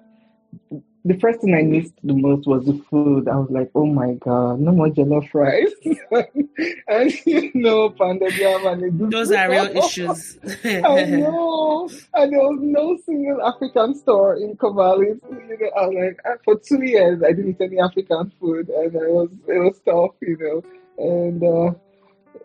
the 1.04 1.18
first 1.18 1.40
thing 1.40 1.54
I 1.54 1.62
missed 1.62 1.94
the 2.04 2.14
most 2.14 2.46
was 2.46 2.64
the 2.64 2.80
food. 2.88 3.28
I 3.28 3.36
was 3.36 3.50
like, 3.50 3.70
oh 3.74 3.86
my 3.86 4.14
god, 4.14 4.60
no 4.60 4.70
more 4.72 4.88
jollof 4.88 5.28
rice, 5.34 5.74
and 6.88 7.12
you 7.26 7.50
know, 7.54 7.90
pounded 7.90 8.36
yam 8.36 8.66
and 8.66 8.82
egusi. 8.82 9.10
Those 9.10 9.32
are 9.32 9.50
real 9.50 9.76
issues. 9.84 10.38
I 10.64 11.04
know, 11.04 11.90
and 12.14 12.32
there 12.32 12.40
was 12.40 12.58
no 12.60 12.96
single 13.04 13.42
African 13.42 13.94
store 13.96 14.36
in 14.36 14.56
Corvallis. 14.56 15.20
You 15.30 15.58
know, 15.60 15.70
I 15.76 15.86
was 15.86 15.96
like, 15.98 16.20
uh, 16.24 16.36
for 16.44 16.60
two 16.60 16.84
years 16.84 17.22
I 17.22 17.32
didn't 17.32 17.50
eat 17.50 17.60
any 17.60 17.80
African 17.80 18.32
food, 18.38 18.68
and 18.68 18.94
it 18.94 19.10
was 19.10 19.30
it 19.48 19.58
was 19.58 19.80
tough, 19.84 20.14
you 20.20 20.36
know. 20.38 20.62
And 20.98 21.42
uh, 21.42 21.74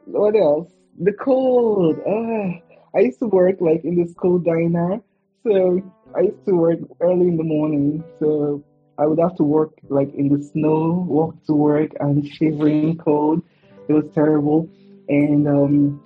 what 0.06 0.36
else? 0.36 0.70
The 1.00 1.14
cold. 1.14 2.00
Uh, 2.06 2.60
I 2.96 3.02
used 3.02 3.20
to 3.20 3.28
work 3.28 3.58
like 3.62 3.84
in 3.84 3.96
the 3.96 4.08
school 4.10 4.40
diner, 4.40 5.00
so 5.44 5.82
I 6.16 6.22
used 6.22 6.46
to 6.46 6.54
work 6.54 6.80
early 7.02 7.28
in 7.28 7.38
the 7.38 7.44
morning. 7.44 8.04
So 8.20 8.64
I 8.98 9.06
would 9.06 9.20
have 9.20 9.36
to 9.36 9.44
work 9.44 9.74
like 9.90 10.14
in 10.16 10.30
the 10.30 10.44
snow, 10.44 11.06
walk 11.08 11.36
to 11.46 11.54
work, 11.54 11.92
and 12.00 12.28
shivering 12.28 12.98
cold. 12.98 13.44
It 13.88 13.94
was 13.94 14.06
terrible, 14.14 14.70
and 15.08 15.48
um, 15.48 16.02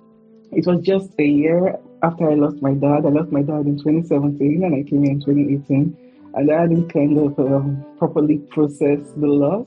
it 0.52 0.66
was 0.66 0.82
just 0.82 1.10
a 1.18 1.24
year 1.24 1.78
after 2.02 2.30
I 2.30 2.34
lost 2.34 2.60
my 2.60 2.74
dad. 2.74 3.06
I 3.06 3.08
lost 3.08 3.32
my 3.32 3.42
dad 3.42 3.66
in 3.66 3.78
2017 3.78 4.64
and 4.64 4.74
I 4.74 4.88
came 4.88 5.04
here 5.04 5.12
in 5.12 5.20
2018. 5.20 5.96
And 6.34 6.50
I 6.50 6.60
hadn't 6.60 6.88
kind 6.92 7.18
of 7.18 7.38
um, 7.38 7.84
properly 7.98 8.38
processed 8.38 9.18
the 9.20 9.26
loss. 9.26 9.66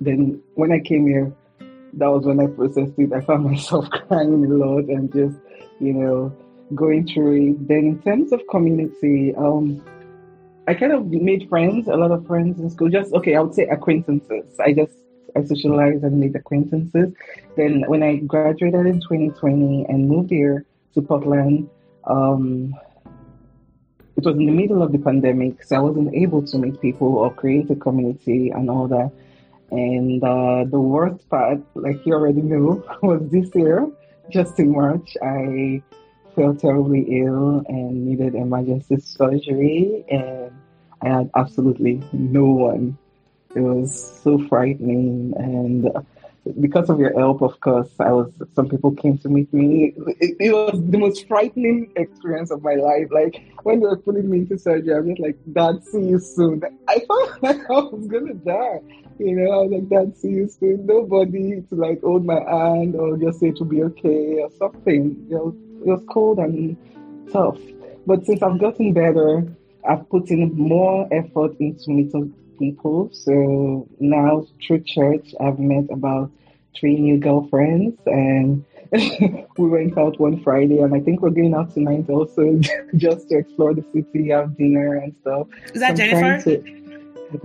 Then 0.00 0.40
when 0.54 0.72
I 0.72 0.80
came 0.80 1.06
here, 1.06 1.32
that 1.94 2.06
was 2.06 2.24
when 2.24 2.40
I 2.40 2.46
processed 2.46 2.98
it. 2.98 3.12
I 3.12 3.20
found 3.20 3.44
myself 3.50 3.88
crying 3.90 4.44
a 4.44 4.48
lot 4.48 4.84
and 4.84 5.12
just, 5.12 5.36
you 5.80 5.92
know, 5.92 6.36
going 6.74 7.06
through 7.06 7.50
it. 7.50 7.68
Then 7.68 7.78
in 7.78 8.02
terms 8.02 8.32
of 8.32 8.42
community, 8.50 9.34
um, 9.34 9.82
I 10.66 10.74
kind 10.74 10.92
of 10.92 11.06
made 11.06 11.48
friends, 11.48 11.88
a 11.88 11.96
lot 11.96 12.10
of 12.10 12.26
friends 12.26 12.60
in 12.60 12.68
school. 12.70 12.90
Just 12.90 13.12
okay, 13.14 13.36
I 13.36 13.40
would 13.40 13.54
say 13.54 13.64
acquaintances. 13.64 14.58
I 14.60 14.72
just 14.74 14.92
I 15.34 15.42
socialized 15.44 16.04
and 16.04 16.20
made 16.20 16.36
acquaintances. 16.36 17.14
Then 17.56 17.84
when 17.86 18.02
I 18.02 18.16
graduated 18.16 18.86
in 18.86 19.00
2020 19.00 19.86
and 19.88 20.08
moved 20.08 20.30
here 20.30 20.66
to 20.94 21.02
Portland, 21.02 21.70
um, 22.04 22.74
it 24.16 24.24
was 24.24 24.36
in 24.36 24.46
the 24.46 24.52
middle 24.52 24.82
of 24.82 24.92
the 24.92 24.98
pandemic, 24.98 25.62
so 25.62 25.76
I 25.76 25.78
wasn't 25.78 26.14
able 26.14 26.42
to 26.42 26.58
meet 26.58 26.80
people 26.80 27.16
or 27.16 27.32
create 27.32 27.70
a 27.70 27.76
community 27.76 28.50
and 28.50 28.68
all 28.68 28.88
that. 28.88 29.12
And 29.70 30.22
uh, 30.22 30.64
the 30.64 30.80
worst 30.80 31.28
part, 31.28 31.60
like 31.74 32.04
you 32.06 32.14
already 32.14 32.42
knew, 32.42 32.84
was 33.02 33.22
this 33.30 33.54
year, 33.54 33.86
just 34.30 34.58
in 34.58 34.72
March, 34.72 35.16
I 35.22 35.82
fell 36.34 36.54
terribly 36.54 37.20
ill 37.20 37.64
and 37.68 38.06
needed 38.06 38.34
emergency 38.34 38.98
surgery, 39.00 40.04
and 40.10 40.52
I 41.02 41.08
had 41.08 41.30
absolutely 41.34 42.02
no 42.12 42.44
one. 42.44 42.98
It 43.54 43.60
was 43.60 44.20
so 44.22 44.38
frightening, 44.48 45.34
and 45.36 45.90
because 46.60 46.88
of 46.90 46.98
your 46.98 47.12
help, 47.18 47.42
of 47.42 47.60
course, 47.60 47.90
I 47.98 48.12
was. 48.12 48.32
Some 48.54 48.68
people 48.68 48.92
came 48.92 49.18
to 49.18 49.28
meet 49.28 49.52
me. 49.52 49.94
It, 50.20 50.36
it 50.40 50.52
was 50.52 50.80
the 50.90 50.98
most 50.98 51.26
frightening 51.28 51.90
experience 51.96 52.50
of 52.50 52.62
my 52.62 52.74
life. 52.74 53.08
Like 53.10 53.42
when 53.62 53.80
they 53.80 53.86
were 53.86 53.96
putting 53.96 54.30
me 54.30 54.38
into 54.38 54.58
surgery, 54.58 54.94
I 54.94 55.00
was 55.00 55.08
just 55.08 55.20
like, 55.20 55.38
"Dad, 55.52 55.84
see 55.84 56.04
you 56.10 56.18
soon." 56.18 56.62
I 56.88 57.00
felt 57.00 57.42
like 57.42 57.60
I 57.70 57.72
was 57.72 58.06
gonna 58.06 58.34
die. 58.34 58.80
You 59.18 59.36
know, 59.36 59.50
I 59.50 59.56
was 59.64 59.72
like, 59.72 59.88
"Dad, 59.88 60.16
see 60.16 60.28
you 60.28 60.48
soon." 60.48 60.86
Nobody 60.86 61.62
to 61.68 61.74
like 61.74 62.00
hold 62.02 62.24
my 62.24 62.40
hand 62.40 62.96
or 62.96 63.16
just 63.16 63.40
say 63.40 63.52
to 63.52 63.64
be 63.64 63.82
okay 63.84 64.40
or 64.40 64.50
something. 64.58 65.26
You 65.28 65.34
know, 65.36 65.56
it 65.84 65.90
was 65.90 66.02
cold 66.10 66.38
and 66.38 66.76
tough. 67.32 67.58
But 68.06 68.24
since 68.24 68.42
I've 68.42 68.58
gotten 68.58 68.92
better, 68.92 69.46
I've 69.88 70.08
put 70.08 70.30
in 70.30 70.54
more 70.56 71.08
effort 71.12 71.56
into 71.60 71.90
meeting 71.90 72.34
people. 72.58 73.10
So 73.12 73.88
now 74.00 74.46
through 74.66 74.80
church, 74.80 75.34
I've 75.40 75.58
met 75.58 75.86
about 75.90 76.30
three 76.78 76.96
new 76.96 77.18
girlfriends, 77.18 77.98
and 78.06 78.64
we 78.92 79.68
went 79.68 79.98
out 79.98 80.18
one 80.18 80.42
Friday, 80.42 80.78
and 80.78 80.94
I 80.94 81.00
think 81.00 81.20
we're 81.20 81.30
going 81.30 81.54
out 81.54 81.72
tonight 81.74 82.08
also 82.08 82.58
just 82.96 83.28
to 83.28 83.38
explore 83.38 83.74
the 83.74 83.84
city, 83.92 84.28
have 84.30 84.56
dinner 84.56 84.96
and 84.96 85.14
stuff. 85.20 85.46
Is 85.74 85.80
that 85.80 85.90
I'm 85.90 85.96
Jennifer? 85.96 86.56
to- 86.56 86.77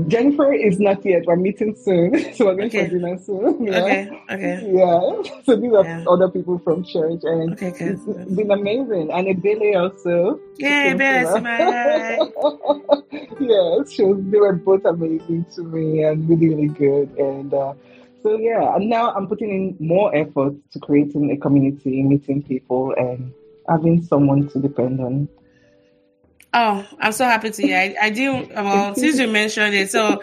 Jennifer 0.08 0.54
is 0.54 0.80
not 0.80 1.04
yet. 1.06 1.24
We're 1.26 1.36
meeting 1.36 1.76
soon, 1.76 2.14
so 2.36 2.46
we're 2.46 2.56
going 2.56 2.68
Okay. 2.68 2.86
for 2.86 2.92
dinner 2.96 3.18
soon. 3.18 3.66
Yeah. 3.66 3.80
Okay, 3.84 4.10
okay. 4.32 4.72
Yeah. 4.72 5.42
So 5.44 5.56
these 5.56 5.74
are 5.74 5.84
Yeah. 5.86 6.06
other 6.08 6.30
people 6.30 6.60
from 6.60 6.84
church, 6.84 7.22
and 7.24 7.54
Okay, 7.54 7.72
good. 7.72 8.00
it's 8.00 8.06
been 8.36 8.52
amazing. 8.52 9.12
And 9.12 9.28
Ebele 9.28 9.76
also. 9.76 10.40
Yay, 10.58 10.84
came 10.84 10.98
Bella, 10.98 11.24
to 11.24 11.34
say 11.34 11.42
my 11.42 11.58
hi. 11.58 12.18
yes, 13.40 13.92
she 13.92 14.04
was, 14.04 14.20
they 14.32 14.40
were 14.40 14.54
both 14.54 14.86
amazing 14.86 15.46
to 15.56 15.64
me 15.64 16.04
and 16.04 16.28
really, 16.30 16.50
really 16.50 16.68
good. 16.68 17.10
And 17.18 17.54
uh, 17.54 17.74
so, 18.22 18.38
yeah, 18.38 18.76
and 18.76 18.90
now 18.90 19.12
I'm 19.12 19.28
putting 19.28 19.50
in 19.50 19.86
more 19.86 20.16
effort 20.16 20.54
to 20.72 20.80
creating 20.80 21.32
a 21.32 21.38
community, 21.38 22.04
meeting 22.04 22.42
people, 22.42 22.94
and 22.98 23.34
having 23.68 24.02
someone 24.02 24.48
to 24.50 24.60
depend 24.60 25.02
on. 25.02 25.28
Oh, 26.54 26.86
I'm 27.00 27.12
so 27.12 27.26
happy 27.26 27.50
to 27.50 27.62
hear. 27.62 27.78
I, 27.78 27.96
I 28.04 28.10
do. 28.12 28.48
Well, 28.54 28.96
since 28.96 29.18
you 29.20 29.28
mentioned 29.28 29.74
it, 29.74 29.90
so 29.90 30.22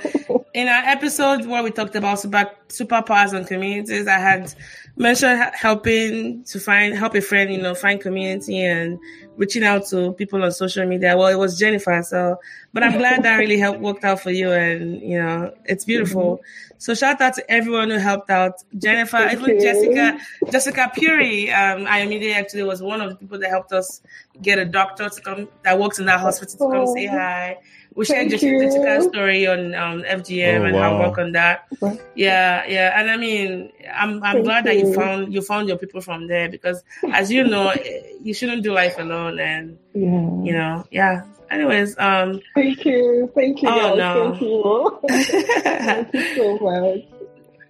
in 0.55 0.69
our 0.69 0.83
episode 0.85 1.47
where 1.47 1.63
we 1.63 1.71
talked 1.71 1.95
about 1.95 2.19
super 2.19 2.51
superpowers 2.69 3.33
and 3.33 3.47
communities, 3.47 4.07
I 4.07 4.19
had 4.19 4.53
mentioned 4.97 5.41
helping 5.55 6.45
to 6.45 6.59
find 6.61 6.95
help 6.97 7.15
a 7.15 7.21
friend, 7.21 7.53
you 7.53 7.61
know, 7.61 7.75
find 7.75 8.01
community 8.01 8.61
and 8.63 8.99
reaching 9.37 9.65
out 9.65 9.87
to 9.87 10.13
people 10.13 10.43
on 10.43 10.51
social 10.53 10.87
media. 10.87 11.17
Well, 11.17 11.29
it 11.29 11.37
was 11.39 11.59
Jennifer, 11.59 12.03
so 12.05 12.39
but 12.73 12.83
I'm 12.83 12.99
glad 12.99 13.23
that 13.23 13.37
really 13.37 13.59
helped 13.59 13.81
worked 13.81 14.05
out 14.05 14.21
for 14.21 14.31
you, 14.31 14.51
and 14.53 15.01
you 15.01 15.19
know, 15.21 15.55
it's 15.65 15.85
beautiful. 15.85 16.41
So 16.79 16.95
shout 16.95 17.21
out 17.21 17.35
to 17.35 17.51
everyone 17.51 17.91
who 17.91 17.99
helped 17.99 18.31
out. 18.31 18.55
Jennifer, 18.79 19.19
Thank 19.19 19.41
even. 19.41 19.61
Jessica, 19.61 20.19
Jessica 20.51 20.91
Puri, 20.95 21.51
um, 21.51 21.87
Ayomide 21.87 22.35
actually 22.35 22.63
was 22.65 22.83
one 22.83 23.01
of 23.01 23.11
the 23.11 23.17
people 23.17 23.39
that 23.39 23.51
helped 23.51 23.73
us 23.73 24.01
get 24.43 24.59
a 24.59 24.65
doctor 24.65 25.09
to 25.09 25.21
come 25.21 25.49
that 25.65 25.79
works 25.79 25.99
in 25.99 26.07
that 26.07 26.21
hospital 26.21 26.53
to 26.71 26.75
come 26.75 26.85
Oh. 26.89 26.95
say 26.95 27.07
hi. 27.07 27.59
We 28.01 28.07
shared 28.07 28.31
Thank 28.31 28.41
Jessica, 28.41 28.53
you. 28.53 28.63
Jessica's 28.65 29.05
story 29.13 29.47
on 29.47 29.75
um, 29.75 30.03
FGM 30.03 30.61
Oh, 30.61 30.65
and 30.65 30.75
how 30.77 30.97
wow. 30.99 31.09
work 31.11 31.19
on 31.19 31.33
that. 31.33 31.67
Yeah, 32.15 32.65
yeah, 32.67 32.99
and 32.99 33.11
I 33.11 33.17
mean, 33.19 33.71
I'm 33.95 34.23
I'm 34.25 34.37
Thank 34.41 34.45
glad 34.47 34.65
that 34.65 34.77
you 34.79 34.89
you. 34.89 34.95
found 34.95 35.35
you 35.35 35.43
found 35.43 35.69
your 35.69 35.77
people 35.77 36.01
from 36.01 36.27
there 36.27 36.49
because, 36.49 36.83
as 37.13 37.31
you 37.31 37.45
know, 37.45 37.69
eh, 37.69 38.01
you 38.23 38.33
shouldn't 38.33 38.63
do 38.63 38.73
life 38.73 38.97
alone, 38.99 39.39
and 39.39 39.77
Yeah. 39.93 40.09
you 40.47 40.53
know, 40.57 40.85
yeah. 40.91 41.25
Anyways, 41.51 41.99
um, 41.99 42.41
Thank 42.55 42.87
you. 42.87 43.31
Thank 43.35 43.61
you. 43.61 43.69
Oh, 43.69 43.97
guys. 43.97 43.99
no. 43.99 44.99
Thank 45.05 45.29
you. 45.29 45.61
Thank 45.61 46.15
you 46.15 46.37
so 46.37 46.59
much. 46.65 47.05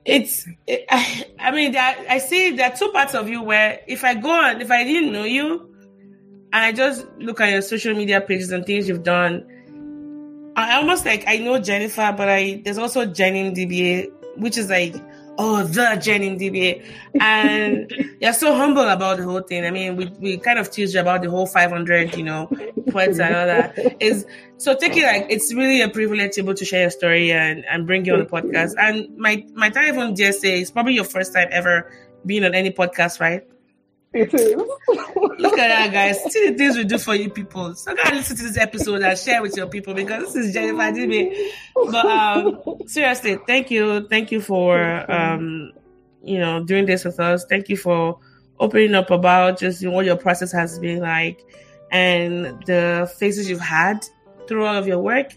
it's 0.05 0.47
it, 0.67 0.85
I, 0.91 1.27
I 1.41 1.51
mean 1.51 1.73
that 1.73 1.99
I 2.09 2.19
see 2.19 2.51
there 2.57 2.71
are 2.71 2.77
two 2.77 2.91
parts 2.93 3.15
of 3.15 3.29
you 3.29 3.43
where 3.43 3.81
if 3.89 4.05
I 4.05 4.15
go 4.15 4.31
on 4.31 4.61
if 4.61 4.71
I 4.71 4.85
didn't 4.85 5.13
know 5.13 5.25
you 5.25 5.67
and 6.53 6.65
I 6.65 6.73
just 6.73 7.05
look 7.19 7.41
at 7.41 7.51
your 7.51 7.63
social 7.63 7.95
media 7.95 8.21
pages 8.21 8.51
and 8.53 8.65
things 8.67 8.87
you've 8.89 9.03
done, 9.03 9.45
I 10.61 10.77
almost 10.77 11.05
like 11.05 11.25
I 11.27 11.39
know 11.39 11.59
Jennifer, 11.59 12.15
but 12.17 12.29
I 12.29 12.63
there's 12.65 12.79
also 12.79 13.07
Jenim 13.07 13.55
Dibie, 13.55 14.11
which 14.37 14.57
is 14.57 14.69
like 14.71 14.95
oh 15.39 15.63
the 15.65 15.83
Jenim 15.99 16.39
Dibie, 16.39 16.85
and 17.21 17.93
you're 18.21 18.33
so 18.33 18.55
humble 18.55 18.89
about 18.89 19.19
the 19.19 19.25
whole 19.25 19.41
thing. 19.41 19.65
I 19.65 19.71
mean, 19.71 19.97
we 19.97 20.07
we 20.19 20.39
kind 20.39 20.59
of 20.59 20.71
teased 20.71 20.95
you 20.95 21.01
about 21.01 21.23
the 21.23 21.31
whole 21.31 21.47
500, 21.47 22.17
you 22.17 22.25
know, 22.25 22.47
points 22.91 23.19
and 23.19 23.35
all 23.35 23.47
that. 23.47 23.79
Is 24.01 24.27
so 24.59 24.77
take 24.77 24.97
it 24.97 25.05
like 25.05 25.27
it's 25.31 25.53
really 25.55 25.81
a 25.81 25.89
privilege 25.89 26.35
to 26.35 26.43
be 26.43 26.47
able 26.47 26.55
to 26.55 26.65
share 26.65 26.83
your 26.83 26.91
story 26.91 27.33
and 27.33 27.65
and 27.67 27.87
bring 27.87 28.05
you 28.05 28.15
on 28.15 28.21
the 28.21 28.27
podcast. 28.27 28.75
And 28.79 29.17
my 29.17 29.45
my 29.55 29.71
time 29.71 29.89
even 29.89 30.17
just 30.17 30.45
is 30.45 30.71
probably 30.71 30.95
your 30.95 31.05
first 31.05 31.33
time 31.33 31.49
ever 31.51 31.91
being 32.27 32.45
on 32.45 32.55
any 32.55 32.71
podcast, 32.71 33.21
right? 33.21 33.47
It 34.13 34.35
is. 34.35 34.55
Look 34.89 35.59
at 35.59 35.69
that, 35.69 35.93
guys. 35.93 36.23
See 36.33 36.51
the 36.51 36.57
things 36.57 36.77
we 36.77 36.85
do 36.85 36.99
for 36.99 37.15
you 37.15 37.31
people. 37.31 37.75
So 37.75 37.95
gotta 37.95 38.17
listen 38.17 38.37
to 38.39 38.43
this 38.43 38.59
episode 38.59 39.03
and 39.03 39.17
share 39.17 39.41
with 39.41 39.57
your 39.57 39.69
people 39.69 39.95
because 39.95 40.35
this 40.35 40.47
is 40.47 40.53
Jennifer 40.53 40.99
Dibie. 40.99 41.51
But 41.75 42.07
um, 42.07 42.61
seriously, 42.87 43.39
thank 43.47 43.71
you, 43.71 44.09
thank 44.09 44.33
you 44.33 44.41
for 44.41 45.11
um, 45.11 45.73
you 46.23 46.39
know, 46.39 46.65
doing 46.65 46.87
this 46.87 47.05
with 47.05 47.21
us. 47.21 47.45
Thank 47.49 47.69
you 47.69 47.77
for 47.77 48.19
opening 48.59 48.95
up 48.95 49.11
about 49.11 49.59
just 49.59 49.87
what 49.87 50.05
your 50.05 50.17
process 50.17 50.53
has 50.53 50.79
been 50.79 51.01
like 51.01 51.45
and 51.91 52.63
the 52.67 53.11
faces 53.19 53.49
you've 53.49 53.61
had 53.61 54.05
through 54.47 54.67
all 54.67 54.77
of 54.77 54.87
your 54.87 54.99
work. 54.99 55.35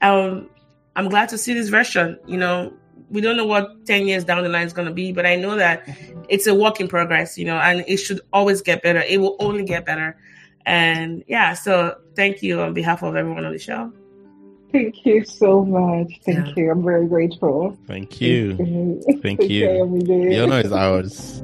Um, 0.00 0.48
I'm 0.96 1.08
glad 1.08 1.28
to 1.30 1.38
see 1.38 1.54
this 1.54 1.68
version. 1.68 2.18
You 2.26 2.38
know, 2.38 2.72
we 3.12 3.20
don't 3.20 3.36
know 3.36 3.46
what 3.46 3.84
10 3.86 4.08
years 4.08 4.24
down 4.24 4.42
the 4.42 4.48
line 4.48 4.66
is 4.66 4.72
going 4.72 4.88
to 4.88 4.94
be, 4.94 5.12
but 5.12 5.26
I 5.26 5.36
know 5.36 5.54
that 5.56 5.86
it's 6.28 6.46
a 6.46 6.54
work 6.54 6.80
in 6.80 6.88
progress, 6.88 7.36
you 7.38 7.44
know, 7.44 7.58
and 7.58 7.84
it 7.86 7.98
should 7.98 8.20
always 8.32 8.62
get 8.62 8.82
better. 8.82 9.00
It 9.00 9.20
will 9.20 9.36
only 9.38 9.64
get 9.64 9.84
better. 9.84 10.16
And 10.64 11.22
yeah, 11.28 11.52
so 11.52 11.96
thank 12.16 12.42
you 12.42 12.60
on 12.62 12.72
behalf 12.72 13.02
of 13.02 13.14
everyone 13.14 13.44
on 13.44 13.52
the 13.52 13.58
show. 13.58 13.92
Thank 14.72 15.04
you 15.04 15.24
so 15.24 15.62
much. 15.64 16.20
Thank 16.24 16.46
Yeah. 16.48 16.52
you. 16.56 16.70
I'm 16.70 16.82
very 16.82 17.06
grateful. 17.06 17.76
Thank 17.86 18.22
you. 18.22 18.56
Thank 19.20 19.40
Take 19.40 19.50
you. 19.50 19.66
care, 19.66 19.84
Ayomide. 19.84 20.62
The 20.62 20.66
is 20.66 20.72
ours. 20.72 21.42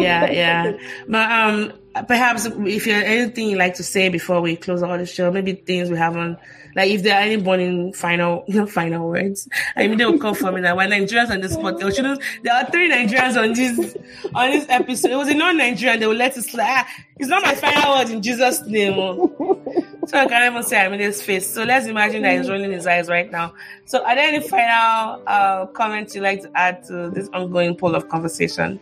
Yeah, 0.00 0.30
yeah. 0.30 0.72
But 1.08 1.30
um, 1.30 1.72
perhaps 2.02 2.46
if 2.46 2.86
you 2.86 2.92
have 2.92 3.04
anything 3.04 3.48
you'd 3.50 3.58
like 3.58 3.74
to 3.74 3.82
say 3.84 4.08
before 4.08 4.40
we 4.40 4.56
close 4.56 4.82
out 4.82 4.98
the 4.98 5.06
show, 5.06 5.30
maybe 5.30 5.52
things 5.52 5.90
we 5.90 5.96
haven't, 5.96 6.38
like 6.76 6.90
if 6.90 7.02
there 7.02 7.14
are 7.14 7.20
any 7.20 7.36
burning 7.36 7.92
final, 7.92 8.44
not 8.48 8.70
final 8.70 9.08
words. 9.08 9.48
I 9.76 9.86
mean, 9.86 9.98
they 9.98 10.04
will 10.06 10.18
come 10.18 10.34
for 10.34 10.50
me 10.50 10.60
that 10.62 10.76
we're 10.76 10.86
Nigerians 10.88 11.30
on 11.30 11.40
this 11.40 11.56
podcast. 11.56 11.94
Shouldn't- 11.96 12.20
There 12.42 12.52
are 12.54 12.64
three 12.70 12.90
Nigerians 12.90 13.40
on 13.40 13.52
this 13.54 13.96
on 14.34 14.50
this 14.50 14.66
episode. 14.68 15.12
It 15.12 15.16
was 15.16 15.28
a 15.28 15.34
non-Nigerian. 15.34 16.00
They 16.00 16.06
will 16.06 16.14
let 16.16 16.36
us 16.36 16.46
slide. 16.50 16.66
Ah, 16.68 16.88
It's 17.18 17.28
not 17.28 17.42
my 17.42 17.54
final 17.54 17.96
word 17.98 18.10
in 18.10 18.22
Jesus' 18.22 18.62
name. 18.66 18.94
oh. 18.98 19.60
So 20.06 20.18
I 20.18 20.26
can't 20.26 20.52
even 20.52 20.62
say 20.64 20.78
I'm 20.84 20.92
in 20.92 21.00
his 21.00 21.22
face. 21.22 21.48
So 21.48 21.64
let's 21.64 21.86
imagine 21.86 22.20
that 22.22 22.36
he's 22.36 22.50
rolling 22.50 22.72
his 22.72 22.86
eyes 22.86 23.08
right 23.08 23.30
now. 23.30 23.54
So 23.86 24.04
are 24.04 24.14
there 24.14 24.28
any 24.28 24.46
final 24.46 25.22
uh, 25.26 25.64
comments 25.66 26.14
you'd 26.14 26.22
like 26.24 26.42
to 26.42 26.50
add 26.54 26.84
to 26.88 27.08
this 27.08 27.30
ongoing 27.32 27.74
poll 27.74 27.94
of 27.94 28.08
conversation? 28.10 28.78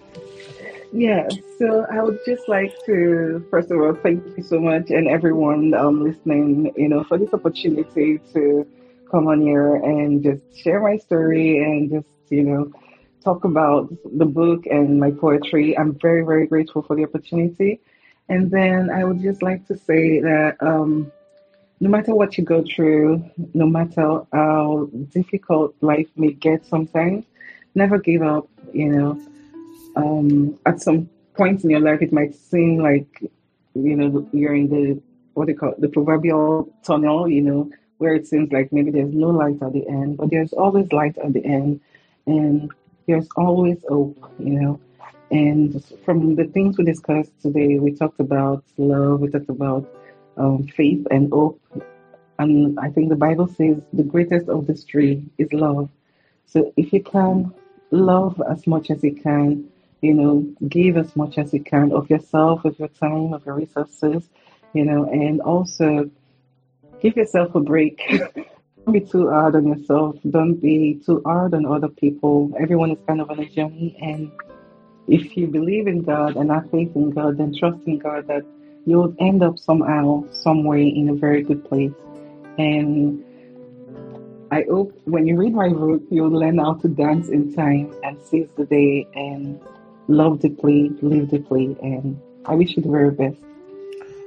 Yeah, 0.92 1.26
so 1.58 1.86
I 1.90 2.02
would 2.02 2.18
just 2.26 2.48
like 2.48 2.74
to, 2.84 3.46
first 3.50 3.70
of 3.70 3.80
all, 3.80 3.94
thank 3.94 4.22
you 4.36 4.42
so 4.42 4.60
much 4.60 4.90
and 4.90 5.08
everyone 5.08 5.72
um, 5.72 6.04
listening, 6.04 6.70
you 6.76 6.88
know, 6.88 7.02
for 7.04 7.16
this 7.16 7.32
opportunity 7.32 8.20
to 8.34 8.66
come 9.10 9.26
on 9.26 9.40
here 9.40 9.76
and 9.76 10.22
just 10.22 10.42
share 10.54 10.82
my 10.82 10.98
story 10.98 11.64
and 11.64 11.90
just, 11.90 12.06
you 12.28 12.42
know, 12.42 12.70
talk 13.24 13.44
about 13.44 13.88
the 14.18 14.26
book 14.26 14.66
and 14.66 15.00
my 15.00 15.10
poetry. 15.10 15.76
I'm 15.78 15.98
very, 15.98 16.26
very 16.26 16.46
grateful 16.46 16.82
for 16.82 16.94
the 16.94 17.04
opportunity. 17.04 17.80
And 18.28 18.50
then 18.50 18.90
I 18.90 19.04
would 19.04 19.22
just 19.22 19.42
like 19.42 19.66
to 19.68 19.78
say 19.78 20.20
that 20.20 20.58
um, 20.60 21.10
no 21.80 21.88
matter 21.88 22.14
what 22.14 22.36
you 22.36 22.44
go 22.44 22.62
through, 22.64 23.24
no 23.54 23.66
matter 23.66 24.26
how 24.30 24.90
difficult 25.08 25.74
life 25.80 26.08
may 26.16 26.32
get 26.32 26.66
sometimes, 26.66 27.24
never 27.74 27.98
give 27.98 28.20
up, 28.20 28.46
you 28.74 28.90
know 28.90 29.18
um, 29.96 30.58
at 30.66 30.80
some 30.80 31.08
point 31.34 31.64
in 31.64 31.70
your 31.70 31.80
life, 31.80 32.02
it 32.02 32.12
might 32.12 32.34
seem 32.34 32.78
like, 32.78 33.22
you 33.74 33.96
know, 33.96 34.28
you're 34.32 34.54
in 34.54 34.68
the, 34.68 35.00
what 35.34 35.48
you 35.48 35.56
call 35.56 35.74
the 35.78 35.88
proverbial 35.88 36.68
tunnel, 36.82 37.28
you 37.28 37.40
know, 37.40 37.70
where 37.98 38.14
it 38.14 38.26
seems 38.26 38.52
like 38.52 38.72
maybe 38.72 38.90
there's 38.90 39.14
no 39.14 39.28
light 39.28 39.62
at 39.62 39.72
the 39.72 39.86
end, 39.88 40.16
but 40.16 40.30
there's 40.30 40.52
always 40.52 40.92
light 40.92 41.16
at 41.18 41.32
the 41.32 41.44
end. 41.44 41.80
And 42.26 42.70
there's 43.06 43.28
always 43.36 43.78
hope, 43.88 44.18
you 44.38 44.60
know. 44.60 44.80
And 45.30 45.82
from 46.04 46.36
the 46.36 46.44
things 46.44 46.76
we 46.76 46.84
discussed 46.84 47.32
today, 47.40 47.78
we 47.78 47.92
talked 47.92 48.20
about 48.20 48.64
love, 48.76 49.20
we 49.20 49.28
talked 49.28 49.48
about 49.48 49.88
um, 50.36 50.66
faith 50.68 51.06
and 51.10 51.32
hope. 51.32 51.60
And 52.38 52.78
I 52.78 52.90
think 52.90 53.08
the 53.08 53.16
Bible 53.16 53.46
says 53.46 53.78
the 53.92 54.02
greatest 54.02 54.48
of 54.48 54.66
these 54.66 54.84
three 54.84 55.24
is 55.38 55.52
love. 55.52 55.88
So 56.46 56.72
if 56.76 56.92
you 56.92 57.02
can 57.02 57.52
love 57.90 58.42
as 58.50 58.66
much 58.66 58.90
as 58.90 59.02
you 59.02 59.14
can, 59.14 59.71
you 60.02 60.12
know, 60.12 60.44
give 60.68 60.96
as 60.96 61.14
much 61.16 61.38
as 61.38 61.54
you 61.54 61.62
can 61.62 61.92
of 61.92 62.10
yourself, 62.10 62.64
of 62.64 62.78
your 62.78 62.88
time, 62.88 63.32
of 63.32 63.46
your 63.46 63.54
resources, 63.54 64.28
you 64.74 64.84
know, 64.84 65.04
and 65.04 65.40
also 65.40 66.10
give 67.00 67.16
yourself 67.16 67.54
a 67.54 67.60
break. 67.60 68.02
Don't 68.84 68.92
be 68.92 69.00
too 69.00 69.30
hard 69.30 69.54
on 69.54 69.68
yourself. 69.68 70.16
Don't 70.28 70.56
be 70.56 71.00
too 71.06 71.22
hard 71.24 71.54
on 71.54 71.64
other 71.64 71.88
people. 71.88 72.52
Everyone 72.58 72.90
is 72.90 72.98
kind 73.06 73.20
of 73.20 73.30
on 73.30 73.38
a 73.38 73.48
journey. 73.48 73.96
And 74.02 74.32
if 75.06 75.36
you 75.36 75.46
believe 75.46 75.86
in 75.86 76.02
God 76.02 76.36
and 76.36 76.50
have 76.50 76.68
faith 76.72 76.90
in 76.96 77.10
God, 77.10 77.38
then 77.38 77.54
trust 77.56 77.78
in 77.86 77.98
God 77.98 78.26
that 78.26 78.44
you'll 78.84 79.14
end 79.20 79.44
up 79.44 79.56
somehow, 79.56 80.24
some 80.32 80.64
way 80.64 80.88
in 80.88 81.10
a 81.10 81.14
very 81.14 81.44
good 81.44 81.64
place. 81.68 81.92
And 82.58 83.24
I 84.50 84.64
hope 84.68 85.00
when 85.04 85.28
you 85.28 85.36
read 85.36 85.54
my 85.54 85.68
book, 85.68 86.02
you'll 86.10 86.30
learn 86.30 86.58
how 86.58 86.74
to 86.74 86.88
dance 86.88 87.28
in 87.28 87.54
time 87.54 87.94
and 88.02 88.20
seize 88.24 88.48
the 88.56 88.64
day 88.64 89.06
and 89.14 89.60
love 90.08 90.40
deeply, 90.40 90.90
live 91.00 91.30
deeply. 91.30 91.76
And 91.82 92.20
I 92.46 92.54
wish 92.54 92.76
you 92.76 92.82
the 92.82 92.90
very 92.90 93.10
best. 93.10 93.36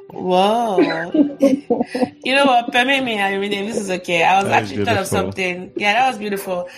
Whoa. 0.09 0.79
you 1.39 2.35
know 2.35 2.45
what? 2.45 2.71
Permit 2.71 3.03
me, 3.03 3.19
I 3.19 3.37
mean, 3.37 3.51
this 3.51 3.77
is 3.77 3.89
okay. 3.89 4.23
I 4.23 4.41
was 4.41 4.49
That 4.49 4.63
is 4.63 4.71
actually 4.71 4.85
thought 4.85 4.97
of 4.97 5.07
something. 5.07 5.71
Yeah, 5.75 5.93
that 5.93 6.09
was 6.09 6.17
beautiful. 6.17 6.69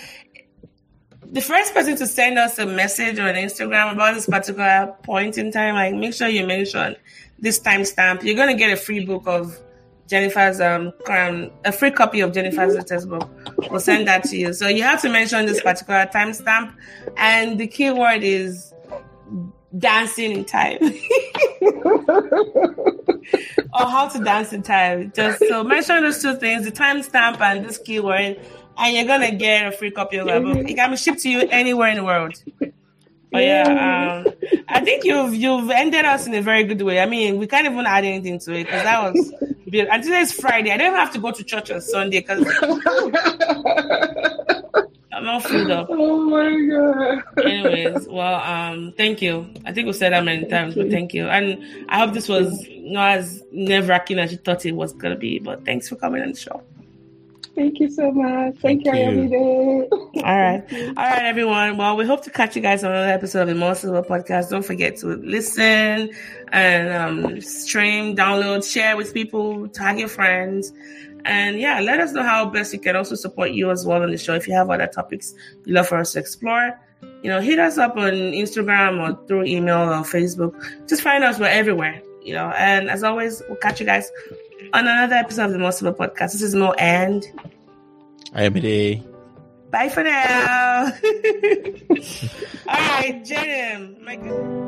The 1.24 1.42
first 1.42 1.74
person 1.74 1.98
to 1.98 2.08
send 2.08 2.40
us 2.40 2.58
a 2.58 2.66
message 2.66 3.20
on 3.20 3.36
Instagram 3.36 3.92
about 3.92 4.16
this 4.16 4.26
particular 4.26 4.96
point 5.04 5.38
in 5.38 5.52
time, 5.52 5.76
like 5.76 5.94
make 5.94 6.14
sure 6.14 6.28
you 6.28 6.48
mention 6.48 6.96
this 7.38 7.60
timestamp. 7.60 8.24
You're 8.24 8.36
gonna 8.36 8.56
get 8.56 8.72
a 8.72 8.78
free 8.78 9.06
book 9.06 9.24
of 9.28 9.60
Jennifer's 10.08 10.62
um, 10.62 10.94
um 11.10 11.52
a 11.66 11.72
free 11.74 11.92
copy 11.92 12.22
of 12.22 12.32
Jennifer's 12.34 12.76
latest 12.76 13.10
book. 13.10 13.30
We'll 13.70 13.82
send 13.82 14.08
that 14.08 14.24
to 14.26 14.38
you. 14.38 14.54
So 14.54 14.70
you 14.70 14.84
have 14.84 15.02
to 15.02 15.10
mention 15.10 15.46
this 15.46 15.62
particular 15.62 16.06
timestamp, 16.06 16.74
and 17.18 17.60
the 17.60 17.68
keyword 17.68 18.24
is 18.24 18.74
dancing 19.78 20.32
in 20.32 20.46
time. 20.46 20.78
or 23.74 23.86
how 23.88 24.08
to 24.08 24.24
dance 24.24 24.54
in 24.54 24.64
time. 24.64 25.12
Just 25.16 25.40
so 25.48 25.64
mention 25.64 26.04
those 26.04 26.22
two 26.22 26.36
things, 26.36 26.66
the 26.66 26.72
timestamp 26.72 27.40
and 27.42 27.66
this 27.66 27.78
keyword, 27.78 28.40
and 28.78 28.96
you're 28.96 29.06
gonna 29.06 29.36
get 29.36 29.68
a 29.68 29.72
free 29.72 29.92
copy 29.92 30.18
of 30.18 30.28
that 30.28 30.44
book. 30.44 30.58
It 30.70 30.76
can 30.76 30.92
be 30.92 30.98
shipped 30.98 31.20
to 31.20 31.30
you 31.30 31.48
anywhere 31.50 31.90
in 31.90 31.98
the 31.98 32.04
world. 32.04 32.42
But 33.32 33.44
yeah, 33.44 34.24
um, 34.26 34.34
I 34.70 34.80
think 34.80 35.04
you've 35.04 35.36
you've 35.36 35.70
ended 35.70 36.06
us 36.06 36.28
in 36.28 36.34
a 36.34 36.42
very 36.42 36.64
good 36.64 36.82
way. 36.82 37.02
I 37.02 37.06
mean, 37.06 37.38
we 37.38 37.48
can't 37.48 37.66
even 37.66 37.86
add 37.86 38.06
anything 38.06 38.40
to 38.40 38.54
it 38.54 38.66
because 38.66 38.84
that 38.84 39.04
was. 39.04 39.34
And 39.74 40.02
today 40.02 40.22
is 40.22 40.32
Friday. 40.32 40.72
I 40.72 40.78
don't 40.78 40.96
have 40.96 41.12
to 41.12 41.20
go 41.20 41.32
to 41.32 41.44
church 41.44 41.70
on 41.72 41.82
Sunday 41.82 42.22
because 42.22 42.40
all 45.44 45.50
filled 45.50 45.72
up. 45.72 45.88
oh 45.90 46.24
my 46.24 47.22
god. 47.22 47.46
Anyways, 47.46 48.08
well, 48.08 48.36
um, 48.42 48.94
thank 48.98 49.22
you. 49.22 49.48
I 49.66 49.72
think 49.74 49.88
we 49.88 49.94
said 49.94 50.14
that 50.14 50.24
many 50.24 50.46
times, 50.46 50.76
but 50.76 50.90
thank 50.90 51.14
you. 51.14 51.28
And 51.28 51.64
I 51.90 52.00
hope 52.00 52.14
this 52.14 52.28
was 52.28 52.66
not 52.70 53.18
as 53.18 53.44
nerve 53.52 53.88
wracking 53.88 54.20
as 54.20 54.32
you 54.32 54.38
thought 54.38 54.66
it 54.66 54.74
was 54.74 54.94
gonna 54.94 55.16
be. 55.16 55.40
But 55.40 55.66
thanks 55.66 55.88
for 55.90 55.96
coming 55.96 56.22
on 56.22 56.30
the 56.32 56.38
show. 56.38 56.64
Thank 57.56 57.80
you 57.80 57.90
so 57.90 58.12
much. 58.12 58.56
Thank, 58.60 58.86
Thank 58.86 58.86
you, 58.86 58.94
you. 58.94 59.08
every 59.08 59.28
day. 59.30 59.88
All 60.24 60.38
right, 60.38 60.64
all 60.90 60.94
right, 60.94 61.26
everyone. 61.26 61.78
Well, 61.78 61.98
we 61.98 62.06
hope 62.06 62.24
to 62.26 62.30
catch 62.30 62.56
you 62.56 62.62
guys 62.62 62.84
on 62.84 62.92
another 62.92 63.12
episode 63.12 63.42
of 63.42 63.48
the 63.48 63.56
More 63.56 63.74
Sibyl 63.74 64.04
Podcast. 64.04 64.52
Don't 64.52 64.64
forget 64.64 64.96
to 64.98 65.08
listen 65.08 66.12
and 66.52 66.90
um, 66.90 67.42
stream, 67.42 68.16
download, 68.16 68.70
share 68.72 68.96
with 68.96 69.12
people, 69.12 69.68
tag 69.70 69.98
your 69.98 70.08
friends. 70.08 70.72
And 71.28 71.60
yeah, 71.60 71.80
let 71.82 72.00
us 72.00 72.14
know 72.14 72.24
how 72.24 72.46
best 72.50 72.72
we 72.72 72.80
can 72.80 72.96
also 72.96 73.16
support 73.16 73.52
you 73.52 73.70
as 73.70 73.86
well 73.86 74.02
on 74.02 74.12
the 74.12 74.18
show. 74.18 74.34
If 74.34 74.48
you 74.48 74.54
have 74.54 74.70
other 74.70 74.88
topics 74.88 75.34
you 75.66 75.74
love 75.74 75.88
for 75.88 75.98
us 75.98 76.14
to 76.14 76.20
explore, 76.20 76.80
you 77.22 77.30
know, 77.30 77.42
hit 77.42 77.60
us 77.60 77.78
up 77.78 77.98
on 77.98 78.14
Instagram 78.14 79.02
or 79.02 79.28
through 79.28 79.44
email 79.44 79.78
or 79.78 80.04
Facebook. 80.04 80.56
Just 80.88 81.02
find 81.02 81.24
us. 81.24 81.38
We're 81.38 81.48
everywhere, 81.48 82.02
you 82.24 82.34
know. 82.34 82.52
And 82.58 82.90
as 82.90 83.04
always, 83.04 83.44
we'll 83.48 83.58
catch 83.58 83.80
you 83.80 83.86
guys 83.86 84.10
on 84.74 84.88
another 84.88 85.16
episode 85.16 85.46
of 85.46 85.52
the 85.52 85.60
More 85.60 85.72
Sibyl 85.72 85.94
Podcast. 85.94 86.32
This 86.32 86.42
is 86.42 86.56
Mo 86.56 86.72
and 86.74 87.26
I 88.34 88.44
am 88.44 88.58
a 88.58 89.04
Bye 89.70 89.90
for 89.90 90.04
now. 90.04 90.86
All 92.68 92.78
right, 92.78 93.22
Jim. 93.26 93.98
My 94.04 94.16
good. 94.16 94.68